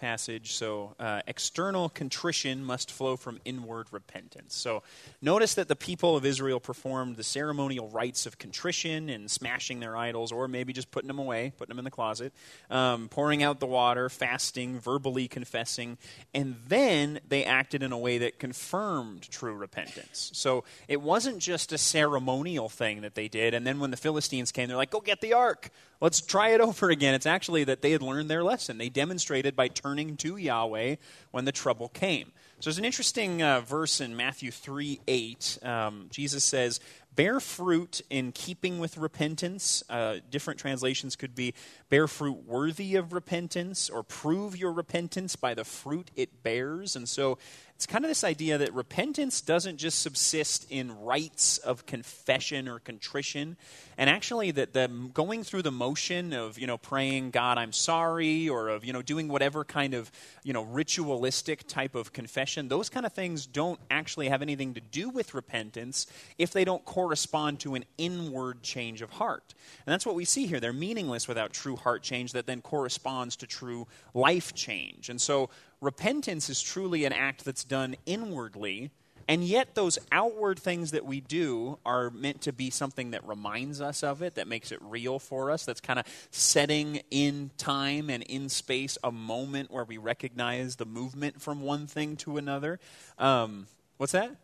passage. 0.00 0.54
So, 0.54 0.94
uh, 0.98 1.20
external 1.26 1.90
contrition 1.90 2.64
must 2.64 2.90
flow 2.90 3.16
from 3.16 3.38
inward 3.44 3.88
repentance. 3.90 4.56
So, 4.56 4.82
notice 5.20 5.54
that 5.54 5.68
the 5.68 5.76
people 5.76 6.16
of 6.16 6.24
Israel 6.24 6.58
performed 6.58 7.16
the 7.16 7.22
ceremonial 7.22 7.88
rites 7.88 8.24
of 8.24 8.38
contrition 8.38 9.10
and 9.10 9.30
smashing 9.30 9.80
their 9.80 9.96
idols, 9.96 10.32
or 10.32 10.48
maybe 10.48 10.72
just 10.72 10.90
putting 10.90 11.08
them 11.08 11.18
away, 11.18 11.52
putting 11.58 11.70
them 11.70 11.78
in 11.78 11.84
the 11.84 11.90
closet, 11.90 12.32
um, 12.70 13.08
pouring 13.08 13.42
out 13.42 13.60
the 13.60 13.66
water, 13.66 14.08
fasting, 14.08 14.80
verbally 14.80 15.28
confessing, 15.28 15.98
and 16.32 16.56
then 16.66 17.20
they 17.28 17.44
acted 17.44 17.82
in 17.82 17.92
a 17.92 17.98
way 17.98 18.18
that 18.18 18.38
confirmed 18.38 19.28
true 19.30 19.54
repentance. 19.54 20.30
So, 20.34 20.64
it 20.88 21.02
wasn't 21.02 21.38
just 21.38 21.72
a 21.72 21.78
ceremonial 21.78 22.68
thing 22.68 23.02
that 23.02 23.14
they 23.14 23.28
did, 23.28 23.52
and 23.52 23.66
then 23.66 23.78
when 23.78 23.90
the 23.90 23.98
Philistines 23.98 24.50
came, 24.50 24.68
they're 24.68 24.76
like, 24.76 24.90
go 24.90 25.00
get 25.00 25.20
the 25.20 25.34
ark. 25.34 25.70
Let's 26.00 26.20
try 26.20 26.50
it 26.50 26.60
over 26.60 26.90
again. 26.90 27.14
It's 27.14 27.26
actually 27.26 27.64
that 27.64 27.82
they 27.82 27.92
had 27.92 28.02
learned 28.02 28.30
their 28.30 28.44
lesson. 28.44 28.78
They 28.78 28.88
demonstrated 28.88 29.56
by 29.56 29.68
turning 29.68 30.16
to 30.18 30.36
Yahweh 30.36 30.96
when 31.30 31.44
the 31.44 31.52
trouble 31.52 31.88
came. 31.88 32.32
So 32.60 32.68
there's 32.68 32.78
an 32.78 32.84
interesting 32.84 33.42
uh, 33.42 33.62
verse 33.62 34.02
in 34.02 34.16
Matthew 34.16 34.50
3 34.50 35.00
8. 35.08 35.58
Um, 35.62 36.08
Jesus 36.10 36.44
says, 36.44 36.78
Bear 37.14 37.40
fruit 37.40 38.02
in 38.10 38.32
keeping 38.32 38.78
with 38.78 38.96
repentance. 38.96 39.82
Uh, 39.88 40.16
different 40.30 40.60
translations 40.60 41.16
could 41.16 41.34
be 41.34 41.54
bear 41.88 42.06
fruit 42.06 42.44
worthy 42.46 42.96
of 42.96 43.12
repentance 43.12 43.90
or 43.90 44.02
prove 44.02 44.56
your 44.56 44.72
repentance 44.72 45.36
by 45.36 45.54
the 45.54 45.64
fruit 45.64 46.10
it 46.14 46.42
bears. 46.42 46.94
And 46.96 47.08
so 47.08 47.38
it's 47.80 47.86
kind 47.86 48.04
of 48.04 48.10
this 48.10 48.24
idea 48.24 48.58
that 48.58 48.74
repentance 48.74 49.40
doesn't 49.40 49.78
just 49.78 50.02
subsist 50.02 50.66
in 50.70 51.00
rites 51.00 51.56
of 51.56 51.86
confession 51.86 52.68
or 52.68 52.78
contrition, 52.78 53.56
and 53.96 54.10
actually 54.10 54.50
that 54.50 54.74
the 54.74 54.86
going 55.14 55.42
through 55.44 55.62
the 55.62 55.70
motion 55.70 56.34
of 56.34 56.58
you 56.58 56.66
know 56.66 56.76
praying 56.76 57.30
God 57.30 57.56
I'm 57.56 57.72
sorry 57.72 58.50
or 58.50 58.68
of 58.68 58.84
you 58.84 58.92
know 58.92 59.00
doing 59.00 59.28
whatever 59.28 59.64
kind 59.64 59.94
of 59.94 60.12
you 60.44 60.52
know 60.52 60.62
ritualistic 60.62 61.66
type 61.68 61.94
of 61.94 62.12
confession, 62.12 62.68
those 62.68 62.90
kind 62.90 63.06
of 63.06 63.14
things 63.14 63.46
don't 63.46 63.80
actually 63.90 64.28
have 64.28 64.42
anything 64.42 64.74
to 64.74 64.82
do 64.82 65.08
with 65.08 65.32
repentance 65.32 66.06
if 66.36 66.52
they 66.52 66.66
don't 66.66 66.84
correspond 66.84 67.60
to 67.60 67.76
an 67.76 67.86
inward 67.96 68.62
change 68.62 69.00
of 69.00 69.08
heart. 69.08 69.54
And 69.86 69.92
that's 69.94 70.04
what 70.04 70.16
we 70.16 70.26
see 70.26 70.44
here. 70.44 70.60
They're 70.60 70.74
meaningless 70.74 71.26
without 71.26 71.54
true 71.54 71.76
heart 71.76 72.02
change 72.02 72.32
that 72.32 72.44
then 72.44 72.60
corresponds 72.60 73.36
to 73.36 73.46
true 73.46 73.86
life 74.12 74.54
change. 74.54 75.08
And 75.08 75.18
so 75.18 75.48
repentance 75.80 76.50
is 76.50 76.60
truly 76.62 77.04
an 77.04 77.12
act 77.12 77.44
that's 77.44 77.64
done 77.64 77.96
inwardly, 78.06 78.90
and 79.28 79.44
yet 79.44 79.74
those 79.74 79.98
outward 80.10 80.58
things 80.58 80.90
that 80.90 81.04
we 81.04 81.20
do 81.20 81.78
are 81.86 82.10
meant 82.10 82.40
to 82.42 82.52
be 82.52 82.68
something 82.68 83.12
that 83.12 83.26
reminds 83.26 83.80
us 83.80 84.02
of 84.02 84.22
it, 84.22 84.34
that 84.34 84.48
makes 84.48 84.72
it 84.72 84.78
real 84.82 85.18
for 85.18 85.50
us, 85.50 85.64
that's 85.64 85.80
kind 85.80 85.98
of 85.98 86.06
setting 86.30 87.00
in 87.10 87.50
time 87.56 88.10
and 88.10 88.24
in 88.24 88.48
space 88.48 88.98
a 89.04 89.12
moment 89.12 89.70
where 89.70 89.84
we 89.84 89.98
recognize 89.98 90.76
the 90.76 90.84
movement 90.84 91.40
from 91.40 91.62
one 91.62 91.86
thing 91.86 92.16
to 92.16 92.38
another. 92.38 92.80
Um, 93.18 93.66
what's 93.98 94.12
that? 94.12 94.34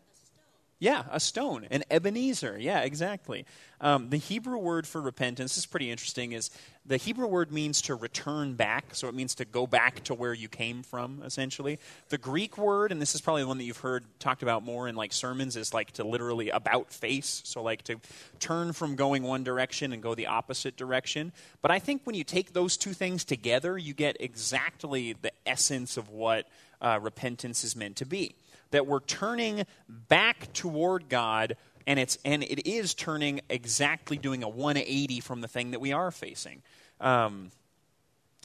Yeah, 0.79 1.05
a 1.09 1.19
stone, 1.19 1.65
an 1.71 1.83
Ebenezer. 1.89 2.55
Yeah, 2.59 2.81
exactly. 2.81 3.47
Um, 3.81 4.09
the 4.11 4.17
Hebrew 4.17 4.59
word 4.59 4.85
for 4.85 5.01
repentance 5.01 5.55
this 5.55 5.59
is 5.59 5.65
pretty 5.65 5.89
interesting. 5.89 6.33
Is 6.33 6.51
the 6.85 6.97
Hebrew 6.97 7.25
word 7.25 7.51
means 7.51 7.81
to 7.83 7.95
return 7.95 8.53
back, 8.53 8.93
so 8.93 9.07
it 9.07 9.15
means 9.15 9.33
to 9.35 9.45
go 9.45 9.65
back 9.65 10.03
to 10.03 10.13
where 10.13 10.33
you 10.33 10.47
came 10.47 10.83
from, 10.83 11.23
essentially. 11.25 11.79
The 12.09 12.19
Greek 12.19 12.59
word, 12.59 12.91
and 12.91 13.01
this 13.01 13.15
is 13.15 13.21
probably 13.21 13.41
the 13.41 13.47
one 13.47 13.57
that 13.57 13.63
you've 13.63 13.77
heard 13.77 14.05
talked 14.19 14.43
about 14.43 14.63
more 14.63 14.87
in 14.87 14.95
like 14.95 15.13
sermons, 15.13 15.55
is 15.55 15.73
like 15.73 15.93
to 15.93 16.03
literally 16.03 16.51
about 16.51 16.93
face, 16.93 17.41
so 17.43 17.63
like 17.63 17.81
to 17.85 17.99
turn 18.39 18.71
from 18.71 18.95
going 18.95 19.23
one 19.23 19.43
direction 19.43 19.93
and 19.93 20.03
go 20.03 20.13
the 20.13 20.27
opposite 20.27 20.77
direction. 20.77 21.33
But 21.63 21.71
I 21.71 21.79
think 21.79 22.03
when 22.03 22.15
you 22.15 22.23
take 22.23 22.53
those 22.53 22.77
two 22.77 22.93
things 22.93 23.23
together, 23.23 23.79
you 23.79 23.95
get 23.95 24.17
exactly 24.19 25.13
the 25.13 25.31
essence 25.47 25.97
of 25.97 26.09
what 26.09 26.47
uh, 26.81 26.99
repentance 27.01 27.63
is 27.63 27.75
meant 27.75 27.95
to 27.95 28.05
be 28.05 28.35
that 28.71 28.87
we're 28.87 28.99
turning 28.99 29.65
back 29.87 30.51
toward 30.53 31.09
God 31.09 31.55
and 31.87 31.97
it's 31.97 32.19
and 32.25 32.43
it 32.43 32.69
is 32.69 32.93
turning 32.93 33.39
exactly 33.49 34.17
doing 34.17 34.43
a 34.43 34.49
180 34.49 35.21
from 35.21 35.41
the 35.41 35.47
thing 35.47 35.71
that 35.71 35.79
we 35.79 35.93
are 35.93 36.11
facing. 36.11 36.61
Um, 36.99 37.49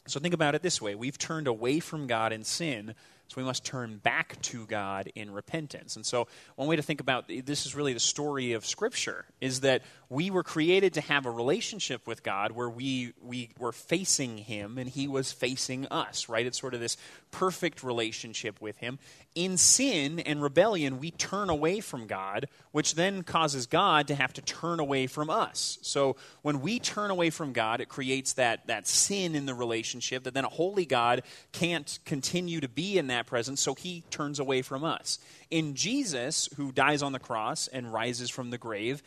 so 0.07 0.21
think 0.21 0.33
about 0.33 0.55
it 0.55 0.63
this 0.63 0.81
way: 0.81 0.95
we've 0.95 1.19
turned 1.19 1.49
away 1.49 1.81
from 1.81 2.07
God 2.07 2.33
in 2.33 2.45
sin, 2.45 2.95
so 3.27 3.41
we 3.41 3.45
must 3.45 3.65
turn 3.65 3.97
back 3.99 4.41
to 4.43 4.65
God 4.67 5.11
in 5.15 5.33
repentance. 5.33 5.97
And 5.97 6.07
so 6.07 6.29
one 6.55 6.69
way 6.69 6.77
to 6.77 6.83
think 6.83 7.01
about 7.01 7.29
this 7.29 7.67
is 7.67 7.75
really 7.75 7.93
the 7.93 8.01
story 8.01 8.53
of 8.53 8.65
Scripture: 8.65 9.25
is 9.41 9.61
that 9.61 9.83
we 10.09 10.31
were 10.31 10.45
created 10.45 10.95
to 10.95 11.01
have 11.01 11.27
a 11.27 11.31
relationship 11.31 12.07
with 12.07 12.23
God 12.23 12.53
where 12.53 12.71
we 12.71 13.13
we 13.21 13.51
were 13.59 13.73
facing 13.73 14.39
Him 14.39 14.79
and 14.79 14.89
He 14.89 15.09
was 15.09 15.33
facing 15.33 15.87
us. 15.87 16.29
Right? 16.29 16.47
It's 16.47 16.61
sort 16.61 16.75
of 16.75 16.81
this 16.81 16.97
perfect 17.33 17.83
relationship 17.83 18.61
with 18.61 18.77
Him 18.77 19.01
in 19.35 19.57
sin 19.57 20.21
and 20.21 20.43
rebellion, 20.43 20.99
we 20.99 21.11
turn 21.11 21.49
away 21.49 21.81
from 21.81 22.07
God, 22.07 22.49
which 22.73 22.95
then 22.95 23.23
causes 23.23 23.67
God 23.67 24.09
to 24.09 24.15
have 24.15 24.33
to 24.35 24.43
turn 24.43 24.79
away 24.79 25.07
from 25.07 25.31
us. 25.31 25.79
So 25.83 26.17
when 26.43 26.61
we 26.61 26.79
turn 26.79 27.11
away 27.11 27.31
from 27.31 27.53
God, 27.53 27.81
it 27.81 27.89
creates 27.89 28.35
that, 28.35 28.67
that 28.67 28.87
sin 28.87 29.35
in 29.35 29.47
the 29.47 29.55
relationship 29.55 30.25
that 30.25 30.35
then 30.35 30.45
a 30.45 30.51
holy 30.51 30.85
God 30.85 31.23
can't 31.53 31.99
continue 32.05 32.61
to 32.61 32.69
be 32.69 32.99
in 32.99 33.07
that 33.07 33.27
presence, 33.27 33.61
so 33.61 33.75
he 33.75 34.05
turns 34.11 34.39
away 34.39 34.61
from 34.61 34.85
us. 34.85 35.19
In 35.53 35.75
Jesus, 35.75 36.49
who 36.57 36.73
dies 36.73 37.03
on 37.03 37.13
the 37.13 37.19
cross 37.19 37.69
and 37.69 37.93
rises 37.93 38.31
from 38.31 38.49
the 38.49 38.57
grave, 38.57 39.03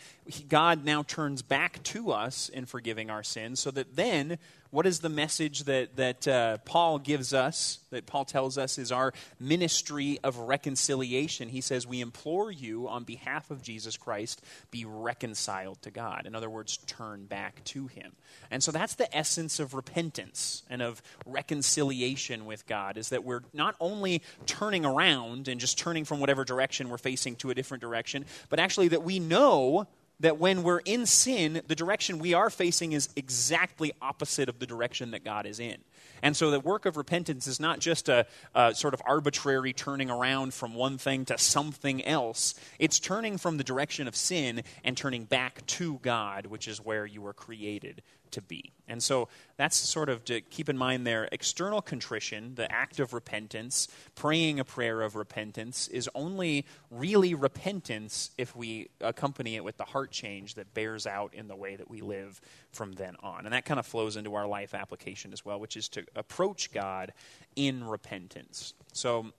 God 0.47 0.85
now 0.85 1.01
turns 1.01 1.41
back 1.41 1.81
to 1.85 2.11
us 2.11 2.49
in 2.49 2.67
forgiving 2.67 3.09
our 3.09 3.23
sins, 3.23 3.59
so 3.59 3.72
that 3.72 3.95
then 3.95 4.38
what 4.76 4.85
is 4.85 4.99
the 4.99 5.07
message 5.07 5.63
that, 5.63 5.95
that 5.95 6.27
uh, 6.27 6.57
Paul 6.65 6.99
gives 6.99 7.34
us, 7.34 7.80
that 7.91 8.05
Paul 8.05 8.26
tells 8.26 8.57
us 8.57 8.77
is 8.77 8.91
our 8.91 9.13
ministry 9.39 10.19
of 10.22 10.38
reconciliation? 10.38 11.47
He 11.47 11.61
says, 11.61 11.88
We 11.88 12.01
implore 12.01 12.51
you 12.51 12.89
on 12.89 13.05
behalf 13.05 13.51
of 13.51 13.61
Jesus 13.61 13.95
Christ, 13.95 14.43
be 14.72 14.84
reconciled 14.84 15.81
to 15.84 15.91
God. 15.91 16.26
In 16.26 16.35
other 16.35 16.49
words, 16.49 16.76
turn 16.88 17.23
back 17.26 17.63
to 17.65 17.88
him. 17.88 18.17
And 18.51 18.61
so 18.61 18.73
that's 18.73 18.95
the 18.95 19.15
essence 19.15 19.61
of 19.61 19.76
repentance 19.76 20.63
and 20.69 20.81
of 20.81 21.01
reconciliation 21.26 22.45
with 22.45 22.67
God, 22.67 22.97
is 22.97 23.09
that 23.09 23.23
we're 23.23 23.43
not 23.53 23.76
only 23.80 24.23
turning 24.45 24.85
around 24.85 25.47
and 25.47 25.57
just 25.57 25.80
turning 25.80 26.03
from 26.03 26.19
whatever 26.19 26.34
direction 26.43 26.89
we're 26.89 26.97
facing 26.97 27.35
to 27.37 27.51
a 27.51 27.55
different 27.55 27.81
direction, 27.81 28.25
but 28.49 28.59
actually 28.59 28.89
that 28.89 29.03
we 29.03 29.19
know 29.19 29.87
that 30.19 30.37
when 30.37 30.63
we're 30.63 30.79
in 30.79 31.05
sin, 31.05 31.61
the 31.67 31.75
direction 31.75 32.19
we 32.19 32.33
are 32.33 32.49
facing 32.49 32.93
is 32.93 33.09
exactly 33.15 33.93
opposite 34.01 34.49
of 34.49 34.59
the 34.59 34.65
direction 34.65 35.11
that 35.11 35.23
God 35.23 35.45
is 35.45 35.59
in. 35.59 35.77
And 36.21 36.35
so 36.35 36.49
the 36.49 36.59
work 36.59 36.85
of 36.85 36.95
repentance 36.97 37.45
is 37.45 37.59
not 37.59 37.79
just 37.79 38.07
a, 38.07 38.25
a, 38.55 38.73
sort 38.73 38.93
of 38.93 39.01
arbitrary 39.05 39.73
turning 39.73 40.09
around 40.09 40.53
from 40.53 40.73
one 40.73 40.97
thing 40.97 41.25
to 41.25 41.37
something 41.37 42.03
else. 42.05 42.55
It's 42.79 42.99
turning 42.99 43.37
from 43.37 43.57
the 43.57 43.63
direction 43.63 44.07
of 44.07 44.15
sin 44.15 44.63
and 44.83 44.95
turning 44.95 45.25
back 45.25 45.65
to 45.67 45.99
God, 46.01 46.45
which 46.45 46.67
is 46.67 46.79
where 46.79 47.05
you 47.05 47.21
were 47.21 47.33
created 47.33 48.01
to 48.35 48.41
be. 48.41 48.71
And 48.87 49.01
so 49.01 49.27
that's 49.57 49.75
sort 49.75 50.09
of 50.09 50.23
to 50.25 50.41
keep 50.41 50.69
in 50.69 50.77
mind 50.77 51.07
there 51.07 51.27
external 51.31 51.81
contrition, 51.81 52.53
the 52.55 52.71
act 52.71 52.99
of 52.99 53.13
repentance, 53.13 53.87
praying 54.13 54.59
a 54.59 54.63
prayer 54.63 55.01
of 55.01 55.15
repentance, 55.15 55.87
is 55.87 56.09
only 56.13 56.65
really 56.91 57.33
repentance 57.33 58.31
if 58.37 58.55
we 58.55 58.89
accompany 59.01 59.55
it 59.55 59.63
with 59.63 59.77
the 59.77 59.83
heart 59.83 60.11
change 60.11 60.53
that 60.55 60.73
bears 60.73 61.07
out 61.07 61.33
in 61.33 61.47
the 61.47 61.55
way 61.55 61.75
that 61.75 61.89
we 61.89 62.01
live 62.01 62.39
from 62.71 62.91
then 62.93 63.15
on. 63.23 63.45
And 63.45 63.53
that 63.53 63.65
kind 63.65 63.79
of 63.79 63.85
flows 63.85 64.15
into 64.17 64.35
our 64.35 64.47
life 64.47 64.73
application 64.73 65.33
as 65.33 65.43
well, 65.43 65.59
which 65.59 65.75
is 65.75 65.89
to 65.89 66.05
approach 66.15 66.71
God 66.71 67.13
in 67.55 67.83
repentance. 67.83 68.73
So 68.93 69.31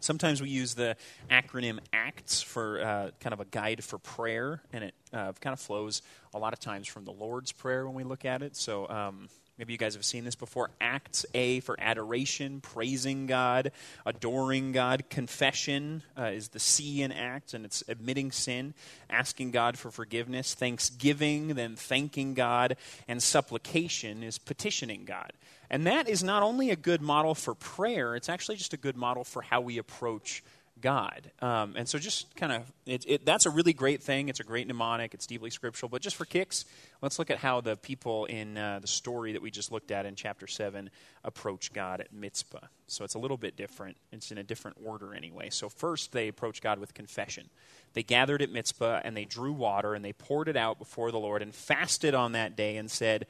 Sometimes 0.00 0.40
we 0.40 0.48
use 0.48 0.74
the 0.74 0.96
acronym 1.30 1.78
ACTS 1.92 2.42
for 2.42 2.80
uh, 2.80 3.10
kind 3.20 3.32
of 3.32 3.40
a 3.40 3.44
guide 3.44 3.82
for 3.82 3.98
prayer, 3.98 4.62
and 4.72 4.84
it 4.84 4.94
uh, 5.12 5.32
kind 5.40 5.52
of 5.52 5.60
flows 5.60 6.02
a 6.32 6.38
lot 6.38 6.52
of 6.52 6.60
times 6.60 6.86
from 6.86 7.04
the 7.04 7.12
Lord's 7.12 7.52
Prayer 7.52 7.86
when 7.86 7.94
we 7.94 8.04
look 8.04 8.24
at 8.24 8.42
it. 8.42 8.56
So 8.56 8.88
um, 8.88 9.28
maybe 9.58 9.72
you 9.72 9.78
guys 9.78 9.94
have 9.94 10.04
seen 10.04 10.24
this 10.24 10.34
before. 10.34 10.70
Acts 10.80 11.26
A 11.34 11.60
for 11.60 11.76
adoration, 11.80 12.60
praising 12.60 13.26
God, 13.26 13.72
adoring 14.06 14.72
God. 14.72 15.04
Confession 15.10 16.02
uh, 16.16 16.26
is 16.26 16.48
the 16.48 16.58
C 16.58 17.02
in 17.02 17.12
Acts, 17.12 17.54
and 17.54 17.64
it's 17.64 17.82
admitting 17.88 18.30
sin, 18.30 18.74
asking 19.10 19.50
God 19.50 19.78
for 19.78 19.90
forgiveness. 19.90 20.54
Thanksgiving, 20.54 21.48
then 21.48 21.76
thanking 21.76 22.34
God, 22.34 22.76
and 23.08 23.22
supplication 23.22 24.22
is 24.22 24.38
petitioning 24.38 25.04
God. 25.04 25.32
And 25.70 25.86
that 25.86 26.08
is 26.08 26.22
not 26.22 26.42
only 26.42 26.70
a 26.70 26.76
good 26.76 27.02
model 27.02 27.34
for 27.34 27.54
prayer, 27.54 28.16
it's 28.16 28.28
actually 28.28 28.56
just 28.56 28.72
a 28.72 28.78
good 28.78 28.96
model 28.96 29.24
for 29.24 29.42
how 29.42 29.60
we 29.60 29.76
approach 29.76 30.42
God. 30.80 31.30
Um, 31.40 31.74
and 31.76 31.88
so, 31.88 31.98
just 31.98 32.34
kind 32.36 32.52
of, 32.52 32.72
it, 32.86 33.04
it, 33.06 33.26
that's 33.26 33.46
a 33.46 33.50
really 33.50 33.72
great 33.72 34.02
thing. 34.02 34.28
It's 34.28 34.40
a 34.40 34.44
great 34.44 34.66
mnemonic, 34.66 35.14
it's 35.14 35.26
deeply 35.26 35.50
scriptural. 35.50 35.88
But 35.88 36.02
just 36.02 36.16
for 36.16 36.24
kicks, 36.24 36.64
let's 37.02 37.18
look 37.18 37.30
at 37.30 37.38
how 37.38 37.60
the 37.60 37.76
people 37.76 38.24
in 38.26 38.56
uh, 38.56 38.78
the 38.80 38.86
story 38.86 39.32
that 39.32 39.42
we 39.42 39.50
just 39.50 39.72
looked 39.72 39.90
at 39.90 40.06
in 40.06 40.14
chapter 40.14 40.46
7 40.46 40.90
approach 41.24 41.72
God 41.72 42.00
at 42.00 42.12
Mizpah. 42.12 42.66
So, 42.86 43.04
it's 43.04 43.14
a 43.14 43.18
little 43.18 43.36
bit 43.36 43.56
different. 43.56 43.96
It's 44.12 44.30
in 44.30 44.38
a 44.38 44.42
different 44.44 44.78
order, 44.84 45.14
anyway. 45.14 45.50
So, 45.50 45.68
first, 45.68 46.12
they 46.12 46.28
approach 46.28 46.62
God 46.62 46.78
with 46.78 46.94
confession. 46.94 47.48
They 47.94 48.02
gathered 48.02 48.42
at 48.42 48.52
Mizpah 48.52 49.00
and 49.02 49.16
they 49.16 49.24
drew 49.24 49.52
water 49.52 49.94
and 49.94 50.04
they 50.04 50.12
poured 50.12 50.48
it 50.48 50.56
out 50.56 50.78
before 50.78 51.10
the 51.10 51.18
Lord 51.18 51.42
and 51.42 51.54
fasted 51.54 52.14
on 52.14 52.32
that 52.32 52.56
day 52.56 52.76
and 52.76 52.90
said, 52.90 53.26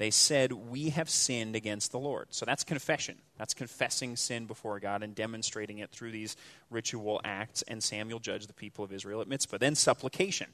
they 0.00 0.10
said, 0.10 0.52
We 0.52 0.88
have 0.88 1.10
sinned 1.10 1.54
against 1.54 1.92
the 1.92 1.98
Lord. 1.98 2.28
So 2.30 2.46
that's 2.46 2.64
confession. 2.64 3.18
That's 3.36 3.52
confessing 3.52 4.16
sin 4.16 4.46
before 4.46 4.80
God 4.80 5.02
and 5.02 5.14
demonstrating 5.14 5.80
it 5.80 5.90
through 5.90 6.10
these 6.10 6.38
ritual 6.70 7.20
acts. 7.22 7.60
And 7.68 7.82
Samuel 7.82 8.18
judged 8.18 8.48
the 8.48 8.54
people 8.54 8.82
of 8.82 8.94
Israel 8.94 9.20
at 9.20 9.28
Mizpah. 9.28 9.58
Then 9.58 9.74
supplication. 9.74 10.46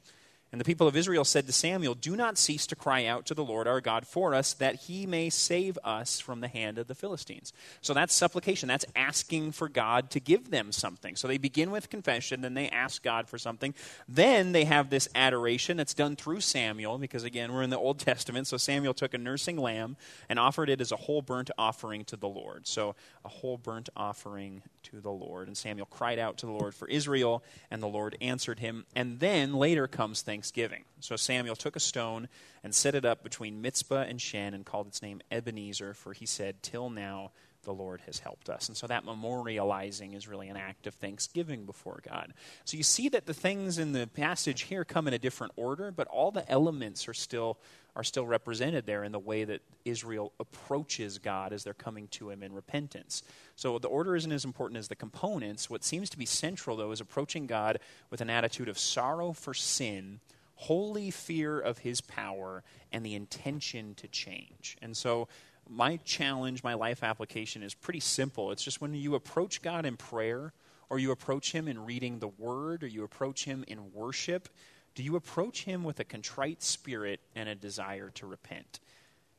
And 0.51 0.61
the 0.61 0.65
people 0.65 0.87
of 0.87 0.95
Israel 0.95 1.25
said 1.25 1.45
to 1.45 1.51
Samuel, 1.51 1.93
Do 1.93 2.15
not 2.15 2.37
cease 2.37 2.65
to 2.67 2.75
cry 2.75 3.05
out 3.05 3.25
to 3.25 3.33
the 3.33 3.43
Lord 3.43 3.67
our 3.67 3.81
God 3.81 4.07
for 4.07 4.33
us, 4.33 4.53
that 4.53 4.75
he 4.75 5.05
may 5.05 5.29
save 5.29 5.77
us 5.83 6.21
from 6.21 6.39
the 6.39 6.47
hand 6.47 6.77
of 6.77 6.87
the 6.87 6.95
Philistines. 6.95 7.51
So 7.81 7.93
that's 7.93 8.13
supplication. 8.13 8.69
That's 8.69 8.85
asking 8.95 9.51
for 9.51 9.67
God 9.67 10.09
to 10.11 10.21
give 10.21 10.49
them 10.49 10.71
something. 10.71 11.17
So 11.17 11.27
they 11.27 11.37
begin 11.37 11.69
with 11.69 11.89
confession, 11.89 12.41
then 12.41 12.53
they 12.53 12.69
ask 12.69 13.03
God 13.03 13.27
for 13.27 13.37
something. 13.37 13.73
Then 14.07 14.53
they 14.53 14.63
have 14.63 14.89
this 14.89 15.09
adoration 15.13 15.75
that's 15.75 15.93
done 15.93 16.15
through 16.15 16.39
Samuel, 16.39 16.97
because 16.97 17.25
again, 17.25 17.53
we're 17.53 17.63
in 17.63 17.69
the 17.69 17.77
Old 17.77 17.99
Testament. 17.99 18.47
So 18.47 18.55
Samuel 18.55 18.93
took 18.93 19.13
a 19.13 19.17
nursing 19.17 19.57
lamb 19.57 19.97
and 20.29 20.39
offered 20.39 20.69
it 20.69 20.79
as 20.79 20.93
a 20.93 20.97
whole 20.97 21.21
burnt 21.21 21.51
offering 21.57 22.05
to 22.05 22.15
the 22.15 22.29
Lord. 22.29 22.67
So 22.67 22.95
a 23.25 23.29
whole 23.29 23.57
burnt 23.57 23.89
offering 23.97 24.63
to 24.83 25.01
the 25.01 25.11
Lord. 25.11 25.47
And 25.47 25.57
Samuel 25.57 25.87
cried 25.87 26.19
out 26.19 26.37
to 26.37 26.45
the 26.45 26.51
Lord 26.53 26.73
for 26.73 26.87
Israel, 26.87 27.43
and 27.69 27.83
the 27.83 27.87
Lord 27.87 28.17
answered 28.21 28.59
him. 28.59 28.85
And 28.95 29.19
then 29.19 29.53
later 29.53 29.87
comes 29.87 30.21
thanksgiving. 30.37 30.83
So 30.99 31.15
Samuel 31.15 31.55
took 31.55 31.75
a 31.75 31.79
stone 31.79 32.27
and 32.63 32.75
set 32.75 32.93
it 32.93 33.05
up 33.05 33.23
between 33.23 33.59
Mizpah 33.59 34.03
and 34.07 34.21
Shen 34.21 34.53
and 34.53 34.63
called 34.63 34.85
its 34.85 35.01
name 35.01 35.19
Ebenezer, 35.31 35.95
for 35.95 36.13
he 36.13 36.27
said, 36.27 36.61
Till 36.61 36.91
now 36.91 37.31
the 37.63 37.73
Lord 37.73 38.01
has 38.05 38.19
helped 38.19 38.47
us. 38.47 38.67
And 38.67 38.77
so 38.77 38.85
that 38.85 39.03
memorializing 39.03 40.15
is 40.15 40.27
really 40.27 40.47
an 40.47 40.55
act 40.55 40.85
of 40.85 40.93
thanksgiving 40.93 41.65
before 41.65 42.01
God. 42.07 42.35
So 42.65 42.77
you 42.77 42.83
see 42.83 43.09
that 43.09 43.25
the 43.25 43.33
things 43.33 43.79
in 43.79 43.93
the 43.93 44.05
passage 44.05 44.61
here 44.61 44.85
come 44.85 45.07
in 45.07 45.15
a 45.15 45.19
different 45.19 45.53
order, 45.55 45.91
but 45.91 46.07
all 46.07 46.29
the 46.29 46.47
elements 46.49 47.07
are 47.07 47.15
still 47.15 47.57
are 47.97 48.03
still 48.03 48.27
represented 48.27 48.85
there 48.85 49.03
in 49.03 49.11
the 49.11 49.17
way 49.17 49.43
that 49.43 49.59
Israel 49.83 50.31
approaches 50.39 51.17
God 51.17 51.51
as 51.51 51.63
they're 51.63 51.73
coming 51.73 52.07
to 52.09 52.29
him 52.29 52.43
in 52.43 52.53
repentance. 52.53 53.23
So 53.55 53.79
the 53.79 53.87
order 53.87 54.15
isn't 54.15 54.31
as 54.31 54.45
important 54.45 54.77
as 54.77 54.87
the 54.87 54.95
components. 54.95 55.67
What 55.67 55.83
seems 55.83 56.11
to 56.11 56.17
be 56.17 56.27
central, 56.27 56.77
though, 56.77 56.91
is 56.91 57.01
approaching 57.01 57.47
God 57.47 57.79
with 58.11 58.21
an 58.21 58.29
attitude 58.29 58.69
of 58.69 58.77
sorrow 58.77 59.33
for 59.33 59.55
sin, 59.55 60.19
holy 60.53 61.09
fear 61.09 61.59
of 61.59 61.79
his 61.79 61.99
power, 61.99 62.63
and 62.91 63.03
the 63.03 63.15
intention 63.15 63.95
to 63.95 64.07
change. 64.07 64.77
And 64.79 64.95
so 64.95 65.27
my 65.67 65.97
challenge, 65.97 66.63
my 66.63 66.75
life 66.75 67.03
application 67.03 67.63
is 67.63 67.73
pretty 67.73 67.99
simple. 67.99 68.51
It's 68.51 68.63
just 68.63 68.79
when 68.79 68.93
you 68.93 69.15
approach 69.15 69.63
God 69.63 69.87
in 69.87 69.97
prayer, 69.97 70.53
or 70.91 70.99
you 70.99 71.09
approach 71.09 71.51
him 71.51 71.67
in 71.67 71.83
reading 71.83 72.19
the 72.19 72.27
word, 72.27 72.83
or 72.83 72.87
you 72.87 73.03
approach 73.03 73.45
him 73.45 73.65
in 73.67 73.91
worship, 73.91 74.49
do 74.97 75.03
you 75.03 75.15
approach 75.15 75.63
him 75.63 75.83
with 75.83 75.99
a 75.99 76.03
contrite 76.03 76.63
spirit 76.63 77.19
and 77.35 77.47
a 77.47 77.53
desire 77.53 78.09
to 78.15 78.25
repent? 78.25 78.79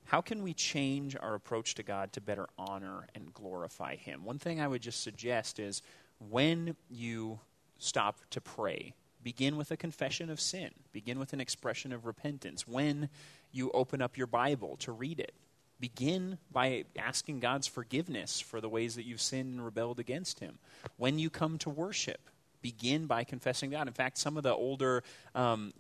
How 0.05 0.21
can 0.21 0.45
we 0.45 0.55
change 0.55 1.17
our 1.21 1.35
approach 1.35 1.75
to 1.75 1.83
God 1.83 2.13
to 2.13 2.21
better 2.21 2.47
honor 2.57 3.09
and 3.17 3.35
glorify 3.35 3.97
him? 3.97 4.25
One 4.25 4.39
thing 4.39 4.61
I 4.61 4.69
would 4.69 4.83
just 4.83 5.03
suggest 5.03 5.59
is 5.59 5.83
when 6.31 6.77
you 6.89 7.41
stop 7.77 8.21
to 8.31 8.41
pray, 8.41 8.95
begin 9.25 9.57
with 9.57 9.73
a 9.73 9.77
confession 9.77 10.31
of 10.31 10.41
sin. 10.41 10.71
Begin 10.93 11.19
with 11.19 11.33
an 11.33 11.41
expression 11.41 11.93
of 11.93 12.07
repentance. 12.07 12.69
When 12.69 13.09
you 13.51 13.73
open 13.73 14.01
up 14.01 14.17
your 14.17 14.29
Bible 14.29 14.77
to 14.77 14.93
read 14.93 15.19
it, 15.19 15.35
begin 15.81 16.39
by 16.53 16.85
asking 16.97 17.41
God's 17.41 17.67
forgiveness 17.67 18.41
for 18.41 18.61
the 18.61 18.69
ways 18.69 18.95
that 18.95 19.07
you've 19.07 19.21
sinned 19.21 19.55
and 19.55 19.65
rebelled 19.65 19.99
against 19.99 20.39
Him. 20.39 20.61
When 20.99 21.19
you 21.19 21.31
come 21.31 21.59
to 21.59 21.69
worship, 21.69 22.31
begin 22.63 23.07
by 23.07 23.25
confessing 23.25 23.71
God. 23.71 23.87
In 23.87 23.95
fact, 23.95 24.19
some 24.19 24.37
of 24.37 24.43
the 24.43 24.55
older, 24.55 25.03
um, 25.35 25.73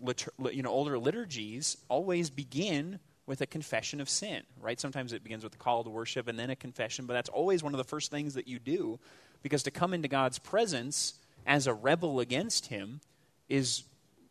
you 0.52 0.62
know, 0.62 0.70
older 0.70 0.98
liturgies 0.98 1.76
always 1.88 2.30
begin 2.30 3.00
with 3.26 3.40
a 3.42 3.46
confession 3.46 4.00
of 4.00 4.08
sin, 4.08 4.42
right? 4.60 4.80
Sometimes 4.80 5.12
it 5.12 5.22
begins 5.22 5.44
with 5.44 5.54
a 5.54 5.58
call 5.58 5.84
to 5.84 5.90
worship 5.90 6.28
and 6.28 6.38
then 6.38 6.50
a 6.50 6.56
confession, 6.56 7.04
but 7.06 7.12
that's 7.12 7.28
always 7.28 7.62
one 7.62 7.74
of 7.74 7.78
the 7.78 7.84
first 7.84 8.10
things 8.10 8.34
that 8.34 8.48
you 8.48 8.58
do 8.58 8.98
because 9.42 9.62
to 9.64 9.70
come 9.70 9.92
into 9.92 10.08
God's 10.08 10.38
presence 10.38 11.14
as 11.46 11.66
a 11.66 11.74
rebel 11.74 12.20
against 12.20 12.66
Him 12.66 13.00
is 13.48 13.84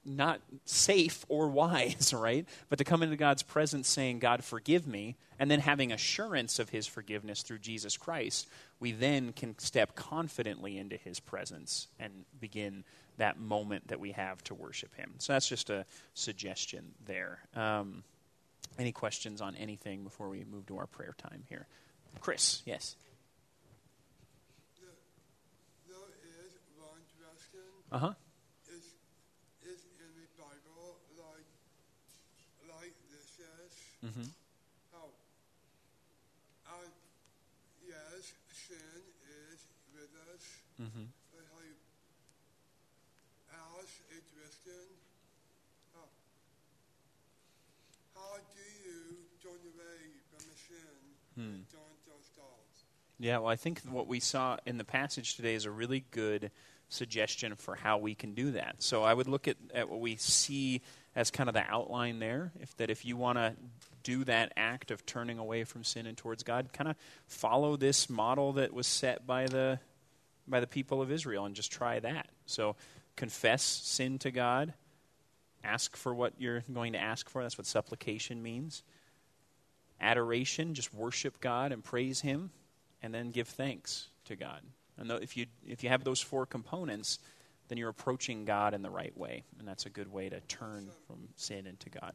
not 0.08 0.42
safe 0.66 1.26
or 1.30 1.48
wise, 1.50 2.14
right? 2.14 2.46
But 2.70 2.80
to 2.80 2.84
come 2.84 3.04
into 3.04 3.16
God's 3.16 3.44
presence 3.44 3.88
saying, 3.88 4.20
God, 4.20 4.44
forgive 4.44 4.88
me, 4.88 5.16
and 5.40 5.52
then 5.52 5.60
having 5.60 5.92
assurance 5.92 6.60
of 6.60 6.70
his 6.70 6.88
forgiveness 6.88 7.44
through 7.44 7.60
Jesus 7.60 7.98
Christ, 7.98 8.48
we 8.80 8.92
then 8.92 9.34
can 9.34 9.58
step 9.60 9.96
confidently 9.96 10.78
into 10.78 10.98
his 10.98 11.20
presence 11.20 11.88
and 12.00 12.26
begin 12.40 12.84
that 13.18 13.40
moment 13.40 13.88
that 13.88 14.00
we 14.00 14.12
have 14.12 14.44
to 14.46 14.54
worship 14.56 14.96
him. 14.96 15.14
So 15.18 15.34
that's 15.34 15.48
just 15.48 15.70
a 15.70 15.86
suggestion 16.14 16.94
there. 17.06 17.40
Um, 17.56 18.04
any 18.78 18.92
questions 18.92 19.42
on 19.42 19.56
anything 19.56 20.04
before 20.04 20.30
we 20.30 20.46
move 20.50 20.68
to 20.68 20.78
our 20.78 20.86
prayer 20.86 21.16
time 21.18 21.44
here? 21.50 21.68
Chris, 22.20 22.62
yes. 22.66 22.96
There, 25.88 25.96
there 25.96 26.46
is 26.46 26.54
one 26.78 27.02
question. 27.18 27.66
Uh 27.92 27.98
huh. 27.98 28.14
Is 28.70 28.94
is 29.66 29.82
in 29.98 30.12
the 30.14 30.28
Bible 30.38 30.98
like 31.18 31.50
like 32.70 32.94
this 33.10 33.40
is 33.40 33.74
Mm-hmm. 34.08 34.30
how 34.94 35.06
uh, 36.72 36.88
yes 37.88 38.32
sin 38.54 39.04
is 39.52 39.60
with 39.94 40.12
us, 40.34 40.44
Mm-hmm. 40.82 41.12
but 41.34 41.44
how 41.52 41.60
you 41.66 41.76
as 43.84 43.90
a 44.14 44.20
Christian 44.34 44.88
how 45.94 46.08
how 48.16 48.38
do 48.56 48.64
you 48.88 49.18
turn 49.44 49.60
away 49.76 50.00
from 50.32 50.46
the 50.48 50.56
sin 50.56 50.98
and 51.36 51.70
turn 51.70 51.82
those 52.08 52.30
thoughts? 52.36 52.84
Yeah, 53.20 53.40
well, 53.40 53.50
I 53.50 53.56
think 53.56 53.82
what 53.90 54.08
we 54.08 54.20
saw 54.20 54.58
in 54.66 54.78
the 54.78 54.84
passage 54.84 55.36
today 55.36 55.56
is 55.56 55.66
a 55.66 55.72
really 55.72 56.06
good 56.12 56.52
suggestion 56.90 57.56
for 57.56 57.76
how 57.76 57.98
we 57.98 58.16
can 58.16 58.34
do 58.34 58.52
that. 58.52 58.76
So 58.80 59.04
I 59.04 59.14
would 59.14 59.28
look 59.28 59.48
at, 59.48 59.58
at 59.74 59.90
what 59.90 60.00
we 60.00 60.16
see 60.16 60.82
as 61.16 61.32
kind 61.32 61.50
of 61.50 61.54
the 61.56 61.64
outline 61.68 62.20
there. 62.20 62.52
If 62.62 62.76
that 62.78 62.90
if 62.90 63.06
you 63.06 63.18
want 63.18 63.38
to 63.38 63.54
do 64.08 64.24
that 64.24 64.54
act 64.56 64.90
of 64.90 65.06
turning 65.06 65.38
away 65.38 65.66
from 65.66 65.84
sin 65.84 66.06
and 66.08 66.18
towards 66.18 66.42
God, 66.42 66.72
kind 66.72 66.90
of 66.90 66.96
follow 67.26 67.76
this 67.76 68.10
model 68.10 68.54
that 68.54 68.74
was 68.74 68.88
set 68.88 69.28
by 69.28 69.48
the 69.48 69.80
by 70.48 70.62
the 70.62 70.68
people 70.68 71.02
of 71.02 71.12
Israel 71.12 71.44
and 71.44 71.54
just 71.54 71.74
try 71.74 72.00
that. 72.00 72.30
So 72.46 72.78
confess 73.18 73.62
sin 73.64 74.18
to 74.20 74.32
God, 74.32 74.74
ask 75.62 75.98
for 75.98 76.16
what 76.16 76.32
you're 76.38 76.64
going 76.74 76.94
to 76.94 77.02
ask 77.02 77.30
for. 77.30 77.44
That's 77.44 77.58
what 77.58 77.68
supplication 77.68 78.42
means. 78.42 78.82
Adoration, 80.00 80.74
just 80.74 80.94
worship 80.94 81.42
God 81.42 81.74
and 81.74 81.84
praise 81.84 82.22
Him, 82.22 82.52
and 83.04 83.14
then 83.14 83.32
give 83.32 83.50
thanks 83.50 84.08
to 84.26 84.38
God. 84.38 84.62
And 84.98 85.12
if 85.22 85.36
you 85.36 85.48
if 85.68 85.84
you 85.84 85.90
have 85.90 86.06
those 86.06 86.22
four 86.22 86.46
components, 86.46 87.20
then 87.68 87.78
you're 87.78 87.90
approaching 87.90 88.46
God 88.46 88.74
in 88.74 88.84
the 88.84 88.90
right 88.90 89.16
way, 89.18 89.44
and 89.60 89.68
that's 89.68 89.86
a 89.86 89.90
good 89.90 90.10
way 90.10 90.30
to 90.30 90.40
turn 90.40 90.92
from 91.08 91.28
sin 91.36 91.68
into 91.68 91.90
God. 91.90 92.14